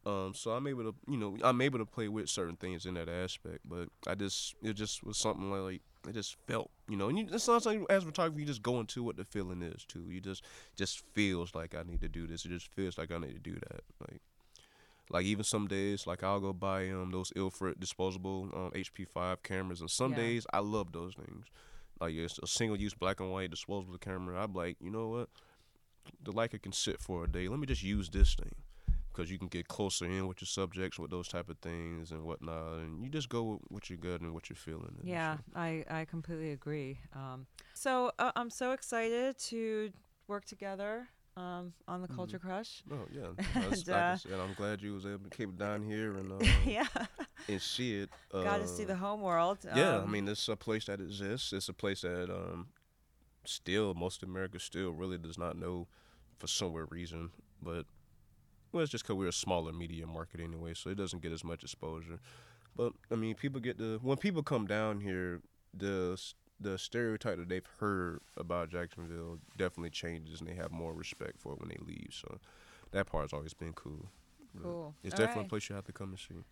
Um, 0.06 0.32
so 0.34 0.52
I'm 0.52 0.66
able 0.66 0.84
to, 0.84 0.94
you 1.06 1.18
know, 1.18 1.36
I'm 1.42 1.60
able 1.60 1.78
to 1.80 1.84
play 1.84 2.08
with 2.08 2.30
certain 2.30 2.56
things 2.56 2.86
in 2.86 2.94
that 2.94 3.08
aspect, 3.10 3.58
but 3.68 3.88
I 4.06 4.14
just, 4.14 4.54
it 4.62 4.72
just 4.74 5.04
was 5.04 5.18
something 5.18 5.50
like, 5.50 5.82
it 6.08 6.12
just 6.14 6.36
felt, 6.46 6.70
you 6.88 6.96
know, 6.96 7.08
and 7.08 7.18
you, 7.18 7.26
it's 7.30 7.46
not 7.48 7.66
like 7.66 7.80
as 7.90 8.04
a 8.04 8.06
photographer, 8.06 8.40
you 8.40 8.46
just 8.46 8.62
go 8.62 8.80
into 8.80 9.02
what 9.02 9.16
the 9.18 9.24
feeling 9.24 9.60
is 9.60 9.84
too. 9.84 10.06
You 10.08 10.20
just, 10.22 10.44
just 10.76 11.02
feels 11.12 11.54
like 11.54 11.74
I 11.74 11.82
need 11.82 12.00
to 12.00 12.08
do 12.08 12.26
this. 12.26 12.44
It 12.46 12.50
just 12.50 12.68
feels 12.74 12.96
like 12.96 13.10
I 13.12 13.18
need 13.18 13.34
to 13.34 13.38
do 13.40 13.54
that. 13.54 13.82
Like, 14.00 14.22
Like 15.10 15.24
even 15.24 15.44
some 15.44 15.66
days, 15.66 16.06
like 16.06 16.22
I'll 16.22 16.40
go 16.40 16.52
buy 16.52 16.88
um 16.90 17.10
those 17.12 17.32
Ilford 17.36 17.80
disposable 17.80 18.48
um 18.54 18.72
HP5 18.74 19.42
cameras, 19.42 19.80
and 19.80 19.90
some 19.90 20.10
Yeah. 20.12 20.16
days 20.18 20.46
I 20.52 20.58
love 20.60 20.92
those 20.92 21.14
things. 21.14 21.46
Like 22.00 22.14
it's 22.14 22.38
a 22.38 22.46
single 22.46 22.76
use 22.78 22.94
black 22.94 23.20
and 23.20 23.30
white 23.30 23.50
disposable 23.50 23.98
camera. 23.98 24.42
I'm 24.42 24.52
like, 24.54 24.76
you 24.80 24.90
know 24.90 25.08
what? 25.08 25.28
The 26.22 26.32
Leica 26.32 26.60
can 26.62 26.72
sit 26.72 27.00
for 27.00 27.24
a 27.24 27.28
day. 27.28 27.48
Let 27.48 27.58
me 27.58 27.66
just 27.66 27.82
use 27.82 28.08
this 28.08 28.34
thing 28.34 28.54
because 29.12 29.30
you 29.30 29.38
can 29.38 29.48
get 29.48 29.66
closer 29.66 30.04
in 30.04 30.28
with 30.28 30.40
your 30.40 30.46
subjects 30.46 30.98
with 30.98 31.10
those 31.10 31.26
type 31.26 31.48
of 31.50 31.58
things 31.58 32.12
and 32.12 32.22
whatnot, 32.24 32.78
and 32.78 33.02
you 33.02 33.08
just 33.10 33.28
go 33.28 33.42
with 33.42 33.60
what 33.68 33.90
you're 33.90 33.98
good 33.98 34.20
and 34.20 34.32
what 34.32 34.48
you're 34.48 34.56
feeling. 34.56 34.94
Yeah. 35.02 35.38
I, 35.56 35.84
I 35.90 36.04
completely 36.04 36.52
agree. 36.52 37.00
Um, 37.14 37.46
so 37.74 38.12
uh, 38.18 38.30
I'm 38.36 38.48
so 38.50 38.70
excited 38.72 39.36
to 39.38 39.90
work 40.28 40.44
together 40.44 41.08
um, 41.38 41.72
on 41.86 42.02
the. 42.02 42.08
Culture 42.08 42.38
Crush. 42.38 42.82
Oh 42.90 43.06
yeah, 43.12 43.28
That's- 43.54 44.24
And, 44.24 44.34
I 44.34 44.38
uh, 44.38 44.44
I'm 44.44 44.54
glad 44.54 44.82
you 44.82 44.94
was 44.94 45.06
able 45.06 45.24
to 45.30 45.36
keep 45.36 45.50
it 45.50 45.58
down 45.58 45.84
here 45.84 46.14
and 46.14 46.32
uh, 46.32 46.44
yeah, 46.66 46.86
and 47.48 47.60
see 47.62 48.00
it. 48.02 48.10
Uh, 48.34 48.42
got 48.42 48.60
to 48.60 48.66
see 48.68 48.84
the 48.84 48.96
home 48.96 49.20
world. 49.20 49.58
Yeah, 49.64 49.96
I 49.96 50.02
Um, 50.02 50.10
mean, 50.10 50.26
it's 50.28 50.48
a 50.48 50.56
place 50.56 50.86
that 50.86 51.00
exists. 51.00 51.52
It's 51.52 51.68
a 51.68 51.72
place 51.74 52.00
that 52.02 52.28
um, 52.30 52.68
still 53.44 53.94
most 53.94 54.22
of 54.22 54.28
America 54.28 54.58
still 54.58 54.90
really 54.92 55.18
does 55.18 55.38
not 55.38 55.56
know 55.56 55.86
for 56.38 56.46
some 56.46 56.72
weird 56.72 56.90
reason. 56.90 57.30
But 57.62 57.86
well, 58.72 58.82
it's 58.82 58.92
just 58.92 59.04
because 59.04 59.16
we're 59.16 59.28
a 59.28 59.32
smaller 59.32 59.72
media 59.72 60.06
market 60.06 60.40
anyway, 60.40 60.74
so 60.74 60.90
it 60.90 60.96
doesn't 60.96 61.22
get 61.22 61.32
as 61.32 61.44
much 61.44 61.62
exposure. 61.62 62.18
But 62.76 62.92
I 63.10 63.14
mean, 63.16 63.34
people 63.34 63.60
get 63.60 63.78
the 63.78 63.98
when 64.02 64.16
people 64.18 64.42
come 64.42 64.66
down 64.66 65.00
here, 65.00 65.40
the 65.74 66.20
the 66.60 66.76
stereotype 66.78 67.36
that 67.38 67.48
they've 67.48 67.66
heard 67.78 68.20
about 68.36 68.68
Jacksonville 68.70 69.38
definitely 69.56 69.90
changes, 69.90 70.40
and 70.40 70.48
they 70.48 70.54
have 70.54 70.72
more 70.72 70.92
respect 70.92 71.38
for 71.40 71.52
it 71.52 71.60
when 71.60 71.68
they 71.68 71.78
leave. 71.84 72.08
So 72.12 72.38
that 72.92 73.06
part's 73.06 73.32
always 73.32 73.54
been 73.54 73.72
cool. 73.74 74.06
But 74.54 74.62
Cool. 74.64 74.94
It's 75.04 75.12
All 75.14 75.18
definitely 75.18 75.42
right. 75.42 75.46
a 75.46 75.50
place 75.50 75.68
you 75.68 75.74
have 75.76 75.84
to 75.84 75.92
come 75.92 76.10
and 76.10 76.18
see. 76.18 76.44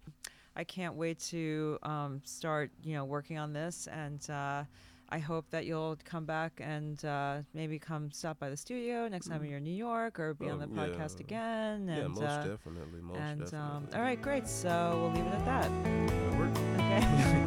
I 0.55 0.65
can't 0.65 0.95
wait 0.95 1.19
to 1.31 1.78
um, 1.83 2.20
start, 2.24 2.70
you 2.83 2.95
know, 2.95 3.05
working 3.05 3.37
on 3.39 3.53
this, 3.53 3.89
and 3.89 4.28
uh, 4.31 4.65
I 5.09 5.19
hope 5.19 5.51
that 5.51 5.66
you'll 5.66 5.97
come 6.05 6.24
back 6.24 6.61
and 6.62 7.03
uh, 7.05 7.39
maybe 7.55 7.78
come 7.78 8.11
stop 8.12 8.39
by 8.39 8.49
the 8.51 8.57
studio 8.57 9.07
next 9.09 9.28
time 9.28 9.43
Mhm. 9.43 9.49
you're 9.49 9.59
in 9.59 9.65
New 9.65 9.70
York, 9.74 10.19
or 10.20 10.35
be 10.35 10.49
on 10.49 10.59
the 10.59 10.65
Um, 10.66 10.70
podcast 10.73 11.15
yeah. 11.19 11.24
again. 11.24 11.89
yeah, 11.89 11.99
And, 12.05 12.15
most 12.15 12.23
uh, 12.23 12.47
definitely. 12.49 13.01
Most 13.03 13.19
and 13.19 13.41
definitely. 13.41 13.59
um, 13.59 13.89
all 13.95 14.01
right, 14.03 14.20
great. 14.23 14.47
So 14.49 14.99
we'll 15.01 15.12
leave 15.12 15.27
it 15.27 15.35
at 15.35 15.45
that. 15.47 17.43